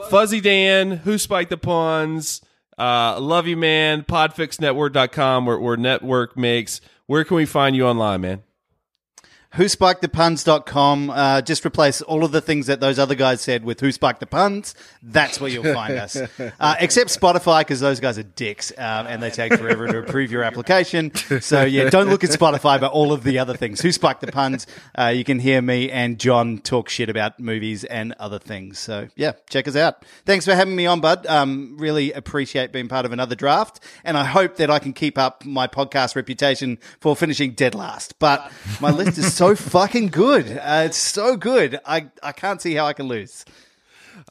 Fuzzy 0.10 0.40
Dan, 0.41 0.91
Who 0.91 1.18
Spiked 1.18 1.49
the 1.49 1.57
Puns, 1.57 2.41
uh, 2.78 3.20
Love 3.20 3.48
You 3.48 3.58
Man, 3.58 4.04
Podfixnetwork.com, 4.04 5.45
where, 5.45 5.60
where 5.60 5.78
network 5.78 6.38
makes. 6.38 6.82
Where 7.06 7.24
can 7.24 7.38
we 7.38 7.45
find 7.45 7.76
you 7.76 7.86
online, 7.86 8.22
man? 8.22 8.44
whospikethepuns.com. 9.56 11.10
Uh, 11.10 11.42
just 11.42 11.66
replace 11.66 12.02
all 12.02 12.24
of 12.24 12.32
the 12.32 12.42
things 12.42 12.68
that 12.68 12.80
those 12.80 12.98
other 13.00 13.16
guys 13.16 13.42
said 13.42 13.64
with 13.64 13.80
Who 13.80 13.92
Spiked 13.92 14.20
the 14.20 14.26
Puns. 14.26 14.74
That's 15.02 15.40
where 15.40 15.50
you'll 15.50 15.74
find 15.74 15.94
us. 15.96 16.18
Uh, 16.60 16.76
except 16.80 17.10
Spotify, 17.10 17.62
because 17.62 17.80
those 17.80 18.00
guys 18.00 18.18
are 18.18 18.24
dicks 18.24 18.72
um, 18.78 19.08
and 19.08 19.22
they 19.22 19.30
take 19.30 19.54
forever 19.54 19.88
to 19.88 20.00
approve 20.00 20.32
your 20.32 20.44
application. 20.44 21.14
So, 21.42 21.64
yeah, 21.64 21.90
don't 21.90 22.10
look 22.10 22.24
at 22.24 22.30
Spotify, 22.30 22.80
but 22.80 22.92
all 22.92 23.12
of 23.12 23.24
the 23.24 23.40
other 23.40 23.56
things. 23.56 23.82
Who 23.82 23.92
Spiked 23.92 24.22
the 24.22 24.32
Puns? 24.32 24.68
Uh, 24.98 25.08
you 25.08 25.24
can 25.24 25.40
hear 25.40 25.62
me 25.62 25.90
and 25.90 26.20
John 26.20 26.60
talk 26.60 26.90
shit 26.90 27.10
about 27.10 27.40
movies 27.40 27.84
and 27.84 28.14
other 28.20 28.40
things. 28.40 28.80
So, 28.80 29.08
yeah, 29.16 29.34
check 29.50 29.68
us 29.68 29.76
out. 29.76 30.06
Thanks 30.26 30.46
for 30.46 30.54
having 30.56 30.76
me 30.76 30.86
on, 30.86 31.02
bud. 31.02 31.26
Um, 31.28 31.78
really 31.78 32.12
appreciate 32.14 32.72
being 32.72 32.88
part 32.88 33.06
of 33.06 33.12
another 33.12 33.36
draft. 33.36 33.80
And 34.04 34.18
I 34.18 34.26
hope 34.26 34.58
that 34.58 34.70
I 34.70 34.80
can 34.80 34.94
keep 34.94 35.18
up 35.18 35.46
my 35.46 35.68
podcast 35.68 36.16
reputation 36.16 36.78
for 37.00 37.16
finishing 37.16 37.52
dead 37.52 37.76
last. 37.76 38.20
But 38.20 38.52
my 38.80 38.92
list 38.92 39.18
is 39.18 39.34
so 39.34 39.43
fucking 39.56 40.07
good. 40.07 40.57
Uh, 40.57 40.84
it's 40.86 40.98
so 40.98 41.38
good. 41.38 41.80
I, 41.86 42.10
I 42.22 42.32
can't 42.32 42.61
see 42.61 42.74
how 42.74 42.86
I 42.86 42.94
can 42.94 43.07
lose. 43.07 43.45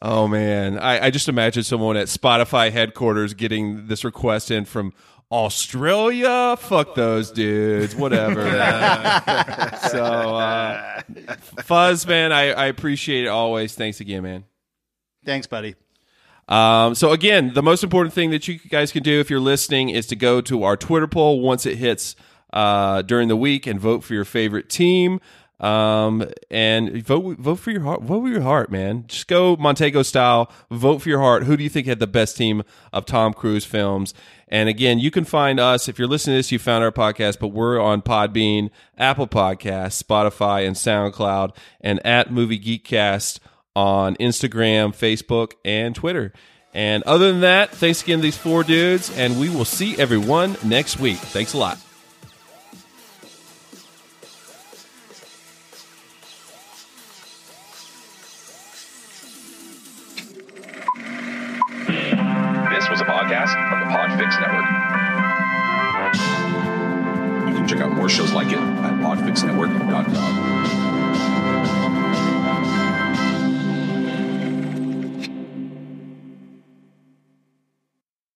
Oh 0.01 0.27
man, 0.27 0.79
I, 0.79 1.07
I 1.07 1.11
just 1.11 1.29
imagine 1.29 1.63
someone 1.63 1.97
at 1.97 2.07
Spotify 2.09 2.73
headquarters 2.73 3.35
getting 3.35 3.87
this 3.87 4.05
request 4.05 4.51
in 4.51 4.65
from 4.65 4.93
Australia. 5.31 6.57
Fuck 6.59 6.95
those 6.95 7.31
dudes. 7.31 7.95
Whatever. 7.95 8.43
so, 9.91 10.05
uh, 10.05 11.03
Fuzz, 11.63 12.07
man, 12.07 12.33
I, 12.33 12.53
I 12.53 12.67
appreciate 12.67 13.25
it 13.25 13.29
always. 13.29 13.75
Thanks 13.75 14.01
again, 14.01 14.23
man. 14.23 14.45
Thanks, 15.25 15.47
buddy. 15.47 15.75
Um, 16.49 16.95
so 16.95 17.13
again, 17.13 17.55
the 17.55 17.63
most 17.63 17.85
important 17.85 18.13
thing 18.15 18.31
that 18.31 18.47
you 18.49 18.59
guys 18.59 18.93
can 18.93 19.03
do 19.03 19.21
if 19.21 19.31
you're 19.31 19.41
listening 19.41 19.91
is 19.91 20.07
to 20.09 20.17
go 20.17 20.41
to 20.43 20.65
our 20.65 20.77
Twitter 20.77 21.07
poll 21.07 21.41
once 21.41 21.65
it 21.67 21.79
hits 21.79 22.17
uh, 22.53 23.03
during 23.03 23.29
the 23.29 23.37
week 23.37 23.67
and 23.67 23.81
vote 23.81 24.05
for 24.05 24.15
your 24.15 24.25
favorite 24.25 24.69
team. 24.69 25.21
Um, 25.61 26.29
and 26.51 27.05
vote 27.05 27.39
vote 27.39 27.61
for 27.61 27.71
your 27.71 27.83
heart. 27.83 28.03
Vote 28.03 28.23
for 28.23 28.29
your 28.29 28.41
heart, 28.41 28.73
man. 28.73 29.05
Just 29.07 29.29
go 29.29 29.55
Montego 29.57 30.03
style. 30.03 30.51
Vote 30.73 31.03
for 31.03 31.09
your 31.09 31.21
heart. 31.21 31.45
Who 31.45 31.57
do 31.57 31.63
you 31.63 31.71
think 31.71 31.87
had 31.87 32.01
the 32.01 32.09
best 32.09 32.37
team 32.37 32.65
of 32.93 33.07
Tom 33.07 33.33
Cruise 33.33 33.65
films? 33.65 34.13
And 34.49 34.69
again, 34.69 34.99
you 34.99 35.13
can 35.13 35.25
find 35.25 35.61
us 35.61 35.89
if 35.89 36.01
you're 36.01 36.09
listening 36.09 36.35
to 36.35 36.39
this. 36.41 36.51
You 36.51 36.59
found 36.59 36.83
our 36.83 36.91
podcast, 36.91 37.39
but 37.39 37.49
we're 37.49 37.81
on 37.81 38.03
Podbean, 38.03 38.71
Apple 38.99 39.29
Podcasts, 39.29 40.03
Spotify, 40.03 40.67
and 40.67 40.75
SoundCloud, 40.75 41.57
and 41.81 42.05
at 42.05 42.33
Movie 42.33 42.59
Geekcast 42.59 43.39
on 43.77 44.17
Instagram, 44.17 44.91
Facebook, 44.95 45.53
and 45.65 45.95
Twitter. 45.95 46.33
And 46.75 47.03
other 47.05 47.31
than 47.31 47.43
that, 47.43 47.71
thanks 47.71 48.03
again 48.03 48.19
to 48.19 48.23
these 48.23 48.37
four 48.37 48.65
dudes, 48.65 49.17
and 49.17 49.39
we 49.39 49.49
will 49.49 49.65
see 49.65 49.97
everyone 49.99 50.57
next 50.65 50.99
week. 50.99 51.19
Thanks 51.19 51.55
a 51.55 51.59
lot. 51.59 51.79
Podcast 63.33 63.53
from 63.71 63.81
the 63.81 63.87
Podfix 63.87 64.41
Network. 64.41 64.67
You 67.49 67.55
can 67.55 67.67
check 67.69 67.81
out 67.81 67.93
more 67.93 68.09
shows 68.09 68.33
like 68.33 68.49
it 68.49 68.59
at 68.59 68.95
podfixnetwork.com. 69.01 70.52